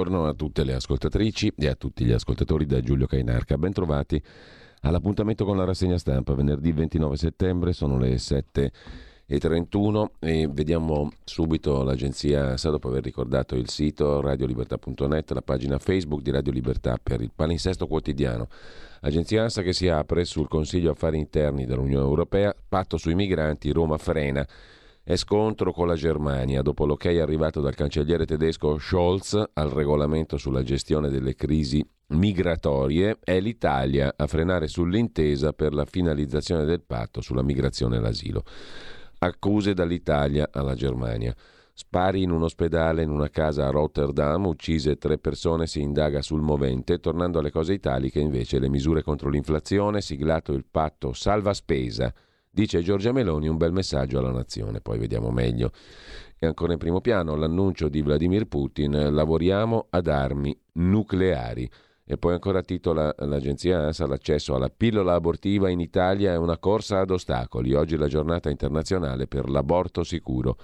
Buongiorno 0.00 0.28
a 0.28 0.32
tutte 0.32 0.64
le 0.64 0.72
ascoltatrici 0.72 1.52
e 1.58 1.68
a 1.68 1.74
tutti 1.74 2.06
gli 2.06 2.12
ascoltatori 2.12 2.64
da 2.64 2.80
Giulio 2.80 3.06
Cainarca. 3.06 3.58
Bentrovati 3.58 4.20
all'appuntamento 4.80 5.44
con 5.44 5.58
la 5.58 5.64
rassegna 5.64 5.98
stampa. 5.98 6.32
Venerdì 6.32 6.72
29 6.72 7.16
settembre 7.18 7.74
sono 7.74 7.98
le 7.98 8.16
7 8.16 8.72
e 9.26 9.38
31 9.38 10.12
vediamo 10.20 11.12
subito 11.22 11.82
l'agenzia 11.82 12.46
ANSA 12.46 12.70
dopo 12.70 12.88
aver 12.88 13.04
ricordato 13.04 13.56
il 13.56 13.68
sito 13.68 14.22
radiolibertà.net, 14.22 15.32
la 15.32 15.42
pagina 15.42 15.78
Facebook 15.78 16.22
di 16.22 16.30
Radio 16.30 16.52
Libertà 16.52 16.98
per 17.00 17.20
il 17.20 17.30
palinsesto 17.34 17.86
quotidiano. 17.86 18.48
Agenzia 19.02 19.42
ANSA 19.42 19.60
che 19.60 19.74
si 19.74 19.88
apre 19.88 20.24
sul 20.24 20.48
Consiglio 20.48 20.92
Affari 20.92 21.18
Interni 21.18 21.66
dell'Unione 21.66 22.06
Europea, 22.06 22.56
patto 22.66 22.96
sui 22.96 23.14
migranti, 23.14 23.70
Roma 23.70 23.98
frena 23.98 24.46
è 25.02 25.16
scontro 25.16 25.72
con 25.72 25.86
la 25.86 25.94
Germania. 25.94 26.62
Dopo 26.62 26.84
l'ok 26.86 27.06
arrivato 27.06 27.60
dal 27.60 27.74
cancelliere 27.74 28.26
tedesco 28.26 28.78
Scholz 28.78 29.42
al 29.54 29.70
regolamento 29.70 30.36
sulla 30.36 30.62
gestione 30.62 31.08
delle 31.08 31.34
crisi 31.34 31.84
migratorie, 32.08 33.18
è 33.22 33.40
l'Italia 33.40 34.14
a 34.16 34.26
frenare 34.26 34.68
sull'intesa 34.68 35.52
per 35.52 35.74
la 35.74 35.84
finalizzazione 35.84 36.64
del 36.64 36.82
patto 36.82 37.20
sulla 37.20 37.42
migrazione 37.42 37.96
e 37.96 38.00
l'asilo. 38.00 38.44
Accuse 39.18 39.74
dall'Italia 39.74 40.48
alla 40.52 40.74
Germania. 40.74 41.34
Spari 41.72 42.22
in 42.22 42.30
un 42.30 42.42
ospedale 42.42 43.02
in 43.02 43.10
una 43.10 43.30
casa 43.30 43.66
a 43.66 43.70
Rotterdam, 43.70 44.46
uccise 44.46 44.96
tre 44.96 45.18
persone, 45.18 45.66
si 45.66 45.80
indaga 45.80 46.20
sul 46.20 46.42
movente. 46.42 46.98
Tornando 47.00 47.38
alle 47.38 47.50
cose 47.50 47.72
italiche, 47.72 48.20
invece, 48.20 48.58
le 48.58 48.68
misure 48.68 49.02
contro 49.02 49.30
l'inflazione, 49.30 50.02
siglato 50.02 50.52
il 50.52 50.66
patto 50.70 51.12
salva 51.12 51.54
spesa 51.54 52.12
Dice 52.52 52.82
Giorgia 52.82 53.12
Meloni 53.12 53.46
un 53.46 53.56
bel 53.56 53.72
messaggio 53.72 54.18
alla 54.18 54.32
nazione, 54.32 54.80
poi 54.80 54.98
vediamo 54.98 55.30
meglio. 55.30 55.70
E 56.36 56.46
ancora 56.46 56.72
in 56.72 56.78
primo 56.78 57.00
piano 57.00 57.36
l'annuncio 57.36 57.88
di 57.88 58.02
Vladimir 58.02 58.46
Putin, 58.46 59.14
lavoriamo 59.14 59.86
ad 59.88 60.08
armi 60.08 60.58
nucleari. 60.72 61.70
E 62.04 62.18
poi 62.18 62.32
ancora 62.32 62.60
titola 62.62 63.14
l'agenzia 63.18 63.78
ANSA 63.78 64.08
l'accesso 64.08 64.56
alla 64.56 64.68
pillola 64.68 65.14
abortiva 65.14 65.68
in 65.70 65.78
Italia 65.78 66.32
è 66.32 66.36
una 66.36 66.58
corsa 66.58 66.98
ad 66.98 67.10
ostacoli. 67.10 67.72
Oggi 67.74 67.96
la 67.96 68.08
giornata 68.08 68.50
internazionale 68.50 69.28
per 69.28 69.48
l'aborto 69.48 70.02
sicuro. 70.02 70.56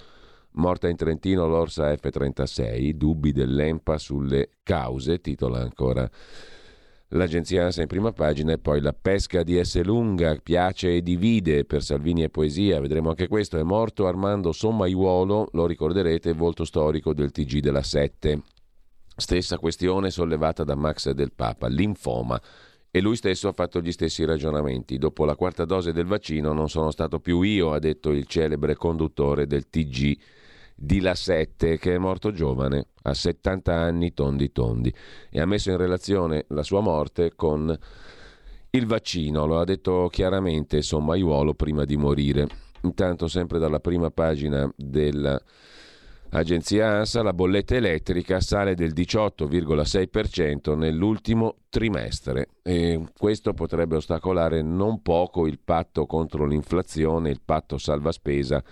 Morta 0.57 0.89
in 0.89 0.97
Trentino 0.97 1.47
l'Orsa 1.47 1.95
F-36, 1.95 2.91
dubbi 2.95 3.31
dell'EMPA 3.31 3.97
sulle 3.97 4.49
cause, 4.61 5.21
titola 5.21 5.59
ancora 5.59 6.09
L'agenzia 7.11 7.63
ANSA 7.63 7.83
in 7.83 7.87
prima 7.87 8.11
pagina 8.11 8.51
e 8.51 8.57
poi 8.57 8.81
la 8.81 8.91
pesca 8.91 9.41
di 9.41 9.63
S. 9.63 9.81
Lunga 9.81 10.35
piace 10.43 10.95
e 10.95 11.01
divide 11.01 11.63
per 11.63 11.81
Salvini 11.81 12.23
e 12.23 12.29
poesia, 12.29 12.81
vedremo 12.81 13.09
anche 13.09 13.29
questo, 13.29 13.57
è 13.57 13.63
morto 13.63 14.07
Armando 14.07 14.51
Sommaiuolo, 14.51 15.47
lo 15.53 15.65
ricorderete, 15.65 16.33
volto 16.33 16.65
storico 16.65 17.13
del 17.13 17.31
TG 17.31 17.59
della 17.59 17.81
7. 17.81 18.41
Stessa 19.15 19.57
questione 19.57 20.11
sollevata 20.11 20.65
da 20.65 20.75
Max 20.75 21.09
del 21.11 21.31
Papa, 21.31 21.67
linfoma. 21.67 22.41
E 22.91 22.99
lui 22.99 23.15
stesso 23.15 23.47
ha 23.47 23.53
fatto 23.53 23.79
gli 23.79 23.93
stessi 23.93 24.25
ragionamenti. 24.25 24.97
Dopo 24.97 25.23
la 25.23 25.35
quarta 25.35 25.63
dose 25.63 25.93
del 25.93 26.05
vaccino 26.05 26.51
non 26.51 26.67
sono 26.67 26.91
stato 26.91 27.19
più 27.19 27.41
io, 27.41 27.71
ha 27.71 27.79
detto 27.79 28.11
il 28.11 28.25
celebre 28.25 28.75
conduttore 28.75 29.47
del 29.47 29.69
TG 29.69 30.17
di 30.75 30.99
La 30.99 31.15
Sette, 31.15 31.77
che 31.77 31.95
è 31.95 31.97
morto 31.97 32.31
giovane, 32.31 32.87
a 33.07 33.13
70 33.13 33.73
anni 33.73 34.13
tondi 34.13 34.51
tondi, 34.51 34.93
e 35.29 35.39
ha 35.39 35.45
messo 35.45 35.71
in 35.71 35.77
relazione 35.77 36.45
la 36.49 36.63
sua 36.63 36.81
morte 36.81 37.33
con 37.35 37.75
il 38.69 38.85
vaccino, 38.85 39.45
lo 39.45 39.59
ha 39.59 39.63
detto 39.63 40.09
chiaramente 40.11 40.81
Sommaiuolo 40.81 41.53
prima 41.53 41.85
di 41.85 41.95
morire. 41.97 42.47
Intanto, 42.81 43.27
sempre 43.27 43.59
dalla 43.59 43.79
prima 43.79 44.11
pagina 44.11 44.69
dell'agenzia 44.75 46.97
ANSA, 46.97 47.23
la 47.23 47.33
bolletta 47.33 47.75
elettrica 47.75 48.39
sale 48.39 48.75
del 48.75 48.93
18,6% 48.93 50.77
nell'ultimo 50.77 51.55
trimestre. 51.69 52.49
E 52.61 53.03
questo 53.17 53.53
potrebbe 53.53 53.95
ostacolare 53.95 54.61
non 54.61 55.01
poco 55.01 55.47
il 55.47 55.59
patto 55.63 56.05
contro 56.05 56.45
l'inflazione, 56.45 57.31
il 57.31 57.41
patto 57.43 57.77
salva 57.77 58.11
spesa 58.11 58.63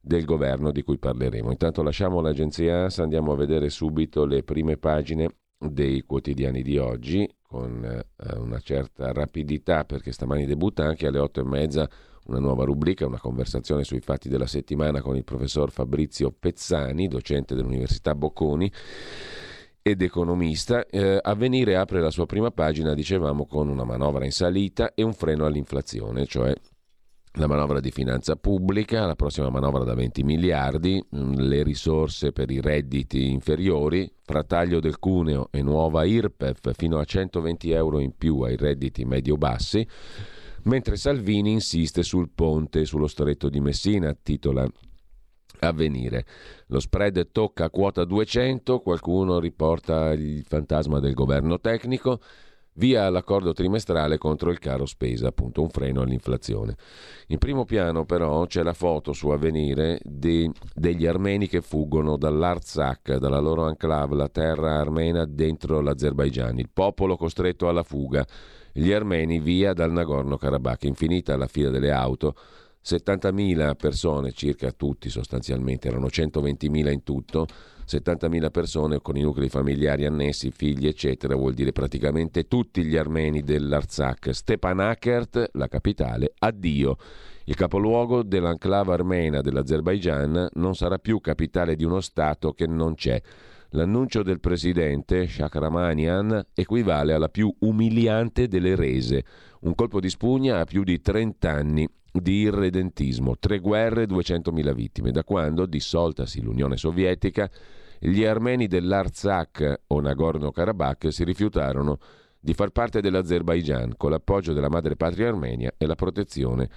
del 0.00 0.24
governo 0.24 0.72
di 0.72 0.82
cui 0.82 0.98
parleremo. 0.98 1.50
Intanto 1.50 1.82
lasciamo 1.82 2.20
l'agenzia 2.20 2.82
ANSA, 2.82 3.02
andiamo 3.02 3.32
a 3.32 3.36
vedere 3.36 3.68
subito 3.68 4.24
le 4.24 4.42
prime 4.42 4.76
pagine 4.76 5.28
dei 5.58 6.02
quotidiani 6.02 6.62
di 6.62 6.78
oggi 6.78 7.28
con 7.42 7.84
eh, 7.84 8.36
una 8.38 8.60
certa 8.60 9.12
rapidità 9.12 9.84
perché 9.84 10.12
stamani 10.12 10.46
debutta 10.46 10.84
anche 10.84 11.06
alle 11.06 11.18
otto 11.18 11.40
e 11.40 11.44
mezza 11.44 11.88
una 12.26 12.38
nuova 12.38 12.64
rubrica, 12.64 13.06
una 13.06 13.18
conversazione 13.18 13.84
sui 13.84 14.00
fatti 14.00 14.28
della 14.28 14.46
settimana 14.46 15.02
con 15.02 15.16
il 15.16 15.24
professor 15.24 15.70
Fabrizio 15.70 16.30
Pezzani, 16.30 17.08
docente 17.08 17.54
dell'Università 17.54 18.14
Bocconi 18.14 18.72
ed 19.82 20.02
economista. 20.02 20.86
Eh, 20.86 21.18
Avvenire 21.20 21.76
apre 21.76 22.00
la 22.00 22.10
sua 22.10 22.26
prima 22.26 22.50
pagina, 22.50 22.94
dicevamo, 22.94 23.46
con 23.46 23.68
una 23.68 23.84
manovra 23.84 24.24
in 24.24 24.32
salita 24.32 24.94
e 24.94 25.02
un 25.02 25.12
freno 25.12 25.44
all'inflazione, 25.44 26.26
cioè 26.26 26.54
la 27.34 27.46
manovra 27.46 27.78
di 27.78 27.92
finanza 27.92 28.34
pubblica, 28.34 29.06
la 29.06 29.14
prossima 29.14 29.50
manovra 29.50 29.84
da 29.84 29.94
20 29.94 30.24
miliardi, 30.24 31.04
mm, 31.14 31.34
le 31.34 31.62
risorse 31.62 32.32
per 32.32 32.50
i 32.50 32.60
redditi 32.60 33.30
inferiori, 33.30 34.10
frataglio 34.22 34.80
del 34.80 34.98
cuneo 34.98 35.48
e 35.52 35.62
nuova 35.62 36.04
IRPEF 36.04 36.72
fino 36.74 36.98
a 36.98 37.04
120 37.04 37.70
euro 37.70 38.00
in 38.00 38.16
più 38.16 38.40
ai 38.40 38.56
redditi 38.56 39.04
medio-bassi, 39.04 39.86
mentre 40.64 40.96
Salvini 40.96 41.52
insiste 41.52 42.02
sul 42.02 42.30
ponte 42.34 42.84
sullo 42.84 43.06
stretto 43.06 43.48
di 43.48 43.60
Messina, 43.60 44.16
titola 44.20 44.68
Avvenire. 45.60 46.24
Lo 46.66 46.80
spread 46.80 47.30
tocca 47.30 47.70
quota 47.70 48.04
200, 48.04 48.80
qualcuno 48.80 49.38
riporta 49.38 50.12
il 50.12 50.42
fantasma 50.46 51.00
del 51.00 51.14
governo 51.14 51.60
tecnico, 51.60 52.20
Via 52.80 53.10
l'accordo 53.10 53.52
trimestrale 53.52 54.16
contro 54.16 54.50
il 54.50 54.58
caro 54.58 54.86
spesa, 54.86 55.28
appunto 55.28 55.60
un 55.60 55.68
freno 55.68 56.00
all'inflazione. 56.00 56.76
In 57.26 57.36
primo 57.36 57.66
piano 57.66 58.06
però 58.06 58.46
c'è 58.46 58.62
la 58.62 58.72
foto 58.72 59.12
su 59.12 59.28
Avvenire 59.28 60.00
di, 60.02 60.50
degli 60.74 61.04
armeni 61.04 61.46
che 61.46 61.60
fuggono 61.60 62.16
dall'Artsakh, 62.16 63.18
dalla 63.18 63.38
loro 63.38 63.68
enclave, 63.68 64.16
la 64.16 64.30
terra 64.30 64.78
armena 64.78 65.26
dentro 65.26 65.82
l'Azerbaigian, 65.82 66.58
il 66.58 66.70
popolo 66.72 67.18
costretto 67.18 67.68
alla 67.68 67.82
fuga, 67.82 68.26
gli 68.72 68.92
armeni 68.92 69.40
via 69.40 69.74
dal 69.74 69.92
Nagorno-Karabakh, 69.92 70.84
infinita 70.84 71.36
la 71.36 71.48
fila 71.48 71.68
delle 71.68 71.90
auto, 71.90 72.34
70.000 72.82 73.76
persone, 73.76 74.32
circa 74.32 74.72
tutti 74.72 75.10
sostanzialmente, 75.10 75.88
erano 75.88 76.06
120.000 76.06 76.90
in 76.90 77.02
tutto, 77.02 77.46
70.000 77.90 78.50
persone 78.50 79.00
con 79.00 79.16
i 79.16 79.22
nuclei 79.22 79.48
familiari 79.48 80.06
annessi, 80.06 80.52
figli, 80.52 80.86
eccetera, 80.86 81.34
vuol 81.34 81.54
dire 81.54 81.72
praticamente 81.72 82.46
tutti 82.46 82.84
gli 82.84 82.96
armeni 82.96 83.42
dell'Artsakh. 83.42 84.30
Stepanakert, 84.30 85.50
la 85.54 85.66
capitale, 85.66 86.32
addio. 86.38 86.96
Il 87.44 87.56
capoluogo 87.56 88.22
dell'enclave 88.22 88.92
armena 88.92 89.40
dell'Azerbaigian 89.40 90.50
non 90.52 90.76
sarà 90.76 90.98
più 90.98 91.20
capitale 91.20 91.74
di 91.74 91.82
uno 91.82 92.00
Stato 92.00 92.52
che 92.52 92.68
non 92.68 92.94
c'è. 92.94 93.20
L'annuncio 93.70 94.22
del 94.22 94.38
presidente 94.38 95.26
Shakramanian 95.26 96.46
equivale 96.54 97.12
alla 97.12 97.28
più 97.28 97.52
umiliante 97.60 98.46
delle 98.46 98.76
rese, 98.76 99.24
un 99.60 99.74
colpo 99.74 99.98
di 99.98 100.08
spugna 100.08 100.60
a 100.60 100.64
più 100.64 100.84
di 100.84 101.00
30 101.00 101.50
anni 101.50 101.88
di 102.12 102.40
irredentismo, 102.40 103.38
tre 103.38 103.58
guerre, 103.58 104.06
200.000 104.06 104.72
vittime, 104.74 105.10
da 105.10 105.24
quando, 105.24 105.66
dissoltasi 105.66 106.42
l'Unione 106.42 106.76
Sovietica, 106.76 107.50
gli 107.98 108.24
armeni 108.24 108.66
dell'Artsakh 108.66 109.82
o 109.88 110.00
Nagorno-Karabakh 110.00 111.08
si 111.08 111.24
rifiutarono 111.24 111.98
di 112.40 112.54
far 112.54 112.70
parte 112.70 113.00
dell'Azerbaigian 113.00 113.94
con 113.96 114.10
l'appoggio 114.10 114.54
della 114.54 114.70
madrepatria 114.70 115.28
armenia 115.28 115.74
e 115.76 115.86
la 115.86 115.94
protezione 115.94 116.68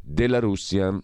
della 0.00 0.38
Russia. 0.38 0.96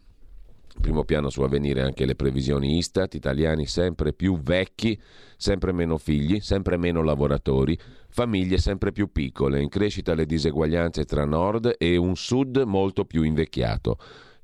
Primo 0.81 1.05
piano 1.05 1.31
su 1.31 1.43
avvenire 1.43 1.81
anche 1.81 2.05
le 2.05 2.15
previsioni 2.15 2.77
Istat, 2.77 3.15
italiani 3.15 3.67
sempre 3.67 4.13
più 4.13 4.39
vecchi, 4.41 5.01
sempre 5.37 5.73
meno 5.73 5.97
figli, 5.97 6.41
sempre 6.41 6.77
meno 6.77 7.03
lavoratori, 7.03 7.79
famiglie 8.09 8.59
sempre 8.59 8.93
più 8.93 9.11
piccole, 9.11 9.63
in 9.63 9.69
crescita 9.69 10.15
le 10.15 10.27
diseguaglianze 10.27 11.05
tra 11.05 11.25
nord 11.25 11.77
e 11.79 11.97
un 11.97 12.17
sud 12.17 12.63
molto 12.67 13.05
più 13.05 13.23
invecchiato. 13.23 13.97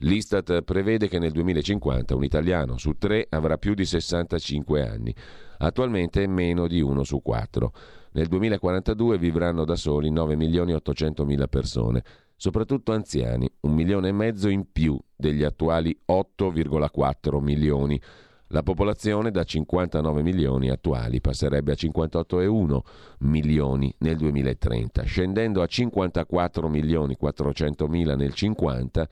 L'Istat 0.02 0.62
prevede 0.62 1.08
che 1.08 1.18
nel 1.18 1.32
2050 1.32 2.14
un 2.14 2.24
italiano 2.24 2.78
su 2.78 2.96
tre 2.96 3.26
avrà 3.28 3.58
più 3.58 3.74
di 3.74 3.84
65 3.84 4.82
anni, 4.86 5.14
attualmente 5.58 6.26
meno 6.26 6.66
di 6.66 6.80
uno 6.80 7.04
su 7.04 7.20
quattro. 7.20 7.74
Nel 8.12 8.26
2042 8.28 9.18
vivranno 9.18 9.64
da 9.66 9.76
soli 9.76 10.10
9 10.10 10.36
milioni 10.36 10.72
e 10.72 10.76
800 10.76 11.24
mila 11.26 11.48
persone, 11.48 12.02
soprattutto 12.40 12.92
anziani, 12.92 13.46
un 13.60 13.75
milione 13.75 14.08
e 14.08 14.12
mezzo 14.12 14.48
in 14.48 14.72
più 14.72 14.98
degli 15.14 15.44
attuali 15.44 15.94
8,4 16.10 17.38
milioni. 17.38 18.00
La 18.46 18.62
popolazione 18.62 19.31
da 19.31 19.44
59 19.44 20.22
milioni 20.22 20.70
attuali 20.70 21.20
passerebbe 21.20 21.72
a 21.72 21.76
58,1 21.76 22.81
milioni 23.19 23.94
nel 23.98 24.16
2030, 24.16 25.02
scendendo 25.02 25.60
a 25.60 25.66
54 25.66 26.66
milioni 26.69 27.14
400 27.14 27.87
mila 27.88 28.16
nel 28.16 28.32
50 28.32 29.08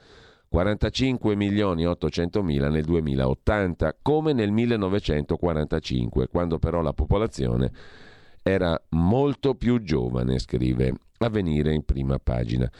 45 0.48 1.36
milioni 1.36 1.84
800 1.84 2.42
mila 2.42 2.70
nel 2.70 2.84
2080, 2.84 3.98
come 4.00 4.32
nel 4.32 4.50
1945, 4.50 6.28
quando 6.28 6.58
però 6.58 6.80
la 6.80 6.94
popolazione 6.94 7.70
era 8.42 8.80
molto 8.92 9.54
più 9.54 9.82
giovane, 9.82 10.38
scrive 10.38 10.94
Avvenire 11.18 11.74
in 11.74 11.84
prima 11.84 12.18
pagina. 12.18 12.70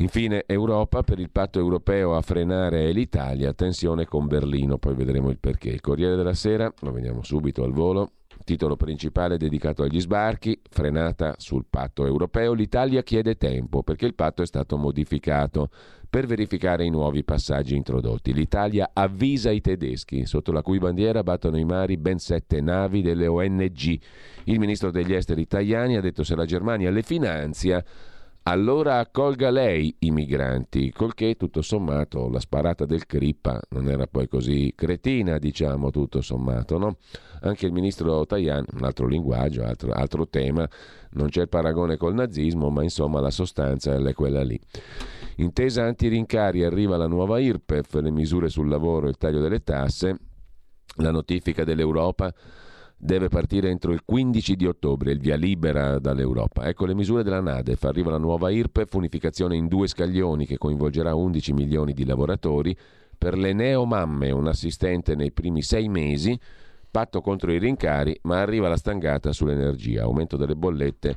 Infine 0.00 0.44
Europa, 0.46 1.02
per 1.02 1.18
il 1.18 1.30
patto 1.30 1.58
europeo 1.58 2.14
a 2.14 2.20
frenare 2.20 2.92
l'Italia, 2.92 3.52
tensione 3.52 4.04
con 4.04 4.28
Berlino, 4.28 4.78
poi 4.78 4.94
vedremo 4.94 5.28
il 5.30 5.38
perché. 5.38 5.70
Il 5.70 5.80
Corriere 5.80 6.14
della 6.14 6.34
Sera, 6.34 6.72
lo 6.80 6.92
vediamo 6.92 7.24
subito 7.24 7.64
al 7.64 7.72
volo, 7.72 8.12
titolo 8.44 8.76
principale 8.76 9.36
dedicato 9.36 9.82
agli 9.82 10.00
sbarchi, 10.00 10.58
frenata 10.70 11.34
sul 11.36 11.66
patto 11.68 12.06
europeo, 12.06 12.52
l'Italia 12.52 13.02
chiede 13.02 13.36
tempo 13.36 13.82
perché 13.82 14.06
il 14.06 14.14
patto 14.14 14.42
è 14.42 14.46
stato 14.46 14.76
modificato 14.76 15.68
per 16.08 16.26
verificare 16.26 16.84
i 16.84 16.90
nuovi 16.90 17.22
passaggi 17.22 17.76
introdotti. 17.76 18.32
L'Italia 18.32 18.90
avvisa 18.92 19.50
i 19.50 19.60
tedeschi, 19.60 20.24
sotto 20.26 20.52
la 20.52 20.62
cui 20.62 20.78
bandiera 20.78 21.22
battono 21.22 21.58
i 21.58 21.64
mari 21.64 21.96
ben 21.96 22.18
sette 22.18 22.60
navi 22.60 23.02
delle 23.02 23.26
ONG. 23.26 23.98
Il 24.44 24.58
ministro 24.58 24.90
degli 24.90 25.12
esteri 25.12 25.46
Tajani 25.46 25.96
ha 25.96 26.00
detto 26.00 26.24
se 26.24 26.34
la 26.34 26.46
Germania 26.46 26.90
le 26.90 27.02
finanzia 27.02 27.84
allora 28.50 28.98
accolga 28.98 29.50
lei 29.50 29.94
i 29.98 30.10
migranti, 30.10 30.90
col 30.90 31.12
che 31.12 31.36
tutto 31.36 31.60
sommato 31.60 32.30
la 32.30 32.40
sparata 32.40 32.86
del 32.86 33.04
Crippa 33.04 33.60
non 33.70 33.90
era 33.90 34.06
poi 34.06 34.26
così 34.26 34.72
cretina, 34.74 35.36
diciamo 35.36 35.90
tutto 35.90 36.22
sommato, 36.22 36.78
no? 36.78 36.96
Anche 37.42 37.66
il 37.66 37.72
ministro 37.72 38.24
Tajani, 38.24 38.68
un 38.72 38.84
altro 38.84 39.06
linguaggio, 39.06 39.64
altro, 39.64 39.92
altro 39.92 40.26
tema, 40.28 40.66
non 41.10 41.28
c'è 41.28 41.42
il 41.42 41.50
paragone 41.50 41.98
col 41.98 42.14
nazismo, 42.14 42.70
ma 42.70 42.82
insomma 42.82 43.20
la 43.20 43.30
sostanza 43.30 43.94
è 43.94 44.12
quella 44.14 44.42
lì. 44.42 44.58
Intesa 45.40 45.84
anti-rincari 45.84 46.64
arriva 46.64 46.96
la 46.96 47.06
nuova 47.06 47.38
IRPEF, 47.38 48.00
le 48.00 48.10
misure 48.10 48.48
sul 48.48 48.68
lavoro 48.68 49.06
e 49.06 49.10
il 49.10 49.16
taglio 49.16 49.40
delle 49.40 49.62
tasse, 49.62 50.16
la 50.96 51.12
notifica 51.12 51.62
dell'Europa 51.62 52.34
deve 52.96 53.28
partire 53.28 53.70
entro 53.70 53.92
il 53.92 54.02
15 54.04 54.56
di 54.56 54.66
ottobre, 54.66 55.12
il 55.12 55.20
via 55.20 55.36
libera 55.36 56.00
dall'Europa. 56.00 56.64
Ecco 56.64 56.86
le 56.86 56.94
misure 56.96 57.22
della 57.22 57.40
Nadef, 57.40 57.84
arriva 57.84 58.10
la 58.10 58.18
nuova 58.18 58.50
IRPEF, 58.50 58.92
unificazione 58.94 59.54
in 59.54 59.68
due 59.68 59.86
scaglioni 59.86 60.44
che 60.44 60.58
coinvolgerà 60.58 61.14
11 61.14 61.52
milioni 61.52 61.92
di 61.92 62.04
lavoratori, 62.04 62.76
per 63.16 63.38
le 63.38 63.52
neomamme 63.52 64.32
un 64.32 64.48
assistente 64.48 65.14
nei 65.14 65.30
primi 65.30 65.62
sei 65.62 65.88
mesi, 65.88 66.36
patto 66.90 67.20
contro 67.20 67.52
i 67.52 67.60
rincari, 67.60 68.18
ma 68.22 68.40
arriva 68.40 68.66
la 68.66 68.76
stangata 68.76 69.30
sull'energia, 69.30 70.02
aumento 70.02 70.36
delle 70.36 70.56
bollette 70.56 71.16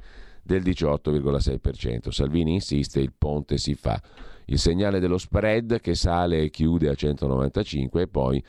del 0.52 0.64
18,6%. 0.64 2.10
Salvini 2.10 2.54
insiste, 2.54 3.00
il 3.00 3.14
ponte 3.18 3.58
si 3.58 3.74
fa. 3.74 4.02
Il 4.46 4.60
segnale 4.60 5.00
dello 5.00 5.18
spread 5.18 5.80
che 5.80 5.96
sale 5.96 6.42
e 6.42 6.50
chiude 6.50 6.90
a 6.90 6.96
195 6.96 8.02
e 8.02 8.08
poi 8.08 8.44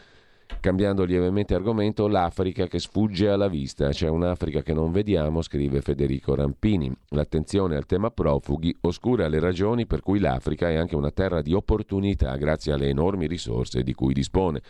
Cambiando 0.61 1.05
lievemente 1.05 1.55
argomento, 1.55 2.07
l'Africa 2.07 2.67
che 2.67 2.79
sfugge 2.79 3.29
alla 3.29 3.49
vista. 3.49 3.89
C'è 3.89 4.09
un'Africa 4.09 4.63
che 4.63 4.73
non 4.73 4.93
vediamo, 4.93 5.43
scrive 5.43 5.81
Federico 5.81 6.35
Rampini. 6.35 6.93
L'attenzione 7.09 7.75
al 7.75 7.87
tema 7.87 8.11
profughi 8.11 8.77
oscura 8.83 9.27
le 9.29 9.41
ragioni 9.41 9.87
per 9.87 10.03
cui 10.03 10.21
l'Africa 10.21 10.69
è 10.69 10.77
anche 10.77 10.95
una 10.95 11.11
terra 11.11 11.43
di 11.43 11.53
opportunità 11.53 12.37
grazie 12.37 12.73
alle 12.73 12.89
enormi 12.89 13.27
risorse 13.27 13.83
di 13.83 13.93
cui 13.95 14.13
dispone. 14.13 14.61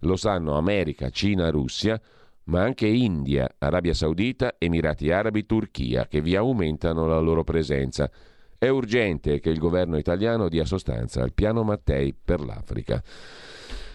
Lo 0.00 0.16
sanno 0.16 0.56
America, 0.56 1.08
Cina, 1.08 1.50
Russia, 1.50 1.98
ma 2.48 2.62
anche 2.62 2.86
India, 2.86 3.48
Arabia 3.58 3.94
Saudita, 3.94 4.54
Emirati 4.58 5.10
Arabi, 5.10 5.46
Turchia, 5.46 6.06
che 6.06 6.20
vi 6.20 6.34
aumentano 6.34 7.06
la 7.06 7.18
loro 7.18 7.44
presenza. 7.44 8.10
È 8.56 8.68
urgente 8.68 9.38
che 9.38 9.50
il 9.50 9.58
governo 9.58 9.96
italiano 9.96 10.48
dia 10.48 10.64
sostanza 10.64 11.22
al 11.22 11.32
piano 11.32 11.62
Mattei 11.62 12.14
per 12.14 12.40
l'Africa. 12.40 13.02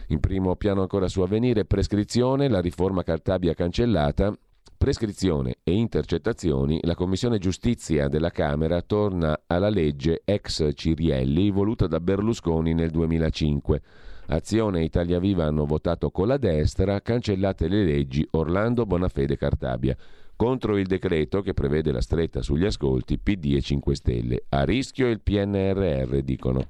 In 0.07 0.19
primo 0.19 0.55
piano 0.55 0.81
ancora 0.81 1.07
su 1.07 1.21
avvenire, 1.21 1.65
prescrizione, 1.65 2.47
la 2.47 2.61
riforma 2.61 3.03
Cartabia 3.03 3.55
cancellata, 3.55 4.33
prescrizione 4.77 5.55
e 5.63 5.73
intercettazioni, 5.73 6.79
la 6.83 6.95
Commissione 6.95 7.39
Giustizia 7.39 8.07
della 8.07 8.29
Camera 8.29 8.81
torna 8.81 9.41
alla 9.47 9.69
legge 9.69 10.21
ex 10.25 10.69
Cirielli 10.73 11.49
voluta 11.49 11.87
da 11.87 11.99
Berlusconi 11.99 12.73
nel 12.73 12.91
2005. 12.91 13.81
Azione 14.27 14.79
e 14.79 14.83
Italia 14.85 15.19
Viva 15.19 15.45
hanno 15.45 15.65
votato 15.65 16.09
con 16.09 16.27
la 16.27 16.37
destra, 16.37 17.01
cancellate 17.01 17.67
le 17.67 17.83
leggi 17.83 18.25
Orlando 18.31 18.85
Bonafede 18.85 19.35
Cartabia. 19.37 19.95
Contro 20.35 20.77
il 20.77 20.87
decreto 20.87 21.41
che 21.41 21.53
prevede 21.53 21.91
la 21.91 22.01
stretta 22.01 22.41
sugli 22.41 22.65
ascolti 22.65 23.19
PD 23.19 23.53
e 23.55 23.61
5 23.61 23.95
Stelle. 23.95 24.43
A 24.49 24.63
rischio 24.63 25.09
il 25.09 25.21
PNRR, 25.21 26.17
dicono. 26.21 26.67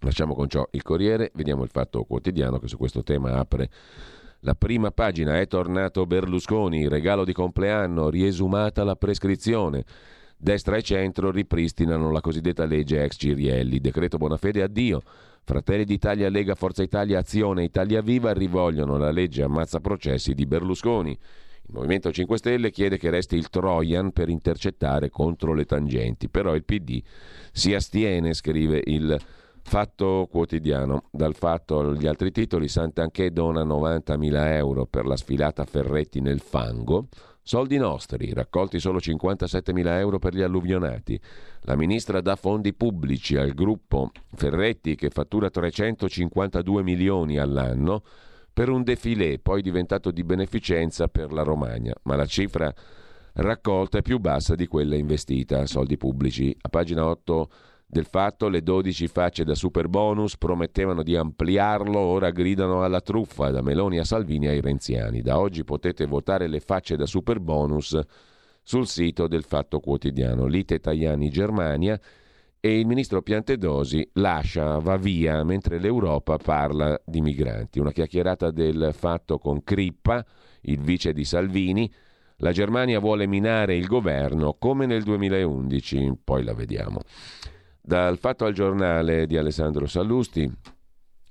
Lasciamo 0.00 0.34
con 0.34 0.48
ciò 0.48 0.66
il 0.72 0.82
Corriere, 0.82 1.30
vediamo 1.34 1.62
il 1.62 1.68
Fatto 1.68 2.02
Quotidiano 2.04 2.58
che 2.58 2.66
su 2.66 2.76
questo 2.76 3.02
tema 3.02 3.34
apre 3.34 3.70
la 4.40 4.54
prima 4.54 4.90
pagina. 4.90 5.38
È 5.38 5.46
tornato 5.46 6.06
Berlusconi, 6.06 6.88
regalo 6.88 7.24
di 7.24 7.32
compleanno, 7.32 8.08
riesumata 8.08 8.82
la 8.82 8.96
prescrizione. 8.96 9.84
Destra 10.36 10.76
e 10.76 10.82
centro 10.82 11.30
ripristinano 11.30 12.10
la 12.10 12.20
cosiddetta 12.20 12.64
legge 12.64 13.04
ex 13.04 13.16
Cirielli, 13.16 13.78
decreto 13.78 14.16
Bonafede 14.16 14.62
addio. 14.62 15.00
Fratelli 15.44 15.84
d'Italia, 15.84 16.28
Lega, 16.28 16.54
Forza 16.54 16.82
Italia, 16.82 17.18
Azione, 17.18 17.64
Italia 17.64 18.00
Viva 18.00 18.32
rivogliono 18.32 18.96
la 18.96 19.10
legge 19.10 19.42
ammazza 19.42 19.80
processi 19.80 20.34
di 20.34 20.46
Berlusconi. 20.46 21.10
Il 21.10 21.74
Movimento 21.74 22.12
5 22.12 22.36
Stelle 22.38 22.70
chiede 22.70 22.98
che 22.98 23.10
resti 23.10 23.36
il 23.36 23.48
Trojan 23.48 24.12
per 24.12 24.28
intercettare 24.28 25.10
contro 25.10 25.54
le 25.54 25.64
tangenti, 25.64 26.28
però 26.28 26.54
il 26.54 26.64
PD 26.64 27.02
si 27.52 27.74
astiene, 27.74 28.34
scrive 28.34 28.82
il 28.84 29.18
Fatto 29.64 30.28
quotidiano. 30.30 31.04
Dal 31.10 31.34
fatto 31.34 31.78
agli 31.80 32.06
altri 32.06 32.30
titoli, 32.30 32.68
Sant'Anché 32.68 33.32
dona 33.32 33.64
90.000 33.64 34.54
euro 34.56 34.86
per 34.86 35.06
la 35.06 35.16
sfilata 35.16 35.64
Ferretti 35.64 36.20
nel 36.20 36.40
fango. 36.40 37.06
Soldi 37.44 37.76
nostri, 37.76 38.32
raccolti 38.32 38.78
solo 38.78 38.98
57.000 38.98 39.98
euro 39.98 40.20
per 40.20 40.32
gli 40.32 40.42
alluvionati. 40.42 41.20
La 41.62 41.74
ministra 41.74 42.20
dà 42.20 42.36
fondi 42.36 42.72
pubblici 42.72 43.36
al 43.36 43.52
gruppo 43.52 44.12
Ferretti 44.32 44.94
che 44.94 45.10
fattura 45.10 45.50
352 45.50 46.84
milioni 46.84 47.38
all'anno 47.38 48.04
per 48.52 48.68
un 48.68 48.84
defilé 48.84 49.40
poi 49.40 49.60
diventato 49.60 50.12
di 50.12 50.22
beneficenza 50.22 51.08
per 51.08 51.32
la 51.32 51.42
Romagna, 51.42 51.92
ma 52.02 52.14
la 52.14 52.26
cifra 52.26 52.72
raccolta 53.34 53.98
è 53.98 54.02
più 54.02 54.18
bassa 54.18 54.54
di 54.54 54.68
quella 54.68 54.94
investita, 54.94 55.66
soldi 55.66 55.96
pubblici. 55.96 56.56
A 56.60 56.68
pagina 56.68 57.04
8 57.06 57.48
del 57.92 58.06
fatto 58.06 58.48
le 58.48 58.62
12 58.62 59.06
facce 59.06 59.44
da 59.44 59.54
super 59.54 59.86
bonus 59.86 60.38
promettevano 60.38 61.02
di 61.02 61.14
ampliarlo, 61.14 61.98
ora 61.98 62.30
gridano 62.30 62.82
alla 62.82 63.02
truffa 63.02 63.50
da 63.50 63.60
Meloni 63.60 63.98
a 63.98 64.04
Salvini 64.04 64.46
ai 64.46 64.62
renziani. 64.62 65.20
Da 65.20 65.38
oggi 65.38 65.62
potete 65.62 66.06
votare 66.06 66.46
le 66.46 66.60
facce 66.60 66.96
da 66.96 67.04
super 67.04 67.38
bonus 67.38 68.00
sul 68.62 68.86
sito 68.86 69.28
del 69.28 69.44
Fatto 69.44 69.78
Quotidiano. 69.80 70.46
Lite 70.46 70.78
Tajani 70.78 71.28
Germania 71.28 72.00
e 72.58 72.78
il 72.78 72.86
ministro 72.86 73.20
Piantedosi 73.20 74.08
lascia, 74.14 74.78
va 74.78 74.96
via, 74.96 75.44
mentre 75.44 75.78
l'Europa 75.78 76.38
parla 76.38 76.98
di 77.04 77.20
migranti. 77.20 77.78
Una 77.78 77.92
chiacchierata 77.92 78.50
del 78.50 78.94
fatto 78.94 79.36
con 79.36 79.62
Crippa, 79.62 80.24
il 80.62 80.80
vice 80.80 81.12
di 81.12 81.26
Salvini. 81.26 81.92
La 82.36 82.52
Germania 82.52 83.00
vuole 83.00 83.26
minare 83.26 83.76
il 83.76 83.86
governo 83.86 84.56
come 84.58 84.86
nel 84.86 85.02
2011, 85.02 86.20
poi 86.24 86.42
la 86.42 86.54
vediamo. 86.54 87.02
Dal 87.84 88.16
fatto 88.16 88.44
al 88.44 88.52
giornale 88.52 89.26
di 89.26 89.36
Alessandro 89.36 89.86
Sallusti, 89.86 90.48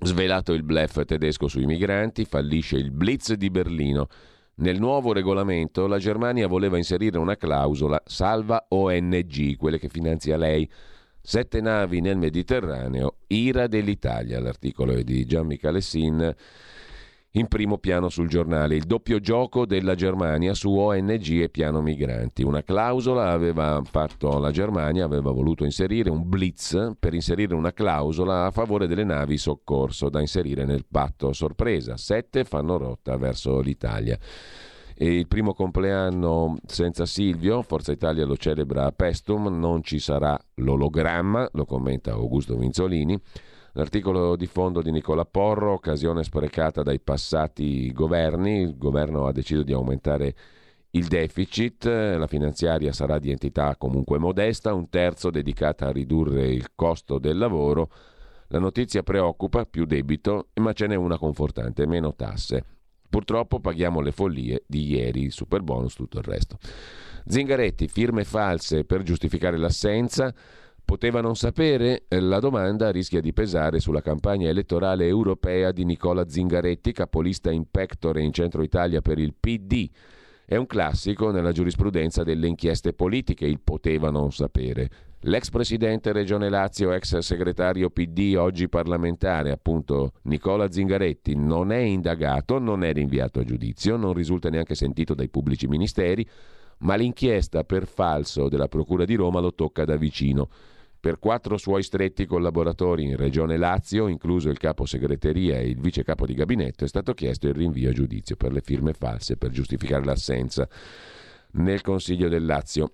svelato 0.01 0.51
il 0.51 0.63
blef 0.63 1.05
tedesco 1.05 1.47
sui 1.47 1.65
migranti, 1.65 2.25
fallisce 2.25 2.75
il 2.75 2.91
blitz 2.91 3.33
di 3.35 3.49
Berlino. 3.49 4.07
Nel 4.55 4.77
nuovo 4.77 5.13
regolamento 5.13 5.87
la 5.87 5.97
Germania 5.97 6.47
voleva 6.47 6.75
inserire 6.75 7.17
una 7.17 7.37
clausola 7.37 8.01
salva 8.05 8.65
ONG, 8.67 9.55
quelle 9.55 9.79
che 9.79 9.87
finanzia 9.87 10.35
lei. 10.35 10.69
Sette 11.21 11.61
navi 11.61 12.01
nel 12.01 12.17
Mediterraneo, 12.17 13.19
ira 13.27 13.67
dell'Italia. 13.67 14.41
L'articolo 14.41 14.91
è 14.91 15.03
di 15.05 15.25
Gian 15.25 15.45
Michalessin 15.45 16.35
in 17.35 17.47
primo 17.47 17.77
piano 17.77 18.09
sul 18.09 18.27
giornale 18.27 18.75
il 18.75 18.83
doppio 18.83 19.19
gioco 19.19 19.65
della 19.65 19.95
Germania 19.95 20.53
su 20.53 20.71
ONG 20.75 21.41
e 21.41 21.49
piano 21.49 21.81
migranti. 21.81 22.43
Una 22.43 22.63
clausola 22.63 23.31
aveva 23.31 23.81
fatto 23.85 24.37
la 24.37 24.51
Germania, 24.51 25.05
aveva 25.05 25.31
voluto 25.31 25.63
inserire 25.63 26.09
un 26.09 26.27
blitz 26.27 26.91
per 26.99 27.13
inserire 27.13 27.55
una 27.55 27.71
clausola 27.71 28.47
a 28.47 28.51
favore 28.51 28.87
delle 28.87 29.05
navi 29.05 29.37
soccorso 29.37 30.09
da 30.09 30.19
inserire 30.19 30.65
nel 30.65 30.85
patto 30.89 31.31
sorpresa. 31.31 31.95
Sette 31.95 32.43
fanno 32.43 32.77
rotta 32.77 33.15
verso 33.15 33.61
l'Italia. 33.61 34.17
E 34.93 35.17
il 35.17 35.27
primo 35.27 35.53
compleanno 35.53 36.57
senza 36.67 37.05
Silvio, 37.05 37.61
Forza 37.63 37.91
Italia 37.91 38.25
lo 38.25 38.35
celebra 38.35 38.85
a 38.85 38.91
Pestum, 38.91 39.47
non 39.47 39.81
ci 39.83 39.99
sarà 39.99 40.39
l'ologramma, 40.55 41.49
lo 41.53 41.65
commenta 41.65 42.11
Augusto 42.11 42.57
Vinzolini. 42.57 43.19
L'articolo 43.73 44.35
di 44.35 44.47
fondo 44.47 44.81
di 44.81 44.91
Nicola 44.91 45.23
Porro, 45.23 45.73
occasione 45.73 46.23
sprecata 46.23 46.83
dai 46.83 46.99
passati 46.99 47.91
governi, 47.93 48.61
il 48.61 48.77
governo 48.77 49.27
ha 49.27 49.31
deciso 49.31 49.63
di 49.63 49.71
aumentare 49.71 50.35
il 50.91 51.07
deficit, 51.07 51.85
la 51.85 52.27
finanziaria 52.27 52.91
sarà 52.91 53.17
di 53.17 53.31
entità 53.31 53.77
comunque 53.77 54.17
modesta, 54.17 54.73
un 54.73 54.89
terzo 54.89 55.29
dedicata 55.29 55.87
a 55.87 55.91
ridurre 55.91 56.51
il 56.51 56.71
costo 56.75 57.17
del 57.17 57.37
lavoro. 57.37 57.89
La 58.47 58.59
notizia 58.59 59.03
preoccupa, 59.03 59.63
più 59.63 59.85
debito, 59.85 60.49
ma 60.55 60.73
ce 60.73 60.87
n'è 60.87 60.95
una 60.95 61.17
confortante, 61.17 61.87
meno 61.87 62.13
tasse. 62.13 62.65
Purtroppo 63.09 63.61
paghiamo 63.61 64.01
le 64.01 64.11
follie 64.11 64.63
di 64.67 64.89
ieri, 64.89 65.23
il 65.23 65.31
super 65.31 65.61
bonus, 65.61 65.93
tutto 65.93 66.17
il 66.17 66.25
resto. 66.25 66.57
Zingaretti, 67.25 67.87
firme 67.87 68.25
false 68.25 68.83
per 68.83 69.03
giustificare 69.03 69.55
l'assenza, 69.55 70.33
Poteva 70.83 71.21
non 71.21 71.35
sapere? 71.35 72.03
Eh, 72.07 72.19
la 72.19 72.39
domanda 72.39 72.91
rischia 72.91 73.21
di 73.21 73.33
pesare 73.33 73.79
sulla 73.79 74.01
campagna 74.01 74.49
elettorale 74.49 75.07
europea 75.07 75.71
di 75.71 75.85
Nicola 75.85 76.27
Zingaretti, 76.27 76.91
capolista 76.91 77.49
in 77.51 77.65
pectore 77.69 78.21
in 78.21 78.33
centro 78.33 78.61
Italia 78.61 79.01
per 79.01 79.17
il 79.17 79.33
PD. 79.39 79.89
È 80.45 80.57
un 80.57 80.65
classico 80.65 81.31
nella 81.31 81.53
giurisprudenza 81.53 82.23
delle 82.23 82.47
inchieste 82.47 82.91
politiche, 82.91 83.45
il 83.45 83.61
poteva 83.61 84.09
non 84.09 84.31
sapere. 84.33 84.89
L'ex 85.25 85.49
presidente 85.49 86.11
Regione 86.11 86.49
Lazio, 86.49 86.91
ex 86.91 87.19
segretario 87.19 87.91
PD, 87.91 88.35
oggi 88.35 88.67
parlamentare, 88.67 89.51
appunto 89.51 90.13
Nicola 90.23 90.71
Zingaretti, 90.71 91.35
non 91.35 91.71
è 91.71 91.77
indagato, 91.77 92.57
non 92.57 92.83
è 92.83 92.91
rinviato 92.91 93.39
a 93.39 93.43
giudizio, 93.43 93.97
non 93.97 94.13
risulta 94.13 94.49
neanche 94.49 94.73
sentito 94.73 95.13
dai 95.13 95.29
pubblici 95.29 95.67
ministeri, 95.67 96.27
ma 96.81 96.95
l'inchiesta 96.95 97.63
per 97.63 97.87
falso 97.87 98.49
della 98.49 98.67
Procura 98.67 99.05
di 99.05 99.15
Roma 99.15 99.39
lo 99.39 99.53
tocca 99.53 99.85
da 99.85 99.95
vicino. 99.95 100.49
Per 100.99 101.17
quattro 101.17 101.57
suoi 101.57 101.81
stretti 101.81 102.27
collaboratori 102.27 103.05
in 103.05 103.15
Regione 103.15 103.57
Lazio, 103.57 104.07
incluso 104.07 104.49
il 104.49 104.59
capo 104.59 104.85
segreteria 104.85 105.57
e 105.57 105.67
il 105.69 105.79
vice 105.79 106.03
capo 106.03 106.27
di 106.27 106.35
gabinetto, 106.35 106.83
è 106.83 106.87
stato 106.87 107.13
chiesto 107.15 107.47
il 107.47 107.55
rinvio 107.55 107.89
a 107.89 107.93
giudizio 107.93 108.35
per 108.35 108.51
le 108.51 108.61
firme 108.61 108.93
false 108.93 109.35
per 109.35 109.49
giustificare 109.49 110.05
l'assenza 110.05 110.67
nel 111.53 111.81
Consiglio 111.81 112.29
del 112.29 112.45
Lazio. 112.45 112.93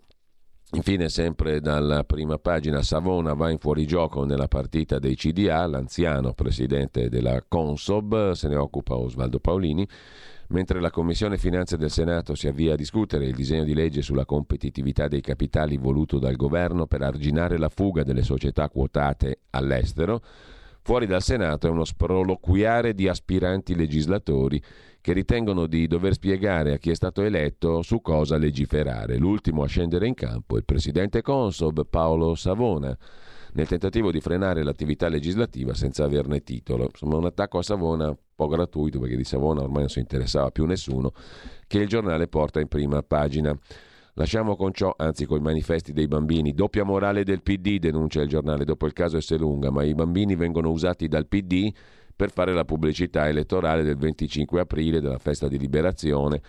Infine, 0.72 1.08
sempre 1.08 1.62
dalla 1.62 2.04
prima 2.04 2.38
pagina, 2.38 2.82
Savona 2.82 3.34
va 3.34 3.50
in 3.50 3.58
fuorigioco 3.58 4.26
nella 4.26 4.50
partita 4.50 5.00
dei 5.00 5.16
CDA, 5.16 5.66
l'anziano 5.66 6.34
presidente 6.34 7.08
della 7.08 7.42
Consob, 7.48 8.32
se 8.32 8.50
ne 8.50 8.56
occupa 8.58 8.96
Osvaldo 8.96 9.40
Paolini. 9.40 9.88
Mentre 10.50 10.80
la 10.80 10.92
Commissione 10.92 11.38
Finanze 11.38 11.76
del 11.76 11.92
Senato 11.92 12.34
si 12.34 12.48
avvia 12.48 12.74
a 12.74 12.78
discutere 12.78 13.26
il 13.26 13.36
disegno 13.36 13.66
di 13.66 13.74
legge 13.74 14.02
sulla 14.02 14.24
competitività 14.24 15.10
dei 15.10 15.20
capitali 15.20 15.78
voluto 15.78 16.20
dal 16.20 16.38
governo 16.38 16.88
per 16.88 17.02
arginare 17.02 17.58
la 17.58 17.68
fuga 17.68 18.04
delle 18.04 18.24
società 18.24 18.70
quotate 18.70 19.40
all'estero, 19.50 20.22
fuori 20.84 21.06
dal 21.06 21.22
Senato 21.22 21.68
è 21.68 21.70
uno 21.70 21.84
sproloquiare 21.84 22.94
di 22.94 23.10
aspiranti 23.10 23.76
legislatori 23.76 24.64
che 25.02 25.12
ritengono 25.12 25.68
di 25.68 25.86
dover 25.86 26.14
spiegare 26.14 26.74
a 26.74 26.78
chi 26.78 26.92
è 26.92 26.96
stato 26.96 27.24
eletto 27.24 27.82
su 27.82 28.00
cosa 28.00 28.38
legiferare. 28.38 29.18
L'ultimo 29.18 29.64
a 29.64 29.68
scendere 29.68 30.08
in 30.08 30.14
campo 30.14 30.56
è 30.56 30.60
il 30.60 30.66
presidente 30.66 31.22
Consob 31.22 31.86
Paolo 31.90 32.36
Savona 32.36 32.98
nel 33.54 33.68
tentativo 33.68 34.12
di 34.12 34.22
frenare 34.22 34.64
l'attività 34.64 35.10
legislativa 35.10 35.74
senza 35.74 36.06
averne 36.06 36.42
titolo. 36.42 36.86
Insomma, 36.86 37.18
un 37.18 37.26
attacco 37.26 37.58
a 37.58 37.64
Savona 37.64 38.18
po' 38.38 38.48
gratuito, 38.48 39.00
perché 39.00 39.18
di 39.18 39.24
Savona 39.24 39.64
ormai 39.64 39.80
non 39.80 39.90
si 39.90 40.00
interessava 40.00 40.52
più 40.52 40.66
nessuno, 40.66 41.12
che 41.66 41.80
il 41.80 41.88
giornale 41.88 42.28
porta 42.28 42.62
in 42.62 42.68
prima 42.68 43.02
pagina. 43.02 43.58
Lasciamo 44.14 44.56
con 44.56 44.72
ciò, 44.74 44.94
anzi 44.96 45.26
con 45.26 45.40
i 45.40 45.42
manifesti 45.42 45.92
dei 45.92 46.08
bambini. 46.08 46.54
Doppia 46.54 46.84
morale 46.84 47.24
del 47.24 47.42
PD, 47.42 47.80
denuncia 47.80 48.22
il 48.22 48.30
giornale, 48.30 48.64
dopo 48.64 48.86
il 48.86 48.94
caso 48.94 49.18
Esselunga, 49.18 49.72
ma 49.72 49.84
i 49.84 49.94
bambini 49.94 50.36
vengono 50.36 50.70
usati 50.70 51.08
dal 51.08 51.28
PD 51.28 51.72
per 52.16 52.32
fare 52.32 52.54
la 52.54 52.64
pubblicità 52.64 53.28
elettorale 53.28 53.84
del 53.84 53.98
25 53.98 54.60
aprile, 54.60 55.02
della 55.02 55.20
festa 55.20 55.48
di 55.48 55.58
liberazione 55.58 56.42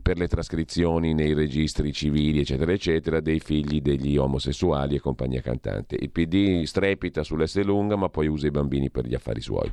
per 0.00 0.18
le 0.18 0.28
trascrizioni 0.28 1.14
nei 1.14 1.32
registri 1.32 1.92
civili, 1.92 2.40
eccetera, 2.40 2.72
eccetera, 2.72 3.20
dei 3.20 3.40
figli 3.40 3.80
degli 3.80 4.16
omosessuali 4.16 4.96
e 4.96 5.00
compagnia 5.00 5.40
cantante. 5.40 5.96
Il 5.98 6.10
PD 6.10 6.64
strepita 6.64 7.22
sull'S 7.22 7.62
lunga, 7.62 7.96
ma 7.96 8.08
poi 8.08 8.26
usa 8.26 8.46
i 8.46 8.50
bambini 8.50 8.90
per 8.90 9.06
gli 9.06 9.14
affari 9.14 9.40
suoi. 9.40 9.70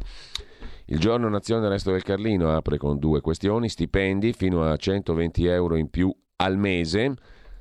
Il 0.87 0.99
giorno 0.99 1.29
Nazione 1.29 1.69
Resto 1.69 1.91
del 1.91 2.03
Carlino 2.03 2.53
apre 2.53 2.77
con 2.77 2.99
due 2.99 3.21
questioni, 3.21 3.69
stipendi 3.69 4.33
fino 4.33 4.63
a 4.63 4.75
120 4.75 5.45
euro 5.45 5.77
in 5.77 5.89
più 5.89 6.13
al 6.37 6.57
mese, 6.57 7.13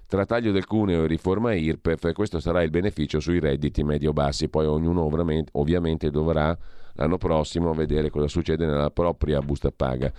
tra 0.06 0.26
taglio 0.26 0.50
del 0.50 0.66
cuneo 0.66 1.04
e 1.04 1.06
riforma 1.06 1.54
IRPEF, 1.54 2.12
questo 2.12 2.40
sarà 2.40 2.62
il 2.62 2.70
beneficio 2.70 3.20
sui 3.20 3.38
redditi 3.38 3.84
medio-bassi, 3.84 4.48
poi 4.48 4.66
ognuno 4.66 5.08
ovviamente 5.52 6.10
dovrà 6.10 6.56
l'anno 6.94 7.16
prossimo 7.16 7.72
vedere 7.72 8.10
cosa 8.10 8.28
succede 8.28 8.66
nella 8.66 8.90
propria 8.90 9.40
busta 9.40 9.70
paga. 9.70 10.12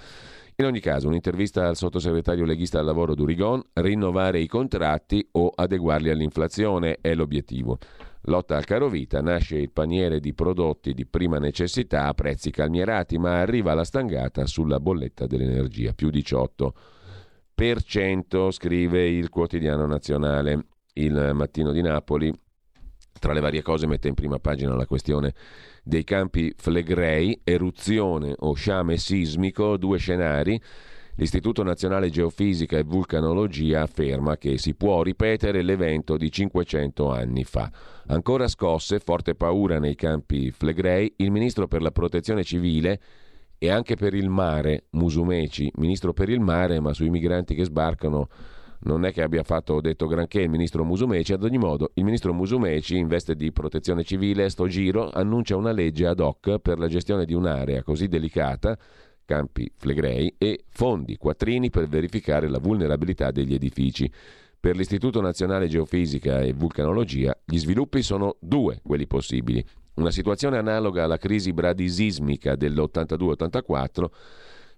In 0.55 0.65
ogni 0.65 0.79
caso, 0.79 1.07
un'intervista 1.07 1.67
al 1.67 1.75
sottosegretario 1.75 2.45
leghista 2.45 2.79
al 2.79 2.86
lavoro 2.86 3.15
Durigon, 3.15 3.62
rinnovare 3.74 4.39
i 4.39 4.48
contratti 4.48 5.27
o 5.33 5.51
adeguarli 5.53 6.10
all'inflazione 6.10 7.00
è 7.01 7.13
l'obiettivo. 7.13 7.77
Lotta 8.27 8.56
al 8.56 8.63
caro 8.63 8.88
vita, 8.88 9.22
nasce 9.22 9.58
il 9.58 9.72
paniere 9.72 10.22
di 10.22 10.34
prodotti 10.34 10.94
di 10.94 11.06
prima 11.06 11.39
necessità 11.39 12.08
a 12.08 12.13
prezzi 12.13 12.51
calmierati, 12.51 13.18
ma 13.18 13.42
arriva 13.42 13.74
la 13.74 13.84
stangata 13.84 14.46
sulla 14.46 14.80
bolletta 14.80 15.27
dell'energia, 15.27 15.92
più 15.92 16.08
18%, 16.08 18.51
scrive 18.51 19.10
il 19.10 19.27
quotidiano 19.27 19.86
nazionale. 19.86 20.68
Il 20.94 21.32
mattino 21.34 21.74
di 21.74 21.82
Napoli, 21.82 22.34
tra 23.20 23.34
le 23.34 23.42
varie 23.42 23.62
cose, 23.62 23.88
mette 23.88 24.08
in 24.08 24.13
prima 24.13 24.39
pagina 24.39 24.74
la 24.74 24.86
questione 24.86 25.34
dei 25.84 26.06
campi 26.06 26.53
Flegrei, 26.56 27.42
eruzione 27.44 28.36
o 28.38 28.53
sciame 28.53 28.96
sismico, 28.98 29.75
due 29.75 29.98
scenari. 29.98 30.58
L'Istituto 31.15 31.62
Nazionale 31.62 32.10
Geofisica 32.10 32.75
e 32.77 32.84
Vulcanologia 32.84 33.84
afferma 33.84 34.38
che 34.38 34.58
si 34.58 34.74
può 34.74 35.03
ripetere 35.03 35.62
l'evento 35.62 36.17
di 36.17 36.32
500 36.32 37.12
anni 37.12 37.43
fa. 37.43 37.72
Ancora 38.08 38.48
scosse, 38.48 38.98
forte 38.98 39.36
paura 39.36 39.77
nei 39.77 39.93
campi 39.93 40.50
Flegrei, 40.50 41.13
il 41.17 41.29
ministro 41.29 41.67
per 41.67 41.84
la 41.84 41.91
protezione 41.91 42.43
civile 42.43 43.00
e 43.60 43.70
anche 43.70 43.96
per 43.96 44.15
il 44.15 44.27
mare, 44.27 44.86
Musumeci, 44.91 45.72
ministro 45.75 46.13
per 46.13 46.29
il 46.29 46.39
mare, 46.39 46.79
ma 46.79 46.93
sui 46.93 47.12
migranti 47.12 47.53
che 47.53 47.65
sbarcano 47.65 48.27
non 48.86 49.05
è 49.05 49.13
che 49.13 49.22
abbia 49.22 49.43
fatto 49.43 49.79
detto 49.82 50.08
granché 50.08 50.41
il 50.41 50.50
ministro 50.50 50.84
Musumeci, 50.84 51.32
ad 51.32 51.43
ogni 51.43 51.60
modo 51.60 51.91
il 51.93 52.03
ministro 52.03 52.34
Musumeci 52.34 52.98
in 52.98 53.08
veste 53.08 53.36
di 53.36 53.51
protezione 53.51 54.03
civile 54.03 54.50
sto 54.50 54.67
giro 54.67 55.10
annuncia 55.12 55.55
una 55.55 55.72
legge 55.72 56.08
ad 56.08 56.20
hoc 56.20 56.58
per 56.58 56.79
la 56.79 56.88
gestione 56.88 57.24
di 57.24 57.34
un'area 57.34 57.84
così 57.84 58.08
delicata, 58.08 58.77
campi 59.25 59.72
flegrei, 59.75 60.36
e 60.38 60.65
fondi, 60.70 61.18
quattrini 61.18 61.70
per 61.70 61.88
verificare 61.88 62.50
la 62.50 62.60
vulnerabilità 62.60 63.32
degli 63.32 63.53
edifici. 63.53 64.12
Per 64.60 64.75
l'Istituto 64.75 65.22
Nazionale 65.22 65.68
Geofisica 65.68 66.42
e 66.42 66.53
Vulcanologia 66.53 67.38
gli 67.46 67.58
sviluppi 67.58 68.01
sono 68.01 68.38
due 68.39 68.80
quelli 68.82 69.08
possibili. 69.08 69.63
Una 69.96 70.12
situazione 70.12 70.58
analoga 70.58 71.03
alla 71.03 71.18
crisi 71.18 71.53
bradisismica 71.53 72.56
dell'82-84 72.56 74.06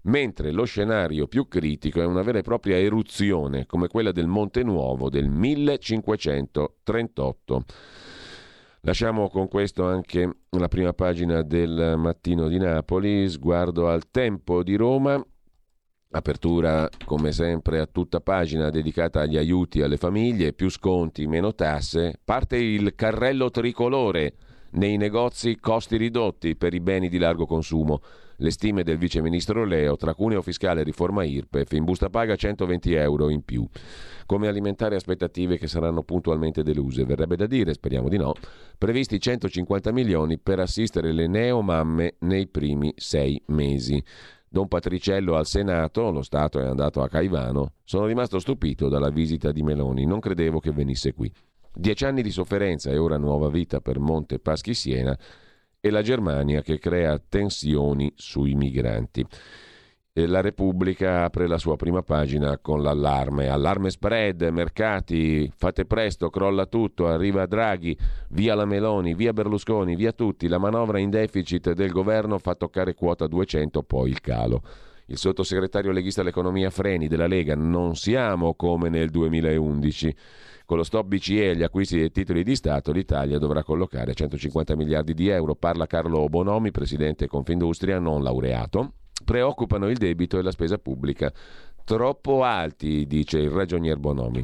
mentre 0.06 0.52
lo 0.52 0.66
scenario 0.66 1.28
più 1.28 1.48
critico 1.48 2.02
è 2.02 2.06
una 2.06 2.22
vera 2.22 2.38
e 2.40 2.44
propria 2.44 2.78
eruzione 2.78 3.66
come 3.66 3.88
quella 3.88 4.12
del 4.12 4.28
Monte 4.28 4.62
Nuovo 4.64 5.10
del 5.10 5.30
1538. 5.30 7.64
Lasciamo 8.86 9.30
con 9.30 9.48
questo 9.48 9.84
anche 9.88 10.32
la 10.48 10.68
prima 10.68 10.94
pagina 10.94 11.42
del 11.42 11.96
mattino 11.98 12.48
di 12.48 12.60
Napoli, 12.60 13.28
sguardo 13.28 13.90
al 13.90 14.12
tempo 14.12 14.62
di 14.62 14.76
Roma. 14.76 15.20
Apertura 16.12 16.88
come 17.04 17.32
sempre 17.32 17.80
a 17.80 17.88
tutta 17.88 18.22
pagina 18.22 18.70
dedicata 18.70 19.22
agli 19.22 19.38
aiuti 19.38 19.82
alle 19.82 19.98
famiglie, 19.98 20.54
più 20.54 20.70
sconti, 20.70 21.26
meno 21.26 21.56
tasse. 21.56 22.20
Parte 22.24 22.58
il 22.58 22.94
carrello 22.94 23.50
tricolore 23.50 24.36
nei 24.74 24.98
negozi 24.98 25.58
costi 25.60 25.98
ridotti 25.98 26.56
per 26.56 26.76
i 26.76 26.80
beni 26.80 27.10
di 27.10 27.18
largo 27.18 27.48
consumo. 27.48 28.02
Le 28.38 28.52
stime 28.52 28.84
del 28.84 28.98
vice 28.98 29.22
ministro 29.22 29.64
Leo 29.64 29.96
tra 29.96 30.14
cuneo 30.14 30.42
fiscale 30.42 30.82
e 30.82 30.84
riforma 30.84 31.24
IRPEF 31.24 31.72
in 31.72 31.86
busta 31.86 32.10
paga 32.10 32.36
120 32.36 32.94
euro 32.94 33.30
in 33.30 33.44
più. 33.44 33.66
Come 34.26 34.48
alimentare 34.48 34.96
aspettative 34.96 35.58
che 35.58 35.68
saranno 35.68 36.04
puntualmente 36.04 36.62
deluse? 36.62 37.06
Verrebbe 37.06 37.38
da 37.38 37.46
dire, 37.46 37.74
speriamo 37.74 38.10
di 38.10 38.18
no, 38.18 38.34
previsti 38.78 39.20
150 39.20 39.92
milioni 39.94 40.38
per 40.38 40.60
assistere 40.60 41.14
le 41.14 41.28
neomamme 41.28 42.16
nei 42.20 42.48
primi 42.48 42.94
sei 42.98 43.42
mesi. 43.48 44.04
Don 44.50 44.68
Patriciello 44.68 45.36
al 45.36 45.46
Senato, 45.46 46.12
lo 46.12 46.22
Stato 46.22 46.60
è 46.60 46.66
andato 46.66 47.02
a 47.02 47.08
Caivano, 47.08 47.74
sono 47.84 48.06
rimasto 48.06 48.40
stupito 48.40 48.90
dalla 48.90 49.10
visita 49.10 49.52
di 49.52 49.64
Meloni, 49.64 50.06
non 50.06 50.20
credevo 50.20 50.60
che 50.60 50.72
venisse 50.72 51.14
qui. 51.14 51.32
Dieci 51.74 52.06
anni 52.06 52.22
di 52.22 52.32
sofferenza 52.32 52.90
e 52.90 52.98
ora 52.98 53.18
nuova 53.18 53.50
vita 53.50 53.82
per 53.82 54.00
Monte 54.00 54.40
Paschi 54.40 54.74
Siena 54.74 55.18
e 55.86 55.92
la 55.92 56.02
Germania 56.02 56.64
che 56.64 56.80
crea 56.80 57.20
tensioni 57.20 58.12
sui 58.16 58.56
migranti. 58.56 59.24
La 60.14 60.42
Repubblica 60.42 61.26
apre 61.26 61.46
la 61.46 61.60
sua 61.60 61.76
prima 61.76 62.02
pagina 62.02 62.58
con 62.58 62.82
l'allarme. 62.82 63.50
Allarme 63.50 63.92
spread, 63.92 64.42
mercati, 64.52 65.48
fate 65.56 65.86
presto, 65.86 66.32
crolla 66.32 66.66
tutto, 66.66 67.08
arriva 67.08 67.46
Draghi, 67.46 67.96
via 68.30 68.56
la 68.56 68.66
Meloni, 68.66 69.14
via 69.14 69.32
Berlusconi, 69.32 69.96
via 69.96 70.12
tutti. 70.12 70.48
La 70.48 70.58
manovra 70.58 70.98
in 70.98 71.12
deficit 71.12 71.74
del 71.74 71.92
governo 71.92 72.40
fa 72.40 72.56
toccare 72.56 72.96
quota 72.96 73.28
200, 73.28 73.84
poi 73.84 74.10
il 74.10 74.22
calo. 74.22 74.64
Il 75.08 75.18
sottosegretario 75.18 75.92
leghista 75.92 76.22
all'economia 76.22 76.72
Freni 76.72 77.08
della 77.08 77.28
Lega, 77.28 77.56
non 77.56 77.96
siamo 77.96 78.56
come 78.56 78.90
nel 78.90 79.12
2011. 79.12 80.16
Con 80.66 80.78
lo 80.78 80.84
stop 80.84 81.06
BCE 81.06 81.52
e 81.52 81.56
gli 81.56 81.62
acquisti 81.62 81.98
dei 81.98 82.12
titoli 82.12 82.44
di 82.44 82.56
Stato, 82.56 82.92
l'Italia 82.92 83.38
dovrà 83.38 83.64
collocare 83.64 84.16
150 84.16 84.76
miliardi 84.76 85.14
di 85.14 85.28
euro. 85.28 85.54
Parla 85.54 85.86
Carlo 85.86 86.28
Bonomi, 86.28 86.72
presidente 86.72 87.28
Confindustria, 87.28 88.00
non 88.00 88.24
laureato. 88.24 88.94
Preoccupano 89.24 89.90
il 89.90 89.98
debito 89.98 90.40
e 90.40 90.42
la 90.42 90.52
spesa 90.52 90.80
pubblica. 90.80 91.32
Troppo 91.84 92.42
alti, 92.42 93.06
dice 93.06 93.38
il 93.38 93.52
ragionier 93.52 93.98
Bonomi 93.98 94.44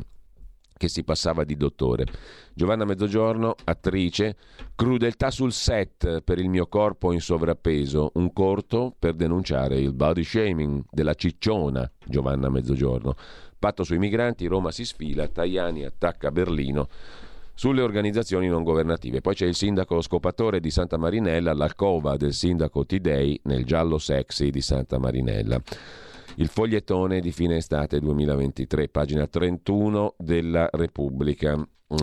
che 0.81 0.88
si 0.88 1.03
passava 1.03 1.43
di 1.43 1.55
dottore. 1.55 2.05
Giovanna 2.55 2.85
Mezzogiorno, 2.85 3.53
attrice, 3.65 4.35
crudeltà 4.73 5.29
sul 5.29 5.51
set 5.51 6.21
per 6.21 6.39
il 6.39 6.50
mio 6.50 6.65
corpo 6.65 7.11
in 7.11 7.21
sovrappeso, 7.21 8.13
un 8.15 8.33
corto 8.33 8.91
per 8.97 9.13
denunciare 9.13 9.79
il 9.79 9.93
body 9.93 10.23
shaming 10.23 10.81
della 10.89 11.13
cicciona 11.13 11.88
Giovanna 12.03 12.50
Mezzogiorno. 12.50 13.13
Patto 13.59 13.83
sui 13.83 14.00
migranti, 14.00 14.47
Roma 14.47 14.71
si 14.71 14.83
sfila, 14.83 15.27
Tajani 15.27 15.85
attacca 15.85 16.31
Berlino 16.31 16.88
sulle 17.53 17.83
organizzazioni 17.83 18.47
non 18.47 18.63
governative. 18.63 19.21
Poi 19.21 19.35
c'è 19.35 19.45
il 19.45 19.53
sindaco 19.53 20.01
scopatore 20.01 20.59
di 20.59 20.71
Santa 20.71 20.97
Marinella, 20.97 21.53
l'alcova 21.53 22.17
del 22.17 22.33
sindaco 22.33 22.88
Tidei 22.88 23.39
nel 23.43 23.65
giallo 23.65 24.00
sexy 24.00 24.50
di 24.50 24.61
Santa 24.61 24.97
Marinella. 24.97 25.61
Il 26.35 26.47
fogliettone 26.47 27.19
di 27.19 27.31
fine 27.31 27.57
estate 27.57 28.00
2023, 28.00 28.88
pagina 28.88 29.27
31 29.27 30.15
della 30.17 30.69
Repubblica. 30.71 31.55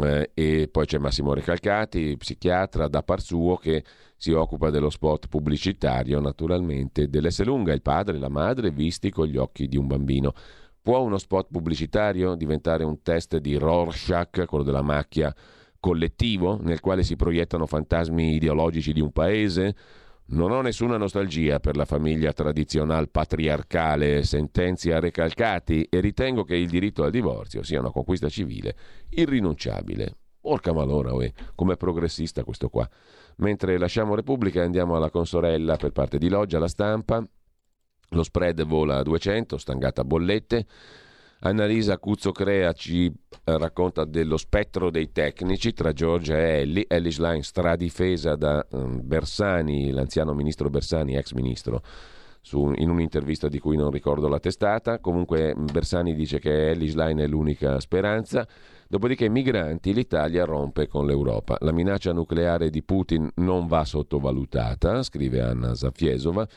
Eh, 0.03 0.31
e 0.35 0.69
poi 0.71 0.85
c'è 0.85 0.99
Massimo 0.99 1.33
Recalcati, 1.33 2.15
psichiatra 2.19 2.89
da 2.89 3.03
par 3.03 3.23
suo 3.23 3.57
che 3.57 3.83
si 4.17 4.33
occupa 4.33 4.69
dello 4.69 4.91
spot 4.91 5.29
pubblicitario, 5.29 6.21
naturalmente, 6.21 7.09
dell'S 7.09 7.43
lunga, 7.43 7.73
il 7.73 7.81
padre 7.81 8.17
e 8.17 8.19
la 8.19 8.29
madre 8.29 8.71
visti 8.71 9.11
con 9.11 9.27
gli 9.27 9.39
occhi 9.39 9.67
di 9.67 9.79
un 9.79 9.87
bambino. 9.87 10.33
Può 10.83 11.01
uno 11.01 11.17
spot 11.17 11.49
pubblicitario 11.51 12.35
diventare 12.35 12.85
un 12.85 13.01
test 13.01 13.39
di 13.39 13.57
Rorschach, 13.57 14.45
quello 14.45 14.65
della 14.65 14.83
macchia 14.83 15.35
collettivo, 15.81 16.59
nel 16.61 16.81
quale 16.81 17.03
si 17.03 17.17
proiettano 17.17 17.65
fantasmi 17.65 18.35
ideologici 18.35 18.93
di 18.93 19.01
un 19.01 19.11
paese? 19.11 19.75
Non 20.31 20.51
ho 20.51 20.61
nessuna 20.61 20.99
nostalgia 20.99 21.59
per 21.59 21.75
la 21.75 21.87
famiglia 21.87 22.35
tradizionale 22.35 23.07
patriarcale, 23.07 24.23
sentenzia 24.25 25.01
recalcati 25.01 25.87
e 25.89 26.01
ritengo 26.01 26.45
che 26.45 26.55
il 26.55 26.69
diritto 26.69 27.03
al 27.03 27.11
divorzio 27.11 27.63
sia 27.63 27.81
una 27.81 27.91
conquista 27.91 28.29
civile 28.29 28.77
irrinunciabile. 29.09 30.17
Porca 30.39 30.75
malora, 30.75 31.15
uè, 31.15 31.33
com'è 31.55 31.79
progressista 31.79 32.45
questo 32.45 32.69
qua. 32.69 32.87
Mentre 33.37 33.79
lasciamo 33.79 34.15
Repubblica 34.15 34.61
e 34.61 34.65
andiamo 34.65 34.97
alla 34.97 35.09
consorella 35.09 35.77
per 35.77 35.93
parte 35.93 36.19
di 36.19 36.29
Loggia, 36.29 36.59
la 36.59 36.69
stampa, 36.69 37.27
lo 38.11 38.23
spread 38.23 38.65
vola 38.65 38.99
a 38.99 39.03
200, 39.03 39.57
stangata 39.57 40.05
bollette. 40.05 40.67
Annalisa 41.41 41.99
Cuzzo 41.99 42.33
Crea 42.33 42.73
ci 42.73 43.13
racconta 43.45 44.05
dello 44.05 44.37
spettro 44.37 44.91
dei 44.91 45.13
tecnici 45.13 45.73
tra 45.73 45.93
Giorgia 45.93 46.37
e 46.37 46.61
Ellie. 46.61 46.85
Ellie 46.89 47.15
Line 47.17 47.43
stradifesa 47.43 48.35
da 48.35 48.67
um, 48.71 49.01
Bersani, 49.05 49.91
l'anziano 49.93 50.35
ministro 50.35 50.69
Bersani, 50.69 51.15
ex 51.15 51.33
ministro, 51.33 51.83
su, 52.41 52.73
in 52.75 52.91
un'intervista 52.91 53.47
di 53.49 53.61
cui 53.61 53.77
non 53.77 53.93
ricordo 53.93 54.27
la 54.27 54.41
testata. 54.41 54.99
Comunque 54.99 55.55
Bersani 55.57 56.13
dice 56.15 56.41
che 56.41 56.71
Ellie 56.71 56.93
Line 56.93 57.23
è 57.23 57.27
l'unica 57.29 57.79
speranza. 57.79 58.47
Dopodiché 58.89 59.29
migranti, 59.29 59.95
l'Italia 59.95 60.45
rompe 60.45 60.89
con 60.89 61.07
l'Europa. 61.07 61.57
La 61.61 61.73
minaccia 61.73 62.13
nucleare 62.13 62.69
di 62.69 62.83
Putin 62.83 63.31
non 63.37 63.69
va 63.69 63.85
sottovalutata, 63.85 65.05
scrive 65.05 65.41
Anna 65.41 65.75
Zafiesova. 65.75 66.49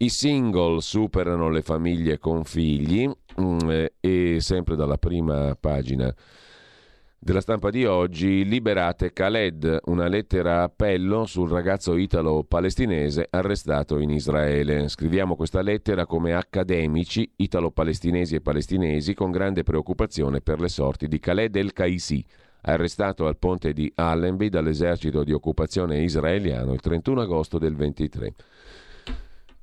I 0.00 0.10
single 0.10 0.80
superano 0.80 1.48
le 1.48 1.62
famiglie 1.62 2.18
con 2.18 2.44
figli 2.44 3.08
mm, 3.08 3.10
e 4.00 4.38
sempre 4.40 4.76
dalla 4.76 4.98
prima 4.98 5.56
pagina 5.58 6.14
della 7.20 7.40
stampa 7.40 7.70
di 7.70 7.84
oggi, 7.84 8.44
liberate 8.44 9.12
Khaled, 9.12 9.80
una 9.86 10.06
lettera 10.06 10.62
appello 10.62 11.26
sul 11.26 11.50
ragazzo 11.50 11.96
italo-palestinese 11.96 13.26
arrestato 13.28 13.98
in 13.98 14.10
Israele. 14.10 14.88
Scriviamo 14.88 15.34
questa 15.34 15.60
lettera 15.60 16.06
come 16.06 16.32
accademici 16.32 17.28
italo-palestinesi 17.34 18.36
e 18.36 18.40
palestinesi 18.40 19.14
con 19.14 19.32
grande 19.32 19.64
preoccupazione 19.64 20.40
per 20.40 20.60
le 20.60 20.68
sorti 20.68 21.08
di 21.08 21.18
Khaled 21.18 21.56
el-Kaisi, 21.56 22.24
arrestato 22.62 23.26
al 23.26 23.36
ponte 23.36 23.72
di 23.72 23.90
Allenby 23.96 24.48
dall'esercito 24.48 25.24
di 25.24 25.32
occupazione 25.32 26.00
israeliano 26.00 26.72
il 26.72 26.80
31 26.80 27.22
agosto 27.22 27.58
del 27.58 27.74
23. 27.74 28.34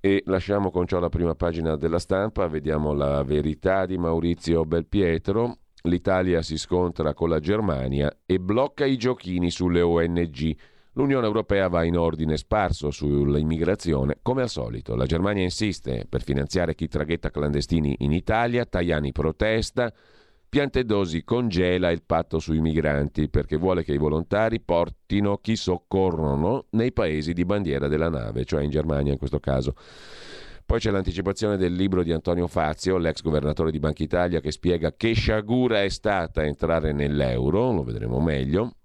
E 0.06 0.22
lasciamo 0.28 0.70
con 0.70 0.86
ciò 0.86 1.00
la 1.00 1.10
prima 1.10 1.34
pagina 1.34 1.76
della 1.78 1.98
stampa, 1.98 2.46
vediamo 2.46 2.94
la 2.94 3.24
verità 3.24 3.88
di 3.88 3.98
Maurizio 3.98 4.64
Belpietro. 4.64 5.58
L'Italia 5.86 6.44
si 6.44 6.60
scontra 6.60 7.16
con 7.16 7.28
la 7.28 7.40
Germania 7.40 8.16
e 8.24 8.40
blocca 8.40 8.86
i 8.86 8.98
giochini 8.98 9.50
sulle 9.50 9.82
ONG. 9.82 10.56
L'Unione 10.92 11.26
Europea 11.26 11.70
va 11.70 11.84
in 11.84 11.98
ordine 11.98 12.38
sparso 12.38 12.92
sull'immigrazione, 12.92 14.20
come 14.22 14.44
al 14.44 14.50
solito. 14.50 14.94
La 14.94 15.08
Germania 15.08 15.42
insiste 15.42 16.06
per 16.08 16.22
finanziare 16.22 16.76
chi 16.76 16.88
traghetta 16.88 17.32
clandestini 17.32 17.96
in 18.02 18.12
Italia, 18.12 18.64
Tajani 18.64 19.12
protesta, 19.12 19.92
Piantedosi 20.56 21.26
congela 21.26 21.92
il 21.92 22.04
patto 22.04 22.40
sui 22.40 22.62
migranti 22.62 23.28
perché 23.28 23.58
vuole 23.58 23.84
che 23.84 23.92
i 23.92 23.98
volontari 23.98 24.62
portino 24.62 25.40
chi 25.40 25.58
soccorrono 25.58 26.68
nei 26.70 26.94
paesi 26.94 27.34
di 27.34 27.44
bandiera 27.44 27.90
della 27.90 28.08
nave, 28.08 28.46
cioè 28.46 28.64
in 28.64 28.70
Germania 28.70 29.12
in 29.12 29.18
questo 29.18 29.42
caso. 29.42 29.76
Poi 30.66 30.80
c'è 30.80 30.92
l'anticipazione 30.92 31.58
del 31.58 31.74
libro 31.74 32.04
di 32.04 32.14
Antonio 32.14 32.48
Fazio, 32.48 32.96
l'ex 32.96 33.22
governatore 33.22 33.70
di 33.70 33.80
Banca 33.80 34.02
Italia, 34.02 34.40
che 34.40 34.52
spiega 34.52 34.94
che 34.96 35.12
sciagura 35.12 35.84
è 35.84 35.90
stata 35.90 36.46
entrare 36.46 36.94
nell'euro, 36.94 37.74
lo 37.74 37.84
vedremo 37.84 38.22
meglio. 38.22 38.76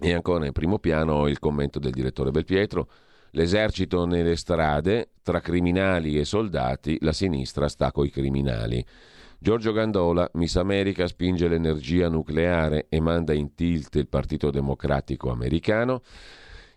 E 0.00 0.14
ancora 0.14 0.46
in 0.46 0.52
primo 0.52 0.78
piano 0.78 1.28
il 1.28 1.38
commento 1.38 1.78
del 1.78 1.92
direttore 1.92 2.30
Belpietro. 2.30 2.88
L'esercito 3.32 4.06
nelle 4.06 4.36
strade, 4.36 5.10
tra 5.22 5.40
criminali 5.40 6.18
e 6.18 6.24
soldati, 6.24 6.96
la 7.02 7.12
sinistra 7.12 7.68
sta 7.68 7.92
coi 7.92 8.08
criminali. 8.08 8.82
Giorgio 9.44 9.72
Gandola, 9.72 10.26
Miss 10.36 10.56
America 10.56 11.06
spinge 11.06 11.48
l'energia 11.48 12.08
nucleare 12.08 12.86
e 12.88 12.98
manda 12.98 13.34
in 13.34 13.54
tilt 13.54 13.94
il 13.96 14.08
Partito 14.08 14.50
Democratico 14.50 15.30
americano. 15.30 16.00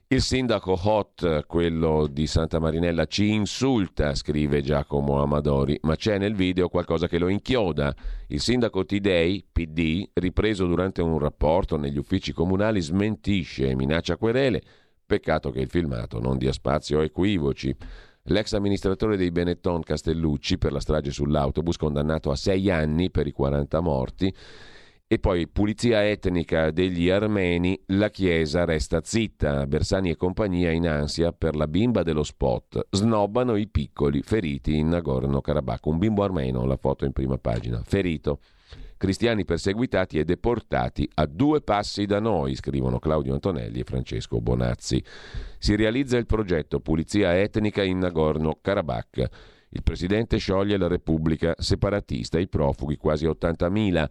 Il 0.07 0.21
sindaco 0.21 0.77
Hot, 0.83 1.45
quello 1.45 2.07
di 2.07 2.27
Santa 2.27 2.59
Marinella, 2.59 3.05
ci 3.05 3.31
insulta, 3.31 4.13
scrive 4.15 4.61
Giacomo 4.61 5.21
Amadori, 5.21 5.79
ma 5.83 5.95
c'è 5.95 6.17
nel 6.17 6.35
video 6.35 6.67
qualcosa 6.67 7.07
che 7.07 7.17
lo 7.17 7.29
inchioda. 7.29 7.95
Il 8.27 8.41
sindaco 8.41 8.85
Tidei, 8.85 9.45
PD, 9.49 10.09
ripreso 10.15 10.65
durante 10.65 11.01
un 11.01 11.19
rapporto 11.19 11.77
negli 11.77 11.97
uffici 11.97 12.33
comunali, 12.33 12.81
smentisce 12.81 13.69
e 13.69 13.75
minaccia 13.77 14.17
querele. 14.17 14.61
Peccato 15.05 15.51
che 15.51 15.61
il 15.61 15.69
filmato 15.69 16.19
non 16.19 16.37
dia 16.37 16.51
spazio 16.51 16.99
a 16.99 17.03
equivoci. 17.03 17.73
L'ex 18.29 18.53
amministratore 18.53 19.15
dei 19.15 19.31
Benetton 19.31 19.81
Castellucci 19.81 20.57
per 20.57 20.73
la 20.73 20.81
strage 20.81 21.11
sull'autobus, 21.11 21.77
condannato 21.77 22.29
a 22.29 22.35
sei 22.35 22.69
anni 22.69 23.09
per 23.09 23.25
i 23.27 23.31
40 23.31 23.79
morti, 23.79 24.33
E 25.09 25.19
poi 25.19 25.47
pulizia 25.47 26.05
etnica 26.05 26.69
degli 26.69 27.09
armeni, 27.09 27.81
la 27.87 28.09
Chiesa 28.09 28.65
resta 28.65 28.99
zitta, 29.01 29.65
Bersani 29.65 30.09
e 30.09 30.17
compagnia 30.17 30.69
in 30.71 30.85
ansia 30.85 31.31
per 31.31 31.55
la 31.55 31.65
bimba 31.65 32.03
dello 32.03 32.23
spot, 32.23 32.87
snobbano 32.89 33.55
i 33.55 33.69
piccoli 33.69 34.21
feriti 34.21 34.75
in 34.75 34.89
Nagorno-Karabakh, 34.89 35.85
un 35.85 35.97
bimbo 35.97 36.23
armeno, 36.23 36.65
la 36.65 36.75
foto 36.75 37.05
in 37.05 37.13
prima 37.13 37.37
pagina, 37.37 37.81
ferito. 37.85 38.41
Cristiani 38.97 39.45
perseguitati 39.45 40.17
e 40.17 40.25
deportati 40.25 41.07
a 41.13 41.27
due 41.27 41.61
passi 41.61 42.05
da 42.05 42.19
noi, 42.19 42.55
scrivono 42.55 42.97
Claudio 42.97 43.33
Antonelli 43.33 43.79
e 43.79 43.83
Francesco 43.83 44.41
Bonazzi. 44.41 45.03
Si 45.59 45.75
realizza 45.75 46.17
il 46.17 46.25
progetto 46.25 46.79
Pulizia 46.79 47.37
etnica 47.37 47.83
in 47.83 47.99
Nagorno-Karabakh. 47.99 49.29
Il 49.69 49.83
presidente 49.83 50.37
scioglie 50.37 50.77
la 50.77 50.87
Repubblica 50.87 51.53
separatista, 51.57 52.39
i 52.39 52.47
profughi 52.47 52.97
quasi 52.97 53.27
80.000. 53.27 54.09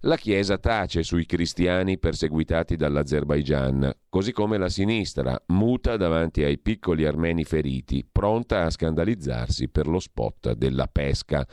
La 0.00 0.16
Chiesa 0.16 0.58
tace 0.58 1.02
sui 1.02 1.24
cristiani 1.24 1.98
perseguitati 1.98 2.76
dall'Azerbaigian, 2.76 3.90
così 4.10 4.32
come 4.32 4.58
la 4.58 4.68
sinistra 4.68 5.42
muta 5.46 5.96
davanti 5.96 6.44
ai 6.44 6.58
piccoli 6.58 7.06
armeni 7.06 7.44
feriti, 7.44 8.06
pronta 8.10 8.64
a 8.64 8.70
scandalizzarsi 8.70 9.70
per 9.70 9.86
lo 9.86 9.98
spot 9.98 10.52
della 10.52 10.86
pesca. 10.86 11.46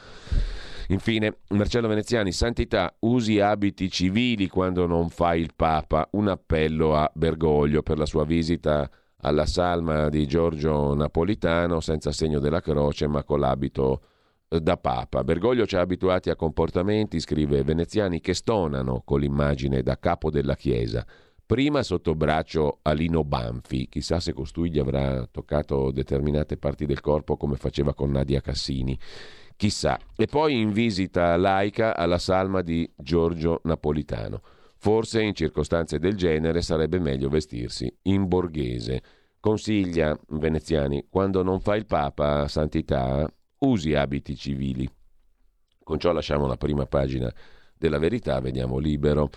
Infine, 0.89 1.37
Marcello 1.49 1.87
Veneziani, 1.87 2.31
santità, 2.31 2.93
usi 2.99 3.39
abiti 3.39 3.89
civili 3.89 4.47
quando 4.47 4.85
non 4.85 5.09
fai 5.09 5.41
il 5.41 5.53
Papa, 5.55 6.07
un 6.11 6.27
appello 6.27 6.95
a 6.95 7.09
Bergoglio 7.13 7.81
per 7.81 7.97
la 7.97 8.05
sua 8.05 8.25
visita 8.25 8.89
alla 9.25 9.45
salma 9.45 10.09
di 10.09 10.27
Giorgio 10.27 10.93
Napolitano 10.93 11.79
senza 11.79 12.11
segno 12.11 12.39
della 12.39 12.59
croce 12.59 13.07
ma 13.07 13.23
con 13.23 13.39
l'abito 13.39 14.01
da 14.47 14.77
Papa. 14.77 15.23
Bergoglio 15.23 15.65
ci 15.65 15.75
ha 15.75 15.81
abituati 15.81 16.29
a 16.29 16.35
comportamenti, 16.35 17.19
scrive 17.19 17.63
Veneziani, 17.63 18.19
che 18.19 18.33
stonano 18.33 19.01
con 19.03 19.19
l'immagine 19.19 19.81
da 19.81 19.97
capo 19.97 20.29
della 20.29 20.55
Chiesa. 20.55 21.05
Prima 21.45 21.83
sotto 21.83 22.15
braccio 22.15 22.79
a 22.81 22.93
Lino 22.93 23.23
Banfi, 23.23 23.87
chissà 23.87 24.19
se 24.19 24.33
costui 24.33 24.71
gli 24.71 24.79
avrà 24.79 25.27
toccato 25.29 25.91
determinate 25.91 26.57
parti 26.57 26.85
del 26.85 27.01
corpo 27.01 27.35
come 27.35 27.55
faceva 27.55 27.93
con 27.93 28.11
Nadia 28.11 28.41
Cassini. 28.41 28.97
Chissà. 29.55 29.99
E 30.15 30.25
poi 30.25 30.59
in 30.59 30.71
visita 30.71 31.35
laica 31.37 31.95
alla 31.95 32.17
salma 32.17 32.61
di 32.61 32.91
Giorgio 32.95 33.61
Napolitano. 33.63 34.41
Forse 34.77 35.21
in 35.21 35.33
circostanze 35.33 35.99
del 35.99 36.15
genere 36.15 36.61
sarebbe 36.61 36.99
meglio 36.99 37.29
vestirsi 37.29 37.93
in 38.03 38.27
borghese. 38.27 39.01
Consiglia 39.39 40.17
Veneziani, 40.29 41.05
quando 41.09 41.43
non 41.43 41.59
fa 41.59 41.75
il 41.75 41.85
Papa, 41.85 42.47
santità, 42.47 43.25
usi 43.59 43.93
abiti 43.93 44.35
civili. 44.35 44.89
Con 45.83 45.99
ciò 45.99 46.11
lasciamo 46.11 46.47
la 46.47 46.57
prima 46.57 46.85
pagina 46.85 47.33
della 47.77 47.99
verità, 47.99 48.39
vediamo 48.39 48.77
libero 48.77 49.29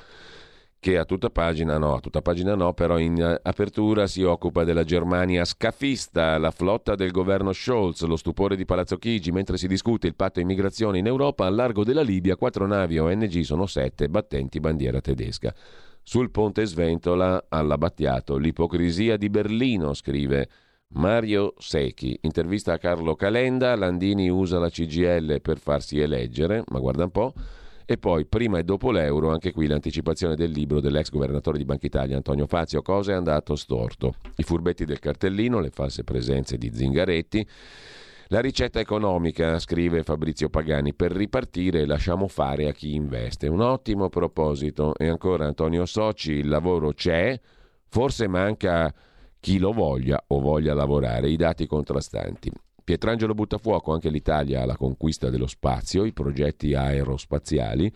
che 0.86 0.98
a 0.98 1.04
tutta 1.04 1.30
pagina 1.30 1.78
no, 1.78 1.96
a 1.96 2.00
tutta 2.00 2.22
pagina 2.22 2.54
no, 2.54 2.72
però 2.72 2.96
in 2.96 3.20
eh, 3.20 3.40
apertura 3.42 4.06
si 4.06 4.22
occupa 4.22 4.62
della 4.62 4.84
Germania 4.84 5.44
scafista, 5.44 6.38
la 6.38 6.52
flotta 6.52 6.94
del 6.94 7.10
governo 7.10 7.52
Scholz, 7.52 8.04
lo 8.04 8.14
stupore 8.14 8.54
di 8.54 8.64
Palazzo 8.64 8.96
Chigi, 8.96 9.32
mentre 9.32 9.56
si 9.56 9.66
discute 9.66 10.06
il 10.06 10.14
patto 10.14 10.38
immigrazione 10.38 10.98
in 10.98 11.08
Europa, 11.08 11.44
al 11.44 11.56
largo 11.56 11.82
della 11.82 12.02
Libia 12.02 12.36
quattro 12.36 12.68
navi 12.68 13.00
ONG 13.00 13.40
sono 13.40 13.66
sette 13.66 14.08
battenti 14.08 14.60
bandiera 14.60 15.00
tedesca. 15.00 15.52
Sul 16.04 16.30
ponte 16.30 16.64
Sventola, 16.64 17.46
all'abbattiato, 17.48 18.36
l'ipocrisia 18.36 19.16
di 19.16 19.28
Berlino, 19.28 19.92
scrive 19.92 20.48
Mario 20.90 21.54
Secchi, 21.58 22.16
intervista 22.22 22.74
a 22.74 22.78
Carlo 22.78 23.16
Calenda, 23.16 23.74
Landini 23.74 24.30
usa 24.30 24.60
la 24.60 24.70
CGL 24.70 25.40
per 25.40 25.58
farsi 25.58 25.98
eleggere, 25.98 26.62
ma 26.68 26.78
guarda 26.78 27.02
un 27.02 27.10
po', 27.10 27.34
e 27.86 27.98
poi 27.98 28.26
prima 28.26 28.58
e 28.58 28.64
dopo 28.64 28.90
l'euro, 28.90 29.30
anche 29.30 29.52
qui 29.52 29.68
l'anticipazione 29.68 30.34
del 30.34 30.50
libro 30.50 30.80
dell'ex 30.80 31.08
governatore 31.10 31.56
di 31.56 31.64
Banca 31.64 31.86
Italia 31.86 32.16
Antonio 32.16 32.46
Fazio, 32.46 32.82
cosa 32.82 33.12
è 33.12 33.14
andato 33.14 33.54
storto? 33.54 34.16
I 34.36 34.42
furbetti 34.42 34.84
del 34.84 34.98
cartellino, 34.98 35.60
le 35.60 35.70
false 35.70 36.02
presenze 36.02 36.58
di 36.58 36.70
Zingaretti, 36.74 37.46
la 38.30 38.40
ricetta 38.40 38.80
economica, 38.80 39.56
scrive 39.60 40.02
Fabrizio 40.02 40.48
Pagani, 40.48 40.94
per 40.94 41.12
ripartire 41.12 41.86
lasciamo 41.86 42.26
fare 42.26 42.66
a 42.66 42.72
chi 42.72 42.92
investe. 42.96 43.46
Un 43.46 43.60
ottimo 43.60 44.08
proposito. 44.08 44.94
E 44.96 45.06
ancora 45.06 45.46
Antonio 45.46 45.86
Soci, 45.86 46.32
il 46.32 46.48
lavoro 46.48 46.92
c'è, 46.92 47.40
forse 47.86 48.26
manca 48.26 48.92
chi 49.38 49.58
lo 49.58 49.70
voglia 49.70 50.20
o 50.26 50.40
voglia 50.40 50.74
lavorare, 50.74 51.30
i 51.30 51.36
dati 51.36 51.66
contrastanti. 51.66 52.50
Pietrangelo 52.86 53.34
butta 53.34 53.58
fuoco 53.58 53.92
anche 53.92 54.10
l'Italia 54.10 54.62
alla 54.62 54.76
conquista 54.76 55.28
dello 55.28 55.48
spazio, 55.48 56.04
i 56.04 56.12
progetti 56.12 56.72
aerospaziali. 56.72 57.92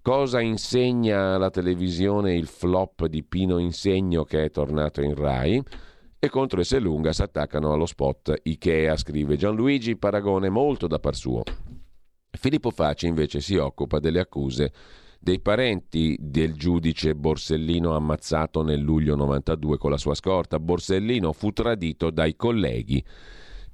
Cosa 0.00 0.40
insegna 0.40 1.36
la 1.36 1.50
televisione 1.50 2.34
il 2.34 2.46
flop 2.46 3.04
di 3.08 3.22
Pino 3.22 3.58
Insegno 3.58 4.24
che 4.24 4.44
è 4.44 4.50
tornato 4.50 5.02
in 5.02 5.14
Rai? 5.14 5.62
E 6.18 6.30
contro 6.30 6.62
Esselunga 6.62 7.12
si 7.12 7.20
attaccano 7.20 7.74
allo 7.74 7.84
spot 7.84 8.40
Ikea, 8.44 8.96
scrive 8.96 9.36
Gianluigi 9.36 9.98
Paragone, 9.98 10.48
molto 10.48 10.86
da 10.86 10.98
par 10.98 11.14
suo. 11.14 11.42
Filippo 12.30 12.70
Facci 12.70 13.06
invece 13.06 13.42
si 13.42 13.56
occupa 13.56 13.98
delle 13.98 14.20
accuse 14.20 14.72
dei 15.20 15.40
parenti 15.40 16.16
del 16.18 16.54
giudice 16.54 17.14
Borsellino 17.14 17.94
ammazzato 17.94 18.62
nel 18.62 18.80
luglio 18.80 19.14
92 19.14 19.76
con 19.76 19.90
la 19.90 19.98
sua 19.98 20.14
scorta. 20.14 20.58
Borsellino 20.58 21.34
fu 21.34 21.52
tradito 21.52 22.08
dai 22.08 22.34
colleghi. 22.34 23.04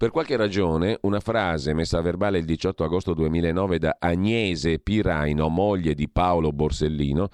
Per 0.03 0.11
qualche 0.11 0.35
ragione, 0.35 0.99
una 1.03 1.21
frase 1.21 1.75
messa 1.75 1.99
a 1.99 2.03
verbale 2.03 2.39
il 2.39 2.45
18 2.45 2.83
agosto 2.83 3.15
2009 3.15 3.79
da 3.79 3.97
Agnese 4.01 4.81
Piraino, 4.81 5.49
moglie 5.49 5.95
di 5.95 6.09
Paolo 6.09 6.51
Borsellino, 6.51 7.29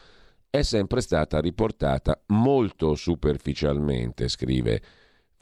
è 0.51 0.61
sempre 0.61 1.01
stata 1.01 1.41
riportata 1.41 2.21
molto 2.27 2.95
superficialmente, 2.95 4.29
scrive 4.29 4.83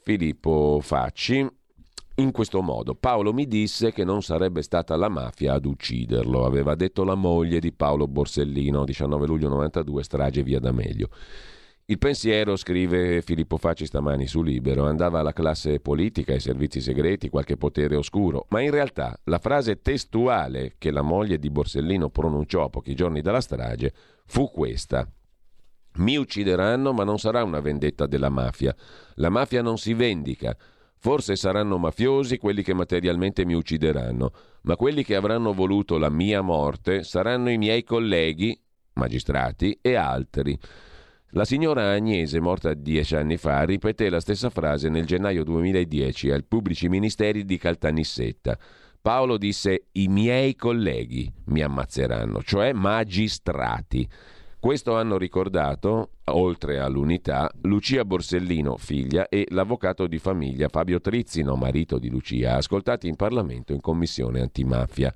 Filippo 0.03 0.79
Facci, 0.81 1.45
in 2.15 2.31
questo 2.31 2.61
modo. 2.61 2.95
Paolo 2.95 3.33
mi 3.33 3.45
disse 3.45 3.91
che 3.91 4.05
non 4.05 4.21
sarebbe 4.23 4.61
stata 4.61 4.95
la 4.95 5.09
mafia 5.09 5.55
ad 5.55 5.65
ucciderlo, 5.65 6.45
aveva 6.45 6.75
detto 6.75 7.03
la 7.03 7.15
moglie 7.15 7.59
di 7.59 7.73
Paolo 7.73 8.07
Borsellino, 8.07 8.85
19 8.85 9.27
luglio 9.27 9.49
92, 9.49 10.01
strage 10.01 10.43
via 10.43 10.61
D'Amelio. 10.61 11.09
Il 11.89 11.99
pensiero, 11.99 12.57
scrive 12.57 13.21
Filippo 13.21 13.55
Facci 13.55 13.85
stamani 13.85 14.27
su 14.27 14.41
Libero, 14.41 14.85
andava 14.87 15.19
alla 15.19 15.31
classe 15.31 15.79
politica, 15.79 16.33
ai 16.33 16.41
servizi 16.41 16.81
segreti, 16.81 17.29
qualche 17.29 17.55
potere 17.55 17.95
oscuro, 17.95 18.45
ma 18.49 18.59
in 18.59 18.71
realtà 18.71 19.17
la 19.23 19.39
frase 19.39 19.79
testuale 19.81 20.73
che 20.77 20.91
la 20.91 21.01
moglie 21.01 21.39
di 21.39 21.49
Borsellino 21.49 22.09
pronunciò 22.09 22.67
pochi 22.67 22.93
giorni 22.93 23.21
dalla 23.21 23.39
strage 23.39 23.93
fu 24.25 24.51
questa. 24.51 25.09
Mi 25.99 26.17
uccideranno, 26.17 26.91
ma 26.91 27.05
non 27.05 27.19
sarà 27.19 27.45
una 27.45 27.61
vendetta 27.61 28.05
della 28.05 28.27
mafia. 28.27 28.75
La 29.13 29.29
mafia 29.29 29.61
non 29.61 29.77
si 29.77 29.93
vendica. 29.93 30.57
Forse 30.97 31.37
saranno 31.37 31.77
mafiosi 31.77 32.37
quelli 32.37 32.63
che 32.63 32.73
materialmente 32.73 33.45
mi 33.45 33.53
uccideranno, 33.53 34.33
ma 34.63 34.75
quelli 34.75 35.05
che 35.05 35.15
avranno 35.15 35.53
voluto 35.53 35.97
la 35.97 36.09
mia 36.09 36.41
morte 36.41 37.03
saranno 37.03 37.49
i 37.49 37.57
miei 37.57 37.85
colleghi, 37.85 38.59
magistrati 38.95 39.79
e 39.81 39.95
altri. 39.95 40.59
La 41.31 41.43
signora 41.43 41.91
Agnese, 41.91 42.39
morta 42.39 42.73
dieci 42.73 43.13
anni 43.17 43.35
fa, 43.35 43.63
ripeté 43.63 44.09
la 44.09 44.21
stessa 44.21 44.49
frase 44.49 44.87
nel 44.87 45.05
gennaio 45.05 45.43
2010 45.43 46.31
al 46.31 46.45
Pubblici 46.45 46.87
Ministeri 46.87 47.43
di 47.43 47.57
Caltanissetta. 47.57 48.57
Paolo 49.01 49.37
disse 49.37 49.87
i 49.93 50.07
miei 50.07 50.55
colleghi 50.55 51.29
mi 51.47 51.61
ammazzeranno, 51.61 52.41
cioè 52.43 52.71
magistrati. 52.71 54.07
Questo 54.57 54.95
hanno 54.95 55.17
ricordato, 55.17 56.11
oltre 56.25 56.79
all'unità, 56.79 57.51
Lucia 57.63 58.05
Borsellino, 58.05 58.77
figlia, 58.77 59.27
e 59.27 59.47
l'avvocato 59.49 60.07
di 60.07 60.19
famiglia 60.19 60.69
Fabio 60.69 61.01
Trizzino, 61.01 61.55
marito 61.55 61.99
di 61.99 62.09
Lucia, 62.09 62.55
ascoltati 62.55 63.09
in 63.09 63.17
Parlamento 63.17 63.73
in 63.73 63.81
commissione 63.81 64.39
antimafia. 64.39 65.13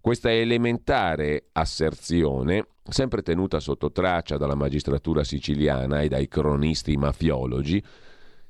Questa 0.00 0.32
elementare 0.32 1.48
asserzione, 1.52 2.66
sempre 2.90 3.22
tenuta 3.22 3.60
sotto 3.60 3.90
traccia 3.90 4.36
dalla 4.36 4.54
magistratura 4.54 5.24
siciliana 5.24 6.02
e 6.02 6.08
dai 6.08 6.28
cronisti 6.28 6.96
mafiologi, 6.96 7.82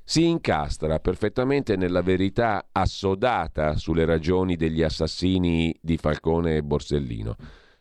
si 0.03 0.25
incastra 0.25 0.99
perfettamente 0.99 1.75
nella 1.75 2.01
verità 2.01 2.67
assodata 2.71 3.77
sulle 3.77 4.05
ragioni 4.05 4.55
degli 4.55 4.83
assassini 4.83 5.73
di 5.79 5.97
Falcone 5.97 6.57
e 6.57 6.63
Borsellino, 6.63 7.35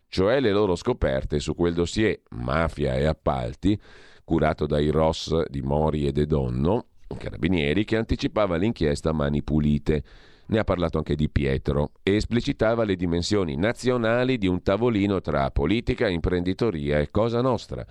cioè 0.09 0.41
le 0.41 0.53
loro 0.53 0.77
scoperte 0.77 1.41
su 1.41 1.55
quel 1.55 1.75
dossier 1.75 2.21
Mafia 2.31 2.95
e 2.95 3.07
appalti, 3.07 3.81
curato 4.23 4.67
dai 4.67 4.91
Ross 4.91 5.47
di 5.49 5.63
Mori 5.63 6.07
e 6.07 6.13
De 6.13 6.27
Donno, 6.27 6.87
carabinieri, 7.17 7.85
che 7.85 7.97
anticipava 7.97 8.57
l'inchiesta 8.57 9.11
a 9.11 9.13
mani 9.15 9.43
pulite 9.43 10.03
ne 10.51 10.59
ha 10.59 10.65
parlato 10.65 10.99
anche 10.99 11.15
Di 11.15 11.31
Pietro 11.31 11.93
e 12.03 12.17
esplicitava 12.17 12.85
le 12.85 12.97
dimensioni 12.97 13.57
nazionali 13.57 14.37
di 14.37 14.49
un 14.49 14.63
tavolino 14.63 15.21
tra 15.21 15.51
politica, 15.51 16.09
imprenditoria 16.09 16.99
e 16.99 17.11
Cosa 17.11 17.41
Nostra. 17.41 17.87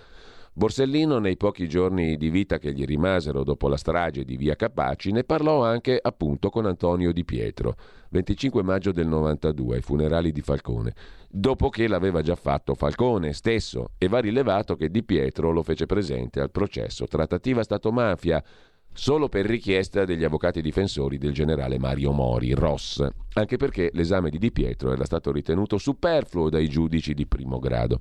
Borsellino, 0.52 1.19
nei 1.19 1.38
pochi 1.38 1.69
giorni 1.69 2.17
di 2.17 2.30
vita 2.30 2.58
che 2.58 2.74
gli 2.74 2.84
rimasero 2.84 3.45
dopo 3.45 3.69
la 3.69 3.78
strage 3.78 4.26
di 4.26 4.36
Via 4.36 4.58
Capaci, 4.58 5.12
ne 5.12 5.24
parlò 5.24 5.63
anche 5.63 5.98
appunto 6.02 6.50
con 6.50 6.65
Antonio 6.65 7.13
Di 7.13 7.24
Pietro, 7.24 7.76
25 8.10 8.62
maggio 8.62 8.91
del 8.91 9.08
92, 9.08 9.76
ai 9.76 9.82
funerali 9.82 10.34
di 10.34 10.41
Falcone, 10.41 10.93
dopo 11.30 11.69
che 11.69 11.88
l'aveva 11.88 12.22
già 12.22 12.36
fatto 12.36 12.76
Falcone 12.76 13.32
stesso 13.32 13.91
e 13.98 14.10
va 14.10 14.19
rilevato 14.19 14.76
che 14.76 14.89
Di 14.89 15.04
Pietro 15.04 15.52
lo 15.52 15.63
fece 15.63 15.86
presente 15.86 16.41
al 16.41 16.52
processo 16.52 17.06
trattativa 17.08 17.63
Stato-mafia 17.63 18.43
solo 18.99 19.29
per 19.29 19.45
richiesta 19.45 20.03
degli 20.03 20.25
avvocati 20.25 20.62
difensori 20.62 21.17
del 21.17 21.31
generale 21.31 21.79
Mario 21.79 22.12
Mori, 22.12 22.51
Ross, 22.51 23.07
anche 23.35 23.55
perché 23.55 23.89
l'esame 23.93 24.29
di 24.29 24.38
Di 24.38 24.51
Pietro 24.51 24.91
era 24.91 25.05
stato 25.05 25.31
ritenuto 25.31 25.77
superfluo 25.77 26.49
dai 26.49 26.67
giudici 26.67 27.13
di 27.13 27.25
primo 27.25 27.59
grado. 27.59 27.97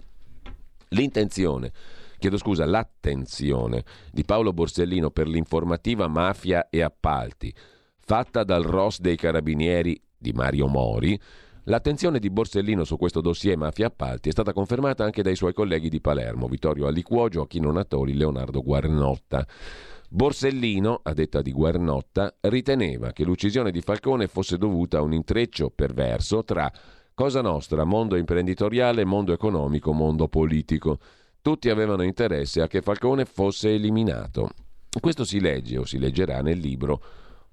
L'intenzione 0.88 1.70
chiedo 2.18 2.36
scusa, 2.36 2.66
l'attenzione 2.66 3.84
di 4.10 4.24
Paolo 4.24 4.52
Borsellino 4.52 5.10
per 5.10 5.28
l'informativa 5.28 6.08
Mafia 6.08 6.68
e 6.68 6.82
Appalti, 6.82 7.54
fatta 8.00 8.42
dal 8.42 8.64
ROS 8.64 8.98
dei 8.98 9.14
Carabinieri 9.14 9.98
di 10.18 10.32
Mario 10.32 10.66
Mori, 10.66 11.18
L'attenzione 11.68 12.18
di 12.18 12.30
Borsellino 12.30 12.82
su 12.82 12.96
questo 12.96 13.20
dossier 13.20 13.54
mafia 13.58 13.88
appalti 13.88 14.30
è 14.30 14.32
stata 14.32 14.54
confermata 14.54 15.04
anche 15.04 15.20
dai 15.20 15.36
suoi 15.36 15.52
colleghi 15.52 15.90
di 15.90 16.00
Palermo, 16.00 16.48
Vittorio 16.48 16.86
Aliquo, 16.86 17.28
Gioacchino 17.28 17.70
Natoli, 17.70 18.14
Leonardo 18.14 18.62
Guarnotta. 18.62 19.46
Borsellino, 20.10 21.00
a 21.02 21.12
detta 21.12 21.42
di 21.42 21.52
Guarnotta, 21.52 22.34
riteneva 22.40 23.12
che 23.12 23.24
l'uccisione 23.24 23.70
di 23.70 23.82
Falcone 23.82 24.26
fosse 24.26 24.56
dovuta 24.56 24.98
a 24.98 25.02
un 25.02 25.12
intreccio 25.12 25.68
perverso 25.68 26.44
tra 26.44 26.72
Cosa 27.12 27.42
Nostra, 27.42 27.84
mondo 27.84 28.16
imprenditoriale, 28.16 29.04
mondo 29.04 29.32
economico, 29.32 29.92
mondo 29.92 30.28
politico. 30.28 30.98
Tutti 31.42 31.68
avevano 31.68 32.04
interesse 32.04 32.62
a 32.62 32.68
che 32.68 32.80
Falcone 32.80 33.26
fosse 33.26 33.74
eliminato. 33.74 34.50
Questo 34.98 35.24
si 35.24 35.40
legge 35.40 35.76
o 35.76 35.84
si 35.84 35.98
leggerà 35.98 36.40
nel 36.40 36.58
libro 36.58 37.02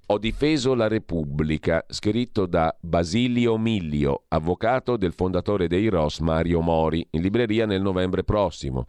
Ho 0.06 0.18
difeso 0.18 0.74
la 0.74 0.88
Repubblica, 0.88 1.84
scritto 1.88 2.46
da 2.46 2.74
Basilio 2.80 3.58
Miglio, 3.58 4.24
avvocato 4.28 4.96
del 4.96 5.12
fondatore 5.12 5.66
dei 5.66 5.88
Ross 5.88 6.20
Mario 6.20 6.60
Mori, 6.60 7.06
in 7.10 7.20
libreria 7.20 7.66
nel 7.66 7.82
novembre 7.82 8.22
prossimo, 8.22 8.86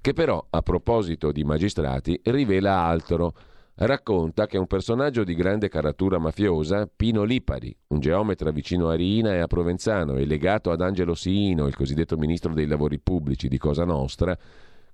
che 0.00 0.12
però, 0.12 0.44
a 0.50 0.62
proposito 0.62 1.32
di 1.32 1.44
magistrati, 1.44 2.20
rivela 2.24 2.84
altro 2.84 3.34
racconta 3.74 4.46
che 4.46 4.58
un 4.58 4.66
personaggio 4.66 5.24
di 5.24 5.34
grande 5.34 5.68
caratura 5.68 6.18
mafiosa, 6.18 6.86
Pino 6.94 7.22
Lipari, 7.22 7.74
un 7.88 8.00
geometra 8.00 8.50
vicino 8.50 8.88
a 8.88 8.94
Riina 8.94 9.32
e 9.34 9.38
a 9.38 9.46
Provenzano 9.46 10.16
e 10.16 10.26
legato 10.26 10.70
ad 10.70 10.82
Angelo 10.82 11.14
Siino, 11.14 11.66
il 11.66 11.76
cosiddetto 11.76 12.16
ministro 12.16 12.52
dei 12.52 12.66
lavori 12.66 12.98
pubblici 12.98 13.48
di 13.48 13.58
Cosa 13.58 13.84
Nostra, 13.84 14.36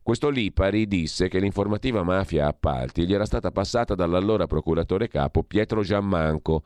questo 0.02 0.28
Lipari 0.28 0.86
disse 0.86 1.26
che 1.26 1.40
l'informativa 1.40 2.04
mafia 2.04 2.46
appalti 2.46 3.06
gli 3.06 3.12
era 3.12 3.24
stata 3.24 3.50
passata 3.50 3.96
dall'allora 3.96 4.46
procuratore 4.46 5.08
capo 5.08 5.42
Pietro 5.42 5.82
Giammanco. 5.82 6.62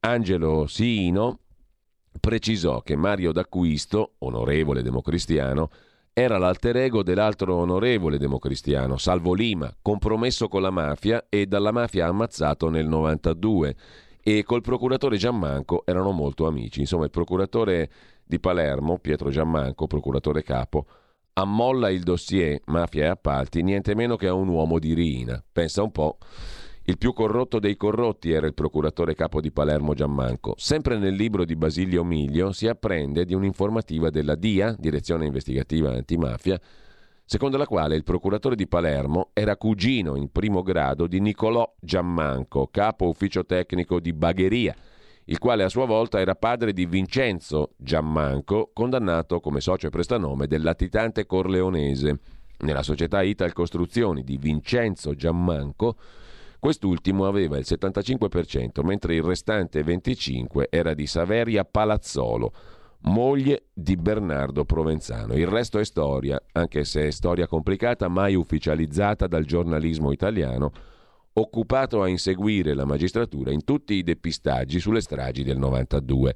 Angelo 0.00 0.66
Siino 0.66 1.38
precisò 2.20 2.82
che 2.82 2.94
Mario 2.94 3.32
D'Acquisto, 3.32 4.16
onorevole 4.18 4.82
democristiano, 4.82 5.70
era 6.20 6.36
l'alter 6.36 6.76
ego 6.78 7.04
dell'altro 7.04 7.54
onorevole 7.54 8.18
democristiano, 8.18 8.96
Salvo 8.96 9.34
Lima, 9.34 9.72
compromesso 9.80 10.48
con 10.48 10.62
la 10.62 10.70
mafia 10.70 11.26
e 11.28 11.46
dalla 11.46 11.70
mafia 11.70 12.08
ammazzato 12.08 12.68
nel 12.68 12.88
92 12.88 13.76
e 14.20 14.42
col 14.42 14.60
procuratore 14.60 15.16
Giammanco 15.16 15.84
erano 15.86 16.10
molto 16.10 16.48
amici. 16.48 16.80
Insomma, 16.80 17.04
il 17.04 17.10
procuratore 17.10 17.88
di 18.24 18.40
Palermo, 18.40 18.98
Pietro 18.98 19.30
Giammanco, 19.30 19.86
procuratore 19.86 20.42
capo, 20.42 20.86
ammolla 21.34 21.88
il 21.88 22.02
dossier 22.02 22.60
mafia 22.64 23.04
e 23.04 23.08
appalti 23.08 23.62
niente 23.62 23.94
meno 23.94 24.16
che 24.16 24.26
a 24.26 24.34
un 24.34 24.48
uomo 24.48 24.80
di 24.80 24.94
Riina. 24.94 25.40
Pensa 25.52 25.84
un 25.84 25.92
po'. 25.92 26.18
Il 26.88 26.96
più 26.96 27.12
corrotto 27.12 27.58
dei 27.58 27.76
corrotti 27.76 28.30
era 28.30 28.46
il 28.46 28.54
procuratore 28.54 29.14
capo 29.14 29.42
di 29.42 29.52
Palermo 29.52 29.92
Giammanco. 29.92 30.54
Sempre 30.56 30.96
nel 30.96 31.12
libro 31.12 31.44
di 31.44 31.54
Basilio 31.54 32.02
Miglio 32.02 32.50
si 32.52 32.66
apprende 32.66 33.26
di 33.26 33.34
un'informativa 33.34 34.08
della 34.08 34.34
DIA, 34.34 34.74
Direzione 34.78 35.26
Investigativa 35.26 35.92
Antimafia, 35.92 36.58
secondo 37.26 37.58
la 37.58 37.66
quale 37.66 37.94
il 37.94 38.04
procuratore 38.04 38.56
di 38.56 38.66
Palermo 38.66 39.28
era 39.34 39.58
cugino 39.58 40.16
in 40.16 40.32
primo 40.32 40.62
grado 40.62 41.06
di 41.06 41.20
Nicolò 41.20 41.70
Giammanco, 41.78 42.68
capo 42.68 43.06
ufficio 43.06 43.44
tecnico 43.44 44.00
di 44.00 44.14
Bagheria, 44.14 44.74
il 45.26 45.38
quale 45.38 45.64
a 45.64 45.68
sua 45.68 45.84
volta 45.84 46.20
era 46.20 46.36
padre 46.36 46.72
di 46.72 46.86
Vincenzo 46.86 47.72
Giammanco, 47.76 48.70
condannato 48.72 49.40
come 49.40 49.60
socio 49.60 49.88
e 49.88 49.90
prestanome 49.90 50.46
del 50.46 50.62
latitante 50.62 51.26
corleonese. 51.26 52.18
Nella 52.60 52.82
società 52.82 53.20
Ital 53.20 53.52
Costruzioni 53.52 54.24
di 54.24 54.38
Vincenzo 54.38 55.14
Giammanco 55.14 55.96
Quest'ultimo 56.58 57.26
aveva 57.26 57.56
il 57.56 57.64
75%, 57.66 58.84
mentre 58.84 59.14
il 59.14 59.22
restante 59.22 59.82
25% 59.82 60.64
era 60.70 60.92
di 60.94 61.06
Saveria 61.06 61.64
Palazzolo, 61.64 62.52
moglie 63.02 63.66
di 63.72 63.96
Bernardo 63.96 64.64
Provenzano. 64.64 65.34
Il 65.34 65.46
resto 65.46 65.78
è 65.78 65.84
storia, 65.84 66.40
anche 66.52 66.84
se 66.84 67.06
è 67.06 67.10
storia 67.10 67.46
complicata, 67.46 68.08
mai 68.08 68.34
ufficializzata 68.34 69.28
dal 69.28 69.44
giornalismo 69.44 70.10
italiano, 70.10 70.72
occupato 71.34 72.02
a 72.02 72.08
inseguire 72.08 72.74
la 72.74 72.84
magistratura 72.84 73.52
in 73.52 73.62
tutti 73.62 73.94
i 73.94 74.02
depistaggi 74.02 74.80
sulle 74.80 75.00
stragi 75.00 75.44
del 75.44 75.58
92. 75.58 76.34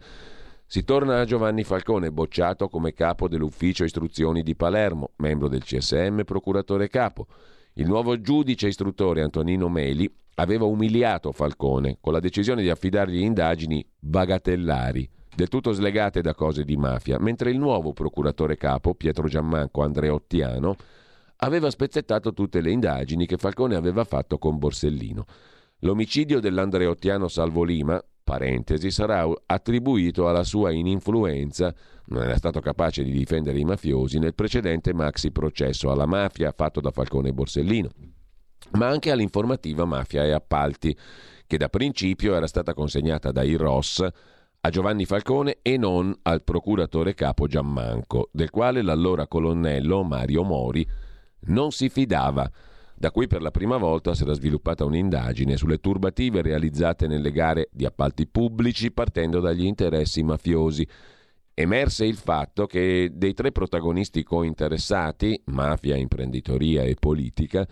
Si 0.66 0.84
torna 0.84 1.20
a 1.20 1.24
Giovanni 1.24 1.64
Falcone, 1.64 2.12
bocciato 2.12 2.68
come 2.68 2.94
capo 2.94 3.28
dell'ufficio 3.28 3.84
istruzioni 3.84 4.42
di 4.42 4.54
Palermo, 4.54 5.10
membro 5.16 5.48
del 5.48 5.64
CSM, 5.64 6.22
procuratore 6.22 6.88
capo. 6.88 7.26
Il 7.76 7.86
nuovo 7.86 8.20
giudice 8.20 8.68
istruttore 8.68 9.22
Antonino 9.22 9.70
Meli 9.70 10.10
aveva 10.34 10.66
umiliato 10.66 11.32
Falcone 11.32 11.96
con 12.00 12.12
la 12.12 12.20
decisione 12.20 12.60
di 12.60 12.68
affidargli 12.68 13.22
indagini 13.22 13.82
bagatellari, 13.98 15.08
del 15.34 15.48
tutto 15.48 15.72
slegate 15.72 16.20
da 16.20 16.34
cose 16.34 16.64
di 16.64 16.76
mafia, 16.76 17.18
mentre 17.18 17.50
il 17.50 17.58
nuovo 17.58 17.94
procuratore 17.94 18.58
capo, 18.58 18.94
Pietro 18.94 19.26
Giammanco 19.26 19.82
Andreottiano, 19.82 20.76
aveva 21.36 21.70
spezzettato 21.70 22.34
tutte 22.34 22.60
le 22.60 22.70
indagini 22.70 23.24
che 23.24 23.38
Falcone 23.38 23.74
aveva 23.74 24.04
fatto 24.04 24.36
con 24.36 24.58
Borsellino. 24.58 25.24
L'omicidio 25.78 26.40
dell'Andreottiano 26.40 27.26
Salvo 27.26 27.64
Lima, 27.64 28.02
parentesi, 28.22 28.90
sarà 28.90 29.26
attribuito 29.46 30.28
alla 30.28 30.44
sua 30.44 30.72
ininfluenza 30.72 31.74
non 32.06 32.22
era 32.24 32.36
stato 32.36 32.60
capace 32.60 33.04
di 33.04 33.10
difendere 33.10 33.58
i 33.58 33.64
mafiosi 33.64 34.18
nel 34.18 34.34
precedente 34.34 34.92
maxi 34.92 35.30
processo 35.30 35.90
alla 35.90 36.06
mafia 36.06 36.52
fatto 36.54 36.80
da 36.80 36.90
Falcone 36.90 37.28
e 37.28 37.32
Borsellino, 37.32 37.88
ma 38.72 38.88
anche 38.88 39.10
all'informativa 39.10 39.84
mafia 39.84 40.24
e 40.24 40.32
appalti, 40.32 40.96
che 41.46 41.56
da 41.56 41.68
principio 41.68 42.34
era 42.34 42.46
stata 42.46 42.74
consegnata 42.74 43.30
dai 43.30 43.54
Ross 43.54 44.06
a 44.64 44.70
Giovanni 44.70 45.04
Falcone 45.04 45.58
e 45.62 45.76
non 45.76 46.16
al 46.22 46.42
procuratore 46.42 47.14
capo 47.14 47.46
Giammanco, 47.46 48.28
del 48.32 48.50
quale 48.50 48.82
l'allora 48.82 49.26
colonnello 49.26 50.02
Mario 50.02 50.44
Mori 50.44 50.86
non 51.46 51.72
si 51.72 51.88
fidava. 51.88 52.48
Da 53.02 53.10
qui 53.10 53.26
per 53.26 53.42
la 53.42 53.50
prima 53.50 53.78
volta 53.78 54.14
si 54.14 54.22
era 54.22 54.32
sviluppata 54.32 54.84
un'indagine 54.84 55.56
sulle 55.56 55.78
turbative 55.78 56.40
realizzate 56.40 57.08
nelle 57.08 57.32
gare 57.32 57.68
di 57.72 57.84
appalti 57.84 58.28
pubblici 58.28 58.92
partendo 58.92 59.40
dagli 59.40 59.64
interessi 59.64 60.22
mafiosi 60.22 60.86
emerse 61.52 62.04
il 62.04 62.14
fatto 62.14 62.66
che 62.66 63.10
dei 63.12 63.34
tre 63.34 63.50
protagonisti 63.50 64.22
cointeressati, 64.22 65.42
mafia, 65.46 65.96
imprenditoria 65.96 66.84
e 66.84 66.94
politica, 66.94 67.66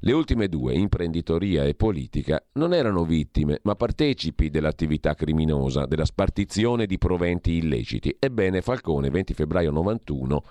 le 0.00 0.12
ultime 0.12 0.48
due, 0.48 0.74
imprenditoria 0.74 1.62
e 1.62 1.76
politica, 1.76 2.44
non 2.54 2.74
erano 2.74 3.04
vittime, 3.04 3.60
ma 3.62 3.76
partecipi 3.76 4.50
dell'attività 4.50 5.14
criminosa, 5.14 5.86
della 5.86 6.04
spartizione 6.04 6.86
di 6.86 6.98
proventi 6.98 7.52
illeciti. 7.52 8.16
Ebbene, 8.18 8.60
Falcone, 8.60 9.08
20 9.08 9.34
febbraio 9.34 9.70
91, 9.70 10.42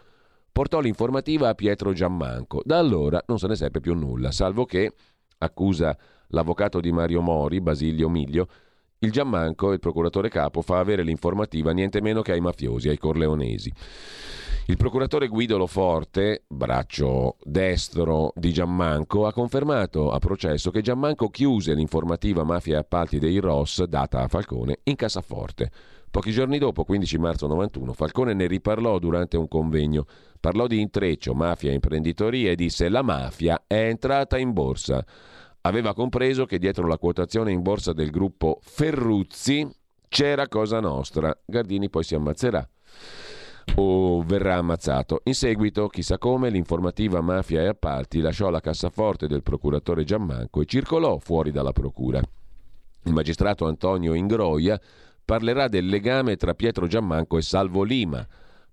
portò 0.53 0.79
l'informativa 0.79 1.49
a 1.49 1.55
Pietro 1.55 1.91
Giammanco. 1.91 2.61
Da 2.63 2.77
allora 2.77 3.21
non 3.27 3.39
se 3.39 3.47
ne 3.47 3.55
seppe 3.55 3.81
più 3.81 3.95
nulla, 3.95 4.31
salvo 4.31 4.65
che, 4.65 4.93
accusa 5.39 5.97
l'avvocato 6.27 6.79
di 6.79 6.91
Mario 6.91 7.21
Mori, 7.21 7.59
Basilio 7.59 8.07
Miglio, 8.07 8.47
il 8.99 9.11
Giammanco, 9.11 9.73
il 9.73 9.79
procuratore 9.79 10.29
capo, 10.29 10.61
fa 10.61 10.79
avere 10.79 11.03
l'informativa 11.03 11.71
niente 11.71 12.01
meno 12.01 12.21
che 12.21 12.31
ai 12.31 12.39
mafiosi, 12.39 12.87
ai 12.87 12.97
corleonesi. 12.97 13.73
Il 14.67 14.77
procuratore 14.77 15.27
Guido 15.27 15.57
Loforte, 15.57 16.45
braccio 16.47 17.35
destro 17.43 18.31
di 18.33 18.53
Giammanco, 18.53 19.25
ha 19.25 19.33
confermato 19.33 20.09
a 20.11 20.19
processo 20.19 20.71
che 20.71 20.81
Giammanco 20.81 21.29
chiuse 21.29 21.73
l'informativa 21.73 22.45
mafia 22.45 22.75
e 22.75 22.79
appalti 22.79 23.19
dei 23.19 23.39
Ross 23.39 23.83
data 23.83 24.21
a 24.21 24.29
Falcone 24.29 24.79
in 24.83 24.95
cassaforte. 24.95 25.69
Pochi 26.13 26.30
giorni 26.30 26.60
dopo, 26.60 26.84
15 26.84 27.17
marzo 27.17 27.47
91, 27.47 27.91
Falcone 27.91 28.36
ne 28.36 28.45
riparlò 28.45 28.99
durante 28.99 29.36
un 29.36 29.47
convegno. 29.47 30.06
Parlò 30.39 30.67
di 30.67 30.80
intreccio, 30.80 31.34
mafia 31.34 31.71
e 31.71 31.73
imprenditoria 31.73 32.52
e 32.52 32.56
disse 32.56 32.88
la 32.88 33.02
mafia 33.02 33.63
è 33.65 33.88
entrata 33.88 34.38
in 34.38 34.54
borsa 34.54 35.04
aveva 35.62 35.95
compreso 35.95 36.45
che 36.45 36.60
dietro 36.60 36.86
la 36.86 36.99
quotazione 36.99 37.52
in 37.52 37.63
borsa 37.63 37.93
del 37.93 38.12
gruppo 38.12 38.60
Ferruzzi 38.62 39.67
c'era 40.08 40.47
Cosa 40.47 40.80
Nostra. 40.80 41.36
Gardini 41.43 41.89
poi 41.89 42.04
si 42.04 42.13
ammazzerà. 42.13 42.69
o 43.78 44.21
verrà 44.21 44.58
ammazzato. 44.58 45.21
In 45.23 45.34
seguito, 45.34 45.88
chissà 45.88 46.19
come, 46.19 46.52
l'informativa 46.52 47.21
Mafia 47.21 47.63
e 47.63 47.69
Appalti 47.69 48.19
lasciò 48.19 48.52
la 48.52 48.60
cassaforte 48.60 49.26
del 49.26 49.41
procuratore 49.41 50.04
Giammanco 50.04 50.62
e 50.62 50.65
circolò 50.65 51.17
fuori 51.17 51.49
dalla 51.49 51.71
procura. 51.71 52.21
Il 53.06 53.13
magistrato 53.13 53.65
Antonio 53.65 54.13
Ingroia 54.13 54.80
parlerà 55.25 55.67
del 55.67 55.86
legame 55.86 56.36
tra 56.36 56.53
Pietro 56.53 56.88
Giammanco 56.88 57.38
e 57.38 57.41
Salvo 57.41 57.83
Lima. 57.83 58.27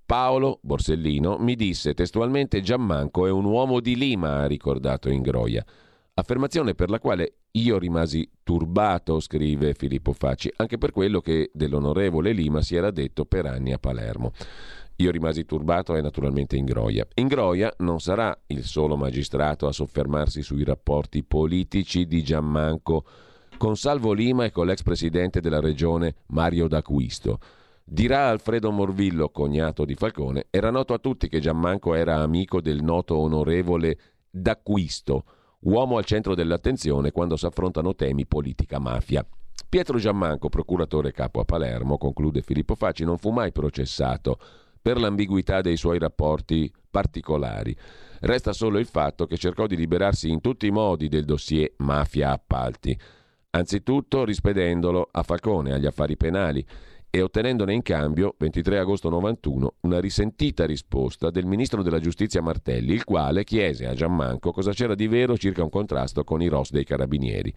Paolo 0.04 0.58
Borsellino 0.62 1.38
mi 1.38 1.54
disse 1.54 1.94
testualmente 1.94 2.60
Giammanco 2.60 3.26
è 3.26 3.30
un 3.30 3.44
uomo 3.44 3.80
di 3.80 3.96
Lima, 3.96 4.38
ha 4.38 4.46
ricordato 4.46 5.08
Ingroia. 5.08 5.64
Affermazione 6.14 6.74
per 6.74 6.90
la 6.90 6.98
quale 6.98 7.34
io 7.52 7.78
rimasi 7.78 8.28
turbato, 8.42 9.20
scrive 9.20 9.74
Filippo 9.74 10.12
Facci, 10.12 10.52
anche 10.56 10.78
per 10.78 10.90
quello 10.90 11.20
che 11.20 11.50
dell'onorevole 11.52 12.32
Lima 12.32 12.60
si 12.60 12.74
era 12.74 12.90
detto 12.90 13.24
per 13.24 13.46
anni 13.46 13.72
a 13.72 13.78
Palermo. 13.78 14.32
Io 14.96 15.10
rimasi 15.10 15.46
turbato 15.46 15.94
e 15.96 16.02
naturalmente 16.02 16.56
Ingroia. 16.56 17.06
Ingroia 17.14 17.72
non 17.78 18.00
sarà 18.00 18.38
il 18.48 18.64
solo 18.64 18.96
magistrato 18.96 19.66
a 19.66 19.72
soffermarsi 19.72 20.42
sui 20.42 20.62
rapporti 20.62 21.22
politici 21.24 22.06
di 22.06 22.22
Giammanco 22.22 23.04
con 23.60 23.76
Salvo 23.76 24.14
Lima 24.14 24.46
e 24.46 24.52
con 24.52 24.64
l'ex 24.64 24.82
presidente 24.82 25.42
della 25.42 25.60
regione 25.60 26.14
Mario 26.28 26.66
D'Acquisto. 26.66 27.38
Dirà 27.84 28.28
Alfredo 28.28 28.70
Morvillo, 28.70 29.28
cognato 29.28 29.84
di 29.84 29.94
Falcone, 29.94 30.46
era 30.48 30.70
noto 30.70 30.94
a 30.94 30.98
tutti 30.98 31.28
che 31.28 31.40
Giammanco 31.40 31.92
era 31.92 32.22
amico 32.22 32.62
del 32.62 32.82
noto 32.82 33.18
onorevole 33.18 33.98
D'Acquisto, 34.30 35.24
uomo 35.64 35.98
al 35.98 36.06
centro 36.06 36.34
dell'attenzione 36.34 37.10
quando 37.10 37.36
si 37.36 37.44
affrontano 37.44 37.94
temi 37.94 38.24
politica-mafia. 38.24 39.26
Pietro 39.68 39.98
Giammanco, 39.98 40.48
procuratore 40.48 41.12
capo 41.12 41.40
a 41.40 41.44
Palermo, 41.44 41.98
conclude 41.98 42.40
Filippo 42.40 42.74
Facci, 42.74 43.04
non 43.04 43.18
fu 43.18 43.28
mai 43.28 43.52
processato 43.52 44.38
per 44.80 44.98
l'ambiguità 44.98 45.60
dei 45.60 45.76
suoi 45.76 45.98
rapporti 45.98 46.72
particolari. 46.90 47.76
Resta 48.20 48.54
solo 48.54 48.78
il 48.78 48.86
fatto 48.86 49.26
che 49.26 49.36
cercò 49.36 49.66
di 49.66 49.76
liberarsi 49.76 50.30
in 50.30 50.40
tutti 50.40 50.66
i 50.66 50.70
modi 50.70 51.08
del 51.08 51.26
dossier 51.26 51.72
mafia 51.76 52.30
appalti, 52.30 52.98
anzitutto 53.50 54.24
rispedendolo 54.24 55.08
a 55.10 55.22
Falcone, 55.22 55.72
agli 55.72 55.86
affari 55.86 56.16
penali, 56.16 56.64
e 57.12 57.22
ottenendone 57.22 57.74
in 57.74 57.82
cambio, 57.82 58.36
23 58.38 58.78
agosto 58.78 59.08
91, 59.08 59.74
una 59.80 59.98
risentita 59.98 60.64
risposta 60.64 61.30
del 61.30 61.44
ministro 61.44 61.82
della 61.82 61.98
giustizia 61.98 62.40
Martelli, 62.40 62.92
il 62.92 63.02
quale 63.02 63.42
chiese 63.42 63.86
a 63.86 63.94
Giammanco 63.94 64.52
cosa 64.52 64.70
c'era 64.70 64.94
di 64.94 65.08
vero 65.08 65.36
circa 65.36 65.64
un 65.64 65.70
contrasto 65.70 66.22
con 66.22 66.40
i 66.40 66.46
ROS 66.46 66.70
dei 66.70 66.84
carabinieri. 66.84 67.52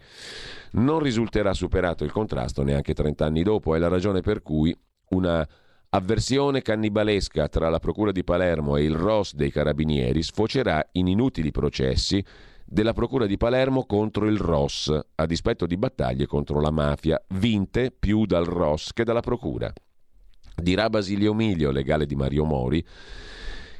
Non 0.72 0.98
risulterà 0.98 1.54
superato 1.54 2.02
il 2.02 2.10
contrasto 2.10 2.64
neanche 2.64 2.94
30 2.94 3.24
anni 3.24 3.44
dopo, 3.44 3.76
è 3.76 3.78
la 3.78 3.86
ragione 3.86 4.22
per 4.22 4.42
cui 4.42 4.76
una 5.10 5.46
avversione 5.90 6.60
cannibalesca 6.60 7.46
tra 7.48 7.68
la 7.68 7.78
Procura 7.78 8.10
di 8.10 8.24
Palermo 8.24 8.76
e 8.76 8.82
il 8.82 8.96
ROS 8.96 9.34
dei 9.34 9.52
carabinieri 9.52 10.20
sfocerà 10.24 10.84
in 10.92 11.06
inutili 11.06 11.52
processi 11.52 12.24
della 12.64 12.92
Procura 12.92 13.26
di 13.26 13.36
Palermo 13.36 13.84
contro 13.84 14.26
il 14.26 14.38
ROS, 14.38 14.98
a 15.14 15.26
dispetto 15.26 15.66
di 15.66 15.76
battaglie 15.76 16.26
contro 16.26 16.60
la 16.60 16.70
mafia, 16.70 17.22
vinte 17.34 17.94
più 17.96 18.24
dal 18.24 18.44
ROS 18.44 18.92
che 18.92 19.04
dalla 19.04 19.20
Procura. 19.20 19.72
Dirà 20.56 20.88
Basilio 20.88 21.34
Miglio, 21.34 21.70
legale 21.70 22.06
di 22.06 22.14
Mario 22.14 22.44
Mori, 22.44 22.84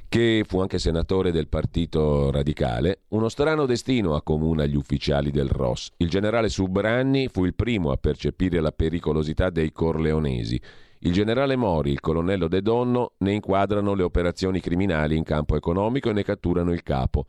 che 0.09 0.45
fu 0.47 0.61
anche 0.61 0.79
senatore 0.79 1.33
del 1.33 1.49
Partito 1.49 2.31
Radicale, 2.31 3.03
uno 3.09 3.29
strano 3.29 3.67
destino 3.67 4.15
accomuna 4.15 4.67
gli 4.67 4.77
ufficiali 4.77 5.31
del 5.31 5.49
ROS. 5.49 5.93
Il 5.97 6.09
generale 6.09 6.49
Subranni 6.49 7.29
fu 7.29 7.45
il 7.45 7.55
primo 7.55 7.91
a 7.91 7.97
percepire 7.97 8.61
la 8.61 8.71
pericolosità 8.71 9.51
dei 9.51 9.73
corleonesi. 9.73 10.61
Il 11.01 11.13
generale 11.13 11.57
Mori, 11.57 11.91
il 11.91 12.01
colonnello 12.01 12.49
De 12.49 12.63
Donno 12.63 13.15
ne 13.19 13.33
inquadrano 13.33 13.95
le 13.95 14.05
operazioni 14.05 14.61
criminali 14.61 15.17
in 15.17 15.25
campo 15.25 15.57
economico 15.57 16.11
e 16.11 16.13
ne 16.13 16.23
catturano 16.23 16.73
il 16.73 16.83
capo 16.83 17.27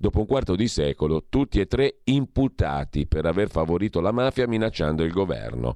dopo 0.00 0.20
un 0.20 0.26
quarto 0.26 0.56
di 0.56 0.66
secolo, 0.66 1.26
tutti 1.28 1.60
e 1.60 1.66
tre 1.66 1.98
imputati 2.04 3.06
per 3.06 3.26
aver 3.26 3.50
favorito 3.50 4.00
la 4.00 4.12
mafia 4.12 4.48
minacciando 4.48 5.04
il 5.04 5.12
governo. 5.12 5.74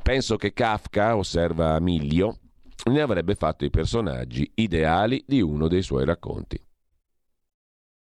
Penso 0.00 0.36
che 0.36 0.52
Kafka, 0.52 1.16
osserva 1.16 1.80
Miglio, 1.80 2.38
ne 2.84 3.00
avrebbe 3.00 3.34
fatto 3.34 3.64
i 3.64 3.70
personaggi 3.70 4.48
ideali 4.54 5.24
di 5.26 5.40
uno 5.40 5.66
dei 5.66 5.82
suoi 5.82 6.04
racconti. 6.04 6.60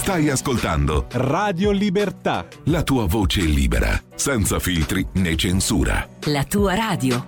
Stai 0.00 0.30
ascoltando 0.30 1.04
Radio 1.10 1.70
Libertà. 1.70 2.48
La 2.64 2.82
tua 2.82 3.04
voce 3.04 3.42
libera, 3.42 4.02
senza 4.14 4.58
filtri 4.58 5.06
né 5.16 5.36
censura. 5.36 6.08
La 6.24 6.42
tua 6.44 6.74
radio. 6.74 7.22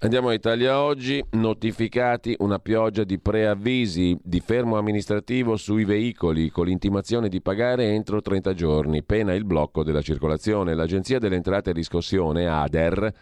Andiamo 0.00 0.28
a 0.30 0.34
Italia 0.34 0.80
oggi, 0.80 1.24
notificati 1.30 2.34
una 2.40 2.58
pioggia 2.58 3.04
di 3.04 3.20
preavvisi 3.20 4.18
di 4.20 4.40
fermo 4.40 4.76
amministrativo 4.76 5.56
sui 5.56 5.84
veicoli 5.84 6.50
con 6.50 6.66
l'intimazione 6.66 7.28
di 7.28 7.40
pagare 7.40 7.92
entro 7.92 8.20
30 8.20 8.54
giorni, 8.54 9.04
pena 9.04 9.34
il 9.34 9.44
blocco 9.44 9.84
della 9.84 10.02
circolazione. 10.02 10.74
L'Agenzia 10.74 11.20
delle 11.20 11.36
Entrate 11.36 11.70
e 11.70 11.74
Riscossione, 11.74 12.48
ADER, 12.48 13.14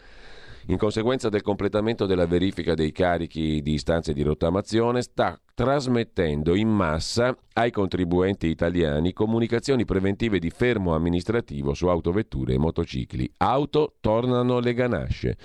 in 0.69 0.79
conseguenza 0.79 1.29
del 1.29 1.43
completamento 1.43 2.07
della 2.07 2.27
verifica 2.27 2.75
dei 2.75 2.93
carichi 2.93 3.63
di 3.63 3.75
istanze 3.75 4.13
di 4.13 4.23
rottamazione, 4.23 5.03
sta 5.03 5.39
trasmettendo 5.57 6.55
in 6.55 6.69
massa 6.69 7.35
ai 7.55 7.71
contribuenti 7.71 8.47
italiani 8.49 9.15
comunicazioni 9.15 9.87
preventive 9.87 10.39
di 10.39 10.51
fermo 10.51 10.95
amministrativo 10.95 11.73
su 11.73 11.87
autovetture 11.87 12.53
e 12.53 12.59
motocicli. 12.59 13.33
Auto 13.39 13.95
tornano 14.01 14.59
le 14.59 14.75
ganasce. 14.75 15.39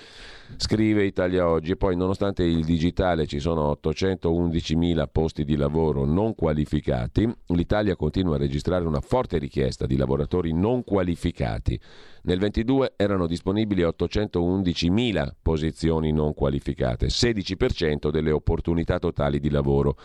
Scrive 0.58 1.04
Italia 1.04 1.48
Oggi, 1.48 1.78
poi 1.78 1.96
nonostante 1.96 2.42
il 2.42 2.62
digitale 2.62 3.26
ci 3.26 3.38
sono 3.38 3.74
811.000 3.82 5.04
posti 5.10 5.44
di 5.44 5.56
lavoro 5.56 6.04
non 6.04 6.34
qualificati, 6.34 7.26
l'Italia 7.46 7.96
continua 7.96 8.34
a 8.34 8.38
registrare 8.38 8.84
una 8.84 9.00
forte 9.00 9.38
richiesta 9.38 9.86
di 9.86 9.96
lavoratori 9.96 10.52
non 10.52 10.84
qualificati. 10.84 11.80
Nel 12.24 12.38
22 12.38 12.92
erano 12.96 13.26
disponibili 13.26 13.82
811.000 13.82 15.30
posizioni 15.40 16.12
non 16.12 16.34
qualificate, 16.34 17.06
16% 17.06 18.10
delle 18.10 18.30
opportunità 18.30 18.98
totali 18.98 19.40
di 19.40 19.48
lavoro. 19.48 19.96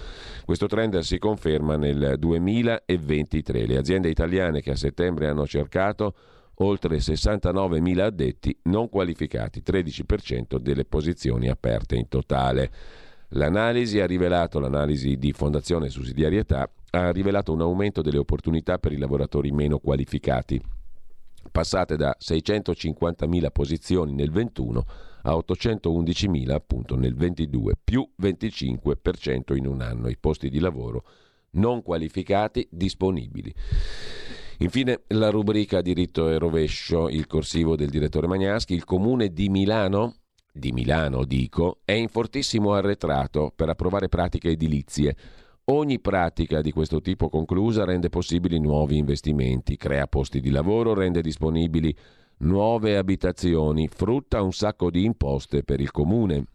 Questo 0.45 0.67
trend 0.67 0.99
si 0.99 1.17
conferma 1.17 1.75
nel 1.75 2.15
2023. 2.17 3.65
Le 3.65 3.77
aziende 3.77 4.09
italiane 4.09 4.61
che 4.61 4.71
a 4.71 4.75
settembre 4.75 5.27
hanno 5.27 5.45
cercato 5.45 6.13
oltre 6.59 6.97
69.000 6.97 7.99
addetti 7.99 8.57
non 8.63 8.89
qualificati, 8.89 9.61
13% 9.65 10.57
delle 10.57 10.85
posizioni 10.85 11.49
aperte 11.49 11.95
in 11.95 12.07
totale. 12.07 12.71
L'analisi 13.31 14.03
rivelato, 14.05 14.59
l'analisi 14.59 15.17
di 15.17 15.33
Fondazione 15.33 15.89
Sussidiarietà, 15.89 16.69
ha 16.91 17.11
rivelato 17.11 17.51
un 17.51 17.61
aumento 17.61 18.01
delle 18.01 18.17
opportunità 18.17 18.77
per 18.77 18.93
i 18.93 18.97
lavoratori 18.97 19.51
meno 19.51 19.79
qualificati, 19.79 20.61
passate 21.51 21.97
da 21.97 22.15
650.000 22.17 23.51
posizioni 23.51 24.13
nel 24.13 24.31
21 24.31 24.85
a 25.27 25.35
811.000 25.35 26.51
appunto 26.51 26.95
nel 26.95 27.13
22, 27.13 27.73
più 27.83 28.07
25% 28.21 29.55
in 29.55 29.67
un 29.67 29.81
anno 29.81 30.07
i 30.07 30.17
posti 30.17 30.49
di 30.49 30.59
lavoro 30.59 31.03
non 31.51 31.81
qualificati 31.81 32.67
disponibili. 32.71 33.53
Infine 34.59 35.01
la 35.09 35.29
rubrica 35.29 35.81
diritto 35.81 36.29
e 36.29 36.37
rovescio, 36.37 37.09
il 37.09 37.27
corsivo 37.27 37.75
del 37.75 37.89
direttore 37.89 38.27
Magnaschi, 38.27 38.73
il 38.73 38.85
comune 38.85 39.29
di 39.29 39.49
Milano, 39.49 40.15
di 40.51 40.71
Milano 40.71 41.25
dico, 41.25 41.79
è 41.83 41.91
in 41.91 42.07
fortissimo 42.07 42.73
arretrato 42.73 43.51
per 43.55 43.69
approvare 43.69 44.09
pratiche 44.09 44.49
edilizie. 44.49 45.15
Ogni 45.65 45.99
pratica 45.99 46.61
di 46.61 46.71
questo 46.71 47.01
tipo 47.01 47.29
conclusa 47.29 47.83
rende 47.83 48.09
possibili 48.09 48.57
nuovi 48.59 48.97
investimenti, 48.97 49.75
crea 49.75 50.07
posti 50.07 50.39
di 50.39 50.49
lavoro, 50.49 50.93
rende 50.93 51.21
disponibili 51.21 51.95
nuove 52.39 52.97
abitazioni, 52.97 53.87
frutta 53.87 54.41
un 54.41 54.53
sacco 54.53 54.89
di 54.89 55.03
imposte 55.03 55.63
per 55.63 55.79
il 55.79 55.91
comune. 55.91 56.45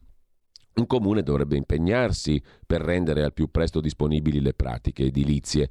Un 0.75 0.87
comune 0.87 1.23
dovrebbe 1.23 1.57
impegnarsi 1.57 2.43
per 2.67 2.81
rendere 2.81 3.23
al 3.23 3.33
più 3.33 3.51
presto 3.51 3.81
disponibili 3.81 4.41
le 4.41 4.55
pratiche 4.55 5.05
edilizie. 5.05 5.69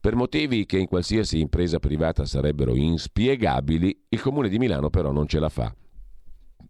Per 0.00 0.16
motivi 0.16 0.66
che 0.66 0.78
in 0.78 0.86
qualsiasi 0.86 1.40
impresa 1.40 1.78
privata 1.78 2.26
sarebbero 2.26 2.76
inspiegabili, 2.76 4.04
il 4.10 4.20
Comune 4.20 4.50
di 4.50 4.58
Milano 4.58 4.90
però 4.90 5.12
non 5.12 5.26
ce 5.26 5.38
la 5.38 5.48
fa. 5.48 5.74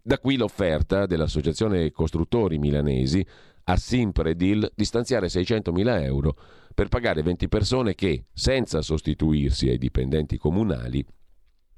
Da 0.01 0.19
qui 0.21 0.37
l'offerta 0.37 1.07
dell'Associazione 1.07 1.91
Costruttori 1.91 2.59
Milanesi 2.59 3.27
a 3.65 3.77
Simpredil 3.77 4.71
di 4.73 4.85
stanziare 4.85 5.27
600.000 5.27 6.03
euro 6.05 6.37
per 6.75 6.89
pagare 6.89 7.23
20 7.23 7.49
persone 7.49 7.95
che, 7.97 8.27
senza 8.33 8.83
sostituirsi 8.83 9.69
ai 9.69 9.79
dipendenti 9.79 10.37
comunali, 10.37 11.05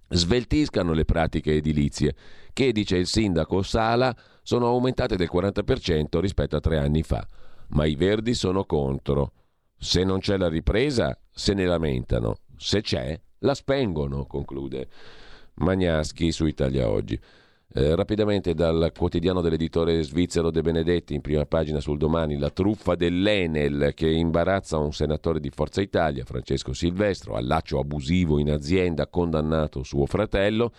sveltiscano 0.09 0.93
le 0.93 1.05
pratiche 1.05 1.55
edilizie, 1.55 2.15
che, 2.53 2.73
dice 2.73 2.97
il 2.97 3.07
sindaco 3.07 3.63
Sala, 3.63 4.15
sono 4.43 4.67
aumentate 4.67 5.17
del 5.17 5.31
40% 5.33 6.21
rispetto 6.21 6.57
a 6.57 6.61
tre 6.61 6.79
anni 6.79 7.03
fa. 7.03 7.27
Ma 7.69 7.85
i 7.85 7.97
verdi 7.97 8.35
sono 8.35 8.65
contro. 8.65 9.33
Se 9.77 10.05
non 10.05 10.21
c'è 10.21 10.37
la 10.37 10.49
ripresa, 10.49 11.19
se 11.31 11.53
ne 11.53 11.65
lamentano. 11.67 12.39
Se 12.57 12.81
c'è, 12.81 13.19
la 13.41 13.55
spengono, 13.55 14.25
conclude 14.27 14.89
Magnaschi 15.55 16.33
su 16.33 16.47
Italia 16.47 16.89
Oggi. 16.89 17.19
Eh, 17.79 17.95
rapidamente 17.95 18.55
dal 18.55 18.91
quotidiano 18.97 19.43
dell'editore 19.43 20.03
svizzero 20.03 20.51
De 20.51 20.62
Benedetti, 20.62 21.12
in 21.12 21.20
prima 21.20 21.45
pagina 21.45 21.79
sul 21.79 21.99
domani, 21.99 22.39
la 22.39 22.49
truffa 22.49 22.95
dell'Enel 22.95 23.93
che 23.93 24.09
imbarazza 24.09 24.79
un 24.79 24.95
senatore 24.95 25.41
di 25.41 25.51
Forza 25.51 25.83
Italia, 25.83 26.24
Francesco 26.24 26.72
Silvestro, 26.72 27.35
allaccio 27.35 27.79
abusivo 27.79 28.39
in 28.39 28.51
azienda, 28.51 29.07
condannato 29.09 29.83
suo 29.83 30.07
fratello, 30.07 30.72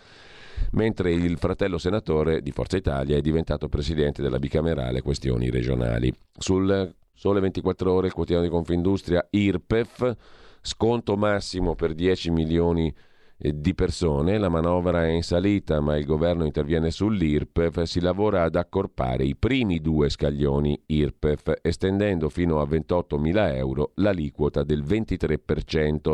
mentre 0.71 1.13
il 1.13 1.37
fratello 1.37 1.77
senatore 1.77 2.41
di 2.41 2.49
Forza 2.49 2.77
Italia 2.77 3.15
è 3.15 3.21
diventato 3.21 3.69
presidente 3.69 4.23
della 4.23 4.39
bicamerale 4.39 5.03
questioni 5.03 5.51
regionali. 5.51 6.11
Sul 6.35 6.95
Sole 7.13 7.39
24 7.39 7.93
ore, 7.93 8.07
il 8.07 8.13
quotidiano 8.13 8.43
di 8.43 8.49
Confindustria, 8.51 9.23
IRPEF, 9.29 10.15
sconto 10.61 11.15
massimo 11.15 11.75
per 11.75 11.93
10 11.93 12.31
milioni 12.31 12.85
di 12.85 12.95
di 13.39 13.75
persone, 13.75 14.39
la 14.39 14.49
manovra 14.49 15.05
è 15.05 15.09
in 15.09 15.21
salita 15.21 15.79
ma 15.79 15.95
il 15.95 16.05
governo 16.05 16.43
interviene 16.43 16.89
sull'IRPEF, 16.89 17.83
si 17.83 17.99
lavora 17.99 18.41
ad 18.41 18.55
accorpare 18.55 19.25
i 19.25 19.35
primi 19.35 19.79
due 19.79 20.09
scaglioni 20.09 20.81
IRPEF 20.87 21.59
estendendo 21.61 22.29
fino 22.29 22.59
a 22.59 22.65
28.000 22.65 23.55
euro 23.55 23.91
l'aliquota 23.95 24.63
del 24.63 24.83
23%. 24.83 26.13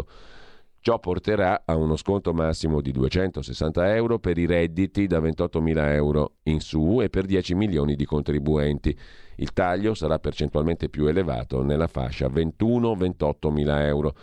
Ciò 0.82 1.00
porterà 1.00 1.62
a 1.64 1.78
uno 1.78 1.96
sconto 1.96 2.34
massimo 2.34 2.82
di 2.82 2.92
260 2.92 3.96
euro 3.96 4.20
per 4.20 4.38
i 4.38 4.46
redditi 4.46 5.08
da 5.08 5.20
28.000 5.20 5.94
euro 5.94 6.34
in 6.44 6.60
su 6.60 7.02
e 7.02 7.10
per 7.10 7.24
10 7.24 7.56
milioni 7.56 7.96
di 7.96 8.04
contribuenti. 8.04 8.94
Il 9.38 9.54
taglio 9.54 9.94
sarà 9.94 10.20
percentualmente 10.20 10.90
più 10.90 11.06
elevato 11.06 11.64
nella 11.64 11.88
fascia 11.88 12.28
21-28.000 12.28 13.86
euro. 13.86 14.14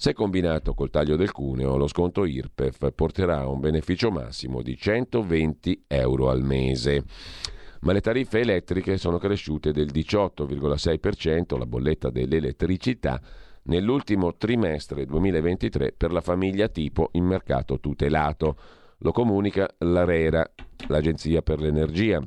Se 0.00 0.12
combinato 0.12 0.74
col 0.74 0.90
taglio 0.90 1.16
del 1.16 1.32
cuneo, 1.32 1.76
lo 1.76 1.88
sconto 1.88 2.24
IRPEF 2.24 2.92
porterà 2.94 3.38
a 3.38 3.48
un 3.48 3.58
beneficio 3.58 4.12
massimo 4.12 4.62
di 4.62 4.76
120 4.76 5.86
euro 5.88 6.30
al 6.30 6.40
mese. 6.40 7.02
Ma 7.80 7.90
le 7.90 8.00
tariffe 8.00 8.38
elettriche 8.38 8.96
sono 8.96 9.18
cresciute 9.18 9.72
del 9.72 9.90
18,6%, 9.92 11.58
la 11.58 11.66
bolletta 11.66 12.10
dell'elettricità, 12.10 13.20
nell'ultimo 13.64 14.36
trimestre 14.36 15.04
2023 15.04 15.94
per 15.96 16.12
la 16.12 16.20
famiglia 16.20 16.68
tipo 16.68 17.08
in 17.14 17.24
mercato 17.24 17.80
tutelato. 17.80 18.56
Lo 18.98 19.10
comunica 19.10 19.68
l'ARERA, 19.78 20.48
l'Agenzia 20.86 21.42
per 21.42 21.60
l'Energia. 21.60 22.22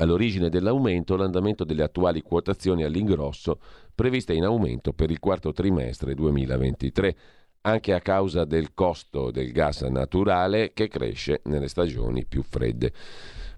All'origine 0.00 0.48
dell'aumento 0.48 1.16
l'andamento 1.16 1.64
delle 1.64 1.82
attuali 1.82 2.22
quotazioni 2.22 2.84
all'ingrosso 2.84 3.58
previste 3.92 4.32
in 4.32 4.44
aumento 4.44 4.92
per 4.92 5.10
il 5.10 5.18
quarto 5.18 5.52
trimestre 5.52 6.14
2023, 6.14 7.16
anche 7.62 7.92
a 7.92 8.00
causa 8.00 8.44
del 8.44 8.74
costo 8.74 9.32
del 9.32 9.50
gas 9.50 9.82
naturale 9.82 10.72
che 10.72 10.86
cresce 10.86 11.40
nelle 11.46 11.66
stagioni 11.66 12.24
più 12.26 12.44
fredde. 12.44 12.92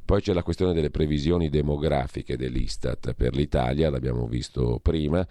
Poi 0.02 0.22
c'è 0.22 0.32
la 0.32 0.42
questione 0.42 0.72
delle 0.72 0.90
previsioni 0.90 1.50
demografiche 1.50 2.38
dell'Istat 2.38 3.12
per 3.12 3.34
l'Italia, 3.34 3.90
l'abbiamo 3.90 4.26
visto 4.26 4.80
prima 4.80 5.26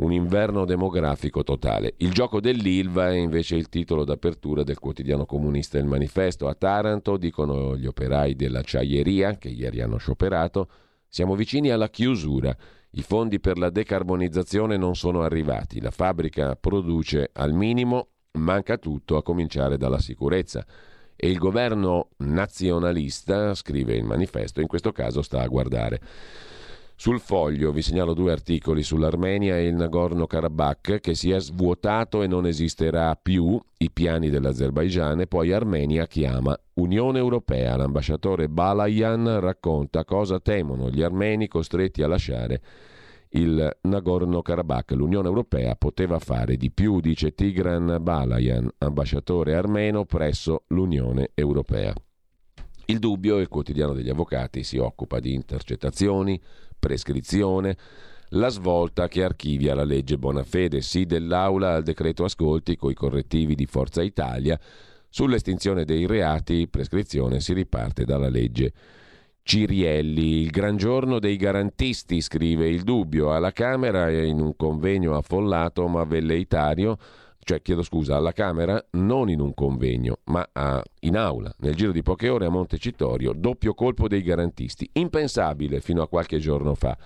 un 0.00 0.12
inverno 0.12 0.64
demografico 0.64 1.42
totale. 1.42 1.94
Il 1.98 2.12
gioco 2.12 2.40
dell'Ilva 2.40 3.10
è 3.10 3.16
invece 3.16 3.56
il 3.56 3.68
titolo 3.68 4.04
d'apertura 4.04 4.62
del 4.62 4.78
quotidiano 4.78 5.26
comunista 5.26 5.78
Il 5.78 5.84
Manifesto. 5.84 6.48
A 6.48 6.54
Taranto, 6.54 7.16
dicono 7.16 7.76
gli 7.76 7.86
operai 7.86 8.34
dell'acciaieria, 8.34 9.36
che 9.36 9.48
ieri 9.48 9.80
hanno 9.80 9.98
scioperato, 9.98 10.68
siamo 11.08 11.34
vicini 11.34 11.70
alla 11.70 11.90
chiusura. 11.90 12.56
I 12.92 13.02
fondi 13.02 13.40
per 13.40 13.58
la 13.58 13.70
decarbonizzazione 13.70 14.76
non 14.76 14.96
sono 14.96 15.22
arrivati. 15.22 15.80
La 15.80 15.90
fabbrica 15.90 16.56
produce 16.56 17.30
al 17.34 17.52
minimo, 17.52 18.08
manca 18.32 18.78
tutto, 18.78 19.16
a 19.16 19.22
cominciare 19.22 19.76
dalla 19.76 20.00
sicurezza. 20.00 20.64
E 21.14 21.28
il 21.28 21.36
governo 21.36 22.08
nazionalista, 22.18 23.54
scrive 23.54 23.94
il 23.94 24.04
manifesto, 24.04 24.62
in 24.62 24.66
questo 24.66 24.92
caso 24.92 25.20
sta 25.20 25.42
a 25.42 25.46
guardare. 25.46 26.00
Sul 27.00 27.18
foglio 27.18 27.72
vi 27.72 27.80
segnalo 27.80 28.12
due 28.12 28.30
articoli 28.30 28.82
sull'Armenia 28.82 29.56
e 29.56 29.68
il 29.68 29.74
Nagorno-Karabakh 29.74 31.00
che 31.00 31.14
si 31.14 31.30
è 31.30 31.40
svuotato 31.40 32.20
e 32.20 32.26
non 32.26 32.44
esisterà 32.44 33.16
più, 33.16 33.58
i 33.78 33.90
piani 33.90 34.28
dell'Azerbaigian 34.28 35.18
e 35.18 35.26
poi 35.26 35.50
Armenia 35.50 36.06
chiama 36.06 36.54
Unione 36.74 37.18
Europea. 37.18 37.74
L'ambasciatore 37.76 38.50
Balayan 38.50 39.40
racconta 39.40 40.04
cosa 40.04 40.40
temono 40.40 40.90
gli 40.90 41.00
armeni 41.00 41.48
costretti 41.48 42.02
a 42.02 42.06
lasciare 42.06 42.60
il 43.30 43.78
Nagorno-Karabakh. 43.80 44.90
L'Unione 44.90 45.28
Europea 45.28 45.76
poteva 45.76 46.18
fare 46.18 46.58
di 46.58 46.70
più, 46.70 47.00
dice 47.00 47.32
Tigran 47.32 47.96
Balayan, 47.98 48.68
ambasciatore 48.76 49.54
armeno 49.54 50.04
presso 50.04 50.64
l'Unione 50.66 51.30
Europea. 51.32 51.94
Il 52.84 52.98
dubbio, 52.98 53.38
il 53.38 53.48
quotidiano 53.48 53.94
degli 53.94 54.10
avvocati, 54.10 54.64
si 54.64 54.76
occupa 54.76 55.20
di 55.20 55.32
intercettazioni, 55.32 56.38
prescrizione, 56.80 57.76
la 58.30 58.48
svolta 58.48 59.06
che 59.06 59.22
archivia 59.22 59.74
la 59.74 59.84
legge 59.84 60.18
Bonafede, 60.18 60.80
sì 60.80 61.04
dell'Aula 61.04 61.74
al 61.74 61.84
decreto 61.84 62.24
ascolti 62.24 62.76
coi 62.76 62.94
correttivi 62.94 63.54
di 63.54 63.66
Forza 63.66 64.02
Italia, 64.02 64.58
sull'estinzione 65.08 65.84
dei 65.84 66.06
reati, 66.06 66.66
prescrizione 66.68 67.40
si 67.40 67.52
riparte 67.52 68.04
dalla 68.04 68.28
legge 68.28 68.72
Cirielli. 69.42 70.42
Il 70.42 70.50
gran 70.50 70.76
giorno 70.76 71.18
dei 71.18 71.36
garantisti, 71.36 72.20
scrive 72.20 72.68
il 72.68 72.82
dubbio, 72.82 73.32
alla 73.32 73.52
Camera 73.52 74.08
e 74.08 74.26
in 74.26 74.40
un 74.40 74.54
convegno 74.56 75.16
affollato 75.16 75.86
ma 75.88 76.04
velleitario 76.04 76.96
cioè 77.42 77.62
chiedo 77.62 77.82
scusa, 77.82 78.16
alla 78.16 78.32
Camera, 78.32 78.82
non 78.92 79.28
in 79.28 79.40
un 79.40 79.54
convegno, 79.54 80.18
ma 80.24 80.48
a, 80.52 80.82
in 81.00 81.16
aula, 81.16 81.52
nel 81.58 81.74
giro 81.74 81.92
di 81.92 82.02
poche 82.02 82.28
ore 82.28 82.46
a 82.46 82.50
Montecitorio, 82.50 83.32
doppio 83.32 83.74
colpo 83.74 84.08
dei 84.08 84.22
garantisti, 84.22 84.88
impensabile 84.92 85.80
fino 85.80 86.02
a 86.02 86.08
qualche 86.08 86.38
giorno 86.38 86.74
fa. 86.74 86.96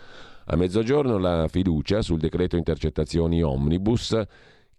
A 0.47 0.57
mezzogiorno 0.57 1.17
la 1.17 1.49
fiducia 1.49 2.03
sul 2.03 2.19
decreto 2.19 2.57
intercettazioni 2.57 3.43
omnibus 3.43 4.21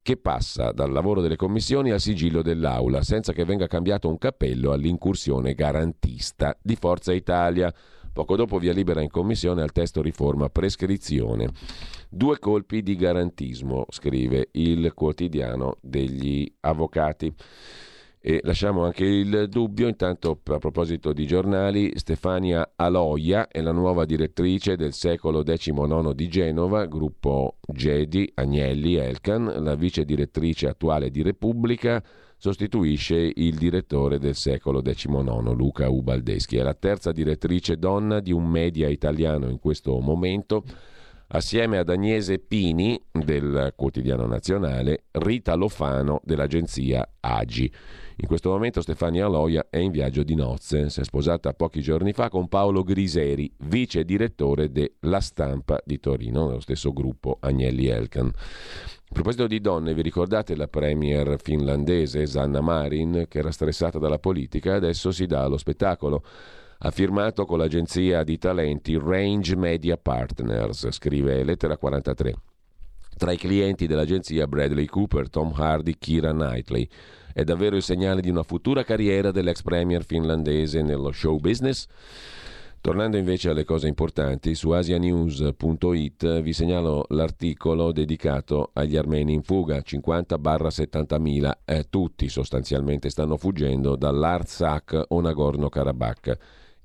che 0.06 0.18
passa 0.18 0.72
dal 0.72 0.92
lavoro 0.92 1.20
delle 1.20 1.36
commissioni 1.36 1.90
al 1.90 2.00
sigillo 2.00 2.44
dell'Aula, 2.44 3.02
senza 3.02 3.34
che 3.34 3.44
venga 3.44 3.66
cambiato 3.66 4.08
un 4.08 4.20
cappello 4.20 4.72
all'incursione 4.72 5.56
garantista 5.56 6.56
di 6.62 6.76
Forza 6.76 7.12
Italia. 7.12 7.74
Poco 8.16 8.38
dopo 8.38 8.60
via 8.60 8.72
libera 8.72 9.02
in 9.02 9.10
commissione 9.10 9.62
al 9.62 9.74
testo 9.74 10.02
riforma 10.02 10.48
prescrizione. 10.48 11.50
Due 12.10 12.40
colpi 12.40 12.82
di 12.82 12.96
garantismo, 12.96 13.88
scrive 13.90 14.48
il 14.54 14.94
quotidiano 14.94 15.80
degli 15.82 16.50
avvocati. 16.62 17.34
E 18.22 18.40
lasciamo 18.44 18.86
anche 18.86 19.04
il 19.04 19.50
dubbio, 19.50 19.90
intanto 19.90 20.40
a 20.46 20.58
proposito 20.60 21.12
di 21.12 21.28
giornali, 21.28 21.92
Stefania 21.96 22.72
Aloia 22.78 23.50
è 23.50 23.60
la 23.60 23.74
nuova 23.74 24.06
direttrice 24.06 24.78
del 24.78 24.94
secolo 24.94 25.44
XIX 25.44 26.14
di 26.14 26.30
Genova, 26.30 26.86
gruppo 26.86 27.58
Gedi, 27.68 28.32
Agnelli, 28.34 28.96
Elkan, 28.96 29.56
la 29.62 29.76
vice 29.76 30.06
direttrice 30.06 30.70
attuale 30.70 31.12
di 31.12 31.22
Repubblica, 31.22 32.02
sostituisce 32.38 33.32
il 33.36 33.56
direttore 33.56 34.20
del 34.20 34.36
secolo 34.36 34.82
XIX, 34.82 35.54
Luca 35.54 35.90
Ubaldeschi. 35.90 36.58
È 36.58 36.64
la 36.64 36.74
terza 36.74 37.12
direttrice 37.12 37.78
donna 37.78 38.20
di 38.20 38.32
un 38.32 38.46
media 38.46 38.88
italiano 38.88 39.50
in 39.50 39.60
questo 39.60 40.00
momento 40.00 40.64
assieme 41.28 41.78
ad 41.78 41.90
Agnese 41.90 42.40
Pini 42.40 43.02
del 43.12 43.74
quotidiano 43.76 44.26
nazionale, 44.26 45.06
Rita 45.12 45.56
Lofano 45.56 46.22
dell'agenzia 46.24 47.08
Agi. 47.20 47.72
In 48.18 48.28
questo 48.28 48.50
momento 48.50 48.82
Stefania 48.82 49.28
Loia 49.28 49.68
è 49.70 49.78
in 49.78 49.92
viaggio 49.92 50.24
di 50.24 50.36
nozze, 50.36 50.90
si 50.90 51.02
è 51.02 51.04
sposata 51.04 51.54
pochi 51.54 51.82
giorni 51.82 52.14
fa 52.14 52.30
con 52.30 52.48
Paolo 52.48 52.84
Griseri, 52.84 53.52
vice 53.66 54.06
direttore 54.06 54.72
della 54.72 55.20
Stampa 55.20 55.82
di 55.84 56.00
Torino, 56.00 56.48
nello 56.48 56.62
stesso 56.62 56.94
gruppo 56.94 57.38
Agnelli 57.42 57.88
Elkan. 57.88 58.32
A 59.08 59.14
proposito 59.14 59.48
di 59.48 59.62
donne, 59.62 59.94
vi 59.94 60.02
ricordate 60.02 60.56
la 60.56 60.68
premier 60.68 61.40
finlandese 61.42 62.26
Sanna 62.26 62.62
Marin 62.62 63.26
che 63.28 63.38
era 63.40 63.52
stressata 63.52 64.00
dalla 64.00 64.20
politica 64.20 64.76
adesso 64.76 65.12
si 65.12 65.26
dà 65.26 65.44
allo 65.44 65.58
spettacolo? 65.58 66.24
ha 66.80 66.92
firmato 66.92 67.46
con 67.46 67.58
l'agenzia 67.58 68.24
di 68.24 68.38
talenti 68.38 68.98
Range 68.98 69.56
Media 69.56 69.98
Partners, 69.98 70.90
scrive 70.92 71.44
Lettera 71.44 71.78
43. 71.78 72.34
Tra 73.18 73.32
i 73.32 73.38
clienti 73.38 73.88
dell'agenzia 73.88 74.46
Bradley 74.46 74.86
Cooper, 74.86 75.30
Tom 75.30 75.54
Hardy, 75.56 75.96
Kira 75.98 76.32
Knightley. 76.32 76.88
È 77.34 77.44
davvero 77.44 77.78
il 77.78 77.82
segnale 77.82 78.22
di 78.22 78.30
una 78.30 78.44
futura 78.44 78.84
carriera 78.84 79.32
dell'ex 79.32 79.62
premier 79.62 80.04
finlandese 80.04 80.82
nello 80.82 81.12
show 81.12 81.40
business? 81.40 81.88
Tornando 82.86 83.18
invece 83.18 83.50
alle 83.50 83.64
cose 83.64 83.88
importanti, 83.88 84.54
su 84.54 84.70
asianews.it 84.70 86.42
vi 86.42 86.54
segnalo 86.54 87.06
l'articolo 87.10 87.92
dedicato 87.92 88.70
agli 88.74 88.96
armeni 88.96 89.34
in 89.34 89.42
fuga, 89.42 89.80
50-70 89.80 91.20
mila, 91.20 91.62
eh, 91.66 91.88
tutti 91.90 92.30
sostanzialmente 92.30 93.10
stanno 93.10 93.38
fuggendo 93.38 93.96
dall'Artsakh 93.96 95.06
o 95.08 95.20
Nagorno-Karabakh 95.20 96.38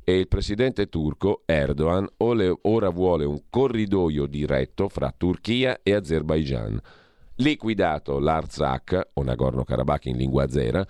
e 0.03 0.17
il 0.17 0.27
presidente 0.27 0.89
turco 0.89 1.43
Erdogan 1.45 2.09
ora 2.17 2.89
vuole 2.89 3.27
un 3.27 3.43
corridoio 3.51 4.25
diretto 4.25 4.89
fra 4.89 5.13
Turchia 5.15 5.81
e 5.83 5.93
Azerbaijan. 5.93 6.81
Liquidato 7.35 8.19
l'Artsakh 8.19 9.09
o 9.13 9.23
Nagorno-Karabakh 9.23 10.07
in 10.07 10.17
lingua 10.17 10.45
azera, 10.45 10.83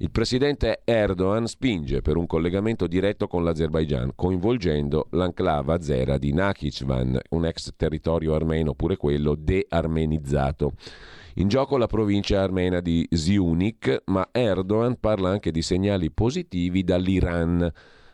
il 0.00 0.12
presidente 0.12 0.82
Erdogan 0.84 1.48
spinge 1.48 2.02
per 2.02 2.16
un 2.16 2.26
collegamento 2.26 2.86
diretto 2.86 3.26
con 3.26 3.42
l'Azerbaigian, 3.42 4.12
coinvolgendo 4.14 5.08
l'enclave 5.10 5.72
azera 5.72 6.18
di 6.18 6.32
Nakhichevan, 6.32 7.18
un 7.30 7.44
ex 7.44 7.72
territorio 7.74 8.34
armeno, 8.34 8.74
pure 8.74 8.96
quello 8.96 9.34
de-armenizzato. 9.34 10.74
In 11.34 11.48
gioco 11.48 11.76
la 11.76 11.88
provincia 11.88 12.40
armena 12.40 12.78
di 12.78 13.08
Ziunik, 13.10 14.02
ma 14.06 14.28
Erdogan 14.30 15.00
parla 15.00 15.30
anche 15.30 15.50
di 15.50 15.62
segnali 15.62 16.12
positivi 16.12 16.84
dall'Iran. 16.84 17.68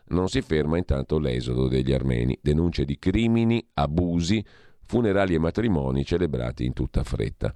Non 0.06 0.28
si 0.28 0.40
ferma 0.40 0.78
intanto 0.78 1.18
l'esodo 1.18 1.68
degli 1.68 1.92
armeni, 1.92 2.38
denunce 2.40 2.86
di 2.86 2.98
crimini, 2.98 3.62
abusi, 3.74 4.42
funerali 4.86 5.34
e 5.34 5.38
matrimoni 5.38 6.02
celebrati 6.02 6.64
in 6.64 6.72
tutta 6.72 7.04
fretta. 7.04 7.52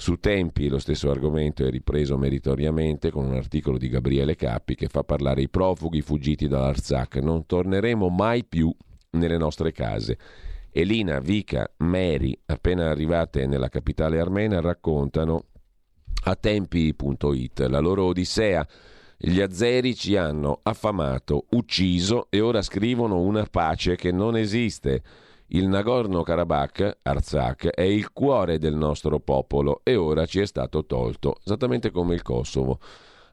Su 0.00 0.16
Tempi 0.16 0.68
lo 0.68 0.78
stesso 0.78 1.10
argomento 1.10 1.62
è 1.62 1.68
ripreso 1.68 2.16
meritoriamente 2.16 3.10
con 3.10 3.26
un 3.26 3.34
articolo 3.34 3.76
di 3.76 3.90
Gabriele 3.90 4.34
Cappi 4.34 4.74
che 4.74 4.88
fa 4.88 5.04
parlare 5.04 5.42
i 5.42 5.50
profughi 5.50 6.00
fuggiti 6.00 6.48
dall'Arzak. 6.48 7.16
Non 7.16 7.44
torneremo 7.44 8.08
mai 8.08 8.46
più 8.46 8.74
nelle 9.10 9.36
nostre 9.36 9.72
case. 9.72 10.16
Elina, 10.70 11.18
Vika, 11.20 11.70
Mary, 11.80 12.34
appena 12.46 12.88
arrivate 12.88 13.46
nella 13.46 13.68
capitale 13.68 14.18
armena, 14.18 14.62
raccontano 14.62 15.48
a 16.24 16.34
tempi.it 16.34 17.60
la 17.68 17.80
loro 17.80 18.04
odissea. 18.04 18.66
Gli 19.18 19.42
azeri 19.42 19.94
ci 19.94 20.16
hanno 20.16 20.60
affamato, 20.62 21.44
ucciso 21.50 22.28
e 22.30 22.40
ora 22.40 22.62
scrivono 22.62 23.20
una 23.20 23.44
pace 23.44 23.96
che 23.96 24.12
non 24.12 24.34
esiste. 24.34 25.02
Il 25.52 25.66
Nagorno-Karabakh, 25.66 26.98
Artsakh, 27.02 27.70
è 27.70 27.82
il 27.82 28.12
cuore 28.12 28.58
del 28.58 28.76
nostro 28.76 29.18
popolo 29.18 29.80
e 29.82 29.96
ora 29.96 30.24
ci 30.24 30.38
è 30.38 30.46
stato 30.46 30.86
tolto, 30.86 31.38
esattamente 31.44 31.90
come 31.90 32.14
il 32.14 32.22
Kosovo, 32.22 32.78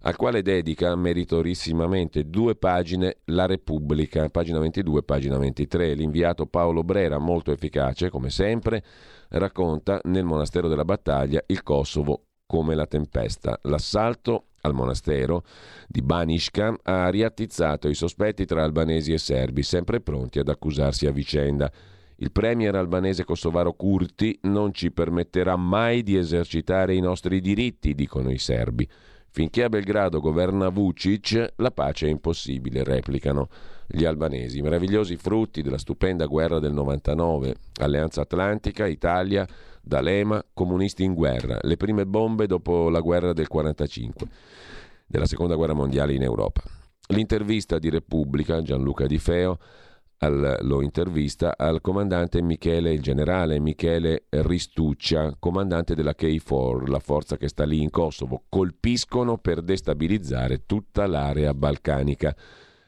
al 0.01 0.15
quale 0.15 0.41
dedica 0.41 0.95
meritorissimamente 0.95 2.27
due 2.27 2.55
pagine 2.55 3.17
La 3.25 3.45
Repubblica, 3.45 4.29
pagina 4.29 4.57
22 4.57 5.03
pagina 5.03 5.37
23. 5.37 5.93
L'inviato 5.93 6.47
Paolo 6.47 6.81
Brera, 6.81 7.19
molto 7.19 7.51
efficace, 7.51 8.09
come 8.09 8.31
sempre, 8.31 8.83
racconta 9.29 10.01
nel 10.05 10.23
monastero 10.23 10.67
della 10.67 10.85
battaglia 10.85 11.43
il 11.45 11.61
Kosovo 11.61 12.23
come 12.47 12.73
la 12.73 12.87
tempesta. 12.87 13.59
L'assalto 13.63 14.45
al 14.61 14.73
monastero 14.73 15.43
di 15.87 16.01
Banishka 16.01 16.79
ha 16.81 17.09
riattizzato 17.09 17.87
i 17.87 17.93
sospetti 17.93 18.45
tra 18.45 18.63
albanesi 18.63 19.13
e 19.13 19.19
serbi, 19.19 19.61
sempre 19.61 20.01
pronti 20.01 20.39
ad 20.39 20.49
accusarsi 20.49 21.05
a 21.05 21.11
vicenda. 21.11 21.71
Il 22.19 22.31
premier 22.31 22.73
albanese 22.73 23.23
kosovaro 23.23 23.73
Kurti 23.73 24.39
non 24.43 24.73
ci 24.73 24.91
permetterà 24.91 25.55
mai 25.55 26.01
di 26.01 26.17
esercitare 26.17 26.95
i 26.95 26.99
nostri 26.99 27.41
diritti, 27.41 27.93
dicono 27.93 28.31
i 28.31 28.39
serbi. 28.39 28.89
Finché 29.29 29.63
a 29.63 29.69
Belgrado 29.69 30.19
governa 30.19 30.69
Vucic, 30.69 31.53
la 31.57 31.69
pace 31.69 32.07
è 32.07 32.09
impossibile, 32.09 32.83
replicano 32.83 33.49
gli 33.85 34.03
albanesi. 34.03 34.63
Meravigliosi 34.63 35.15
frutti 35.15 35.61
della 35.61 35.77
stupenda 35.77 36.25
guerra 36.25 36.57
del 36.57 36.73
99, 36.73 37.55
Alleanza 37.81 38.21
Atlantica, 38.21 38.87
Italia, 38.87 39.47
D'Alema, 39.79 40.43
comunisti 40.53 41.03
in 41.03 41.13
guerra, 41.13 41.59
le 41.61 41.77
prime 41.77 42.07
bombe 42.07 42.47
dopo 42.47 42.89
la 42.89 42.99
guerra 42.99 43.31
del 43.31 43.47
45, 43.47 44.27
della 45.05 45.27
seconda 45.27 45.53
guerra 45.53 45.73
mondiale 45.73 46.15
in 46.15 46.23
Europa. 46.23 46.63
L'intervista 47.09 47.77
di 47.77 47.91
Repubblica, 47.91 48.63
Gianluca 48.63 49.05
Di 49.05 49.19
Feo, 49.19 49.59
al, 50.19 50.59
lo 50.61 50.81
intervista 50.81 51.55
al 51.57 51.81
comandante 51.81 52.41
Michele, 52.41 52.93
il 52.93 53.01
generale 53.01 53.59
Michele 53.59 54.25
Ristuccia, 54.29 55.35
comandante 55.37 55.93
della 55.93 56.15
K4, 56.17 56.89
la 56.89 56.99
forza 56.99 57.37
che 57.37 57.47
sta 57.47 57.65
lì 57.65 57.81
in 57.81 57.89
Kosovo. 57.89 58.43
Colpiscono 58.49 59.37
per 59.37 59.61
destabilizzare 59.61 60.65
tutta 60.65 61.05
l'area 61.05 61.53
balcanica. 61.53 62.35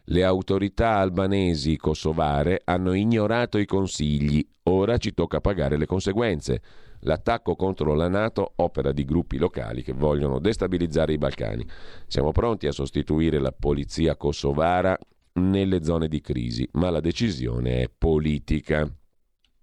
Le 0.06 0.24
autorità 0.24 0.96
albanesi 0.96 1.78
kosovare 1.78 2.62
hanno 2.64 2.94
ignorato 2.94 3.60
i 3.60 3.66
consigli, 3.66 4.44
ora 4.64 4.98
ci 4.98 5.14
tocca 5.14 5.40
pagare 5.40 5.78
le 5.78 5.86
conseguenze. 5.86 6.62
L'attacco 7.02 7.56
contro 7.56 7.94
la 7.94 8.08
Nato 8.08 8.54
opera 8.56 8.92
di 8.92 9.06
gruppi 9.06 9.38
locali 9.38 9.84
che 9.84 9.94
vogliono 9.94 10.40
destabilizzare 10.40 11.14
i 11.14 11.18
Balcani. 11.18 11.66
Siamo 12.08 12.32
pronti 12.32 12.66
a 12.66 12.72
sostituire 12.72 13.40
la 13.40 13.54
polizia 13.58 14.16
kosovara 14.18 14.98
nelle 15.34 15.84
zone 15.84 16.08
di 16.08 16.22
crisi, 16.22 16.68
ma 16.74 16.90
la 16.90 17.00
decisione 17.00 17.82
è 17.84 17.92
politica. 17.96 18.90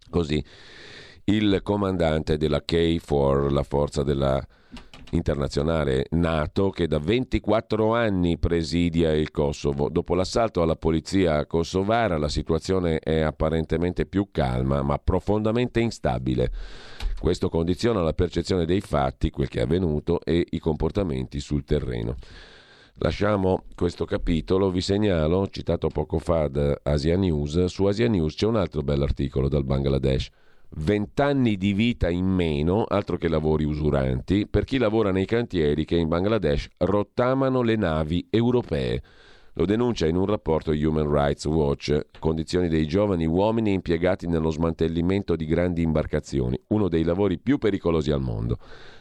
Così 0.08 0.44
il 1.24 1.60
comandante 1.62 2.36
della 2.36 2.62
K4, 2.64 3.50
la 3.50 3.64
forza 3.64 4.02
della 4.02 4.44
internazionale 5.10 6.06
NATO 6.10 6.70
che 6.70 6.86
da 6.86 6.98
24 6.98 7.94
anni 7.94 8.38
presidia 8.38 9.12
il 9.12 9.30
Kosovo. 9.30 9.88
Dopo 9.88 10.14
l'assalto 10.14 10.62
alla 10.62 10.76
polizia 10.76 11.46
kosovara 11.46 12.18
la 12.18 12.28
situazione 12.28 12.98
è 12.98 13.20
apparentemente 13.20 14.06
più 14.06 14.28
calma 14.30 14.82
ma 14.82 14.98
profondamente 14.98 15.80
instabile. 15.80 16.50
Questo 17.18 17.48
condiziona 17.48 18.02
la 18.02 18.12
percezione 18.12 18.64
dei 18.64 18.80
fatti, 18.80 19.30
quel 19.30 19.48
che 19.48 19.60
è 19.60 19.62
avvenuto 19.62 20.20
e 20.22 20.46
i 20.50 20.58
comportamenti 20.58 21.40
sul 21.40 21.64
terreno. 21.64 22.16
Lasciamo 23.00 23.64
questo 23.74 24.06
capitolo, 24.06 24.70
vi 24.70 24.80
segnalo, 24.80 25.46
citato 25.48 25.88
poco 25.88 26.18
fa 26.18 26.48
da 26.48 26.80
Asia 26.82 27.14
News, 27.18 27.66
su 27.66 27.84
Asia 27.84 28.08
News 28.08 28.34
c'è 28.34 28.46
un 28.46 28.56
altro 28.56 28.80
bell'articolo 28.80 29.50
dal 29.50 29.64
Bangladesh. 29.64 30.30
Vent'anni 30.70 31.58
di 31.58 31.74
vita 31.74 32.08
in 32.08 32.24
meno, 32.24 32.84
altro 32.84 33.18
che 33.18 33.28
lavori 33.28 33.64
usuranti, 33.64 34.46
per 34.48 34.64
chi 34.64 34.78
lavora 34.78 35.10
nei 35.10 35.26
cantieri 35.26 35.84
che 35.84 35.96
in 35.96 36.08
Bangladesh 36.08 36.68
rottamano 36.78 37.60
le 37.60 37.76
navi 37.76 38.28
europee. 38.30 39.02
Lo 39.58 39.66
denuncia 39.66 40.06
in 40.06 40.16
un 40.16 40.24
rapporto 40.24 40.70
Human 40.70 41.10
Rights 41.10 41.44
Watch, 41.44 42.06
condizioni 42.18 42.68
dei 42.68 42.86
giovani 42.86 43.26
uomini 43.26 43.74
impiegati 43.74 44.26
nello 44.26 44.50
smantellimento 44.50 45.36
di 45.36 45.44
grandi 45.44 45.82
imbarcazioni, 45.82 46.58
uno 46.68 46.88
dei 46.88 47.04
lavori 47.04 47.38
più 47.38 47.58
pericolosi 47.58 48.10
al 48.10 48.22
mondo. 48.22 48.58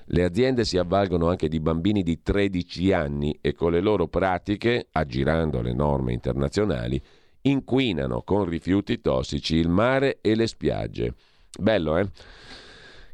Le 0.10 0.24
aziende 0.24 0.66
si 0.66 0.78
avvalgono 0.78 1.30
anche 1.30 1.48
di 1.48 1.60
bambini 1.60 2.04
di 2.04 2.22
13 2.22 2.92
anni 2.94 3.38
e 3.42 3.54
con 3.54 3.72
le 3.72 3.82
loro 3.82 4.08
pratiche, 4.08 4.88
aggirando 4.92 5.62
le 5.62 5.74
norme 5.74 6.14
internazionali, 6.14 7.02
inquinano 7.42 8.22
con 8.22 8.46
rifiuti 8.46 9.02
tossici 9.02 9.56
il 9.56 9.70
mare 9.70 10.20
e 10.22 10.36
le 10.36 10.46
spiagge. 10.48 11.14
Bello, 11.60 11.98
eh? 11.98 12.08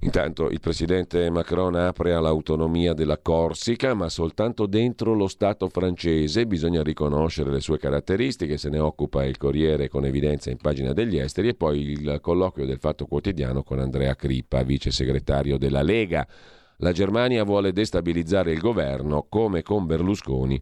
Intanto 0.04 0.50
il 0.50 0.60
presidente 0.60 1.30
Macron 1.30 1.76
apre 1.76 2.14
all'autonomia 2.14 2.94
della 2.94 3.20
Corsica, 3.20 3.94
ma 3.94 4.10
soltanto 4.10 4.66
dentro 4.66 5.14
lo 5.14 5.28
Stato 5.28 5.70
francese. 5.70 6.48
Bisogna 6.48 6.82
riconoscere 6.82 7.52
le 7.52 7.60
sue 7.60 7.78
caratteristiche, 7.78 8.58
se 8.58 8.70
ne 8.70 8.80
occupa 8.80 9.24
il 9.24 9.38
Corriere 9.38 9.90
con 9.90 10.04
evidenza 10.04 10.50
in 10.50 10.58
pagina 10.58 10.92
degli 10.92 11.18
esteri 11.18 11.50
e 11.50 11.54
poi 11.54 11.82
il 11.82 12.18
colloquio 12.20 12.66
del 12.66 12.80
Fatto 12.80 13.06
Quotidiano 13.06 13.62
con 13.62 13.80
Andrea 13.80 14.16
Crippa, 14.16 14.64
vice 14.64 14.90
segretario 14.90 15.60
della 15.60 15.84
Lega. 15.84 16.28
La 16.84 16.94
Germania 16.94 17.44
vuole 17.44 17.74
destabilizzare 17.74 18.52
il 18.52 18.60
governo 18.60 19.28
come 19.30 19.62
con 19.62 19.86
Berlusconi 19.86 20.60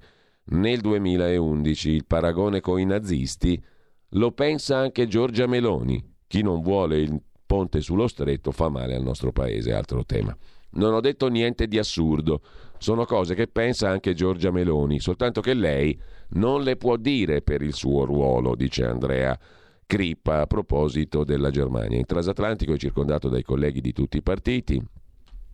nel 0.47 0.81
2011. 0.81 1.91
Il 1.91 2.05
paragone 2.05 2.59
con 2.59 2.77
i 2.77 2.85
nazisti 2.85 3.61
lo 4.09 4.33
pensa 4.33 4.77
anche 4.77 5.07
Giorgia 5.07 5.47
Meloni. 5.47 6.03
Chi 6.27 6.41
non 6.41 6.61
vuole 6.61 6.99
il 6.99 7.17
ponte 7.45 7.79
sullo 7.79 8.07
stretto 8.07 8.51
fa 8.51 8.67
male 8.67 8.95
al 8.95 9.01
nostro 9.01 9.31
paese, 9.31 9.71
altro 9.71 10.03
tema. 10.03 10.35
Non 10.71 10.93
ho 10.93 10.99
detto 10.99 11.29
niente 11.29 11.67
di 11.67 11.77
assurdo, 11.77 12.41
sono 12.79 13.05
cose 13.05 13.33
che 13.33 13.47
pensa 13.47 13.89
anche 13.89 14.13
Giorgia 14.13 14.51
Meloni, 14.51 14.99
soltanto 14.99 15.39
che 15.39 15.53
lei 15.53 15.97
non 16.31 16.63
le 16.63 16.75
può 16.75 16.97
dire 16.97 17.41
per 17.41 17.61
il 17.61 17.73
suo 17.73 18.03
ruolo, 18.03 18.55
dice 18.55 18.83
Andrea 18.83 19.39
Crippa 19.85 20.41
a 20.41 20.47
proposito 20.47 21.23
della 21.23 21.49
Germania. 21.49 21.97
In 21.97 22.05
transatlantico 22.05 22.73
è 22.73 22.77
circondato 22.77 23.29
dai 23.29 23.41
colleghi 23.41 23.79
di 23.79 23.93
tutti 23.93 24.17
i 24.17 24.21
partiti, 24.21 24.79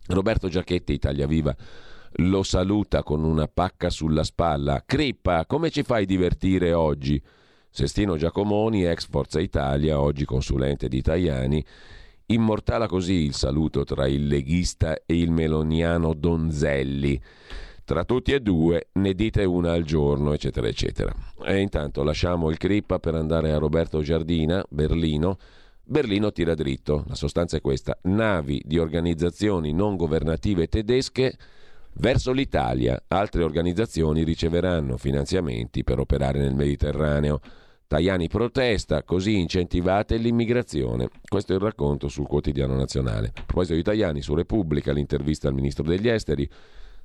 Roberto 0.08 0.48
Giacchetti, 0.48 0.92
Italia 0.92 1.26
Viva, 1.26 1.54
lo 2.18 2.42
saluta 2.42 3.02
con 3.02 3.24
una 3.24 3.46
pacca 3.46 3.90
sulla 3.90 4.24
spalla. 4.24 4.82
Crippa, 4.84 5.46
come 5.46 5.70
ci 5.70 5.82
fai 5.82 6.06
divertire 6.06 6.72
oggi? 6.72 7.22
Sestino 7.68 8.16
Giacomoni, 8.16 8.84
ex 8.84 9.08
Forza 9.08 9.40
Italia, 9.40 10.00
oggi 10.00 10.24
consulente 10.24 10.88
di 10.88 11.02
Tajani, 11.02 11.64
Immortala 12.28 12.88
così 12.88 13.24
il 13.24 13.34
saluto 13.34 13.84
tra 13.84 14.08
il 14.08 14.26
leghista 14.26 14.96
e 15.06 15.20
il 15.20 15.30
meloniano 15.30 16.12
Donzelli. 16.12 17.20
Tra 17.84 18.04
tutti 18.04 18.32
e 18.32 18.40
due 18.40 18.88
ne 18.94 19.14
dite 19.14 19.44
una 19.44 19.70
al 19.70 19.84
giorno, 19.84 20.32
eccetera, 20.32 20.66
eccetera. 20.66 21.14
E 21.44 21.60
intanto 21.60 22.02
lasciamo 22.02 22.50
il 22.50 22.56
Crippa 22.56 22.98
per 22.98 23.14
andare 23.14 23.52
a 23.52 23.58
Roberto 23.58 24.02
Giardina, 24.02 24.64
Berlino. 24.68 25.38
Berlino 25.88 26.32
tira 26.32 26.54
dritto. 26.54 27.04
La 27.06 27.14
sostanza 27.14 27.56
è 27.56 27.60
questa. 27.60 27.96
Navi 28.02 28.60
di 28.64 28.76
organizzazioni 28.76 29.72
non 29.72 29.94
governative 29.94 30.66
tedesche 30.66 31.36
verso 31.94 32.32
l'Italia. 32.32 33.00
Altre 33.06 33.44
organizzazioni 33.44 34.24
riceveranno 34.24 34.96
finanziamenti 34.96 35.84
per 35.84 36.00
operare 36.00 36.40
nel 36.40 36.56
Mediterraneo. 36.56 37.38
Tajani 37.86 38.26
protesta, 38.26 39.04
così 39.04 39.38
incentivate 39.38 40.16
l'immigrazione. 40.16 41.08
Questo 41.24 41.52
è 41.52 41.54
il 41.54 41.62
racconto 41.62 42.08
sul 42.08 42.26
quotidiano 42.26 42.74
nazionale. 42.74 43.28
A 43.28 43.42
proposito 43.44 43.76
di 43.76 43.84
Tajani, 43.84 44.22
su 44.22 44.34
Repubblica 44.34 44.90
l'intervista 44.90 45.46
al 45.46 45.54
ministro 45.54 45.84
degli 45.84 46.08
esteri. 46.08 46.50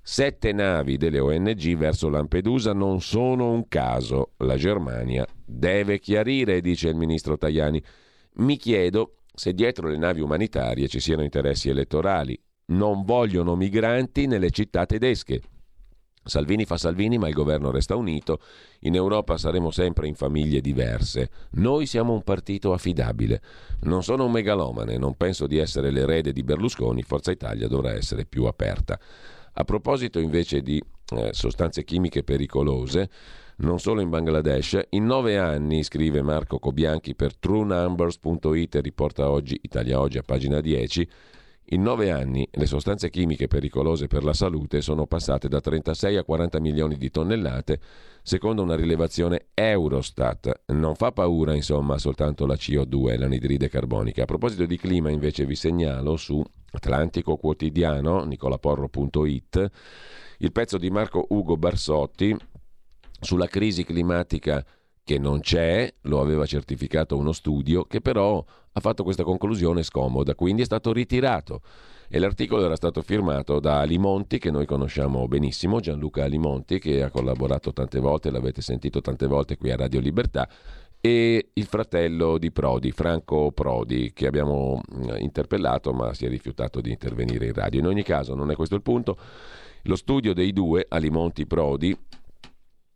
Sette 0.01 0.51
navi 0.53 0.97
delle 0.97 1.19
ONG 1.19 1.77
verso 1.77 2.09
Lampedusa 2.09 2.73
non 2.73 2.99
sono 2.99 3.51
un 3.51 3.67
caso. 3.67 4.31
La 4.37 4.55
Germania 4.55 5.23
deve 5.45 5.99
chiarire, 5.99 6.61
dice 6.61 6.89
il 6.89 6.95
ministro 6.95 7.37
Tajani. 7.37 7.83
Mi 8.35 8.57
chiedo 8.57 9.15
se 9.33 9.53
dietro 9.53 9.87
le 9.87 9.97
navi 9.97 10.21
umanitarie 10.21 10.87
ci 10.87 10.99
siano 10.99 11.23
interessi 11.23 11.69
elettorali. 11.69 12.39
Non 12.67 13.03
vogliono 13.03 13.55
migranti 13.55 14.27
nelle 14.27 14.51
città 14.51 14.85
tedesche. 14.85 15.41
Salvini 16.23 16.65
fa 16.65 16.77
Salvini, 16.77 17.17
ma 17.17 17.27
il 17.27 17.33
governo 17.33 17.71
resta 17.71 17.95
unito. 17.95 18.41
In 18.81 18.93
Europa 18.93 19.37
saremo 19.37 19.71
sempre 19.71 20.07
in 20.07 20.13
famiglie 20.13 20.61
diverse. 20.61 21.31
Noi 21.53 21.87
siamo 21.87 22.13
un 22.13 22.21
partito 22.21 22.73
affidabile. 22.73 23.41
Non 23.81 24.03
sono 24.03 24.25
un 24.25 24.31
megalomane, 24.31 24.97
non 24.97 25.15
penso 25.15 25.47
di 25.47 25.57
essere 25.57 25.89
l'erede 25.89 26.31
di 26.31 26.43
Berlusconi. 26.43 27.01
Forza 27.01 27.31
Italia 27.31 27.67
dovrà 27.67 27.93
essere 27.93 28.25
più 28.25 28.45
aperta. 28.45 28.99
A 29.53 29.63
proposito 29.63 30.19
invece 30.19 30.61
di 30.61 30.81
eh, 31.15 31.29
sostanze 31.33 31.83
chimiche 31.83 32.23
pericolose, 32.23 33.09
non 33.61 33.79
solo 33.79 34.01
in 34.01 34.09
Bangladesh, 34.09 34.79
in 34.89 35.05
nove 35.05 35.37
anni, 35.37 35.83
scrive 35.83 36.21
Marco 36.21 36.59
Cobianchi 36.59 37.15
per 37.15 37.35
truenumbers.it, 37.35 38.75
riporta 38.81 39.29
oggi 39.29 39.59
Italia 39.61 39.99
Oggi 39.99 40.17
a 40.17 40.23
pagina 40.23 40.61
10, 40.61 41.09
in 41.73 41.83
nove 41.83 42.11
anni 42.11 42.47
le 42.51 42.65
sostanze 42.65 43.09
chimiche 43.09 43.47
pericolose 43.47 44.07
per 44.07 44.23
la 44.23 44.33
salute 44.33 44.81
sono 44.81 45.05
passate 45.05 45.47
da 45.47 45.61
36 45.61 46.17
a 46.17 46.23
40 46.23 46.59
milioni 46.59 46.97
di 46.97 47.09
tonnellate, 47.09 47.79
secondo 48.23 48.61
una 48.61 48.75
rilevazione 48.75 49.47
Eurostat. 49.53 50.63
Non 50.67 50.95
fa 50.95 51.11
paura, 51.11 51.53
insomma, 51.53 51.97
soltanto 51.97 52.45
la 52.45 52.55
CO2, 52.55 53.17
l'anidride 53.17 53.69
carbonica. 53.69 54.23
A 54.23 54.25
proposito 54.25 54.65
di 54.65 54.77
clima, 54.77 55.11
invece, 55.11 55.45
vi 55.45 55.55
segnalo 55.55 56.17
su 56.17 56.43
Atlantico 56.71 57.37
Quotidiano, 57.37 58.23
nicolaporro.it, 58.23 59.71
il 60.39 60.51
pezzo 60.51 60.77
di 60.77 60.89
Marco 60.89 61.25
Ugo 61.29 61.55
Barsotti 61.55 62.35
sulla 63.21 63.47
crisi 63.47 63.83
climatica 63.85 64.65
che 65.03 65.17
non 65.17 65.39
c'è, 65.39 65.91
lo 66.01 66.21
aveva 66.21 66.45
certificato 66.45 67.17
uno 67.17 67.31
studio, 67.31 67.85
che 67.85 68.01
però 68.01 68.43
ha 68.73 68.79
fatto 68.79 69.03
questa 69.03 69.23
conclusione 69.23 69.83
scomoda, 69.83 70.35
quindi 70.35 70.61
è 70.61 70.65
stato 70.65 70.91
ritirato. 70.91 71.61
E 72.07 72.19
l'articolo 72.19 72.65
era 72.65 72.75
stato 72.75 73.01
firmato 73.01 73.59
da 73.59 73.79
Alimonti, 73.79 74.37
che 74.37 74.51
noi 74.51 74.65
conosciamo 74.65 75.27
benissimo, 75.27 75.79
Gianluca 75.79 76.25
Alimonti, 76.25 76.77
che 76.77 77.03
ha 77.03 77.09
collaborato 77.09 77.71
tante 77.71 77.99
volte, 77.99 78.29
l'avete 78.29 78.61
sentito 78.61 78.99
tante 78.99 79.27
volte 79.27 79.55
qui 79.55 79.71
a 79.71 79.77
Radio 79.77 80.01
Libertà, 80.01 80.47
e 80.99 81.49
il 81.53 81.65
fratello 81.65 82.37
di 82.37 82.51
Prodi, 82.51 82.91
Franco 82.91 83.51
Prodi, 83.51 84.11
che 84.13 84.27
abbiamo 84.27 84.81
interpellato 85.17 85.93
ma 85.93 86.13
si 86.13 86.25
è 86.25 86.29
rifiutato 86.29 86.79
di 86.79 86.91
intervenire 86.91 87.47
in 87.47 87.53
radio. 87.53 87.79
In 87.79 87.87
ogni 87.87 88.03
caso, 88.03 88.35
non 88.35 88.51
è 88.51 88.55
questo 88.55 88.75
il 88.75 88.83
punto. 88.83 89.17
Lo 89.85 89.95
studio 89.95 90.33
dei 90.33 90.53
due, 90.53 90.85
Alimonti 90.87 91.47
Prodi, 91.47 91.97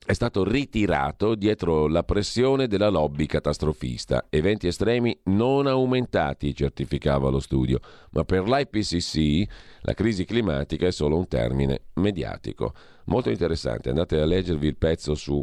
è 0.05 0.13
stato 0.13 0.43
ritirato 0.43 1.33
dietro 1.33 1.87
la 1.87 2.03
pressione 2.03 2.67
della 2.67 2.89
lobby 2.89 3.25
catastrofista. 3.25 4.27
Eventi 4.29 4.67
estremi 4.67 5.17
non 5.25 5.65
aumentati, 5.65 6.53
certificava 6.53 7.29
lo 7.29 7.39
studio, 7.39 7.79
ma 8.11 8.23
per 8.23 8.47
l'IPCC 8.47 9.51
la 9.81 9.93
crisi 9.93 10.23
climatica 10.23 10.85
è 10.85 10.91
solo 10.91 11.17
un 11.17 11.27
termine 11.27 11.85
mediatico. 11.93 12.73
Molto 13.05 13.31
interessante, 13.31 13.89
andate 13.89 14.19
a 14.19 14.25
leggervi 14.25 14.67
il 14.67 14.77
pezzo 14.77 15.15
su 15.15 15.41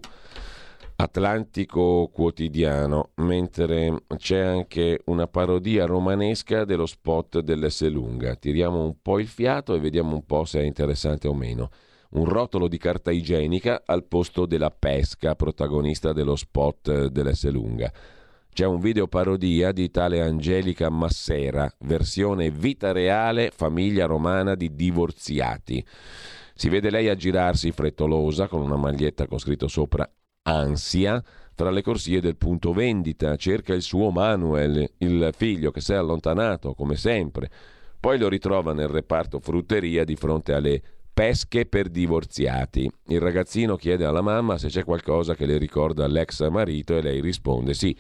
Atlantico 0.95 2.09
Quotidiano, 2.13 3.11
mentre 3.17 4.05
c'è 4.17 4.39
anche 4.39 5.01
una 5.07 5.27
parodia 5.27 5.87
romanesca 5.87 6.65
dello 6.65 6.87
spot 6.87 7.41
dell'S 7.41 7.89
lunga. 7.89 8.37
Tiriamo 8.37 8.85
un 8.85 8.95
po' 9.03 9.19
il 9.19 9.27
fiato 9.27 9.75
e 9.75 9.81
vediamo 9.81 10.15
un 10.15 10.25
po' 10.25 10.45
se 10.45 10.61
è 10.61 10.63
interessante 10.63 11.27
o 11.27 11.35
meno 11.35 11.69
un 12.13 12.25
rotolo 12.25 12.69
di 12.69 12.79
carta 12.79 13.11
igienica 13.11 13.83
al 13.85 14.05
posto 14.05 14.47
della 14.47 14.71
pesca, 14.71 15.35
protagonista 15.35 16.13
dello 16.13 16.37
spot 16.37 17.07
dell'S 17.07 17.49
lunga. 17.51 17.93
C'è 18.53 18.67
un 18.67 18.81
video 18.81 19.09
parodia 19.09 19.73
di 19.73 19.91
tale 19.91 20.21
Angelica 20.21 20.91
Massera, 20.91 21.73
versione 21.81 22.51
vita 22.51 22.93
reale, 22.93 23.51
famiglia 23.51 24.05
romana 24.05 24.55
di 24.55 24.75
divorziati. 24.75 25.83
Si 26.55 26.69
vede 26.69 26.91
lei 26.91 27.09
aggirarsi 27.09 27.73
frettolosa 27.73 28.49
con 28.49 28.61
una 28.61 28.77
maglietta 28.77 29.27
con 29.27 29.39
scritto 29.39 29.69
sopra 29.69 30.09
ansia 30.43 31.23
tra 31.55 31.71
le 31.71 31.83
corsie 31.83 32.21
del 32.21 32.37
punto 32.37 32.73
vendita, 32.73 33.37
cerca 33.37 33.73
il 33.73 33.83
suo 33.83 34.11
Manuel, 34.11 34.87
il 34.99 35.31
figlio 35.35 35.71
che 35.71 35.81
si 35.81 35.93
è 35.93 35.97
allontanato 35.97 36.75
come 36.75 36.97
sempre. 36.97 37.51
Poi 38.01 38.19
lo 38.19 38.29
ritrova 38.29 38.73
nel 38.73 38.89
reparto 38.89 39.39
frutteria 39.39 40.05
di 40.05 40.17
fronte 40.17 40.53
alle 40.53 40.83
pesche 41.13 41.67
per 41.67 41.89
divorziati. 41.89 42.91
Il 43.09 43.21
ragazzino 43.21 43.77
chiede 43.77 44.05
alla 44.05 44.23
mamma 44.23 44.59
se 44.59 44.69
c'è 44.69 44.85
qualcosa 44.85 45.35
che 45.35 45.47
le 45.47 45.59
ricorda 45.59 46.07
l'ex 46.07 46.49
marito 46.49 46.97
e 46.97 47.03
lei 47.03 47.21
risponde 47.21 47.75
sì, 47.75 47.97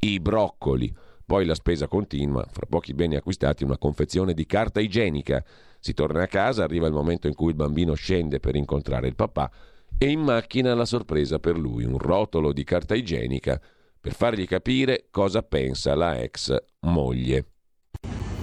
i 0.00 0.20
broccoli. 0.20 0.94
Poi 1.26 1.44
la 1.46 1.54
spesa 1.54 1.86
continua, 1.88 2.46
fra 2.50 2.66
pochi 2.68 2.92
beni 2.92 3.16
acquistati 3.16 3.64
una 3.64 3.78
confezione 3.78 4.34
di 4.34 4.44
carta 4.46 4.80
igienica. 4.80 5.42
Si 5.78 5.94
torna 5.94 6.22
a 6.22 6.26
casa, 6.26 6.64
arriva 6.64 6.86
il 6.86 6.92
momento 6.92 7.26
in 7.26 7.34
cui 7.34 7.50
il 7.50 7.54
bambino 7.54 7.94
scende 7.94 8.40
per 8.40 8.56
incontrare 8.56 9.08
il 9.08 9.14
papà 9.14 9.50
e 9.96 10.10
in 10.10 10.20
macchina 10.20 10.74
la 10.74 10.84
sorpresa 10.84 11.38
per 11.38 11.56
lui, 11.56 11.84
un 11.84 11.98
rotolo 11.98 12.52
di 12.52 12.64
carta 12.64 12.94
igienica 12.94 13.60
per 14.00 14.12
fargli 14.12 14.46
capire 14.46 15.06
cosa 15.10 15.42
pensa 15.42 15.94
la 15.94 16.20
ex 16.20 16.54
moglie. 16.80 17.46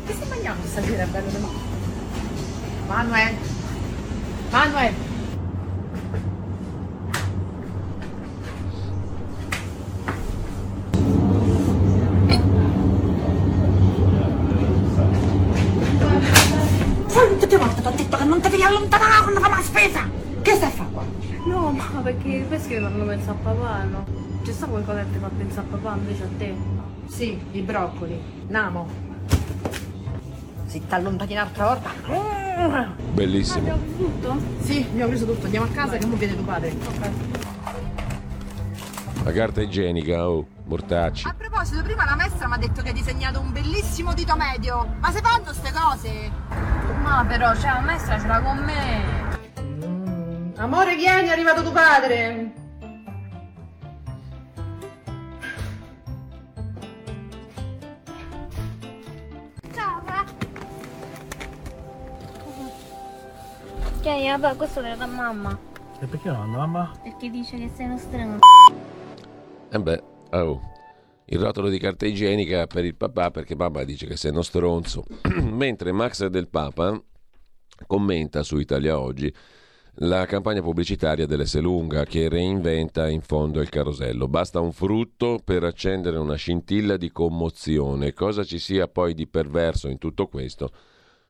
Che 0.07 0.13
stai 0.13 0.27
mangiando 0.27 0.65
stasera, 0.65 1.05
bello? 1.05 1.49
Manuel, 2.87 3.35
Manuel! 4.51 4.93
Quante 17.07 17.57
volte 17.57 17.81
ti 17.81 17.87
ho 17.87 17.91
detto 17.91 18.17
che 18.17 18.23
non 18.25 18.41
ti 18.41 18.49
devi 18.49 18.63
allontanare 18.63 19.21
quando 19.23 19.39
fai 19.39 19.49
la 19.49 19.61
spesa? 19.61 20.09
Che 20.41 20.51
stai 20.53 20.67
a 20.67 20.71
fare 20.71 20.89
qua? 20.91 21.03
No, 21.45 21.71
ma 21.71 22.01
perché 22.03 22.27
i 22.27 22.43
peschi 22.43 22.73
mi 22.73 22.81
fanno 22.81 23.05
pensare 23.05 23.37
a 23.37 23.41
papà, 23.41 23.83
no? 23.83 24.05
C'è 24.43 24.51
sta 24.51 24.65
qualcosa 24.65 24.99
che 24.99 25.11
ti 25.13 25.19
fa 25.19 25.29
pensare 25.29 25.67
a 25.71 25.77
papà 25.77 25.95
invece 25.95 26.23
a 26.23 26.29
te? 26.37 26.53
Sì, 27.07 27.39
i 27.51 27.61
broccoli. 27.61 28.19
Namo. 28.47 28.85
Se 30.71 30.79
ti 30.79 30.93
allontani 30.93 31.33
un'altra 31.33 31.65
volta. 31.65 31.89
Bellissimo. 33.11 33.57
Abbiamo 33.57 33.83
tutto? 33.97 34.37
Sì, 34.61 34.87
abbiamo 34.89 35.09
preso 35.09 35.25
tutto, 35.25 35.43
andiamo 35.43 35.65
a 35.65 35.69
casa 35.69 35.97
che 35.97 36.05
ora 36.05 36.15
viene 36.15 36.33
tuo 36.33 36.45
padre. 36.45 36.73
La 39.25 39.31
carta 39.33 39.61
igienica, 39.61 40.29
oh, 40.29 40.47
mortacci. 40.63 41.27
A 41.27 41.35
proposito, 41.37 41.83
prima 41.83 42.05
la 42.05 42.15
maestra 42.15 42.47
mi 42.47 42.53
ha 42.53 42.57
detto 42.57 42.81
che 42.81 42.87
hai 42.87 42.93
disegnato 42.93 43.41
un 43.41 43.51
bellissimo 43.51 44.13
dito 44.13 44.33
medio. 44.37 44.95
Ma 45.01 45.11
se 45.11 45.19
fanno 45.19 45.51
ste 45.51 45.73
cose? 45.73 46.31
Ma 47.03 47.25
però, 47.27 47.53
cioè, 47.53 47.73
la 47.73 47.81
maestra 47.81 48.17
ce 48.17 48.27
l'ha 48.27 48.39
con 48.39 48.57
me. 48.59 50.53
Amore, 50.55 50.95
vieni, 50.95 51.27
è 51.27 51.31
arrivato 51.31 51.63
tuo 51.63 51.73
padre. 51.73 52.60
Tieni, 64.01 64.29
vabbè, 64.29 64.55
questo 64.55 64.81
lo 64.81 64.95
da 64.95 65.05
mamma. 65.05 65.55
E 65.99 66.07
perché 66.07 66.31
no, 66.31 66.43
mamma? 66.47 66.91
Perché 67.03 67.29
dice 67.29 67.55
che 67.57 67.69
sei 67.75 67.85
uno 67.85 67.99
strano. 67.99 68.39
E 69.69 69.79
beh, 69.79 70.03
oh. 70.31 70.59
Il 71.25 71.39
rotolo 71.39 71.69
di 71.69 71.77
carta 71.77 72.07
igienica 72.07 72.65
per 72.65 72.83
il 72.83 72.95
papà 72.95 73.29
perché 73.29 73.55
papà 73.55 73.83
dice 73.83 74.07
che 74.07 74.17
sei 74.17 74.31
uno 74.31 74.41
stronzo. 74.41 75.03
Mentre 75.43 75.91
Max 75.91 76.25
del 76.25 76.47
Papa 76.47 76.99
commenta 77.85 78.41
su 78.41 78.57
Italia 78.57 78.99
Oggi 78.99 79.31
la 79.95 80.25
campagna 80.25 80.63
pubblicitaria 80.63 81.27
dell'Esselunga 81.27 82.03
che 82.05 82.27
reinventa 82.27 83.07
in 83.07 83.21
fondo 83.21 83.61
il 83.61 83.69
carosello. 83.69 84.27
Basta 84.27 84.59
un 84.59 84.71
frutto 84.71 85.39
per 85.43 85.63
accendere 85.63 86.17
una 86.17 86.35
scintilla 86.35 86.97
di 86.97 87.11
commozione. 87.11 88.13
Cosa 88.13 88.43
ci 88.43 88.57
sia 88.57 88.87
poi 88.87 89.13
di 89.13 89.27
perverso 89.27 89.89
in 89.89 89.99
tutto 89.99 90.25
questo? 90.27 90.71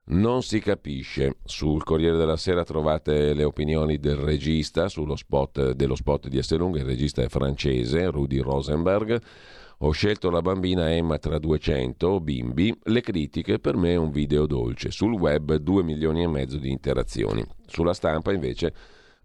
Non 0.04 0.42
si 0.42 0.60
capisce. 0.60 1.38
Sul 1.44 1.84
Corriere 1.84 2.18
della 2.18 2.36
Sera 2.36 2.64
trovate 2.64 3.34
le 3.34 3.44
opinioni 3.44 3.98
del 3.98 4.16
regista 4.16 4.88
spot, 4.90 5.72
dello 5.72 5.96
spot 5.96 6.28
di 6.28 6.38
Esselunga. 6.38 6.80
Il 6.80 6.86
regista 6.86 7.22
è 7.22 7.30
francese, 7.30 8.10
Rudy 8.10 8.40
Rosenberg. 8.40 9.22
Ho 9.84 9.92
scelto 9.92 10.30
la 10.30 10.42
bambina 10.42 10.92
Emma 10.92 11.18
tra 11.18 11.40
200 11.40 12.20
bimbi, 12.20 12.78
le 12.84 13.02
critiche 13.02 13.58
per 13.58 13.76
me 13.78 13.94
è 13.94 13.96
un 13.96 14.12
video 14.12 14.46
dolce, 14.46 14.92
sul 14.92 15.14
web 15.14 15.56
2 15.56 15.82
milioni 15.84 16.22
e 16.22 16.28
mezzo 16.28 16.58
di 16.58 16.70
interazioni. 16.70 17.44
Sulla 17.66 17.96
stampa 17.96 18.32
invece 18.32 18.74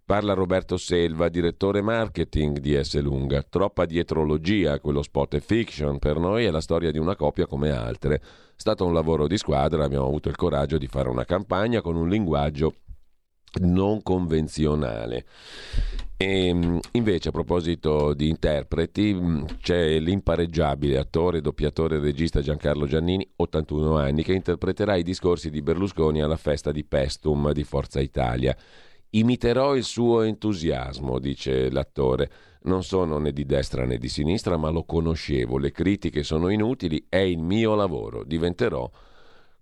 parla 0.03 0.33
Roberto 0.33 0.79
Selva, 0.79 1.29
direttore 1.29 1.83
marketing 1.83 2.59
di 2.59 2.83
S. 2.83 2.99
Lunga. 3.01 3.43
Troppa 3.43 3.85
dietrologia, 3.85 4.81
quello 4.81 5.03
spot 5.03 5.35
è 5.35 5.41
fiction, 5.41 5.99
per 5.99 6.16
noi 6.16 6.45
è 6.45 6.51
la 6.51 6.62
storia 6.62 6.91
di 6.91 6.99
una 6.99 7.16
coppia 7.16 7.47
come 7.47 7.70
altre. 7.70 8.22
È 8.57 8.61
stato 8.61 8.86
un 8.86 8.94
lavoro 8.94 9.26
di 9.26 9.36
squadra, 9.36 9.84
abbiamo 9.84 10.07
avuto 10.07 10.30
il 10.30 10.36
coraggio 10.36 10.78
di 10.78 10.86
fare 10.86 11.11
una 11.11 11.26
campagna 11.26 11.82
con 11.82 11.94
un 11.94 12.09
linguaggio 12.09 12.72
non 13.61 14.02
convenzionale. 14.02 15.26
E 16.16 16.46
ehm, 16.46 16.80
invece 16.92 17.28
a 17.28 17.32
proposito 17.32 18.14
di 18.14 18.30
interpreti 18.30 19.12
mm, 19.12 19.44
c'è 19.61 19.98
l'impareggiabile 19.98 20.96
attore, 20.96 21.42
doppiatore 21.42 21.96
e 21.96 22.00
regista 22.00 22.40
Giancarlo 22.40 22.86
Giannini, 22.86 23.30
81 23.36 23.98
anni, 23.98 24.22
che 24.22 24.32
interpreterà 24.32 24.96
i 24.96 25.02
discorsi 25.02 25.50
di 25.50 25.61
Berlusconi 25.61 26.22
alla 26.22 26.38
festa 26.38 26.72
di 26.72 26.84
Pestum 26.84 27.52
di 27.52 27.64
Forza 27.64 28.00
Italia. 28.00 28.57
Imiterò 29.11 29.76
il 29.76 29.84
suo 29.84 30.22
entusiasmo, 30.22 31.18
dice 31.18 31.70
l'attore. 31.70 32.30
Non 32.66 32.82
sono 32.82 33.18
né 33.18 33.32
di 33.32 33.44
destra 33.44 33.84
né 33.84 33.96
di 33.96 34.08
sinistra, 34.08 34.56
ma 34.56 34.70
lo 34.70 34.84
conoscevo. 34.84 35.56
Le 35.58 35.70
critiche 35.70 36.22
sono 36.22 36.48
inutili, 36.48 37.06
è 37.08 37.18
il 37.18 37.38
mio 37.38 37.74
lavoro. 37.74 38.24
Diventerò 38.24 38.90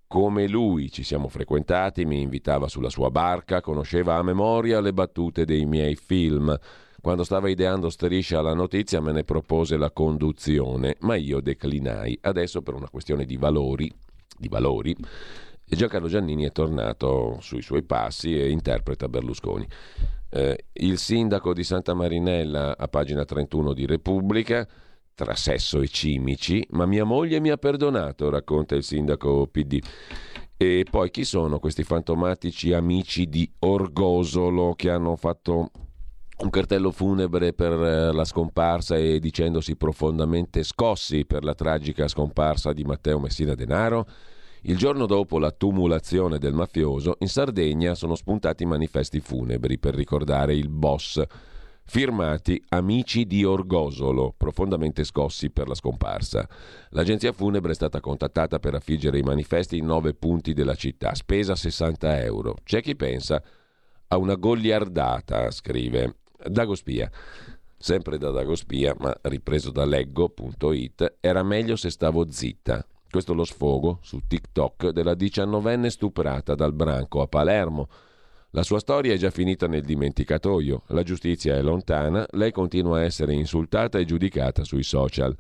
come 0.07 0.47
lui 0.47 0.91
ci 0.91 1.03
siamo 1.03 1.29
frequentati, 1.29 2.05
mi 2.05 2.23
invitava 2.23 2.69
sulla 2.69 2.89
sua 2.89 3.11
barca, 3.11 3.61
conosceva 3.61 4.17
a 4.17 4.23
memoria 4.23 4.81
le 4.81 4.93
battute 4.93 5.45
dei 5.45 5.67
miei 5.67 5.97
film. 5.97 6.57
Quando 7.01 7.25
stava 7.25 7.51
ideando 7.51 7.91
Striscia 7.91 8.39
alla 8.39 8.55
notizia 8.55 9.03
me 9.03 9.13
ne 9.13 9.25
propose 9.25 9.77
la 9.77 9.91
conduzione, 9.91 10.97
ma 11.01 11.17
io 11.17 11.41
declinai. 11.41 12.17
Adesso 12.23 12.63
per 12.63 12.73
una 12.73 12.89
questione 12.89 13.27
di 13.27 13.37
valori, 13.37 13.93
di 14.39 14.49
valori 14.49 14.97
Giancarlo 15.67 16.09
Giannini 16.09 16.45
è 16.45 16.53
tornato 16.53 17.39
sui 17.41 17.63
suoi 17.63 17.83
passi 17.83 18.39
e 18.39 18.51
interpreta 18.51 19.09
Berlusconi. 19.09 19.67
Eh, 20.31 20.67
il 20.73 20.99
sindaco 20.99 21.53
di 21.53 21.65
Santa 21.65 21.95
Marinella, 21.95 22.77
a 22.77 22.89
pagina 22.89 23.25
31 23.25 23.73
di 23.73 23.87
Repubblica, 23.87 24.67
tra 25.15 25.35
sesso 25.35 25.81
e 25.81 25.89
cimici, 25.89 26.67
ma 26.71 26.87
mia 26.87 27.05
moglie 27.05 27.41
mi 27.41 27.51
ha 27.51 27.57
perdonato, 27.57 28.31
racconta 28.31 28.75
il 28.75 28.83
sindaco 28.83 29.47
PD. 29.47 29.79
E 30.57 30.87
poi 30.89 31.11
chi 31.11 31.25
sono 31.25 31.59
questi 31.59 31.83
fantomatici 31.83 32.73
amici 32.73 33.27
di 33.27 33.51
Orgosolo 33.61 34.75
che 34.75 34.91
hanno 34.91 35.17
fatto 35.17 35.71
un 36.37 36.51
cartello 36.51 36.91
funebre 36.91 37.53
per 37.53 37.73
eh, 37.73 38.13
la 38.13 38.25
scomparsa 38.25 38.97
e 38.97 39.21
dicendosi 39.21 39.77
profondamente 39.77 40.65
scossi 40.65 41.25
per 41.25 41.45
la 41.45 41.55
tragica 41.55 42.09
scomparsa 42.09 42.73
di 42.73 42.83
Matteo 42.83 43.21
Messina 43.21 43.55
Denaro? 43.55 44.07
Il 44.67 44.79
giorno 44.79 45.05
dopo 45.05 45.39
la 45.39 45.51
tumulazione 45.51 46.39
del 46.39 46.55
mafioso, 46.55 47.17
in 47.19 47.29
Sardegna 47.29 47.95
sono 47.95 48.15
spuntati 48.15 48.65
manifesti 48.65 49.21
funebri 49.21 49.79
per 49.79 49.95
ricordare 49.95 50.55
il 50.55 50.71
boss 50.71 51.23
firmati 51.85 52.65
Amici 52.71 53.27
di 53.27 53.45
Orgosolo, 53.45 54.33
profondamente 54.35 55.05
scossi 55.05 55.51
per 55.51 55.69
la 55.69 55.75
scomparsa. 55.75 56.49
L'agenzia 56.91 57.33
funebre 57.33 57.73
è 57.73 57.75
stata 57.75 58.01
contattata 58.01 58.59
per 58.59 58.75
affiggere 58.75 59.19
i 59.19 59.23
manifesti 59.23 59.77
in 59.77 59.85
nove 59.85 60.15
punti 60.15 60.55
della 60.55 60.75
città, 60.75 61.15
spesa 61.15 61.55
60 61.55 62.23
euro. 62.23 62.57
C'è 62.65 62.81
chi 62.81 62.97
pensa 62.97 63.43
a 64.09 64.17
una 64.17 64.37
goliardata, 64.37 65.51
scrive 65.51 66.21
Dagospia. 66.43 67.11
Sempre 67.77 68.17
da 68.17 68.31
Dagospia, 68.31 68.97
ma 68.99 69.15
ripreso 69.25 69.71
da 69.71 69.85
leggo.it, 69.85 71.17
era 71.21 71.43
meglio 71.43 71.77
se 71.77 71.91
stavo 71.91 72.31
zitta. 72.31 72.83
Questo 73.15 73.31
è 73.31 73.37
lo 73.37 73.45
sfogo 73.45 74.01
su 74.03 74.23
TikTok 74.27 74.89
della 74.89 75.15
diciannovenne 75.15 75.89
stuprata 75.89 76.57
dal 76.57 76.73
branco 76.73 77.23
a 77.23 77.29
Palermo 77.29 77.89
la 78.51 78.65
sua 78.65 78.81
storia 78.81 79.15
è 79.15 79.17
già 79.17 79.31
finita 79.31 79.69
nel 79.69 79.85
dimenticatoio, 79.85 80.83
la 80.89 81.05
giustizia 81.05 81.55
è 81.55 81.63
lontana, 81.63 82.27
lei 82.33 82.51
continua 82.51 82.99
a 82.99 83.03
essere 83.03 83.33
insultata 83.33 84.01
e 84.01 84.05
giudicata 84.05 84.65
sui 84.65 84.83
social. 84.83 85.37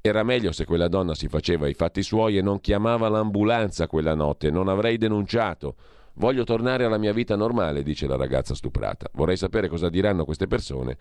Era 0.00 0.24
meglio 0.24 0.50
se 0.50 0.64
quella 0.64 0.88
donna 0.88 1.14
si 1.14 1.28
faceva 1.28 1.68
i 1.68 1.74
fatti 1.74 2.02
suoi 2.02 2.36
e 2.36 2.42
non 2.42 2.60
chiamava 2.60 3.08
l'ambulanza 3.08 3.86
quella 3.86 4.16
notte, 4.16 4.50
non 4.50 4.66
avrei 4.66 4.98
denunciato. 4.98 5.76
Voglio 6.14 6.42
tornare 6.42 6.84
alla 6.84 6.98
mia 6.98 7.12
vita 7.12 7.36
normale, 7.36 7.84
dice 7.84 8.08
la 8.08 8.16
ragazza 8.16 8.56
stuprata. 8.56 9.08
Vorrei 9.12 9.36
sapere 9.36 9.68
cosa 9.68 9.88
diranno 9.88 10.24
queste 10.24 10.48
persone 10.48 10.96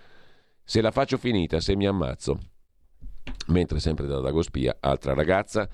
se 0.64 0.80
la 0.80 0.92
faccio 0.92 1.18
finita, 1.18 1.60
se 1.60 1.76
mi 1.76 1.88
ammazzo. 1.88 2.38
Mentre 3.48 3.80
sempre 3.80 4.08
da 4.08 4.20
Dagospia, 4.20 4.78
altra 4.80 5.14
ragazza 5.14 5.68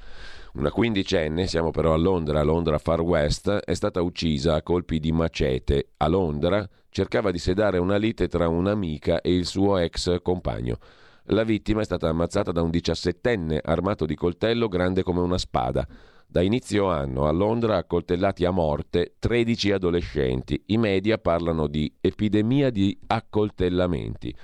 una 0.53 0.71
quindicenne, 0.71 1.45
siamo 1.45 1.69
però 1.69 1.93
a 1.93 1.97
Londra, 1.97 2.39
a 2.39 2.43
Londra 2.43 2.79
Far 2.79 3.01
West, 3.01 3.49
è 3.49 3.73
stata 3.75 4.01
uccisa 4.01 4.55
a 4.55 4.63
colpi 4.63 4.99
di 4.99 5.11
macete. 5.11 5.89
A 5.97 6.07
Londra 6.07 6.67
cercava 6.89 7.29
di 7.29 7.37
sedare 7.37 7.77
una 7.77 7.97
lite 7.97 8.27
tra 8.27 8.47
un'amica 8.47 9.21
e 9.21 9.33
il 9.33 9.45
suo 9.45 9.77
ex 9.77 10.21
compagno. 10.23 10.77
La 11.25 11.43
vittima 11.43 11.81
è 11.81 11.83
stata 11.83 12.09
ammazzata 12.09 12.51
da 12.51 12.63
un 12.63 12.71
diciassettenne 12.71 13.61
armato 13.63 14.07
di 14.07 14.15
coltello 14.15 14.67
grande 14.67 15.03
come 15.03 15.19
una 15.19 15.37
spada. 15.37 15.87
Da 16.25 16.41
inizio 16.41 16.89
anno 16.89 17.27
a 17.27 17.31
Londra 17.31 17.77
accoltellati 17.77 18.45
a 18.45 18.51
morte 18.51 19.15
13 19.19 19.73
adolescenti. 19.73 20.61
I 20.67 20.77
media 20.77 21.19
parlano 21.19 21.67
di 21.67 21.91
epidemia 22.01 22.71
di 22.71 22.97
accoltellamenti. 23.05 24.35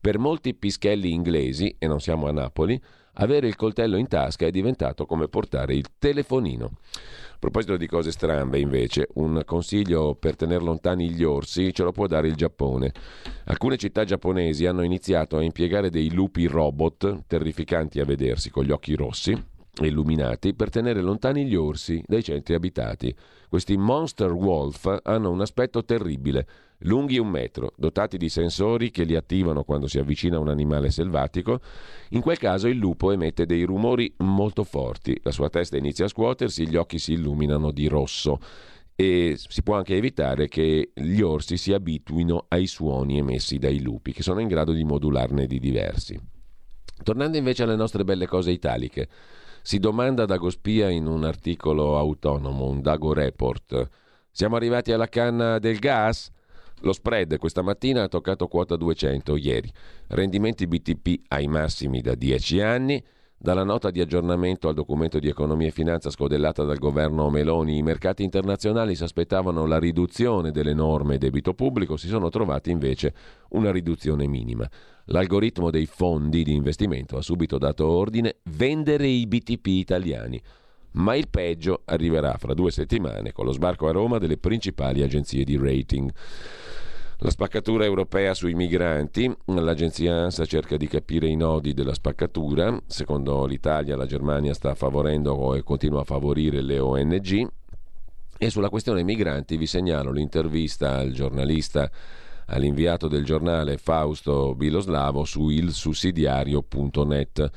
Per 0.00 0.18
molti 0.18 0.54
pischelli 0.54 1.12
inglesi, 1.12 1.74
e 1.78 1.86
non 1.86 2.00
siamo 2.00 2.28
a 2.28 2.32
Napoli, 2.32 2.80
avere 3.14 3.48
il 3.48 3.56
coltello 3.56 3.96
in 3.96 4.06
tasca 4.06 4.46
è 4.46 4.50
diventato 4.50 5.06
come 5.06 5.28
portare 5.28 5.74
il 5.74 5.86
telefonino. 5.98 6.70
A 7.32 7.36
proposito 7.38 7.76
di 7.76 7.86
cose 7.86 8.12
strambe, 8.12 8.60
invece, 8.60 9.08
un 9.14 9.42
consiglio 9.44 10.14
per 10.14 10.36
tenere 10.36 10.62
lontani 10.62 11.10
gli 11.10 11.24
orsi 11.24 11.72
ce 11.74 11.82
lo 11.82 11.92
può 11.92 12.06
dare 12.06 12.28
il 12.28 12.36
Giappone. 12.36 12.92
Alcune 13.46 13.76
città 13.76 14.04
giapponesi 14.04 14.66
hanno 14.66 14.82
iniziato 14.82 15.36
a 15.36 15.42
impiegare 15.42 15.90
dei 15.90 16.12
lupi 16.12 16.46
robot, 16.46 17.24
terrificanti 17.26 18.00
a 18.00 18.04
vedersi 18.04 18.50
con 18.50 18.64
gli 18.64 18.70
occhi 18.70 18.94
rossi 18.94 19.56
illuminati, 19.86 20.54
per 20.54 20.70
tenere 20.70 21.00
lontani 21.00 21.46
gli 21.46 21.54
orsi 21.54 22.02
dai 22.06 22.22
centri 22.22 22.54
abitati. 22.54 23.14
Questi 23.48 23.76
monster 23.76 24.32
wolf 24.32 25.00
hanno 25.02 25.30
un 25.30 25.40
aspetto 25.40 25.84
terribile 25.84 26.46
lunghi 26.82 27.18
un 27.18 27.28
metro, 27.28 27.72
dotati 27.76 28.18
di 28.18 28.28
sensori 28.28 28.90
che 28.90 29.04
li 29.04 29.16
attivano 29.16 29.64
quando 29.64 29.86
si 29.88 29.98
avvicina 29.98 30.38
un 30.38 30.48
animale 30.48 30.90
selvatico, 30.90 31.60
in 32.10 32.20
quel 32.20 32.38
caso 32.38 32.68
il 32.68 32.76
lupo 32.76 33.10
emette 33.10 33.46
dei 33.46 33.64
rumori 33.64 34.12
molto 34.18 34.64
forti, 34.64 35.18
la 35.22 35.32
sua 35.32 35.48
testa 35.48 35.76
inizia 35.76 36.04
a 36.04 36.08
scuotersi, 36.08 36.68
gli 36.68 36.76
occhi 36.76 36.98
si 36.98 37.12
illuminano 37.14 37.70
di 37.70 37.88
rosso 37.88 38.38
e 38.94 39.34
si 39.36 39.62
può 39.62 39.76
anche 39.76 39.96
evitare 39.96 40.48
che 40.48 40.90
gli 40.92 41.20
orsi 41.20 41.56
si 41.56 41.72
abituino 41.72 42.46
ai 42.48 42.66
suoni 42.66 43.18
emessi 43.18 43.58
dai 43.58 43.80
lupi, 43.80 44.12
che 44.12 44.22
sono 44.22 44.40
in 44.40 44.48
grado 44.48 44.72
di 44.72 44.84
modularne 44.84 45.46
di 45.46 45.58
diversi. 45.58 46.18
Tornando 47.04 47.36
invece 47.36 47.62
alle 47.62 47.76
nostre 47.76 48.02
belle 48.02 48.26
cose 48.26 48.50
italiche, 48.50 49.08
si 49.62 49.78
domanda 49.78 50.24
Dagospia 50.24 50.88
in 50.88 51.06
un 51.06 51.24
articolo 51.24 51.98
autonomo, 51.98 52.66
un 52.66 52.80
Dago 52.80 53.12
Report, 53.12 53.88
siamo 54.30 54.56
arrivati 54.56 54.92
alla 54.92 55.08
canna 55.08 55.58
del 55.58 55.78
gas? 55.78 56.30
Lo 56.82 56.92
spread 56.92 57.38
questa 57.38 57.62
mattina 57.62 58.04
ha 58.04 58.08
toccato 58.08 58.46
quota 58.46 58.76
200 58.76 59.36
ieri. 59.36 59.72
Rendimenti 60.08 60.66
BTP 60.66 61.24
ai 61.28 61.48
massimi 61.48 62.00
da 62.00 62.14
10 62.14 62.60
anni. 62.60 63.04
Dalla 63.40 63.62
nota 63.62 63.92
di 63.92 64.00
aggiornamento 64.00 64.66
al 64.66 64.74
documento 64.74 65.20
di 65.20 65.28
economia 65.28 65.68
e 65.68 65.70
finanza 65.70 66.10
scodellata 66.10 66.64
dal 66.64 66.78
governo 66.78 67.30
Meloni, 67.30 67.76
i 67.76 67.82
mercati 67.82 68.24
internazionali 68.24 68.96
si 68.96 69.04
aspettavano 69.04 69.64
la 69.64 69.78
riduzione 69.78 70.50
delle 70.50 70.74
norme 70.74 71.18
debito 71.18 71.54
pubblico, 71.54 71.96
si 71.96 72.08
sono 72.08 72.30
trovati 72.30 72.72
invece 72.72 73.14
una 73.50 73.70
riduzione 73.70 74.26
minima. 74.26 74.68
L'algoritmo 75.04 75.70
dei 75.70 75.86
fondi 75.86 76.42
di 76.42 76.52
investimento 76.52 77.16
ha 77.16 77.22
subito 77.22 77.58
dato 77.58 77.86
ordine 77.86 78.38
vendere 78.42 79.06
i 79.06 79.24
BTP 79.28 79.66
italiani 79.66 80.42
ma 80.90 81.14
il 81.14 81.28
peggio 81.28 81.82
arriverà 81.84 82.36
fra 82.38 82.54
due 82.54 82.72
settimane 82.72 83.30
con 83.30 83.44
lo 83.44 83.52
sbarco 83.52 83.86
a 83.86 83.92
Roma 83.92 84.18
delle 84.18 84.38
principali 84.38 85.02
agenzie 85.02 85.44
di 85.44 85.56
rating. 85.56 86.10
La 87.20 87.30
spaccatura 87.30 87.84
europea 87.84 88.32
sui 88.32 88.54
migranti, 88.54 89.28
l'agenzia 89.46 90.14
ANSA 90.14 90.44
cerca 90.44 90.76
di 90.76 90.86
capire 90.86 91.26
i 91.26 91.34
nodi 91.34 91.74
della 91.74 91.92
spaccatura, 91.92 92.80
secondo 92.86 93.44
l'Italia 93.44 93.96
la 93.96 94.06
Germania 94.06 94.54
sta 94.54 94.76
favorendo 94.76 95.56
e 95.56 95.64
continua 95.64 96.02
a 96.02 96.04
favorire 96.04 96.62
le 96.62 96.78
ONG, 96.78 97.48
E 98.38 98.50
sulla 98.50 98.68
questione 98.68 99.02
migranti 99.02 99.56
vi 99.56 99.66
segnalo 99.66 100.12
l'intervista 100.12 100.98
al 100.98 101.10
giornalista, 101.10 101.90
all'inviato 102.46 103.08
del 103.08 103.24
giornale 103.24 103.78
Fausto 103.78 104.54
Biloslavo 104.54 105.24
su 105.24 105.48
ilsussidiario.net. 105.48 107.50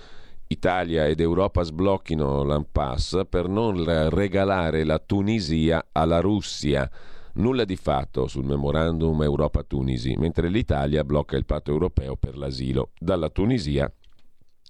Italia 0.47 1.05
ed 1.05 1.19
Europa 1.19 1.61
sblocchino 1.61 2.43
l'Ampass 2.43 3.25
per 3.29 3.47
non 3.47 4.09
regalare 4.09 4.83
la 4.85 4.97
Tunisia 4.97 5.89
alla 5.91 6.19
Russia. 6.19 6.89
Nulla 7.35 7.65
di 7.65 7.75
fatto 7.75 8.27
sul 8.27 8.45
memorandum 8.45 9.23
Europa-Tunisi, 9.23 10.15
mentre 10.17 10.49
l'Italia 10.49 11.03
blocca 11.03 11.37
il 11.37 11.45
patto 11.45 11.71
europeo 11.71 12.17
per 12.17 12.37
l'asilo. 12.37 12.91
Dalla 12.99 13.29
Tunisia 13.29 13.91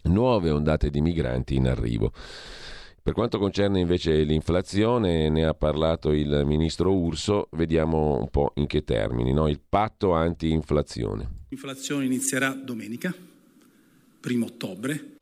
nuove 0.04 0.50
ondate 0.50 0.90
di 0.90 1.02
migranti 1.02 1.56
in 1.56 1.68
arrivo. 1.68 2.12
Per 3.04 3.14
quanto 3.14 3.40
concerne 3.40 3.80
invece 3.80 4.22
l'inflazione, 4.22 5.28
ne 5.30 5.44
ha 5.44 5.56
parlato 5.56 6.12
il 6.12 6.44
ministro 6.46 6.94
Urso, 6.94 7.48
vediamo 7.54 8.20
un 8.20 8.30
po' 8.30 8.52
in 8.56 8.68
che 8.68 8.84
termini, 8.84 9.34
no? 9.34 9.48
il 9.48 9.60
patto 9.68 10.14
anti-inflazione. 10.14 11.46
L'inflazione 11.50 12.06
inizierà 12.06 12.52
domenica, 12.52 13.12
primo 14.20 14.46
ottobre, 14.46 15.16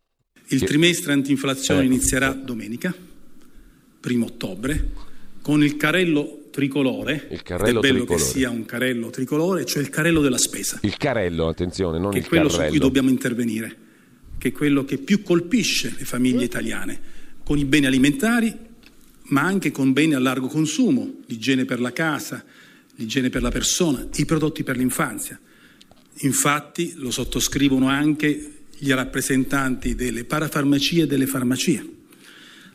il 0.47 0.59
che... 0.59 0.65
trimestre 0.65 1.13
anti-inflazione 1.13 1.83
eh. 1.83 1.85
inizierà 1.85 2.33
domenica, 2.33 2.93
primo 4.01 4.25
ottobre, 4.25 4.89
con 5.41 5.63
il 5.63 5.77
carello 5.77 6.38
tricolore, 6.49 7.27
il 7.31 7.41
carrello 7.43 7.79
è 7.79 7.81
bello 7.81 7.97
tricolore. 7.99 8.23
che 8.23 8.29
sia 8.29 8.49
un 8.49 8.65
carello 8.65 9.09
tricolore, 9.09 9.65
cioè 9.65 9.81
il 9.81 9.89
carello 9.89 10.21
della 10.21 10.37
spesa. 10.37 10.79
Il 10.81 10.97
carello, 10.97 11.47
attenzione, 11.47 11.99
non 11.99 12.11
che 12.11 12.19
il 12.19 12.23
è 12.25 12.27
quello 12.27 12.47
carrello. 12.47 12.65
su 12.65 12.69
cui 12.71 12.79
dobbiamo 12.79 13.09
intervenire, 13.09 13.75
che 14.37 14.49
è 14.49 14.51
quello 14.51 14.85
che 14.85 14.97
più 14.97 15.21
colpisce 15.21 15.93
le 15.97 16.05
famiglie 16.05 16.43
italiane 16.43 16.99
con 17.43 17.57
i 17.57 17.65
beni 17.65 17.85
alimentari, 17.85 18.55
ma 19.29 19.41
anche 19.41 19.71
con 19.71 19.93
beni 19.93 20.13
a 20.13 20.19
largo 20.19 20.47
consumo, 20.47 21.21
l'igiene 21.25 21.65
per 21.65 21.79
la 21.79 21.91
casa, 21.91 22.43
l'igiene 22.95 23.29
per 23.29 23.41
la 23.41 23.49
persona, 23.49 24.07
i 24.15 24.25
prodotti 24.25 24.63
per 24.63 24.77
l'infanzia. 24.77 25.39
Infatti 26.21 26.93
lo 26.95 27.11
sottoscrivono 27.11 27.87
anche 27.87 28.53
gli 28.77 28.91
rappresentanti 28.91 29.95
delle 29.95 30.25
parafarmacie 30.25 31.03
e 31.03 31.07
delle 31.07 31.27
farmacie. 31.27 31.97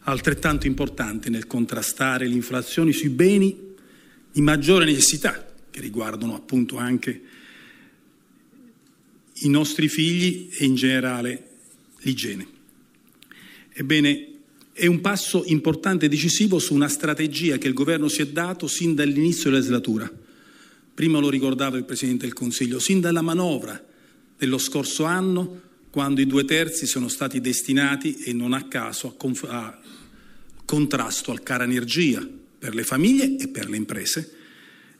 Altrettanto 0.06 0.66
importante 0.66 1.30
nel 1.30 1.46
contrastare 1.46 2.26
l'inflazione 2.26 2.92
sui 2.92 3.08
beni 3.08 3.74
di 4.30 4.40
maggiore 4.42 4.84
necessità, 4.84 5.52
che 5.70 5.80
riguardano 5.80 6.34
appunto 6.34 6.76
anche 6.76 7.22
i 9.32 9.48
nostri 9.48 9.88
figli 9.88 10.50
e 10.58 10.64
in 10.64 10.74
generale 10.74 11.48
l'igiene. 12.00 12.46
Ebbene, 13.72 14.28
è 14.72 14.86
un 14.86 15.00
passo 15.00 15.44
importante 15.46 16.06
e 16.06 16.08
decisivo 16.08 16.58
su 16.58 16.74
una 16.74 16.88
strategia 16.88 17.58
che 17.58 17.68
il 17.68 17.74
governo 17.74 18.08
si 18.08 18.22
è 18.22 18.26
dato 18.26 18.66
sin 18.66 18.94
dall'inizio 18.94 19.44
della 19.44 19.56
legislatura. 19.58 20.10
Prima 20.94 21.18
lo 21.18 21.30
ricordava 21.30 21.76
il 21.76 21.84
Presidente 21.84 22.24
del 22.26 22.34
Consiglio, 22.34 22.78
sin 22.78 23.00
dalla 23.00 23.22
manovra 23.22 23.82
dello 24.36 24.58
scorso 24.58 25.04
anno, 25.04 25.62
quando 25.90 26.20
i 26.20 26.26
due 26.26 26.44
terzi 26.44 26.86
sono 26.86 27.08
stati 27.08 27.40
destinati, 27.40 28.16
e 28.24 28.32
non 28.32 28.52
a 28.52 28.66
caso, 28.66 29.16
a, 29.16 29.48
a 29.56 29.80
contrasto 30.64 31.30
al 31.30 31.42
cara 31.42 31.64
energia 31.64 32.26
per 32.58 32.74
le 32.74 32.84
famiglie 32.84 33.36
e 33.36 33.48
per 33.48 33.68
le 33.68 33.76
imprese, 33.76 34.32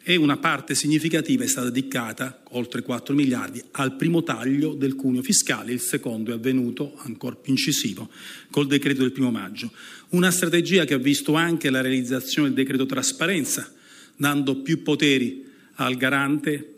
e 0.07 0.17
una 0.17 0.37
parte 0.37 0.75
significativa 0.75 1.45
è 1.45 1.47
stata 1.47 1.71
dedicata, 1.71 2.43
oltre 2.51 2.83
4 2.83 3.15
miliardi, 3.15 3.63
al 3.71 3.97
primo 3.97 4.23
taglio 4.23 4.75
del 4.75 4.97
cuneo 4.97 5.23
fiscale, 5.23 5.73
il 5.73 5.81
secondo 5.81 6.31
è 6.31 6.35
avvenuto, 6.35 6.95
ancora 6.99 7.37
più 7.37 7.53
incisivo, 7.53 8.11
col 8.51 8.67
decreto 8.67 9.01
del 9.01 9.13
primo 9.13 9.31
maggio. 9.31 9.73
Una 10.11 10.31
strategia 10.31 10.85
che 10.85 10.93
ha 10.93 10.99
visto 10.99 11.33
anche 11.33 11.71
la 11.71 11.81
realizzazione 11.81 12.49
del 12.49 12.57
decreto 12.57 12.85
trasparenza, 12.85 13.73
dando 14.15 14.57
più 14.57 14.83
poteri 14.83 15.43
al 15.77 15.97
garante 15.97 16.73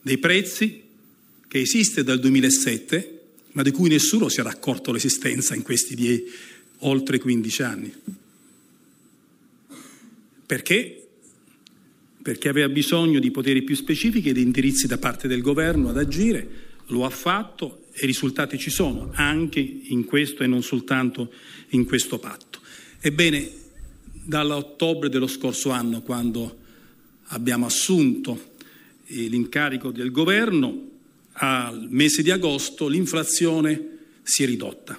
dei 0.00 0.18
prezzi, 0.18 0.82
che 1.48 1.60
esiste 1.60 2.04
dal 2.04 2.20
2007, 2.20 3.20
ma 3.52 3.62
di 3.62 3.72
cui 3.72 3.88
nessuno 3.88 4.28
si 4.28 4.38
era 4.38 4.50
accorto 4.50 4.92
l'esistenza 4.92 5.56
in 5.56 5.62
questi 5.62 5.96
die, 5.96 6.24
oltre 6.82 7.18
15 7.18 7.62
anni. 7.62 7.92
Perché 10.46 11.02
perché 12.22 12.48
aveva 12.48 12.68
bisogno 12.68 13.18
di 13.18 13.32
poteri 13.32 13.62
più 13.62 13.74
specifici 13.74 14.28
e 14.28 14.32
di 14.32 14.42
indirizzi 14.42 14.86
da 14.86 14.96
parte 14.96 15.26
del 15.26 15.42
governo 15.42 15.88
ad 15.88 15.98
agire, 15.98 16.48
lo 16.86 17.04
ha 17.04 17.10
fatto 17.10 17.86
e 17.92 18.04
i 18.04 18.06
risultati 18.06 18.58
ci 18.58 18.70
sono, 18.70 19.10
anche 19.14 19.60
in 19.60 20.04
questo 20.04 20.42
e 20.42 20.46
non 20.46 20.62
soltanto 20.62 21.32
in 21.70 21.84
questo 21.84 22.18
patto. 22.18 22.60
Ebbene, 23.00 23.50
dall'ottobre 24.24 25.08
dello 25.08 25.26
scorso 25.26 25.70
anno, 25.70 26.00
quando 26.00 26.58
abbiamo 27.26 27.66
assunto 27.66 28.52
eh, 29.06 29.26
l'incarico 29.26 29.90
del 29.90 30.12
governo, 30.12 30.90
al 31.32 31.88
mese 31.90 32.22
di 32.22 32.30
agosto 32.30 32.86
l'inflazione 32.86 33.88
si 34.22 34.44
è 34.44 34.46
ridotta. 34.46 34.98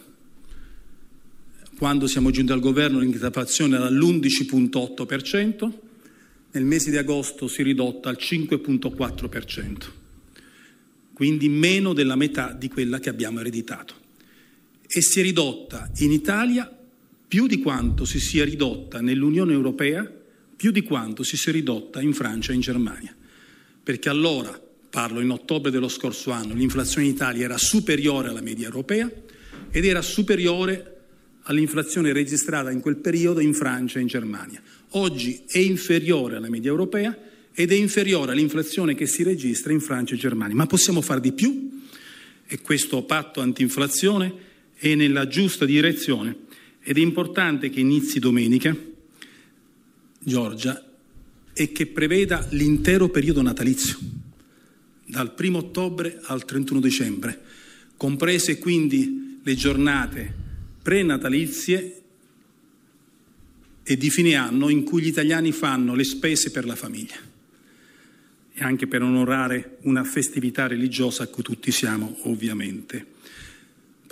Quando 1.77 2.07
siamo 2.07 2.29
giunti 2.31 2.51
al 2.51 2.59
governo 2.59 2.99
l'inflazione 2.99 3.75
era 3.75 3.87
all'11.8%, 3.87 5.71
nel 6.51 6.65
mese 6.65 6.91
di 6.91 6.97
agosto 6.97 7.47
si 7.47 7.61
è 7.61 7.63
ridotta 7.63 8.09
al 8.09 8.17
5.4%, 8.19 9.77
quindi 11.13 11.49
meno 11.49 11.93
della 11.93 12.15
metà 12.15 12.53
di 12.53 12.67
quella 12.67 12.99
che 12.99 13.09
abbiamo 13.09 13.39
ereditato. 13.39 13.95
E 14.87 15.01
si 15.01 15.19
è 15.19 15.23
ridotta 15.23 15.89
in 15.97 16.11
Italia 16.11 16.71
più 17.27 17.47
di 17.47 17.57
quanto 17.57 18.05
si 18.05 18.19
sia 18.19 18.45
ridotta 18.45 19.01
nell'Unione 19.01 19.53
Europea, 19.53 20.09
più 20.55 20.69
di 20.69 20.83
quanto 20.83 21.23
si 21.23 21.35
sia 21.35 21.51
ridotta 21.51 21.99
in 21.99 22.13
Francia 22.13 22.51
e 22.51 22.55
in 22.55 22.61
Germania. 22.61 23.15
Perché 23.83 24.09
allora, 24.09 24.61
parlo 24.89 25.19
in 25.19 25.31
ottobre 25.31 25.71
dello 25.71 25.87
scorso 25.87 26.29
anno, 26.29 26.53
l'inflazione 26.53 27.07
in 27.07 27.13
Italia 27.13 27.45
era 27.45 27.57
superiore 27.57 28.29
alla 28.29 28.41
media 28.41 28.65
europea 28.65 29.11
ed 29.71 29.85
era 29.85 30.03
superiore 30.03 30.92
all'inflazione 31.43 32.13
registrata 32.13 32.71
in 32.71 32.79
quel 32.79 32.97
periodo 32.97 33.39
in 33.39 33.53
Francia 33.53 33.99
e 33.99 34.01
in 34.01 34.07
Germania. 34.07 34.61
Oggi 34.91 35.43
è 35.47 35.57
inferiore 35.57 36.37
alla 36.37 36.49
media 36.49 36.69
europea 36.69 37.17
ed 37.53 37.71
è 37.71 37.75
inferiore 37.75 38.31
all'inflazione 38.31 38.95
che 38.95 39.05
si 39.05 39.23
registra 39.23 39.71
in 39.71 39.79
Francia 39.79 40.15
e 40.15 40.17
Germania. 40.17 40.55
Ma 40.55 40.65
possiamo 40.65 41.01
fare 41.01 41.19
di 41.19 41.33
più? 41.33 41.81
E 42.45 42.61
questo 42.61 43.03
patto 43.03 43.41
antinflazione? 43.41 44.51
È 44.75 44.93
nella 44.95 45.27
giusta 45.27 45.65
direzione? 45.65 46.35
Ed 46.81 46.97
è 46.97 47.01
importante 47.01 47.69
che 47.69 47.79
inizi 47.79 48.19
domenica, 48.19 48.75
Giorgia, 50.19 50.83
e 51.53 51.71
che 51.71 51.85
preveda 51.85 52.45
l'intero 52.51 53.09
periodo 53.09 53.41
natalizio, 53.41 53.97
dal 55.05 55.33
1 55.37 55.57
ottobre 55.57 56.19
al 56.23 56.43
31 56.43 56.79
dicembre, 56.79 57.41
comprese 57.95 58.57
quindi 58.57 59.39
le 59.43 59.55
giornate 59.55 60.42
prenatalizie 60.83 62.01
e 63.81 63.97
di 63.97 64.09
fine 64.09 64.35
anno 64.35 64.69
in 64.69 64.83
cui 64.83 65.01
gli 65.01 65.07
italiani 65.07 65.51
fanno 65.51 65.95
le 65.95 66.03
spese 66.03 66.51
per 66.51 66.65
la 66.65 66.75
famiglia. 66.75 67.15
E 68.55 68.63
anche 68.63 68.85
per 68.85 69.01
onorare 69.01 69.77
una 69.81 70.03
festività 70.03 70.67
religiosa 70.67 71.23
a 71.23 71.27
cui 71.27 71.41
tutti 71.41 71.71
siamo 71.71 72.15
ovviamente 72.23 73.07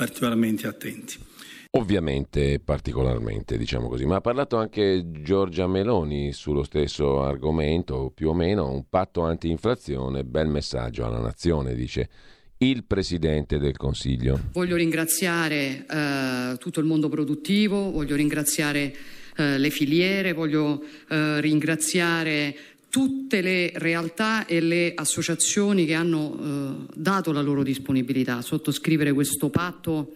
particolarmente 0.01 0.65
attenti. 0.65 1.15
Ovviamente, 1.73 2.59
particolarmente, 2.59 3.55
diciamo 3.55 3.87
così, 3.87 4.05
ma 4.05 4.15
ha 4.15 4.21
parlato 4.21 4.57
anche 4.57 5.05
Giorgia 5.21 5.67
Meloni 5.67 6.33
sullo 6.33 6.63
stesso 6.63 7.21
argomento, 7.21 8.11
più 8.13 8.29
o 8.29 8.33
meno, 8.33 8.71
un 8.71 8.89
patto 8.89 9.21
anti-inflazione, 9.21 10.25
bel 10.25 10.47
messaggio 10.47 11.05
alla 11.05 11.19
nazione, 11.19 11.75
dice 11.75 12.09
il 12.61 12.83
Presidente 12.83 13.57
del 13.57 13.77
Consiglio. 13.77 14.39
Voglio 14.53 14.75
ringraziare 14.75 15.85
eh, 15.89 16.57
tutto 16.59 16.79
il 16.79 16.85
mondo 16.85 17.09
produttivo, 17.09 17.91
voglio 17.91 18.15
ringraziare 18.15 18.95
eh, 19.35 19.57
le 19.57 19.69
filiere, 19.69 20.33
voglio 20.33 20.83
eh, 21.09 21.41
ringraziare 21.41 22.55
tutte 22.89 23.41
le 23.41 23.71
realtà 23.75 24.45
e 24.45 24.59
le 24.59 24.91
associazioni 24.93 25.85
che 25.85 25.93
hanno 25.93 26.87
eh, 26.89 26.93
dato 26.93 27.31
la 27.31 27.41
loro 27.41 27.63
disponibilità 27.63 28.37
a 28.37 28.41
sottoscrivere 28.41 29.13
questo 29.13 29.49
patto 29.49 30.15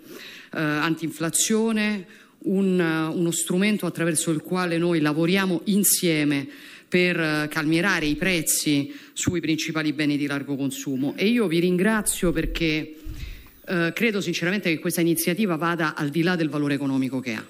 eh, 0.54 0.60
antinflazione, 0.60 2.06
un, 2.40 2.80
uno 2.80 3.32
strumento 3.32 3.88
attraverso 3.88 4.30
il 4.30 4.42
quale 4.42 4.78
noi 4.78 5.00
lavoriamo 5.00 5.62
insieme 5.66 6.48
per 6.88 7.20
eh, 7.20 7.48
calmierare 7.50 8.06
i 8.06 8.16
prezzi 8.16 8.94
sui 9.14 9.40
principali 9.40 9.94
beni 9.94 10.18
di 10.18 10.26
largo 10.28 10.56
consumo. 10.56 11.14
E 11.16 11.28
io 11.28 11.48
vi 11.48 11.60
ringrazio 11.60 12.32
perché 12.32 12.96
eh, 13.66 13.92
credo 13.94 14.22
sinceramente 14.22 14.70
che 14.70 14.80
questa 14.80 15.02
iniziativa 15.02 15.56
vada 15.56 15.96
al 15.96 16.10
di 16.10 16.22
là 16.22 16.36
del 16.36 16.50
valore 16.50 16.76
economico 16.76 17.20
che 17.20 17.34
ha. 17.34 17.46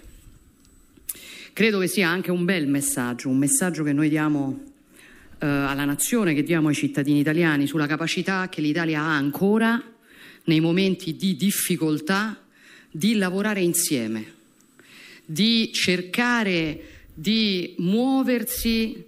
Credo 1.54 1.80
che 1.80 1.88
sia 1.88 2.10
anche 2.10 2.32
un 2.32 2.44
bel 2.44 2.68
messaggio, 2.68 3.30
un 3.30 3.38
messaggio 3.38 3.84
che 3.84 3.94
noi 3.94 4.10
diamo 4.10 4.74
eh, 5.40 5.46
alla 5.46 5.86
nazione, 5.86 6.34
che 6.34 6.44
diamo 6.44 6.68
ai 6.68 6.76
cittadini 6.76 7.20
italiani 7.20 7.68
sulla 7.68 7.88
capacità 7.88 8.50
che 8.50 8.62
l'Italia 8.62 9.02
ha 9.02 9.16
ancora 9.16 9.82
nei 10.46 10.60
momenti 10.60 11.16
di 11.16 11.36
difficoltà 11.36 12.40
di 12.92 13.16
lavorare 13.16 13.62
insieme, 13.62 14.34
di 15.26 15.72
cercare 15.74 16.80
di 17.14 17.76
muoversi 17.78 19.06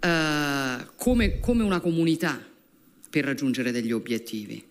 eh, 0.00 0.86
come, 0.96 1.40
come 1.40 1.62
una 1.62 1.80
comunità 1.80 2.42
per 3.08 3.24
raggiungere 3.24 3.72
degli 3.72 3.92
obiettivi. 3.92 4.64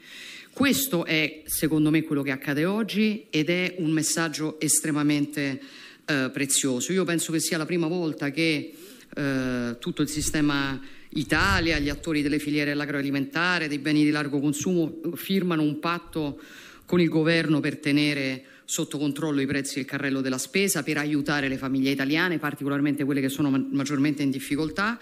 Questo 0.52 1.06
è, 1.06 1.44
secondo 1.46 1.90
me, 1.90 2.04
quello 2.04 2.22
che 2.22 2.32
accade 2.32 2.66
oggi 2.66 3.28
ed 3.30 3.50
è 3.50 3.76
un 3.78 3.92
messaggio 3.92 4.60
estremamente 4.60 5.62
eh, 6.06 6.30
prezioso. 6.34 6.92
Io 6.92 7.06
penso 7.06 7.32
che 7.32 7.40
sia 7.40 7.58
la 7.58 7.66
prima 7.66 7.88
volta 7.88 8.32
che 8.32 8.74
eh, 9.16 9.78
tutto 9.80 10.02
il 10.02 10.10
sistema 10.10 10.80
Italia, 11.12 11.80
gli 11.80 11.90
attori 11.90 12.22
delle 12.22 12.40
filiere 12.40 12.72
dell'agroalimentare, 12.72 13.68
dei 13.68 13.80
beni 13.80 14.04
di 14.04 14.10
largo 14.10 14.40
consumo 14.40 15.00
firmano 15.16 15.62
un 15.62 15.80
patto 15.80 16.40
con 16.86 17.00
il 17.00 17.10
governo 17.10 17.60
per 17.60 17.78
tenere 17.78 18.44
sotto 18.66 18.98
controllo 18.98 19.42
i 19.42 19.48
prezzi 19.48 19.76
del 19.76 19.86
carrello 19.86 20.22
della 20.22 20.38
spesa, 20.38 20.84
per 20.84 20.98
aiutare 20.98 21.48
le 21.48 21.58
famiglie 21.58 21.90
italiane, 21.90 22.38
particolarmente 22.38 23.04
quelle 23.04 23.22
che 23.22 23.30
sono 23.30 23.50
maggiormente 23.50 24.22
in 24.24 24.30
difficoltà. 24.30 25.00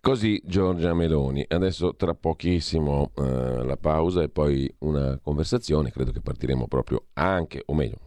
Così 0.00 0.40
Giorgia 0.44 0.94
Meloni. 0.94 1.44
Adesso 1.46 1.96
tra 1.96 2.14
pochissimo 2.14 3.10
eh, 3.16 3.64
la 3.64 3.76
pausa 3.76 4.22
e 4.22 4.28
poi 4.28 4.72
una 4.78 5.18
conversazione, 5.20 5.90
credo 5.90 6.12
che 6.12 6.20
partiremo 6.20 6.68
proprio 6.68 7.06
anche, 7.14 7.62
o 7.66 7.74
meglio, 7.74 7.98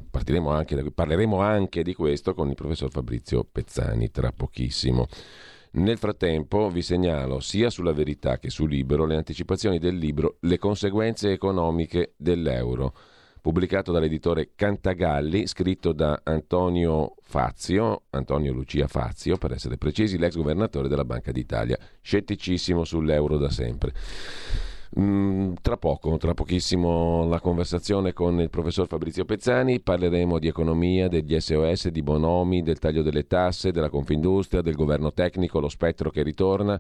anche, 0.49 0.91
parleremo 0.91 1.39
anche 1.39 1.83
di 1.83 1.93
questo 1.93 2.33
con 2.33 2.47
il 2.47 2.55
professor 2.55 2.89
Fabrizio 2.89 3.43
Pezzani 3.43 4.09
tra 4.09 4.31
pochissimo. 4.31 5.07
Nel 5.73 5.97
frattempo 5.97 6.69
vi 6.69 6.81
segnalo 6.81 7.39
sia 7.39 7.69
sulla 7.69 7.93
verità 7.93 8.39
che 8.39 8.49
su 8.49 8.65
Libero 8.65 9.05
le 9.05 9.15
anticipazioni 9.15 9.77
del 9.77 9.95
libro 9.95 10.37
Le 10.41 10.57
conseguenze 10.57 11.31
economiche 11.31 12.13
dell'euro 12.17 12.93
pubblicato 13.41 13.91
dall'editore 13.91 14.51
Cantagalli, 14.55 15.47
scritto 15.47 15.91
da 15.91 16.21
Antonio 16.23 17.15
Fazio, 17.21 18.03
Antonio 18.11 18.53
Lucia 18.53 18.87
Fazio 18.87 19.37
per 19.37 19.51
essere 19.51 19.77
precisi, 19.77 20.19
l'ex 20.19 20.35
governatore 20.35 20.87
della 20.87 21.05
Banca 21.05 21.31
d'Italia, 21.31 21.77
scetticissimo 22.01 22.83
sull'euro 22.83 23.37
da 23.37 23.49
sempre. 23.49 23.93
Mm, 24.99 25.53
tra 25.61 25.77
poco, 25.77 26.17
tra 26.17 26.33
pochissimo 26.33 27.25
la 27.27 27.39
conversazione 27.39 28.11
con 28.11 28.39
il 28.41 28.49
professor 28.49 28.87
Fabrizio 28.87 29.25
Pezzani, 29.25 29.79
parleremo 29.79 30.37
di 30.37 30.47
economia, 30.47 31.07
degli 31.07 31.39
SOS, 31.39 31.87
di 31.87 32.03
Bonomi, 32.03 32.61
del 32.61 32.77
taglio 32.77 33.01
delle 33.01 33.25
tasse, 33.25 33.71
della 33.71 33.89
Confindustria, 33.89 34.61
del 34.61 34.75
governo 34.75 35.13
tecnico, 35.13 35.59
lo 35.59 35.69
spettro 35.69 36.11
che 36.11 36.23
ritorna 36.23 36.79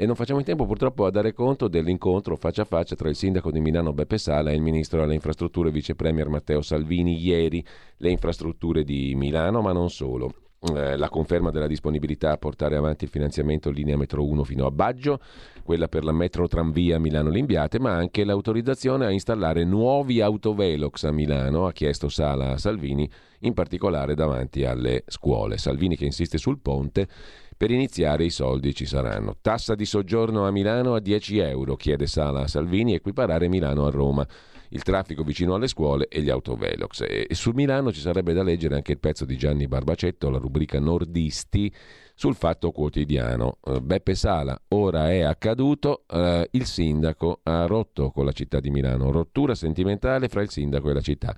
e 0.00 0.06
non 0.06 0.14
facciamo 0.14 0.38
in 0.38 0.44
tempo 0.44 0.64
purtroppo 0.64 1.06
a 1.06 1.10
dare 1.10 1.32
conto 1.32 1.66
dell'incontro 1.66 2.36
faccia 2.36 2.62
a 2.62 2.64
faccia 2.64 2.94
tra 2.94 3.08
il 3.08 3.16
sindaco 3.16 3.50
di 3.50 3.58
Milano 3.58 3.92
Beppe 3.92 4.16
Sala 4.16 4.52
e 4.52 4.54
il 4.54 4.60
ministro 4.60 5.00
delle 5.00 5.14
infrastrutture 5.14 5.72
vice 5.72 5.96
premier 5.96 6.28
Matteo 6.28 6.62
Salvini 6.62 7.20
ieri, 7.20 7.64
le 7.96 8.10
infrastrutture 8.10 8.84
di 8.84 9.16
Milano 9.16 9.60
ma 9.60 9.72
non 9.72 9.90
solo. 9.90 10.32
Eh, 10.60 10.96
la 10.96 11.08
conferma 11.08 11.50
della 11.50 11.66
disponibilità 11.66 12.30
a 12.30 12.36
portare 12.36 12.76
avanti 12.76 13.04
il 13.04 13.10
finanziamento 13.10 13.70
linea 13.70 13.96
metro 13.96 14.24
1 14.24 14.44
fino 14.44 14.66
a 14.66 14.70
Baggio, 14.70 15.18
quella 15.64 15.88
per 15.88 16.04
la 16.04 16.12
metro 16.12 16.46
tramvia 16.46 17.00
Milano-Limbiate, 17.00 17.80
ma 17.80 17.94
anche 17.94 18.24
l'autorizzazione 18.24 19.04
a 19.04 19.10
installare 19.10 19.64
nuovi 19.64 20.20
autovelox 20.20 21.04
a 21.04 21.12
Milano, 21.12 21.66
ha 21.66 21.72
chiesto 21.72 22.08
Sala 22.08 22.52
a 22.52 22.58
Salvini, 22.58 23.08
in 23.40 23.52
particolare 23.52 24.14
davanti 24.14 24.64
alle 24.64 25.04
scuole. 25.06 25.58
Salvini 25.58 25.96
che 25.96 26.04
insiste 26.04 26.38
sul 26.38 26.58
ponte 26.58 27.06
per 27.58 27.72
iniziare 27.72 28.24
i 28.24 28.30
soldi 28.30 28.72
ci 28.72 28.86
saranno. 28.86 29.36
Tassa 29.40 29.74
di 29.74 29.84
soggiorno 29.84 30.46
a 30.46 30.52
Milano 30.52 30.94
a 30.94 31.00
10 31.00 31.38
euro, 31.38 31.74
chiede 31.74 32.06
Sala 32.06 32.42
a 32.42 32.46
Salvini, 32.46 32.94
equiparare 32.94 33.48
Milano 33.48 33.84
a 33.84 33.90
Roma. 33.90 34.24
Il 34.70 34.82
traffico 34.82 35.24
vicino 35.24 35.54
alle 35.54 35.66
scuole 35.66 36.06
e 36.08 36.22
gli 36.22 36.30
autovelox. 36.30 37.00
E 37.00 37.26
su 37.32 37.50
Milano 37.50 37.90
ci 37.90 37.98
sarebbe 38.00 38.32
da 38.32 38.44
leggere 38.44 38.76
anche 38.76 38.92
il 38.92 39.00
pezzo 39.00 39.24
di 39.24 39.36
Gianni 39.36 39.66
Barbacetto, 39.66 40.30
la 40.30 40.38
rubrica 40.38 40.78
Nordisti, 40.78 41.72
sul 42.14 42.36
Fatto 42.36 42.70
Quotidiano. 42.70 43.58
Uh, 43.60 43.80
Beppe 43.80 44.14
Sala, 44.14 44.56
ora 44.68 45.10
è 45.10 45.22
accaduto, 45.22 46.04
uh, 46.06 46.44
il 46.52 46.64
sindaco 46.64 47.40
ha 47.42 47.66
rotto 47.66 48.10
con 48.10 48.24
la 48.24 48.32
città 48.32 48.60
di 48.60 48.70
Milano, 48.70 49.10
rottura 49.10 49.56
sentimentale 49.56 50.28
fra 50.28 50.42
il 50.42 50.50
sindaco 50.50 50.90
e 50.90 50.94
la 50.94 51.00
città. 51.00 51.36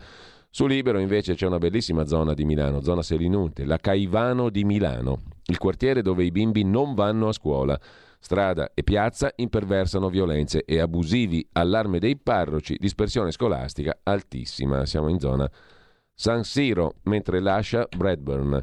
Su 0.52 0.66
Libero 0.66 0.98
invece 0.98 1.34
c'è 1.34 1.46
una 1.46 1.58
bellissima 1.58 2.04
zona 2.06 2.34
di 2.34 2.44
Milano, 2.44 2.80
zona 2.80 3.02
Selinunte, 3.02 3.64
la 3.64 3.76
Caivano 3.76 4.50
di 4.50 4.64
Milano, 4.64 5.20
il 5.46 5.58
quartiere 5.58 6.02
dove 6.02 6.24
i 6.24 6.32
bimbi 6.32 6.64
non 6.64 6.94
vanno 6.94 7.28
a 7.28 7.32
scuola. 7.32 7.80
Strada 8.18 8.72
e 8.74 8.82
piazza 8.82 9.32
imperversano 9.36 10.10
violenze 10.10 10.64
e 10.64 10.80
abusivi, 10.80 11.46
allarme 11.52 12.00
dei 12.00 12.16
parroci, 12.16 12.74
dispersione 12.80 13.30
scolastica 13.30 14.00
altissima. 14.02 14.84
Siamo 14.86 15.08
in 15.08 15.20
zona 15.20 15.48
San 16.12 16.42
Siro, 16.42 16.96
mentre 17.04 17.38
lascia 17.38 17.86
Bradburn. 17.88 18.60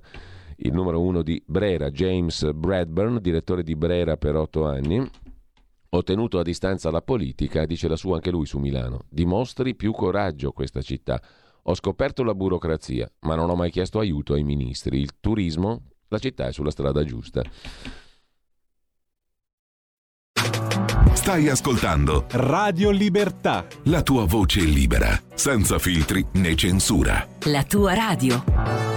Il 0.58 0.74
numero 0.74 1.02
uno 1.02 1.22
di 1.22 1.42
Brera, 1.46 1.90
James 1.90 2.52
Bradburn, 2.54 3.20
direttore 3.22 3.64
di 3.64 3.78
Brera 3.78 4.18
per 4.18 4.36
otto 4.36 4.66
anni, 4.66 5.10
ho 5.90 6.04
tenuto 6.04 6.38
a 6.38 6.44
distanza 6.44 6.92
la 6.92 7.02
politica, 7.02 7.66
dice 7.66 7.88
la 7.88 7.96
sua 7.96 8.16
anche 8.16 8.30
lui 8.30 8.46
su 8.46 8.60
Milano. 8.60 9.06
Dimostri 9.10 9.74
più 9.74 9.94
coraggio 9.94 10.52
questa 10.52 10.82
città. 10.82 11.22
Ho 11.70 11.76
scoperto 11.76 12.24
la 12.24 12.34
burocrazia, 12.34 13.12
ma 13.22 13.36
non 13.36 13.50
ho 13.50 13.56
mai 13.56 13.72
chiesto 13.72 14.00
aiuto 14.00 14.34
ai 14.34 14.44
ministri. 14.44 15.00
Il 15.00 15.20
turismo, 15.20 15.82
la 16.08 16.18
città 16.18 16.48
è 16.48 16.54
sulla 16.54 16.72
strada 16.72 17.04
giusta. 17.04 17.42
Stai 21.14 21.50
ascoltando 21.50 22.26
Radio 22.32 22.90
Libertà. 22.90 23.68
La 23.86 24.02
tua 24.02 24.24
voce 24.26 24.62
libera, 24.62 25.20
senza 25.34 25.78
filtri 25.78 26.26
né 26.34 26.56
censura. 26.56 27.28
La 27.48 27.64
tua 27.66 27.94
radio. 27.94 28.97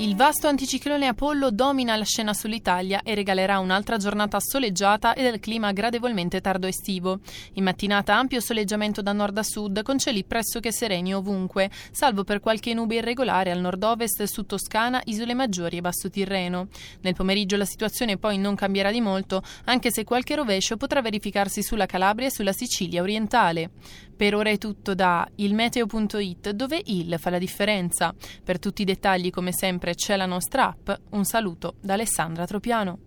Il 0.00 0.16
vasto 0.16 0.46
anticiclone 0.46 1.08
Apollo 1.08 1.50
domina 1.50 1.94
la 1.94 2.04
scena 2.04 2.32
sull'Italia 2.32 3.02
e 3.02 3.14
regalerà 3.14 3.58
un'altra 3.58 3.98
giornata 3.98 4.40
soleggiata 4.40 5.12
e 5.12 5.20
del 5.20 5.40
clima 5.40 5.72
gradevolmente 5.72 6.40
tardo 6.40 6.66
estivo. 6.66 7.20
In 7.54 7.64
mattinata 7.64 8.16
ampio 8.16 8.40
soleggiamento 8.40 9.02
da 9.02 9.12
nord 9.12 9.36
a 9.36 9.42
sud 9.42 9.82
con 9.82 9.98
cieli 9.98 10.24
pressoché 10.24 10.72
sereni 10.72 11.14
ovunque, 11.14 11.70
salvo 11.90 12.24
per 12.24 12.40
qualche 12.40 12.72
nube 12.72 12.94
irregolare 12.94 13.50
al 13.50 13.60
nord-ovest 13.60 14.22
su 14.22 14.46
Toscana, 14.46 15.02
Isole 15.04 15.34
Maggiori 15.34 15.76
e 15.76 15.80
Basso 15.82 16.08
Tirreno. 16.08 16.68
Nel 17.02 17.14
pomeriggio 17.14 17.58
la 17.58 17.66
situazione 17.66 18.16
poi 18.16 18.38
non 18.38 18.54
cambierà 18.54 18.90
di 18.90 19.02
molto, 19.02 19.42
anche 19.64 19.92
se 19.92 20.04
qualche 20.04 20.34
rovescio 20.34 20.78
potrà 20.78 21.02
verificarsi 21.02 21.62
sulla 21.62 21.84
Calabria 21.84 22.28
e 22.28 22.32
sulla 22.32 22.54
Sicilia 22.54 23.02
orientale. 23.02 23.70
Per 24.16 24.34
ora 24.34 24.50
è 24.50 24.58
tutto 24.58 24.94
da 24.94 25.26
ilmeteo.it 25.34 26.50
dove 26.50 26.82
il 26.86 27.16
fa 27.18 27.30
la 27.30 27.38
differenza. 27.38 28.14
Per 28.44 28.58
tutti 28.58 28.82
i 28.82 28.84
dettagli 28.84 29.30
come 29.30 29.50
sempre 29.50 29.89
c'è 29.94 30.16
la 30.16 30.26
nostra 30.26 30.68
app. 30.68 30.90
Un 31.10 31.24
saluto 31.24 31.76
da 31.80 31.94
Alessandra 31.94 32.46
Tropiano. 32.46 32.98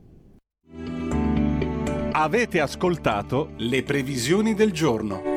Avete 2.11 2.59
ascoltato 2.59 3.51
le 3.57 3.83
previsioni 3.83 4.53
del 4.53 4.71
giorno. 4.71 5.31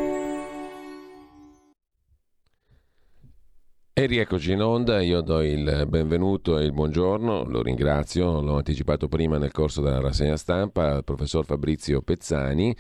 E 3.99 4.05
rieccoci 4.05 4.53
in 4.53 4.61
onda, 4.61 5.01
io 5.01 5.23
do 5.23 5.41
il 5.41 5.87
benvenuto 5.89 6.59
e 6.59 6.65
il 6.65 6.73
buongiorno, 6.73 7.45
lo 7.45 7.63
ringrazio, 7.63 8.43
l'ho 8.43 8.57
anticipato 8.59 9.09
prima 9.09 9.39
nel 9.39 9.53
corso 9.53 9.81
della 9.81 10.03
rassegna 10.03 10.37
stampa, 10.37 10.97
al 10.97 11.05
professor 11.05 11.47
Fabrizio 11.47 12.03
Pezzani 12.03 12.77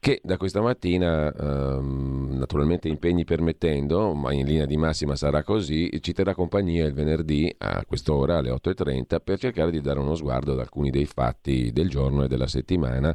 che 0.00 0.20
da 0.24 0.38
questa 0.38 0.62
mattina, 0.62 1.30
ehm, 1.30 2.36
naturalmente 2.38 2.88
impegni 2.88 3.24
permettendo, 3.24 4.14
ma 4.14 4.32
in 4.32 4.46
linea 4.46 4.64
di 4.64 4.78
massima 4.78 5.14
sarà 5.14 5.42
così, 5.42 5.90
ci 6.00 6.14
terrà 6.14 6.34
compagnia 6.34 6.86
il 6.86 6.94
venerdì 6.94 7.54
a 7.58 7.84
quest'ora, 7.84 8.38
alle 8.38 8.50
8.30, 8.50 9.20
per 9.20 9.38
cercare 9.38 9.70
di 9.70 9.82
dare 9.82 9.98
uno 9.98 10.14
sguardo 10.14 10.52
ad 10.52 10.58
alcuni 10.58 10.90
dei 10.90 11.04
fatti 11.04 11.70
del 11.70 11.90
giorno 11.90 12.24
e 12.24 12.28
della 12.28 12.46
settimana 12.46 13.14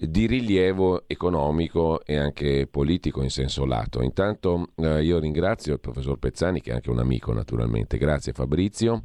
di 0.00 0.26
rilievo 0.26 1.08
economico 1.08 2.04
e 2.04 2.16
anche 2.16 2.68
politico 2.70 3.22
in 3.22 3.30
senso 3.30 3.64
lato. 3.64 4.02
Intanto 4.02 4.68
eh, 4.76 5.02
io 5.02 5.18
ringrazio 5.18 5.72
il 5.72 5.80
professor 5.80 6.18
Pezzani, 6.18 6.60
che 6.60 6.70
è 6.70 6.74
anche 6.74 6.90
un 6.90 7.00
amico 7.00 7.32
naturalmente. 7.32 7.98
Grazie 7.98 8.32
Fabrizio. 8.32 9.02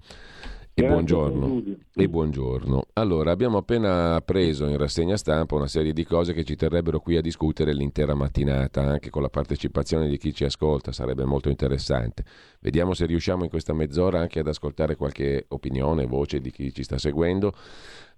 E 0.76 0.88
buongiorno. 0.88 1.62
e 1.94 2.10
buongiorno. 2.10 2.86
Allora, 2.94 3.30
abbiamo 3.30 3.58
appena 3.58 4.20
preso 4.26 4.66
in 4.66 4.78
rassegna 4.78 5.18
stampa 5.18 5.54
una 5.54 5.68
serie 5.68 5.94
di 5.94 6.04
cose 6.04 6.34
che 6.34 6.44
ci 6.44 6.56
terrebbero 6.56 7.00
qui 7.00 7.16
a 7.16 7.22
discutere 7.22 7.74
l'intera 7.74 8.16
mattinata, 8.16 8.82
anche 8.82 9.12
con 9.12 9.22
la 9.22 9.30
partecipazione 9.30 10.10
di 10.10 10.18
chi 10.18 10.34
ci 10.34 10.46
ascolta, 10.46 10.92
sarebbe 10.92 11.26
molto 11.26 11.50
interessante. 11.50 12.24
Vediamo 12.60 12.96
se 12.96 13.06
riusciamo 13.06 13.44
in 13.44 13.52
questa 13.52 13.74
mezz'ora 13.74 14.20
anche 14.20 14.40
ad 14.40 14.48
ascoltare 14.48 14.96
qualche 14.96 15.46
opinione, 15.50 16.08
voce 16.08 16.40
di 16.40 16.50
chi 16.50 16.74
ci 16.74 16.82
sta 16.82 16.98
seguendo 16.98 17.54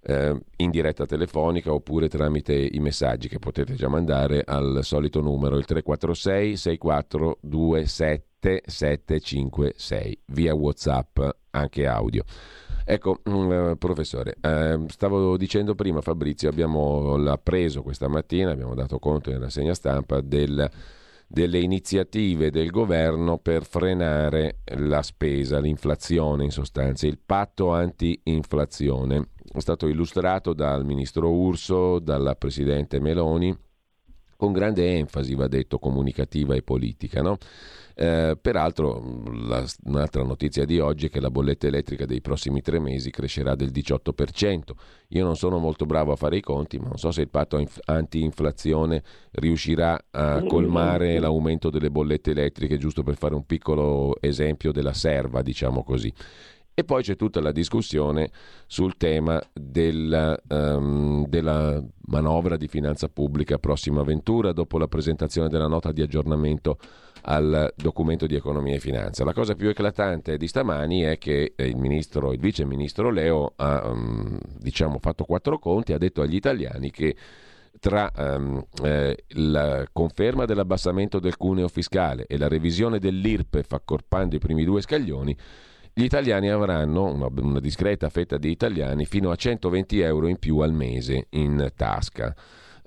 eh, 0.06 0.40
in 0.56 0.70
diretta 0.70 1.04
telefonica 1.04 1.74
oppure 1.74 2.08
tramite 2.08 2.54
i 2.54 2.78
messaggi 2.78 3.28
che 3.28 3.38
potete 3.38 3.74
già 3.74 3.88
mandare 3.88 4.42
al 4.44 4.78
solito 4.82 5.20
numero, 5.20 5.58
il 5.58 5.66
346 5.66 6.56
6427 6.56 8.62
756 8.64 10.20
via 10.26 10.54
Whatsapp, 10.54 11.18
anche 11.56 11.86
audio. 11.86 12.24
Ecco, 12.84 13.20
mm, 13.28 13.52
eh, 13.52 13.76
professore, 13.76 14.36
eh, 14.40 14.78
stavo 14.88 15.36
dicendo 15.36 15.74
prima 15.74 16.00
Fabrizio, 16.00 16.48
abbiamo 16.48 17.16
preso 17.42 17.82
questa 17.82 18.08
mattina, 18.08 18.52
abbiamo 18.52 18.74
dato 18.74 18.98
conto 18.98 19.30
in 19.30 19.40
rassegna 19.40 19.74
stampa 19.74 20.20
del 20.20 20.70
delle 21.26 21.58
iniziative 21.58 22.50
del 22.50 22.70
governo 22.70 23.38
per 23.38 23.64
frenare 23.64 24.58
la 24.76 25.02
spesa, 25.02 25.58
l'inflazione 25.58 26.44
in 26.44 26.50
sostanza, 26.50 27.06
il 27.06 27.18
patto 27.24 27.72
anti-inflazione. 27.72 29.30
È 29.52 29.58
stato 29.58 29.88
illustrato 29.88 30.52
dal 30.52 30.84
ministro 30.84 31.30
Urso, 31.30 31.98
dalla 31.98 32.36
presidente 32.36 33.00
Meloni, 33.00 33.56
con 34.36 34.52
grande 34.52 34.96
enfasi, 34.96 35.34
va 35.34 35.48
detto, 35.48 35.78
comunicativa 35.78 36.54
e 36.54 36.62
politica. 36.62 37.22
No? 37.22 37.38
Eh, 37.98 38.36
peraltro, 38.38 39.02
la, 39.48 39.64
un'altra 39.84 40.22
notizia 40.22 40.66
di 40.66 40.78
oggi 40.78 41.06
è 41.06 41.08
che 41.08 41.18
la 41.18 41.30
bolletta 41.30 41.66
elettrica 41.66 42.04
dei 42.04 42.20
prossimi 42.20 42.60
tre 42.60 42.78
mesi 42.78 43.10
crescerà 43.10 43.54
del 43.54 43.70
18%. 43.70 44.60
Io 45.08 45.24
non 45.24 45.34
sono 45.34 45.56
molto 45.56 45.86
bravo 45.86 46.12
a 46.12 46.16
fare 46.16 46.36
i 46.36 46.42
conti, 46.42 46.78
ma 46.78 46.88
non 46.88 46.98
so 46.98 47.10
se 47.10 47.22
il 47.22 47.30
patto 47.30 47.58
anti-inflazione 47.86 49.02
riuscirà 49.32 49.98
a 50.10 50.42
colmare 50.44 51.18
l'aumento 51.18 51.70
delle 51.70 51.90
bollette 51.90 52.32
elettriche, 52.32 52.76
giusto 52.76 53.02
per 53.02 53.16
fare 53.16 53.34
un 53.34 53.46
piccolo 53.46 54.20
esempio 54.20 54.72
della 54.72 54.92
serva, 54.92 55.40
diciamo 55.40 55.82
così. 55.82 56.12
E 56.78 56.84
poi 56.84 57.02
c'è 57.02 57.16
tutta 57.16 57.40
la 57.40 57.52
discussione 57.52 58.30
sul 58.66 58.98
tema 58.98 59.40
della, 59.50 60.38
um, 60.48 61.26
della, 61.26 61.82
manovra 62.08 62.58
di 62.58 62.68
finanza 62.68 63.08
pubblica 63.08 63.56
prossima 63.56 64.02
avventura 64.02 64.52
dopo 64.52 64.76
la 64.76 64.86
presentazione 64.86 65.48
della 65.48 65.68
nota 65.68 65.90
di 65.90 66.02
aggiornamento 66.02 66.78
al 67.22 67.72
documento 67.74 68.26
di 68.26 68.34
economia 68.34 68.74
e 68.74 68.78
finanza. 68.78 69.24
La 69.24 69.32
cosa 69.32 69.54
più 69.54 69.70
eclatante 69.70 70.36
di 70.36 70.46
stamani 70.46 71.00
è 71.00 71.16
che 71.16 71.54
il, 71.56 71.76
ministro, 71.76 72.34
il 72.34 72.40
vice 72.40 72.66
ministro 72.66 73.10
Leo 73.10 73.54
ha 73.56 73.88
um, 73.88 74.38
diciamo, 74.58 74.98
fatto 74.98 75.24
quattro 75.24 75.58
conti, 75.58 75.94
ha 75.94 75.98
detto 75.98 76.20
agli 76.20 76.34
italiani 76.34 76.90
che 76.90 77.16
tra 77.80 78.12
um, 78.14 78.62
eh, 78.82 79.24
la 79.28 79.86
conferma 79.90 80.44
dell'abbassamento 80.44 81.20
del 81.20 81.38
cuneo 81.38 81.68
fiscale 81.68 82.26
e 82.26 82.36
la 82.36 82.48
revisione 82.48 82.98
dell'IRPEF 82.98 83.72
accorpando 83.72 84.36
i 84.36 84.40
primi 84.40 84.64
due 84.64 84.82
scaglioni, 84.82 85.34
gli 85.98 86.04
italiani 86.04 86.50
avranno, 86.50 87.04
una, 87.04 87.30
una, 87.34 87.58
discreta 87.58 88.10
fetta 88.10 88.36
di 88.36 88.50
italiani, 88.50 89.06
fino 89.06 89.30
a 89.30 89.34
120 89.34 90.00
euro 90.00 90.28
in 90.28 90.36
più 90.36 90.58
al 90.58 90.74
mese 90.74 91.28
in 91.30 91.72
tasca 91.74 92.34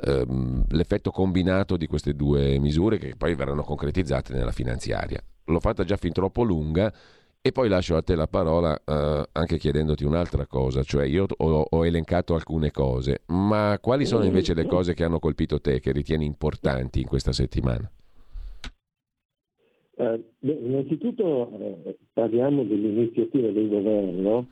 ehm, 0.05 0.65
l'effetto 0.67 1.09
combinato 1.09 1.75
di 1.75 1.87
queste 1.87 2.13
due 2.13 2.59
misure 2.59 2.99
che 2.99 3.15
poi 3.17 3.33
verranno 3.33 3.63
concretizzate 3.63 4.31
nella 4.33 4.51
finanziaria. 4.51 5.19
L'ho 5.45 5.59
fatta 5.59 5.83
già 5.83 5.97
fin 5.97 6.11
troppo 6.11 6.43
lunga 6.43 6.93
e 7.41 7.51
poi 7.51 7.67
lascio 7.67 7.95
a 7.95 8.03
te 8.03 8.13
la 8.13 8.27
parola 8.27 8.79
eh, 8.85 9.27
anche 9.31 9.57
chiedendoti 9.57 10.03
un'altra 10.03 10.45
cosa, 10.45 10.83
cioè 10.83 11.05
io 11.05 11.25
ho, 11.35 11.65
ho, 11.67 11.85
elencato 11.87 12.35
alcune 12.35 12.69
cose, 12.69 13.23
ma 13.29 13.75
quali 13.81 14.05
sono 14.05 14.23
invece 14.23 14.53
le 14.53 14.67
cose 14.67 14.93
che 14.93 15.03
hanno 15.03 15.17
colpito 15.17 15.59
te, 15.59 15.79
che 15.79 15.91
ritieni 15.91 16.25
importanti 16.25 17.01
in 17.01 17.07
questa 17.07 17.31
settimana? 17.31 17.89
Eh, 19.99 20.23
beh, 20.39 20.59
innanzitutto 20.63 21.51
eh, 21.59 21.97
parliamo 22.13 22.63
dell'iniziativa 22.63 23.49
del 23.49 23.67
governo 23.67 24.47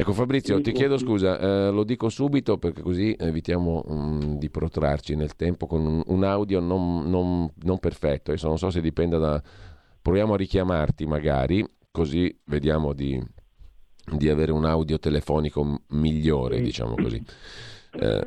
Ecco 0.00 0.12
Fabrizio, 0.12 0.60
ti 0.60 0.70
chiedo 0.70 0.96
scusa, 0.96 1.40
eh, 1.40 1.70
lo 1.72 1.82
dico 1.82 2.08
subito 2.08 2.56
perché 2.56 2.82
così 2.82 3.16
evitiamo 3.18 3.82
um, 3.84 4.38
di 4.38 4.48
protrarci 4.48 5.16
nel 5.16 5.34
tempo 5.34 5.66
con 5.66 5.84
un, 5.84 6.02
un 6.06 6.22
audio 6.22 6.60
non, 6.60 7.10
non, 7.10 7.50
non, 7.64 7.78
perfetto. 7.80 8.30
Adesso 8.30 8.46
non 8.46 8.58
so 8.58 8.70
se 8.70 8.80
dipenda 8.80 9.18
da... 9.18 9.42
Proviamo 10.00 10.34
a 10.34 10.36
richiamarti 10.36 11.04
magari, 11.04 11.66
così 11.90 12.32
vediamo 12.44 12.92
di, 12.92 13.20
di 14.16 14.28
avere 14.28 14.52
un 14.52 14.66
audio 14.66 15.00
telefonico 15.00 15.80
migliore, 15.88 16.60
diciamo 16.60 16.94
così. 16.94 17.20
Eh, 18.00 18.22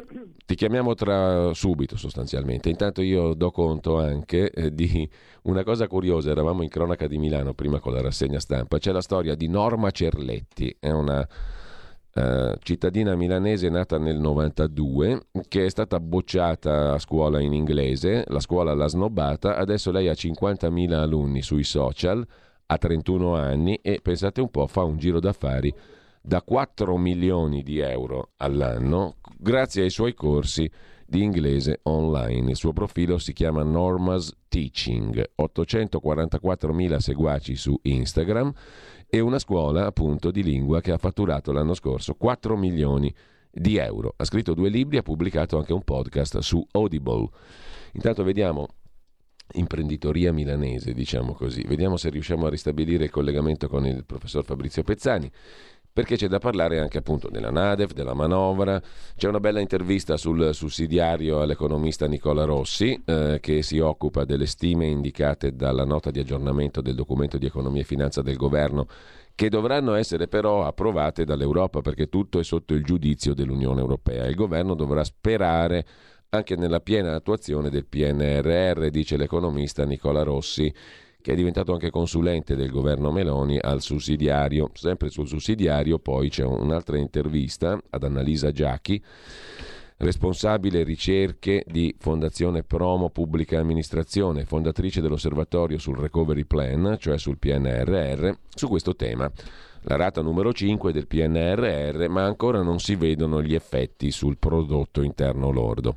ti 0.45 0.55
chiamiamo 0.55 0.93
tra 0.95 1.53
subito 1.53 1.95
sostanzialmente. 1.95 2.69
Intanto 2.69 3.01
io 3.01 3.33
do 3.33 3.51
conto 3.51 3.97
anche 3.97 4.51
eh, 4.51 4.73
di 4.73 5.09
una 5.43 5.63
cosa 5.63 5.87
curiosa, 5.87 6.29
eravamo 6.29 6.61
in 6.61 6.69
cronaca 6.69 7.07
di 7.07 7.17
Milano 7.17 7.53
prima 7.53 7.79
con 7.79 7.93
la 7.93 8.01
rassegna 8.01 8.39
stampa, 8.39 8.77
c'è 8.77 8.91
la 8.91 9.01
storia 9.01 9.35
di 9.35 9.47
Norma 9.47 9.91
Cerletti, 9.91 10.75
è 10.79 10.91
una 10.91 11.27
Uh, 12.13 12.55
cittadina 12.59 13.15
milanese 13.15 13.69
nata 13.69 13.97
nel 13.97 14.19
92 14.19 15.27
che 15.47 15.63
è 15.63 15.69
stata 15.69 15.97
bocciata 15.97 16.91
a 16.91 16.99
scuola 16.99 17.39
in 17.39 17.53
inglese, 17.53 18.25
la 18.27 18.41
scuola 18.41 18.73
l'ha 18.73 18.89
snobbata, 18.89 19.55
adesso 19.55 19.91
lei 19.91 20.09
ha 20.09 20.11
50.000 20.11 20.91
alunni 20.91 21.41
sui 21.41 21.63
social, 21.63 22.27
ha 22.65 22.77
31 22.77 23.35
anni 23.35 23.79
e 23.81 24.01
pensate 24.01 24.41
un 24.41 24.49
po' 24.49 24.67
fa 24.67 24.83
un 24.83 24.97
giro 24.97 25.21
d'affari 25.21 25.73
da 26.21 26.41
4 26.41 26.97
milioni 26.97 27.63
di 27.63 27.79
euro 27.79 28.31
all'anno 28.37 29.15
grazie 29.37 29.83
ai 29.83 29.89
suoi 29.89 30.13
corsi 30.13 30.69
di 31.11 31.23
inglese 31.23 31.79
online. 31.83 32.51
Il 32.51 32.55
suo 32.55 32.71
profilo 32.71 33.17
si 33.17 33.33
chiama 33.33 33.63
Norma's 33.63 34.33
Teaching, 34.47 35.31
844.000 35.37 36.97
seguaci 36.97 37.55
su 37.55 37.77
Instagram 37.81 38.53
e 39.07 39.19
una 39.19 39.39
scuola 39.39 39.87
appunto 39.87 40.31
di 40.31 40.41
lingua 40.41 40.79
che 40.79 40.91
ha 40.91 40.97
fatturato 40.97 41.51
l'anno 41.51 41.73
scorso 41.73 42.13
4 42.13 42.55
milioni 42.55 43.13
di 43.51 43.75
euro. 43.75 44.13
Ha 44.15 44.23
scritto 44.23 44.53
due 44.53 44.69
libri, 44.69 44.97
ha 44.97 45.01
pubblicato 45.01 45.57
anche 45.57 45.73
un 45.73 45.83
podcast 45.83 46.37
su 46.37 46.65
Audible. 46.71 47.27
Intanto 47.93 48.23
vediamo 48.23 48.67
imprenditoria 49.53 50.31
milanese, 50.31 50.93
diciamo 50.93 51.33
così. 51.33 51.63
Vediamo 51.63 51.97
se 51.97 52.09
riusciamo 52.09 52.45
a 52.45 52.49
ristabilire 52.49 53.05
il 53.05 53.09
collegamento 53.09 53.67
con 53.67 53.85
il 53.85 54.05
professor 54.05 54.45
Fabrizio 54.45 54.83
Pezzani 54.83 55.29
perché 55.93 56.15
c'è 56.15 56.27
da 56.27 56.39
parlare 56.39 56.79
anche 56.79 56.97
appunto 56.97 57.29
della 57.29 57.51
Nadef, 57.51 57.93
della 57.93 58.13
manovra. 58.13 58.81
C'è 59.15 59.27
una 59.27 59.39
bella 59.39 59.59
intervista 59.59 60.17
sul 60.17 60.53
sussidiario 60.53 61.41
all'economista 61.41 62.07
Nicola 62.07 62.45
Rossi 62.45 63.01
eh, 63.05 63.39
che 63.41 63.61
si 63.61 63.79
occupa 63.79 64.23
delle 64.23 64.45
stime 64.45 64.85
indicate 64.85 65.55
dalla 65.55 65.83
nota 65.83 66.11
di 66.11 66.19
aggiornamento 66.19 66.81
del 66.81 66.95
documento 66.95 67.37
di 67.37 67.45
economia 67.45 67.81
e 67.81 67.85
finanza 67.85 68.21
del 68.21 68.37
governo 68.37 68.87
che 69.35 69.49
dovranno 69.49 69.95
essere 69.95 70.27
però 70.27 70.65
approvate 70.65 71.25
dall'Europa 71.25 71.81
perché 71.81 72.07
tutto 72.07 72.39
è 72.39 72.43
sotto 72.43 72.73
il 72.73 72.83
giudizio 72.83 73.33
dell'Unione 73.33 73.81
Europea. 73.81 74.27
Il 74.27 74.35
governo 74.35 74.75
dovrà 74.75 75.03
sperare 75.03 75.85
anche 76.29 76.55
nella 76.55 76.79
piena 76.79 77.15
attuazione 77.15 77.69
del 77.69 77.85
PNRR, 77.85 78.87
dice 78.87 79.17
l'economista 79.17 79.83
Nicola 79.83 80.23
Rossi 80.23 80.73
che 81.21 81.33
è 81.33 81.35
diventato 81.35 81.71
anche 81.71 81.89
consulente 81.89 82.55
del 82.55 82.69
governo 82.69 83.11
Meloni 83.11 83.57
al 83.59 83.81
sussidiario. 83.81 84.69
Sempre 84.73 85.09
sul 85.09 85.27
sussidiario 85.27 85.99
poi 85.99 86.29
c'è 86.29 86.43
un'altra 86.43 86.97
intervista 86.97 87.79
ad 87.89 88.03
Annalisa 88.03 88.51
Giacchi, 88.51 89.01
responsabile 89.97 90.83
ricerche 90.83 91.63
di 91.67 91.95
Fondazione 91.97 92.63
Promo 92.63 93.09
Pubblica 93.09 93.59
Amministrazione, 93.59 94.45
fondatrice 94.45 94.99
dell'osservatorio 94.99 95.77
sul 95.77 95.97
Recovery 95.97 96.45
Plan, 96.45 96.97
cioè 96.99 97.17
sul 97.17 97.37
PNRR, 97.37 98.31
su 98.49 98.67
questo 98.67 98.95
tema. 98.95 99.31
La 99.85 99.95
rata 99.95 100.21
numero 100.21 100.53
5 100.53 100.91
del 100.91 101.07
PNRR, 101.07 102.07
ma 102.07 102.23
ancora 102.23 102.61
non 102.61 102.79
si 102.79 102.95
vedono 102.95 103.41
gli 103.41 103.55
effetti 103.55 104.11
sul 104.11 104.37
prodotto 104.37 105.01
interno 105.01 105.49
lordo. 105.51 105.95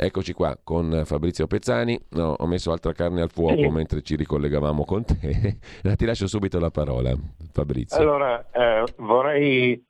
Eccoci 0.00 0.32
qua 0.32 0.56
con 0.62 1.02
Fabrizio 1.04 1.48
Pezzani. 1.48 1.98
No, 2.10 2.36
ho 2.38 2.46
messo 2.46 2.70
altra 2.70 2.92
carne 2.92 3.20
al 3.20 3.32
fuoco 3.32 3.62
sì. 3.62 3.68
mentre 3.68 4.00
ci 4.02 4.14
ricollegavamo 4.14 4.84
con 4.84 5.04
te. 5.04 5.58
Ti 5.96 6.04
lascio 6.04 6.28
subito 6.28 6.60
la 6.60 6.70
parola, 6.70 7.12
Fabrizio. 7.50 7.98
Allora, 7.98 8.48
eh, 8.52 8.84
vorrei 8.98 9.84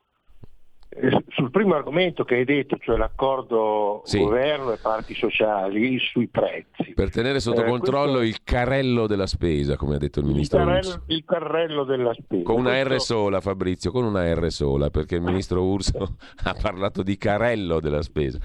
sul 1.29 1.51
primo 1.51 1.75
argomento 1.75 2.25
che 2.25 2.37
hai 2.37 2.45
detto, 2.45 2.77
cioè 2.79 2.97
l'accordo 2.97 4.01
Sì. 4.05 4.19
governo 4.19 4.73
e 4.73 4.79
parti 4.79 5.15
sociali 5.15 5.99
sui 5.99 6.29
prezzi. 6.29 6.93
Per 6.95 7.11
tenere 7.11 7.41
sotto 7.41 7.63
Eh, 7.63 7.67
controllo 7.69 8.23
il 8.23 8.43
carrello 8.43 9.07
della 9.07 9.27
spesa, 9.27 9.77
come 9.77 9.97
ha 9.97 9.99
detto 9.99 10.21
il 10.21 10.27
Il 10.27 10.33
ministro 10.33 10.59
Urso. 10.63 10.71
carrello, 10.71 11.03
il 11.07 11.25
carrello 11.25 11.85
della 11.85 12.15
spesa. 12.15 12.43
Con 12.43 12.61
una 12.61 12.83
R 12.83 12.87
Questo- 12.87 13.15
sola, 13.15 13.41
Fabrizio, 13.41 13.91
con 13.93 14.05
una 14.05 14.33
R 14.35 14.51
sola, 14.51 14.91
perché 14.91 15.17
il 15.17 15.23
ministro 15.23 15.63
Urso 15.63 16.17
ha 16.45 16.55
parlato 16.61 17.03
di 17.03 17.17
carello 17.19 17.81
della 17.81 18.03
spesa. 18.03 18.39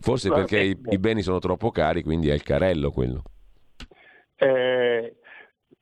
Forse 0.00 0.28
perché 0.30 0.60
i, 0.60 0.78
i 0.90 0.98
beni 0.98 1.22
sono 1.22 1.38
troppo 1.38 1.70
cari, 1.70 2.02
quindi 2.02 2.28
è 2.28 2.34
il 2.34 2.42
carello 2.42 2.90
quello. 2.90 3.22
Eh, 4.36 5.16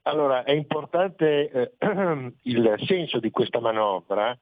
allora, 0.02 0.44
è 0.44 0.52
importante 0.52 1.50
eh, 1.50 1.72
il 2.42 2.74
senso 2.86 3.18
di 3.18 3.30
questa 3.30 3.58
manovra 3.60 4.36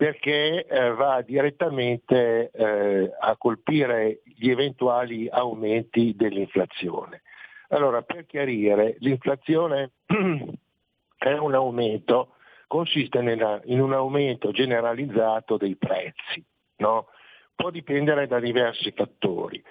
perché 0.00 0.64
eh, 0.64 0.94
va 0.94 1.20
direttamente 1.20 2.50
eh, 2.50 3.12
a 3.20 3.36
colpire 3.36 4.22
gli 4.24 4.48
eventuali 4.48 5.28
aumenti 5.28 6.14
dell'inflazione. 6.16 7.20
Allora, 7.68 8.00
per 8.00 8.24
chiarire, 8.24 8.96
l'inflazione 9.00 9.90
è 11.18 11.32
un 11.34 11.54
aumento, 11.54 12.36
consiste 12.66 13.20
nella- 13.20 13.60
in 13.64 13.82
un 13.82 13.92
aumento 13.92 14.52
generalizzato 14.52 15.58
dei 15.58 15.76
prezzi, 15.76 16.42
no? 16.76 17.08
può 17.54 17.68
dipendere 17.68 18.26
da 18.26 18.40
diversi 18.40 18.92
fattori. 18.92 19.62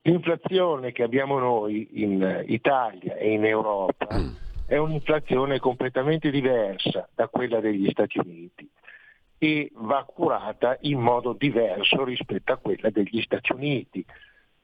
L'inflazione 0.00 0.92
che 0.92 1.02
abbiamo 1.02 1.38
noi 1.38 2.02
in 2.02 2.44
Italia 2.46 3.14
e 3.16 3.30
in 3.30 3.44
Europa 3.44 4.06
è 4.66 4.78
un'inflazione 4.78 5.58
completamente 5.58 6.30
diversa 6.30 7.06
da 7.14 7.28
quella 7.28 7.60
degli 7.60 7.90
Stati 7.90 8.18
Uniti 8.18 8.66
e 9.38 9.70
va 9.74 10.04
curata 10.04 10.78
in 10.82 11.00
modo 11.00 11.32
diverso 11.32 12.04
rispetto 12.04 12.52
a 12.52 12.56
quella 12.56 12.90
degli 12.90 13.20
Stati 13.22 13.52
Uniti. 13.52 14.04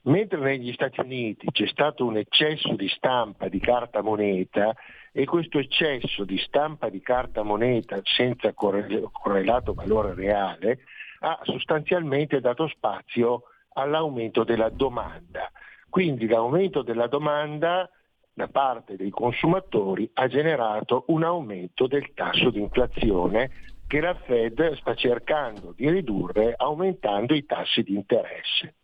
Mentre 0.05 0.41
negli 0.41 0.73
Stati 0.73 1.01
Uniti 1.01 1.47
c'è 1.53 1.67
stato 1.67 2.05
un 2.05 2.17
eccesso 2.17 2.75
di 2.75 2.89
stampa 2.89 3.49
di 3.49 3.61
carta 3.61 4.03
moneta 4.03 4.75
e 5.13 5.25
questo 5.27 5.59
eccesso 5.59 6.25
di 6.25 6.39
stampa 6.39 6.89
di 6.89 7.01
carta 7.01 7.43
moneta 7.43 8.01
senza 8.03 8.53
corre- 8.53 9.03
correlato 9.13 9.75
valore 9.75 10.15
reale 10.15 10.81
ha 11.21 11.39
sostanzialmente 11.45 12.41
dato 12.41 12.67
spazio 12.67 13.43
all'aumento 13.75 14.43
della 14.43 14.71
domanda. 14.71 15.51
Quindi 15.89 16.27
l'aumento 16.27 16.83
della 16.83 17.07
domanda 17.07 17.89
da 18.35 18.49
parte 18.49 18.97
dei 18.97 19.11
consumatori 19.11 20.11
ha 20.15 20.27
generato 20.27 21.05
un 21.09 21.23
aumento 21.23 21.87
del 21.87 22.13
tasso 22.15 22.51
di 22.51 22.61
inflazione 22.61 23.51
che 23.93 24.01
la 24.01 24.15
Fed 24.15 24.73
sta 24.77 24.95
cercando 24.95 25.75
di 25.77 25.91
ridurre 25.91 26.55
aumentando 26.57 27.35
i 27.35 27.45
tassi 27.45 27.83
di 27.83 27.95
interesse. 27.95 28.77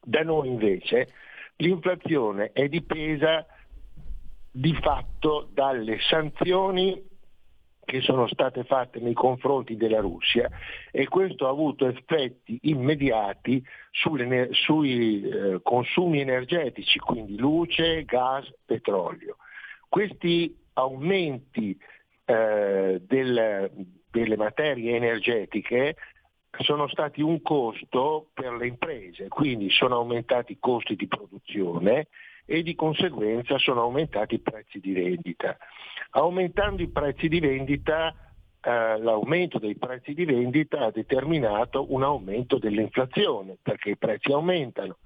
Da 0.00 0.22
noi 0.22 0.46
invece 0.46 1.08
l'inflazione 1.56 2.52
è 2.52 2.68
dipesa 2.68 3.44
di 4.48 4.78
fatto 4.80 5.48
dalle 5.52 5.98
sanzioni 6.08 7.04
che 7.84 8.00
sono 8.00 8.28
state 8.28 8.62
fatte 8.62 9.00
nei 9.00 9.12
confronti 9.12 9.76
della 9.76 9.98
Russia 9.98 10.48
e 10.92 11.08
questo 11.08 11.48
ha 11.48 11.50
avuto 11.50 11.88
effetti 11.88 12.60
immediati 12.62 13.60
sui 13.90 15.22
eh, 15.28 15.58
consumi 15.64 16.20
energetici, 16.20 17.00
quindi 17.00 17.36
luce, 17.38 18.04
gas, 18.04 18.48
petrolio. 18.64 19.38
Questi 19.88 20.56
aumenti 20.74 21.76
eh, 22.24 23.02
del- 23.04 24.00
delle 24.12 24.36
materie 24.36 24.94
energetiche 24.94 25.96
sono 26.58 26.86
stati 26.86 27.22
un 27.22 27.40
costo 27.40 28.28
per 28.34 28.52
le 28.52 28.66
imprese, 28.66 29.28
quindi 29.28 29.70
sono 29.70 29.96
aumentati 29.96 30.52
i 30.52 30.58
costi 30.60 30.94
di 30.94 31.08
produzione 31.08 32.08
e 32.44 32.62
di 32.62 32.74
conseguenza 32.74 33.56
sono 33.58 33.80
aumentati 33.80 34.34
i 34.34 34.40
prezzi 34.40 34.78
di 34.78 34.92
vendita. 34.92 35.56
Aumentando 36.10 36.82
i 36.82 36.88
prezzi 36.88 37.28
di 37.28 37.40
vendita, 37.40 38.14
eh, 38.60 38.98
l'aumento 38.98 39.58
dei 39.58 39.76
prezzi 39.76 40.12
di 40.12 40.26
vendita 40.26 40.80
ha 40.80 40.90
determinato 40.90 41.92
un 41.92 42.02
aumento 42.02 42.58
dell'inflazione, 42.58 43.56
perché 43.62 43.90
i 43.90 43.96
prezzi 43.96 44.30
aumentano. 44.30 44.98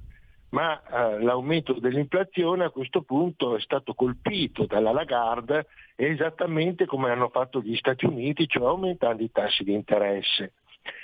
Ma 0.57 0.81
eh, 0.81 1.23
l'aumento 1.23 1.74
dell'inflazione 1.74 2.65
a 2.65 2.70
questo 2.70 3.03
punto 3.03 3.57
è 3.57 3.61
stato 3.61 3.93
colpito 3.93 4.65
dalla 4.65 4.91
Lagarde 4.91 5.66
esattamente 5.95 6.87
come 6.87 7.11
hanno 7.11 7.28
fatto 7.28 7.61
gli 7.61 7.77
Stati 7.77 8.07
Uniti, 8.07 8.49
cioè 8.49 8.66
aumentando 8.66 9.23
i 9.23 9.31
tassi 9.31 9.65
di 9.65 9.74
interesse. 9.74 10.55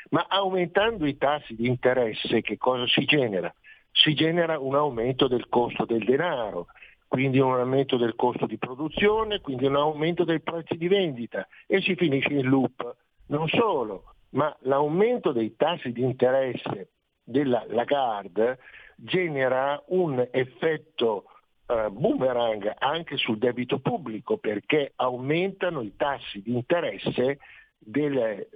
Ma 0.09 0.25
aumentando 0.27 1.05
i 1.05 1.19
tassi 1.19 1.55
di 1.55 1.67
interesse 1.67 2.41
che 2.41 2.57
cosa 2.57 2.87
si 2.87 3.05
genera? 3.05 3.55
Si 3.91 4.15
genera 4.15 4.59
un 4.59 4.75
aumento 4.75 5.29
del 5.29 5.47
costo 5.51 5.85
del 5.85 6.05
denaro, 6.05 6.69
quindi 7.07 7.39
un 7.39 7.53
aumento 7.53 7.99
del 7.99 8.15
costo 8.17 8.47
di 8.47 8.57
produzione, 8.57 9.41
quindi 9.41 9.67
un 9.67 9.77
aumento 9.77 10.25
dei 10.25 10.41
prezzi 10.41 10.79
di 10.79 10.89
vendita 10.89 11.47
e 11.67 11.83
si 11.83 11.95
finisce 11.95 12.33
in 12.33 12.49
loop. 12.49 12.97
Non 13.27 13.49
solo, 13.49 14.15
ma 14.31 14.57
l'aumento 14.61 15.31
dei 15.31 15.57
tassi 15.57 15.93
di 15.93 16.01
interesse 16.01 16.93
della 17.23 17.65
Lagarde 17.69 18.59
genera 19.05 19.83
un 19.89 20.27
effetto 20.31 21.25
eh, 21.67 21.89
boomerang 21.91 22.73
anche 22.79 23.17
sul 23.17 23.39
debito 23.39 23.81
pubblico 23.81 24.37
perché 24.37 24.93
aumentano 24.97 25.81
i 25.83 25.95
tassi 25.97 26.41
di 26.41 26.55
interesse 26.55 27.39
del, 27.79 28.47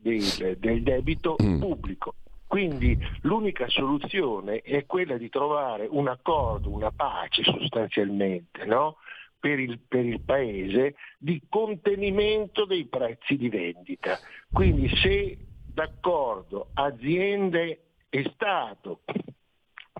del- 0.00 0.56
del 0.58 0.82
debito 0.82 1.36
pubblico. 1.36 2.14
Quindi 2.46 2.96
l'unica 3.22 3.68
soluzione 3.68 4.60
è 4.60 4.86
quella 4.86 5.16
di 5.16 5.28
trovare 5.28 5.86
un 5.90 6.08
accordo, 6.08 6.70
una 6.70 6.92
pace 6.92 7.42
sostanzialmente, 7.42 8.64
no? 8.64 8.96
per, 9.38 9.58
il, 9.58 9.78
per 9.86 10.04
il 10.04 10.20
Paese 10.20 10.94
di 11.18 11.42
contenimento 11.48 12.64
dei 12.64 12.86
prezzi 12.86 13.36
di 13.36 13.48
vendita. 13.48 14.18
Quindi 14.52 14.88
se 14.96 15.38
d'accordo 15.72 16.70
aziende 16.74 17.80
e 18.08 18.30
Stato 18.32 19.00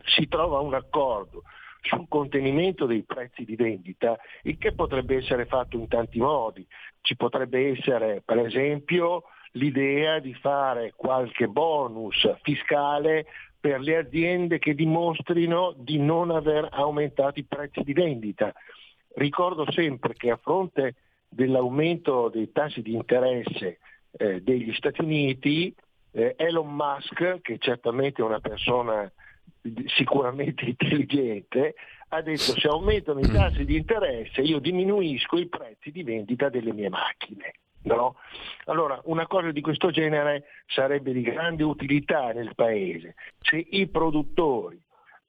si 0.05 0.29
trova 0.29 0.61
un 0.61 0.75
accordo 0.75 1.43
sul 1.81 2.07
contenimento 2.09 2.87
dei 2.87 3.03
prezzi 3.03 3.45
di 3.45 3.57
vendita, 3.57 4.19
il 4.43 4.59
che 4.59 4.73
potrebbe 4.73 5.17
essere 5.17 5.47
fatto 5.47 5.77
in 5.77 5.89
tanti 5.89 6.19
modi. 6.19 6.67
Ci 7.01 7.17
potrebbe 7.17 7.71
essere, 7.71 8.23
per 8.25 8.39
esempio, 8.39 9.25
l'idea 9.53 10.19
di 10.19 10.35
fare 10.35 10.93
qualche 10.95 11.47
bonus 11.47 12.29
fiscale 12.43 13.27
per 13.59 13.81
le 13.81 13.97
aziende 13.97 14.59
che 14.59 14.75
dimostrino 14.75 15.75
di 15.77 15.99
non 15.99 16.31
aver 16.31 16.69
aumentato 16.71 17.39
i 17.39 17.45
prezzi 17.45 17.83
di 17.83 17.93
vendita. 17.93 18.53
Ricordo 19.15 19.71
sempre 19.73 20.13
che 20.15 20.31
a 20.31 20.37
fronte 20.37 20.95
dell'aumento 21.29 22.29
dei 22.29 22.53
tassi 22.53 22.83
di 22.83 22.95
interesse 22.95 23.79
eh, 24.13 24.43
degli 24.43 24.73
Stati 24.75 25.03
Uniti, 25.03 25.75
eh, 26.13 26.35
Elon 26.37 26.75
Musk, 26.75 27.41
che 27.41 27.59
certamente 27.59 28.23
è 28.23 28.25
una 28.25 28.41
persona 28.41 29.11
sicuramente 29.87 30.65
intelligente, 30.65 31.75
ha 32.09 32.23
detto 32.23 32.59
se 32.59 32.69
aumentano 32.69 33.21
i 33.21 33.29
tassi 33.29 33.65
di 33.65 33.77
interesse 33.77 34.41
io 34.41 34.59
diminuisco 34.59 35.39
i 35.39 35.49
prezzi 35.49 35.91
di 35.91 36.03
vendita 36.03 36.49
delle 36.49 36.73
mie 36.73 36.89
macchine. 36.89 37.55
No? 37.83 38.17
Allora, 38.65 39.01
una 39.05 39.27
cosa 39.27 39.53
di 39.53 39.61
questo 39.61 39.91
genere 39.91 40.45
sarebbe 40.67 41.13
di 41.13 41.23
grande 41.23 41.63
utilità 41.63 42.33
nel 42.33 42.53
Paese. 42.55 43.15
Se 43.41 43.57
i 43.57 43.87
produttori 43.87 44.81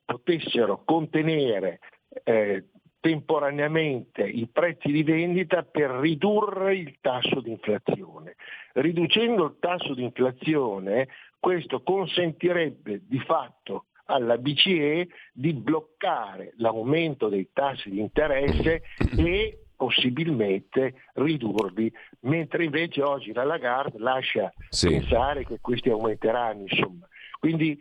potessero 0.03 0.81
contenere 0.83 1.79
eh, 2.23 2.65
temporaneamente 2.99 4.23
i 4.23 4.47
prezzi 4.47 4.91
di 4.91 5.03
vendita 5.03 5.63
per 5.63 5.91
ridurre 5.91 6.75
il 6.75 6.97
tasso 6.99 7.41
di 7.41 7.51
inflazione. 7.51 8.35
Riducendo 8.73 9.45
il 9.45 9.57
tasso 9.59 9.93
di 9.93 10.03
inflazione, 10.03 11.07
questo 11.39 11.81
consentirebbe 11.83 13.01
di 13.05 13.19
fatto 13.19 13.85
alla 14.07 14.37
BCE 14.37 15.07
di 15.33 15.53
bloccare 15.53 16.53
l'aumento 16.57 17.29
dei 17.29 17.49
tassi 17.53 17.89
di 17.89 17.99
interesse 17.99 18.81
e 19.17 19.59
possibilmente 19.75 20.95
ridurli, 21.13 21.91
mentre 22.21 22.63
invece 22.65 23.01
oggi 23.03 23.31
la 23.33 23.43
Lagarde 23.43 23.99
lascia 23.99 24.51
Sì. 24.69 24.89
pensare 24.89 25.45
che 25.45 25.59
questi 25.61 25.89
aumenteranno. 25.89 26.61
Insomma. 26.67 27.07
Quindi 27.39 27.77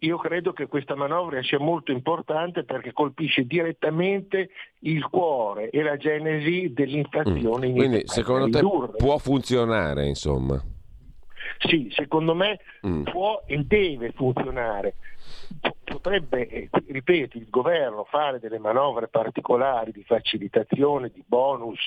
io 0.00 0.16
credo 0.18 0.52
che 0.52 0.66
questa 0.66 0.94
manovra 0.94 1.42
sia 1.42 1.58
molto 1.58 1.90
importante 1.90 2.64
perché 2.64 2.92
colpisce 2.92 3.44
direttamente 3.46 4.50
il 4.80 5.04
cuore 5.08 5.70
e 5.70 5.82
la 5.82 5.96
genesi 5.96 6.72
dell'inflazione 6.72 7.66
in 7.66 7.72
Mm. 7.72 7.76
Quindi 7.76 8.02
secondo 8.04 8.48
te 8.50 8.60
Ridurre. 8.60 8.92
può 8.96 9.16
funzionare, 9.18 10.06
insomma? 10.06 10.62
Sì, 11.58 11.88
secondo 11.90 12.34
me 12.34 12.60
Mm. 12.86 13.02
può 13.04 13.42
e 13.46 13.58
deve 13.64 14.12
funzionare. 14.12 14.94
Potrebbe, 15.84 16.46
eh, 16.48 16.68
ripeto, 16.86 17.38
il 17.38 17.48
governo 17.48 18.04
fare 18.04 18.38
delle 18.38 18.58
manovre 18.58 19.08
particolari 19.08 19.90
di 19.90 20.04
facilitazione, 20.04 21.10
di 21.10 21.24
bonus 21.26 21.84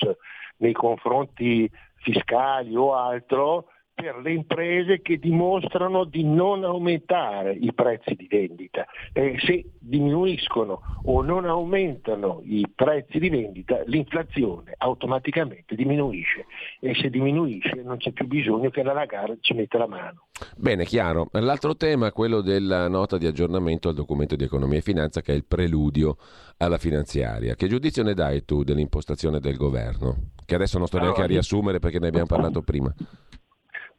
nei 0.56 0.72
confronti 0.72 1.70
fiscali 1.96 2.74
o 2.76 2.94
altro 2.94 3.66
per 3.94 4.16
le 4.16 4.32
imprese 4.32 5.00
che 5.00 5.18
dimostrano 5.18 6.04
di 6.04 6.24
non 6.24 6.64
aumentare 6.64 7.52
i 7.52 7.72
prezzi 7.72 8.14
di 8.14 8.26
vendita. 8.28 8.86
Eh, 9.12 9.36
se 9.44 9.72
diminuiscono 9.78 10.80
o 11.04 11.22
non 11.22 11.44
aumentano 11.44 12.40
i 12.44 12.66
prezzi 12.74 13.18
di 13.18 13.28
vendita, 13.28 13.82
l'inflazione 13.86 14.74
automaticamente 14.78 15.74
diminuisce 15.74 16.46
e 16.80 16.94
se 16.94 17.10
diminuisce 17.10 17.82
non 17.82 17.98
c'è 17.98 18.12
più 18.12 18.26
bisogno 18.26 18.70
che 18.70 18.82
la 18.82 18.92
Lagarde 18.92 19.38
ci 19.40 19.54
metta 19.54 19.78
la 19.78 19.86
mano. 19.86 20.26
Bene, 20.56 20.84
chiaro. 20.84 21.28
L'altro 21.32 21.76
tema 21.76 22.08
è 22.08 22.12
quello 22.12 22.40
della 22.40 22.88
nota 22.88 23.18
di 23.18 23.26
aggiornamento 23.26 23.88
al 23.88 23.94
documento 23.94 24.36
di 24.36 24.44
economia 24.44 24.78
e 24.78 24.82
finanza 24.82 25.20
che 25.20 25.32
è 25.32 25.36
il 25.36 25.44
preludio 25.44 26.16
alla 26.56 26.78
finanziaria. 26.78 27.54
Che 27.54 27.68
giudizio 27.68 28.02
ne 28.02 28.14
dai 28.14 28.44
tu 28.44 28.64
dell'impostazione 28.64 29.38
del 29.38 29.56
governo? 29.56 30.30
Che 30.44 30.54
adesso 30.54 30.78
non 30.78 30.86
sto 30.86 30.98
neanche 30.98 31.22
a 31.22 31.26
riassumere 31.26 31.78
perché 31.78 31.98
ne 31.98 32.08
abbiamo 32.08 32.26
parlato 32.26 32.62
prima. 32.62 32.92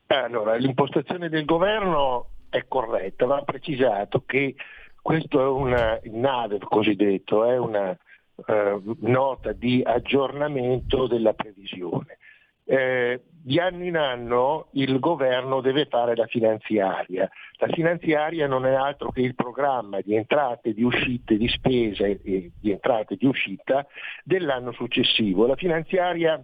Eh, 0.08 0.16
allora, 0.16 0.56
l'impostazione 0.56 1.30
del 1.30 1.46
governo 1.46 2.28
è 2.50 2.66
corretta, 2.68 3.26
va 3.26 3.42
precisato 3.42 4.24
che 4.26 4.56
questo 5.02 5.42
è 5.42 5.48
una 5.48 6.00
nave 6.04 6.60
cosiddetto, 6.60 7.46
è 7.46 7.58
una 7.58 7.98
eh, 8.46 8.82
nota 9.00 9.52
di 9.52 9.82
aggiornamento 9.84 11.08
della 11.08 11.34
previsione. 11.34 12.18
Eh, 12.66 13.22
di 13.28 13.60
anno 13.60 13.84
in 13.84 13.98
anno 13.98 14.70
il 14.74 15.00
governo 15.00 15.60
deve 15.60 15.86
fare 15.88 16.16
la 16.16 16.28
finanziaria. 16.28 17.30
La 17.58 17.68
finanziaria 17.68 18.48
non 18.48 18.66
è 18.66 18.74
altro 18.74 19.12
che 19.12 19.20
il 19.20 19.36
programma 19.36 20.00
di 20.00 20.16
entrate, 20.16 20.74
di 20.74 20.84
uscite, 20.84 21.36
di 21.36 21.50
spese 21.50 22.22
e 22.24 22.52
di 22.58 22.72
entrate 22.72 23.16
e 23.16 23.18
di 23.18 23.26
uscita 23.26 23.86
dell'anno 24.24 24.72
successivo. 24.72 25.46
La 25.46 25.58
finanziaria 25.58 26.42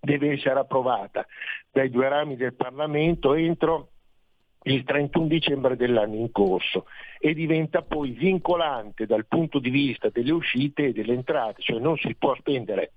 deve 0.00 0.32
essere 0.32 0.58
approvata 0.58 1.26
dai 1.70 1.90
due 1.90 2.08
rami 2.08 2.36
del 2.36 2.54
Parlamento 2.54 3.34
entro 3.34 3.90
il 4.62 4.84
31 4.84 5.26
dicembre 5.26 5.76
dell'anno 5.76 6.16
in 6.16 6.30
corso 6.30 6.86
e 7.18 7.34
diventa 7.34 7.82
poi 7.82 8.10
vincolante 8.10 9.06
dal 9.06 9.26
punto 9.26 9.58
di 9.58 9.70
vista 9.70 10.08
delle 10.10 10.32
uscite 10.32 10.86
e 10.86 10.92
delle 10.92 11.14
entrate, 11.14 11.62
cioè 11.62 11.78
non 11.78 11.96
si 11.96 12.14
può 12.16 12.34
spendere 12.34 12.92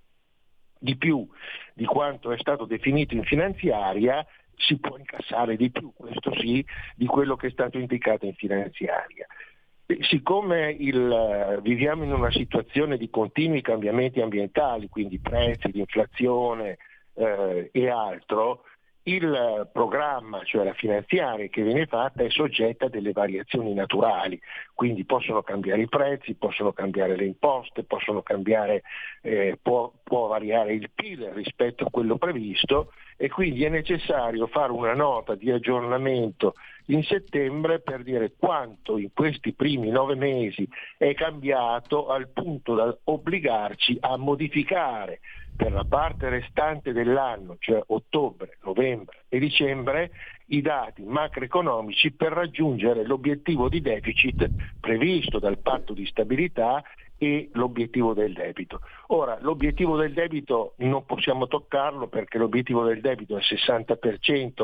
di 0.78 0.98
più 0.98 1.28
di 1.74 1.86
quanto 1.86 2.32
è 2.32 2.38
stato 2.38 2.66
definito 2.66 3.14
in 3.14 3.24
finanziaria, 3.24 4.26
si 4.56 4.78
può 4.80 4.98
incassare 4.98 5.56
di 5.56 5.70
più, 5.70 5.94
questo 5.96 6.34
sì, 6.40 6.66
di 6.96 7.06
quello 7.06 7.36
che 7.36 7.48
è 7.48 7.52
stato 7.52 7.78
indicato 7.78 8.26
in 8.26 8.34
finanziaria. 8.34 9.26
Siccome 10.02 10.72
il, 10.72 11.60
viviamo 11.62 12.04
in 12.04 12.14
una 12.14 12.32
situazione 12.32 12.98
di 12.98 13.10
continui 13.10 13.62
cambiamenti 13.62 14.22
ambientali, 14.22 14.88
quindi 14.88 15.20
prezzi, 15.20 15.70
di 15.70 15.80
inflazione, 15.80 16.78
eh, 17.22 17.70
e 17.72 17.90
altro, 17.90 18.64
il 19.04 19.70
programma, 19.72 20.44
cioè 20.44 20.64
la 20.64 20.74
finanziaria 20.74 21.48
che 21.48 21.64
viene 21.64 21.88
fatta, 21.88 22.24
è 22.24 22.30
soggetta 22.30 22.86
a 22.86 22.90
delle 22.90 23.12
variazioni 23.14 23.74
naturali, 23.74 24.40
quindi 24.76 25.06
possono 25.06 25.42
cambiare 25.42 25.82
i 25.82 25.88
prezzi, 25.88 26.36
possono 26.36 26.72
cambiare 26.72 27.16
le 27.16 27.26
imposte, 27.26 27.84
cambiare, 28.22 28.84
eh, 29.22 29.58
può, 29.60 29.92
può 30.04 30.28
variare 30.28 30.74
il 30.74 30.92
PIL 30.94 31.32
rispetto 31.34 31.86
a 31.86 31.90
quello 31.90 32.18
previsto 32.18 32.92
e 33.22 33.30
quindi 33.30 33.64
è 33.64 33.70
necessario 33.70 34.48
fare 34.48 34.72
una 34.72 34.96
nota 34.96 35.36
di 35.36 35.52
aggiornamento 35.52 36.56
in 36.88 37.04
settembre 37.04 37.80
per 37.80 38.02
dire 38.02 38.34
quanto 38.36 38.98
in 38.98 39.10
questi 39.14 39.54
primi 39.54 39.90
nove 39.90 40.16
mesi 40.16 40.68
è 40.98 41.14
cambiato 41.14 42.08
al 42.08 42.30
punto 42.30 42.74
da 42.74 42.98
obbligarci 43.04 43.96
a 44.00 44.18
modificare 44.18 45.20
per 45.56 45.72
la 45.72 45.84
parte 45.84 46.30
restante 46.30 46.94
dell'anno, 46.94 47.58
cioè 47.60 47.84
ottobre, 47.90 48.58
novembre 48.64 49.26
e 49.30 49.38
dicembre, 49.38 50.14
i 50.48 50.62
dati 50.62 51.04
macroeconomici 51.04 52.14
per 52.14 52.32
raggiungere 52.32 53.06
l'obiettivo 53.06 53.70
di 53.70 53.82
deficit 53.82 54.50
previsto 54.80 55.38
dal 55.38 55.60
patto 55.60 55.94
di 55.94 56.08
stabilità 56.08 56.82
e 57.24 57.50
l'obiettivo 57.54 58.16
del 58.16 58.34
debito. 58.34 58.80
Ora, 59.10 59.38
l'obiettivo 59.42 59.96
del 59.96 60.12
debito 60.12 60.74
non 60.78 61.06
possiamo 61.06 61.48
toccarlo 61.48 62.08
perché 62.08 62.40
l'obiettivo 62.40 62.84
del 62.84 63.00
debito 63.00 63.38
è 63.38 63.42
il 63.42 63.46
60%, 63.48 64.64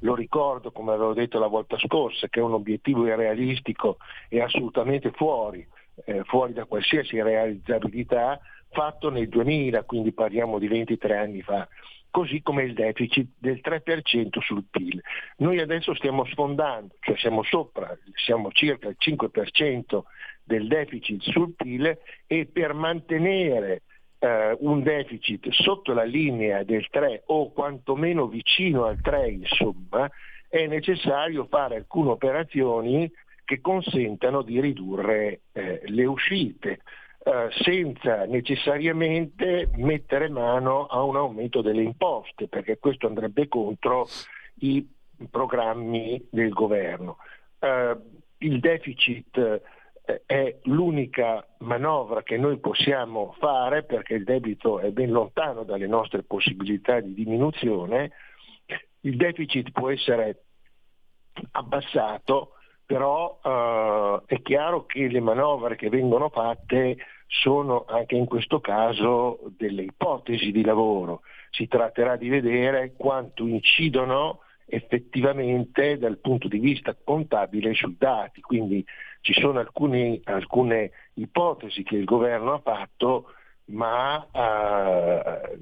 lo 0.00 0.14
ricordo 0.14 0.72
come 0.72 0.92
avevo 0.92 1.12
detto 1.12 1.38
la 1.38 1.48
volta 1.48 1.76
scorsa, 1.76 2.28
che 2.28 2.40
è 2.40 2.42
un 2.42 2.54
obiettivo 2.54 3.06
irrealistico 3.06 3.98
e 4.30 4.40
assolutamente 4.40 5.10
fuori, 5.10 5.66
eh, 6.06 6.22
fuori 6.24 6.54
da 6.54 6.64
qualsiasi 6.64 7.20
realizzabilità, 7.20 8.40
fatto 8.70 9.10
nel 9.10 9.28
2000, 9.28 9.82
quindi 9.82 10.12
parliamo 10.12 10.58
di 10.58 10.66
23 10.66 11.14
anni 11.14 11.42
fa, 11.42 11.68
così 12.10 12.40
come 12.40 12.62
il 12.62 12.72
deficit 12.72 13.32
del 13.36 13.60
3% 13.62 14.40
sul 14.40 14.64
PIL. 14.70 14.98
Noi 15.36 15.60
adesso 15.60 15.94
stiamo 15.94 16.24
sfondando, 16.24 16.94
cioè 17.00 17.18
siamo 17.18 17.42
sopra, 17.42 17.94
siamo 18.14 18.50
circa 18.50 18.88
il 18.88 18.96
5% 18.98 20.04
del 20.48 20.66
deficit 20.66 21.20
sul 21.20 21.54
PIL 21.54 21.96
e 22.26 22.46
per 22.46 22.72
mantenere 22.72 23.82
eh, 24.18 24.56
un 24.60 24.82
deficit 24.82 25.48
sotto 25.50 25.92
la 25.92 26.04
linea 26.04 26.64
del 26.64 26.88
3 26.88 27.24
o 27.26 27.52
quantomeno 27.52 28.26
vicino 28.26 28.86
al 28.86 28.98
3 29.00 29.28
insomma, 29.28 30.10
è 30.48 30.66
necessario 30.66 31.46
fare 31.48 31.76
alcune 31.76 32.10
operazioni 32.10 33.10
che 33.44 33.60
consentano 33.60 34.42
di 34.42 34.60
ridurre 34.60 35.42
eh, 35.52 35.82
le 35.84 36.04
uscite. 36.06 36.80
Eh, 37.20 37.48
senza 37.62 38.24
necessariamente 38.24 39.68
mettere 39.74 40.30
mano 40.30 40.86
a 40.86 41.02
un 41.02 41.16
aumento 41.16 41.60
delle 41.60 41.82
imposte, 41.82 42.48
perché 42.48 42.78
questo 42.78 43.06
andrebbe 43.06 43.48
contro 43.48 44.06
i 44.60 44.86
programmi 45.30 46.26
del 46.30 46.50
governo. 46.50 47.18
Eh, 47.58 47.96
il 48.38 48.60
deficit 48.60 49.60
è 50.24 50.58
l'unica 50.64 51.46
manovra 51.58 52.22
che 52.22 52.36
noi 52.36 52.58
possiamo 52.58 53.34
fare 53.38 53.84
perché 53.84 54.14
il 54.14 54.24
debito 54.24 54.80
è 54.80 54.90
ben 54.90 55.10
lontano 55.10 55.64
dalle 55.64 55.86
nostre 55.86 56.22
possibilità 56.22 57.00
di 57.00 57.12
diminuzione. 57.12 58.12
Il 59.00 59.16
deficit 59.16 59.70
può 59.70 59.90
essere 59.90 60.44
abbassato 61.52 62.52
però 62.88 63.38
eh, 63.44 64.22
è 64.34 64.40
chiaro 64.40 64.86
che 64.86 65.08
le 65.08 65.20
manovre 65.20 65.76
che 65.76 65.90
vengono 65.90 66.30
fatte 66.30 66.96
sono 67.26 67.84
anche 67.86 68.14
in 68.14 68.24
questo 68.24 68.60
caso 68.60 69.40
delle 69.58 69.82
ipotesi 69.82 70.50
di 70.50 70.64
lavoro. 70.64 71.20
Si 71.50 71.68
tratterà 71.68 72.16
di 72.16 72.30
vedere 72.30 72.94
quanto 72.96 73.46
incidono 73.46 74.40
effettivamente 74.64 75.98
dal 75.98 76.16
punto 76.16 76.48
di 76.48 76.58
vista 76.58 76.96
contabile 77.04 77.74
sui 77.74 77.94
dati, 77.98 78.40
quindi 78.40 78.82
ci 79.28 79.38
sono 79.38 79.58
alcune, 79.58 80.20
alcune 80.24 80.90
ipotesi 81.14 81.82
che 81.82 81.96
il 81.96 82.04
governo 82.06 82.54
ha 82.54 82.60
fatto, 82.60 83.34
ma 83.66 84.26
eh, 84.32 85.58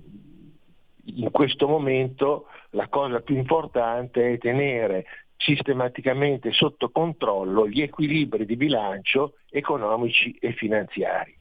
in 1.07 1.33
questo 1.33 1.67
momento 1.67 2.47
la 2.71 2.87
cosa 2.87 3.19
più 3.23 3.35
importante 3.35 4.35
è 4.35 4.39
tenere 4.39 5.07
sistematicamente 5.37 6.53
sotto 6.53 6.91
controllo 6.91 7.69
gli 7.69 7.83
equilibri 7.83 8.47
di 8.47 8.55
bilancio 8.55 9.35
economici 9.51 10.37
e 10.41 10.53
finanziari. 10.53 11.37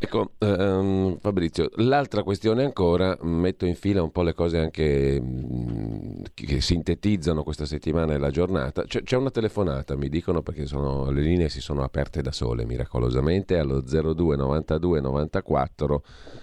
Ecco, 0.00 0.30
um, 0.38 1.18
Fabrizio, 1.18 1.70
l'altra 1.76 2.22
questione 2.22 2.62
ancora, 2.62 3.18
metto 3.22 3.66
in 3.66 3.74
fila 3.74 4.00
un 4.00 4.12
po' 4.12 4.22
le 4.22 4.32
cose 4.32 4.58
anche 4.58 5.18
um, 5.20 6.22
che 6.34 6.60
sintetizzano 6.60 7.42
questa 7.42 7.66
settimana 7.66 8.14
e 8.14 8.18
la 8.18 8.30
giornata. 8.30 8.84
C'è, 8.84 9.02
c'è 9.02 9.16
una 9.16 9.32
telefonata, 9.32 9.96
mi 9.96 10.08
dicono 10.08 10.40
perché 10.40 10.66
sono, 10.66 11.10
le 11.10 11.20
linee 11.20 11.48
si 11.48 11.60
sono 11.60 11.82
aperte 11.82 12.22
da 12.22 12.30
sole 12.30 12.64
miracolosamente 12.64 13.58
allo 13.58 13.80
02 13.80 14.36
92 14.36 15.00
94 15.00 16.02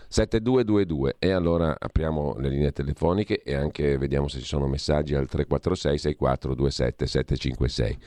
7222 0.10 1.15
e 1.18 1.32
allora 1.32 1.76
apriamo 1.77 2.36
le 2.38 2.49
linee 2.49 2.72
telefoniche 2.72 3.41
e 3.41 3.53
anche 3.56 3.98
vediamo 3.98 4.27
se 4.27 4.40
ci 4.40 4.45
sono 4.45 4.68
messaggi 4.68 5.15
al 5.15 5.27
346 5.27 5.98
6427 5.98 7.07
756. 7.07 7.98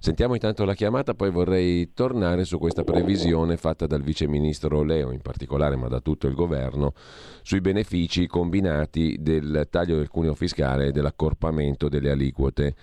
Sentiamo 0.00 0.34
intanto 0.34 0.64
la 0.64 0.74
chiamata, 0.74 1.14
poi 1.14 1.30
vorrei 1.30 1.92
tornare 1.92 2.44
su 2.44 2.58
questa 2.58 2.82
previsione 2.82 3.56
fatta 3.56 3.86
dal 3.86 4.02
vice 4.02 4.26
ministro 4.26 4.82
Leo 4.96 5.12
in 5.12 5.20
particolare, 5.20 5.76
ma 5.76 5.88
da 5.88 6.00
tutto 6.00 6.26
il 6.26 6.34
governo, 6.34 6.94
sui 7.42 7.60
benefici 7.60 8.26
combinati 8.26 9.16
del 9.20 9.68
taglio 9.70 9.96
del 9.96 10.08
cuneo 10.08 10.34
fiscale 10.34 10.86
e 10.86 10.92
dell'accorpamento 10.92 11.88
delle 11.88 12.10
aliquote 12.10 12.74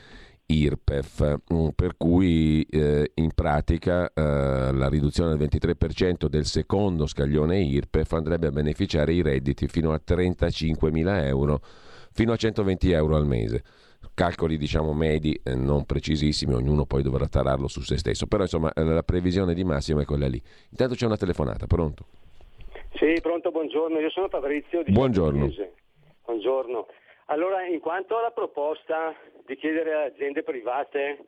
IRPEF, 0.45 1.39
mm, 1.53 1.67
per 1.69 1.95
cui 1.97 2.63
eh, 2.63 3.11
in 3.15 3.31
pratica 3.33 4.11
eh, 4.13 4.71
la 4.71 4.87
riduzione 4.89 5.35
del 5.35 5.47
23% 5.47 6.27
del 6.27 6.45
secondo 6.45 7.07
scaglione 7.07 7.59
IRPEF 7.59 8.11
andrebbe 8.13 8.47
a 8.47 8.51
beneficiare 8.51 9.13
i 9.13 9.21
redditi 9.21 9.67
fino 9.67 9.93
a 9.93 9.99
35 10.03 10.91
mila 10.91 11.25
euro, 11.25 11.61
fino 12.11 12.33
a 12.33 12.35
120 12.35 12.91
euro 12.91 13.15
al 13.15 13.25
mese. 13.25 13.63
Calcoli 14.13 14.57
diciamo 14.57 14.93
medi, 14.93 15.39
eh, 15.43 15.55
non 15.55 15.85
precisissimi, 15.85 16.53
ognuno 16.53 16.85
poi 16.85 17.01
dovrà 17.01 17.27
tararlo 17.27 17.67
su 17.67 17.81
se 17.81 17.97
stesso, 17.97 18.27
però 18.27 18.43
insomma 18.43 18.71
eh, 18.73 18.83
la 18.83 19.03
previsione 19.03 19.53
di 19.53 19.63
massimo 19.63 20.01
è 20.01 20.05
quella 20.05 20.27
lì. 20.27 20.41
Intanto 20.69 20.95
c'è 20.95 21.05
una 21.05 21.17
telefonata, 21.17 21.65
pronto? 21.65 22.05
Sì, 22.95 23.19
pronto, 23.21 23.51
buongiorno, 23.51 23.99
io 23.99 24.09
sono 24.09 24.29
Fabrizio. 24.29 24.83
Buongiorno. 24.85 25.49
Buongiorno. 26.25 26.87
Allora, 27.27 27.65
in 27.65 27.79
quanto 27.79 28.17
alla 28.17 28.31
proposta 28.31 29.15
di 29.45 29.55
chiedere 29.55 29.93
alle 29.93 30.05
aziende 30.05 30.43
private, 30.43 31.25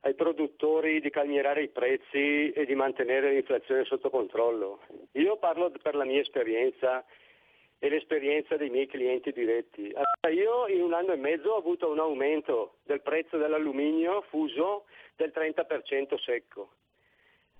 ai 0.00 0.14
produttori 0.14 1.00
di 1.00 1.10
calmierare 1.10 1.62
i 1.62 1.68
prezzi 1.68 2.50
e 2.50 2.64
di 2.66 2.74
mantenere 2.74 3.32
l'inflazione 3.32 3.84
sotto 3.84 4.10
controllo, 4.10 4.80
io 5.12 5.36
parlo 5.38 5.72
per 5.82 5.94
la 5.94 6.04
mia 6.04 6.20
esperienza 6.20 7.04
e 7.84 7.90
l'esperienza 7.90 8.56
dei 8.56 8.70
miei 8.70 8.86
clienti 8.86 9.30
diretti. 9.30 9.92
Allora, 9.92 10.30
io 10.30 10.66
in 10.68 10.80
un 10.80 10.94
anno 10.94 11.12
e 11.12 11.16
mezzo 11.16 11.50
ho 11.50 11.58
avuto 11.58 11.90
un 11.90 11.98
aumento 11.98 12.76
del 12.84 13.02
prezzo 13.02 13.36
dell'alluminio 13.36 14.22
fuso 14.30 14.86
del 15.16 15.30
30% 15.34 16.18
secco. 16.18 16.70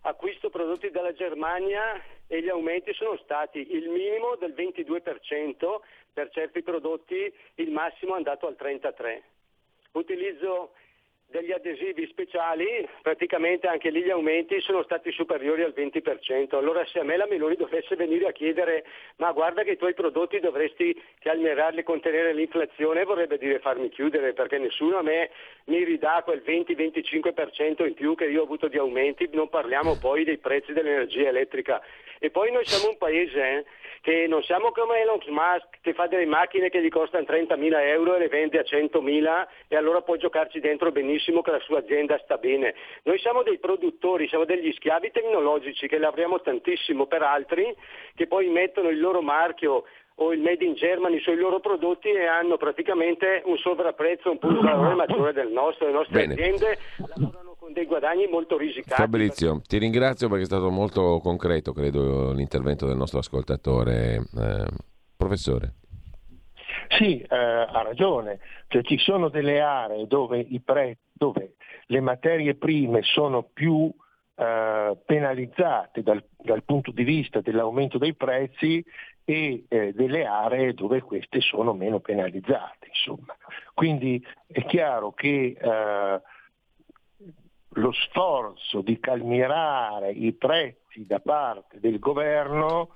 Acquisto 0.00 0.48
prodotti 0.48 0.88
dalla 0.88 1.12
Germania 1.12 2.02
e 2.26 2.40
gli 2.40 2.48
aumenti 2.48 2.94
sono 2.94 3.18
stati 3.18 3.74
il 3.74 3.90
minimo 3.90 4.36
del 4.36 4.54
22%, 4.54 5.80
per 6.14 6.30
certi 6.30 6.62
prodotti 6.62 7.30
il 7.56 7.70
massimo 7.70 8.14
è 8.14 8.16
andato 8.16 8.46
al 8.46 8.56
33%. 8.58 9.20
Utilizzo 9.92 10.72
degli 11.26 11.52
adesivi 11.52 12.06
speciali, 12.06 12.88
praticamente 13.02 13.66
anche 13.66 13.90
lì 13.90 14.02
gli 14.02 14.10
aumenti 14.10 14.60
sono 14.60 14.82
stati 14.82 15.10
superiori 15.10 15.62
al 15.62 15.74
20%. 15.76 16.54
Allora 16.54 16.84
se 16.86 17.00
a 17.00 17.04
me 17.04 17.16
la 17.16 17.26
Meloni 17.26 17.56
dovesse 17.56 17.96
venire 17.96 18.28
a 18.28 18.32
chiedere 18.32 18.84
ma 19.16 19.32
guarda 19.32 19.62
che 19.62 19.72
i 19.72 19.76
tuoi 19.76 19.94
prodotti 19.94 20.38
dovresti 20.38 21.00
calmerarli, 21.18 21.82
contenere 21.82 22.32
l'inflazione, 22.32 23.04
vorrebbe 23.04 23.38
dire 23.38 23.58
farmi 23.58 23.88
chiudere 23.88 24.32
perché 24.32 24.58
nessuno 24.58 24.98
a 24.98 25.02
me 25.02 25.30
mi 25.64 25.82
ridà 25.82 26.22
quel 26.24 26.42
20-25% 26.44 27.86
in 27.86 27.94
più 27.94 28.14
che 28.14 28.26
io 28.26 28.40
ho 28.40 28.44
avuto 28.44 28.68
di 28.68 28.78
aumenti, 28.78 29.28
non 29.32 29.48
parliamo 29.48 29.96
poi 29.98 30.24
dei 30.24 30.38
prezzi 30.38 30.72
dell'energia 30.72 31.28
elettrica. 31.28 31.82
E 32.18 32.30
poi 32.30 32.52
noi 32.52 32.64
siamo 32.64 32.90
un 32.90 32.96
paese 32.96 33.40
eh, 33.40 33.64
che 34.04 34.26
non 34.28 34.42
siamo 34.42 34.70
come 34.70 35.00
Elon 35.00 35.18
Musk 35.28 35.80
che 35.80 35.94
fa 35.94 36.06
delle 36.06 36.26
macchine 36.26 36.68
che 36.68 36.82
gli 36.82 36.90
costano 36.90 37.24
30.000 37.24 37.86
euro 37.86 38.14
e 38.14 38.18
le 38.18 38.28
vende 38.28 38.58
a 38.58 38.62
100.000 38.62 39.46
e 39.66 39.76
allora 39.76 40.02
può 40.02 40.16
giocarci 40.16 40.60
dentro 40.60 40.92
benissimo 40.92 41.40
che 41.40 41.50
la 41.50 41.60
sua 41.60 41.78
azienda 41.78 42.18
sta 42.18 42.36
bene. 42.36 42.74
Noi 43.04 43.18
siamo 43.18 43.42
dei 43.42 43.58
produttori, 43.58 44.28
siamo 44.28 44.44
degli 44.44 44.70
schiavi 44.72 45.10
tecnologici 45.10 45.88
che 45.88 45.96
lavoriamo 45.96 46.42
tantissimo 46.42 47.06
per 47.06 47.22
altri 47.22 47.74
che 48.14 48.26
poi 48.26 48.48
mettono 48.48 48.90
il 48.90 49.00
loro 49.00 49.22
marchio 49.22 49.84
o 50.16 50.32
il 50.32 50.40
Made 50.40 50.64
in 50.64 50.74
Germany 50.74 51.20
sui 51.20 51.36
loro 51.36 51.60
prodotti 51.60 52.08
e 52.08 52.26
hanno 52.26 52.56
praticamente 52.56 53.42
un 53.46 53.56
sovrapprezzo, 53.56 54.30
un 54.30 54.38
punto 54.38 54.60
valore 54.60 54.94
maggiore 54.94 55.32
del 55.32 55.50
nostro. 55.50 55.86
Le 55.86 55.92
nostre 55.92 56.20
Bene. 56.20 56.32
aziende 56.34 56.78
lavorano 57.16 57.56
con 57.58 57.72
dei 57.72 57.86
guadagni 57.86 58.26
molto 58.26 58.56
risicati. 58.56 59.00
Fabrizio, 59.00 59.60
ti 59.66 59.78
ringrazio 59.78 60.28
perché 60.28 60.42
è 60.44 60.46
stato 60.46 60.70
molto 60.70 61.18
concreto, 61.20 61.72
credo, 61.72 62.32
l'intervento 62.32 62.86
del 62.86 62.96
nostro 62.96 63.18
ascoltatore. 63.18 64.22
Eh, 64.36 64.92
professore. 65.16 65.74
Sì, 66.98 67.20
eh, 67.20 67.34
ha 67.36 67.82
ragione, 67.82 68.40
cioè, 68.68 68.82
ci 68.82 68.98
sono 68.98 69.28
delle 69.28 69.60
aree 69.60 70.06
dove, 70.06 70.38
i 70.38 70.60
pre- 70.60 70.98
dove 71.12 71.54
le 71.86 72.00
materie 72.00 72.54
prime 72.56 73.02
sono 73.02 73.42
più 73.42 73.90
eh, 74.36 74.96
penalizzate 75.04 76.02
dal, 76.02 76.22
dal 76.36 76.62
punto 76.64 76.90
di 76.90 77.04
vista 77.04 77.40
dell'aumento 77.40 77.98
dei 77.98 78.14
prezzi 78.14 78.84
e 79.24 79.64
eh, 79.68 79.92
delle 79.92 80.26
aree 80.26 80.74
dove 80.74 81.00
queste 81.00 81.40
sono 81.40 81.72
meno 81.72 82.00
penalizzate. 82.00 82.88
Insomma. 82.88 83.36
Quindi 83.72 84.24
è 84.46 84.64
chiaro 84.66 85.12
che 85.12 85.56
eh, 85.58 86.20
lo 87.68 87.92
sforzo 87.92 88.82
di 88.82 89.00
calmierare 89.00 90.10
i 90.10 90.32
prezzi 90.32 91.06
da 91.06 91.20
parte 91.20 91.80
del 91.80 91.98
governo 91.98 92.90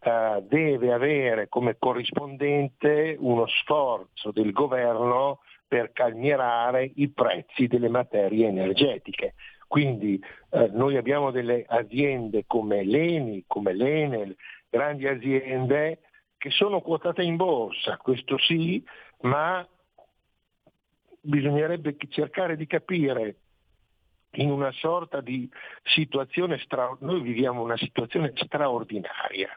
eh, 0.00 0.42
deve 0.48 0.92
avere 0.92 1.48
come 1.48 1.76
corrispondente 1.78 3.16
uno 3.18 3.46
sforzo 3.46 4.32
del 4.32 4.52
governo 4.52 5.40
per 5.66 5.92
calmierare 5.92 6.90
i 6.96 7.08
prezzi 7.08 7.66
delle 7.66 7.88
materie 7.88 8.48
energetiche. 8.48 9.34
Quindi 9.66 10.22
eh, 10.50 10.68
noi 10.72 10.96
abbiamo 10.96 11.30
delle 11.30 11.64
aziende 11.66 12.44
come 12.46 12.84
l'ENI, 12.84 13.44
come 13.46 13.72
l'Enel, 13.72 14.36
grandi 14.74 15.06
aziende 15.06 16.00
che 16.36 16.50
sono 16.50 16.80
quotate 16.80 17.22
in 17.22 17.36
borsa, 17.36 17.96
questo 17.96 18.36
sì, 18.38 18.84
ma 19.20 19.66
bisognerebbe 21.20 21.96
cercare 22.08 22.56
di 22.56 22.66
capire 22.66 23.36
in 24.32 24.50
una 24.50 24.72
sorta 24.72 25.20
di 25.20 25.48
situazione 25.84 26.58
straordinaria, 26.58 27.14
noi 27.14 27.22
viviamo 27.22 27.62
una 27.62 27.76
situazione 27.76 28.32
straordinaria 28.34 29.56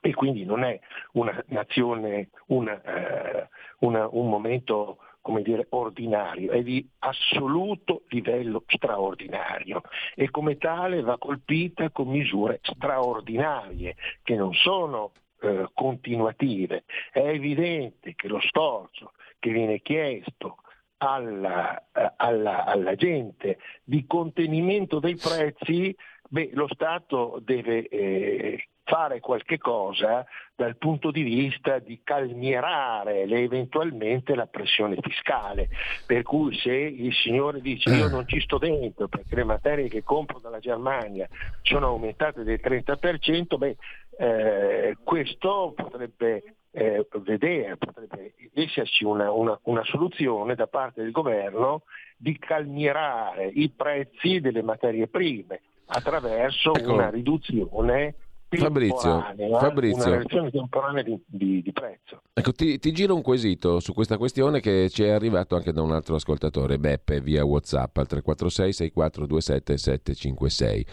e 0.00 0.14
quindi 0.14 0.46
non 0.46 0.64
è 0.64 0.80
una 1.12 1.44
nazione, 1.48 2.30
una, 2.46 2.82
eh, 2.82 3.48
una, 3.80 4.08
un 4.08 4.28
momento 4.28 4.98
come 5.22 5.42
dire, 5.42 5.66
ordinario, 5.70 6.50
è 6.50 6.62
di 6.62 6.86
assoluto 6.98 8.02
livello 8.08 8.64
straordinario 8.66 9.82
e 10.14 10.30
come 10.30 10.58
tale 10.58 11.00
va 11.00 11.16
colpita 11.16 11.90
con 11.90 12.08
misure 12.08 12.58
straordinarie 12.60 13.94
che 14.22 14.34
non 14.34 14.52
sono 14.52 15.12
eh, 15.40 15.68
continuative. 15.72 16.84
È 17.10 17.20
evidente 17.20 18.14
che 18.14 18.28
lo 18.28 18.40
sforzo 18.40 19.12
che 19.38 19.50
viene 19.50 19.80
chiesto 19.80 20.58
alla, 20.98 21.78
eh, 21.92 22.12
alla, 22.16 22.64
alla 22.64 22.94
gente 22.94 23.58
di 23.82 24.04
contenimento 24.06 24.98
dei 24.98 25.16
prezzi, 25.16 25.94
beh, 26.28 26.50
lo 26.52 26.68
Stato 26.68 27.40
deve 27.42 27.88
eh, 27.88 28.68
fare 28.84 29.20
qualche 29.20 29.58
cosa 29.58 30.24
dal 30.54 30.76
punto 30.76 31.10
di 31.10 31.22
vista 31.22 31.78
di 31.78 32.00
calmierare 32.02 33.22
eventualmente 33.22 34.34
la 34.34 34.46
pressione 34.46 34.96
fiscale. 35.00 35.68
Per 36.06 36.22
cui 36.22 36.54
se 36.56 36.72
il 36.72 37.12
signore 37.14 37.60
dice 37.60 37.90
io 37.90 38.08
non 38.08 38.26
ci 38.26 38.40
sto 38.40 38.58
dentro 38.58 39.08
perché 39.08 39.34
le 39.34 39.44
materie 39.44 39.88
che 39.88 40.02
compro 40.02 40.38
dalla 40.38 40.58
Germania 40.58 41.28
sono 41.62 41.86
aumentate 41.86 42.42
del 42.42 42.60
30%, 42.62 43.56
beh, 43.56 43.76
eh, 44.18 44.96
questo 45.02 45.72
potrebbe 45.74 46.56
eh, 46.72 47.06
vedere, 47.22 47.76
potrebbe 47.76 48.34
esserci 48.54 49.04
una, 49.04 49.30
una, 49.30 49.58
una, 49.64 49.84
soluzione 49.84 50.54
da 50.54 50.66
parte 50.66 51.02
del 51.02 51.10
governo 51.10 51.82
di 52.16 52.38
calmierare 52.38 53.46
i 53.46 53.70
prezzi 53.70 54.40
delle 54.40 54.62
materie 54.62 55.06
prime 55.08 55.60
attraverso 55.86 56.74
Ecco. 56.74 56.92
una 56.92 57.10
riduzione 57.10 58.14
Fabrizio, 58.58 59.24
Fabrizio. 59.58 60.06
una 60.06 60.16
riduzione 60.16 60.50
temporanea 60.50 61.02
di, 61.02 61.18
di- 61.26 61.62
di 61.62 61.72
prezzo. 61.72 62.22
Ecco, 62.32 62.52
ti, 62.52 62.78
ti 62.78 62.92
giro 62.92 63.14
un 63.14 63.22
quesito 63.22 63.80
su 63.80 63.92
questa 63.94 64.18
questione 64.18 64.60
che 64.60 64.88
ci 64.90 65.04
è 65.04 65.10
arrivato 65.10 65.56
anche 65.56 65.72
da 65.72 65.82
un 65.82 65.92
altro 65.92 66.14
ascoltatore, 66.16 66.78
Beppe, 66.78 67.20
via 67.20 67.44
WhatsApp 67.44 67.96
al 67.96 68.06
346 68.06 68.72
6427 68.72 69.76
756. 69.76 70.86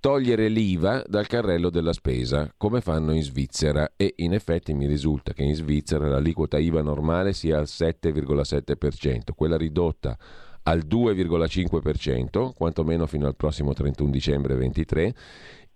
Togliere 0.00 0.46
l'IVA 0.48 1.02
dal 1.08 1.26
carrello 1.26 1.70
della 1.70 1.92
spesa, 1.92 2.52
come 2.56 2.80
fanno 2.80 3.12
in 3.12 3.22
Svizzera, 3.22 3.94
e 3.96 4.14
in 4.18 4.32
effetti 4.32 4.72
mi 4.72 4.86
risulta 4.86 5.32
che 5.32 5.42
in 5.42 5.56
Svizzera 5.56 6.06
l'aliquota 6.06 6.56
IVA 6.58 6.82
normale 6.82 7.32
sia 7.32 7.58
al 7.58 7.64
7,7%, 7.64 9.34
quella 9.34 9.56
ridotta 9.56 10.16
al 10.62 10.84
2,5%, 10.86 12.52
quantomeno 12.54 13.06
fino 13.06 13.26
al 13.26 13.34
prossimo 13.34 13.72
31 13.72 14.10
dicembre 14.10 14.54
23, 14.54 15.14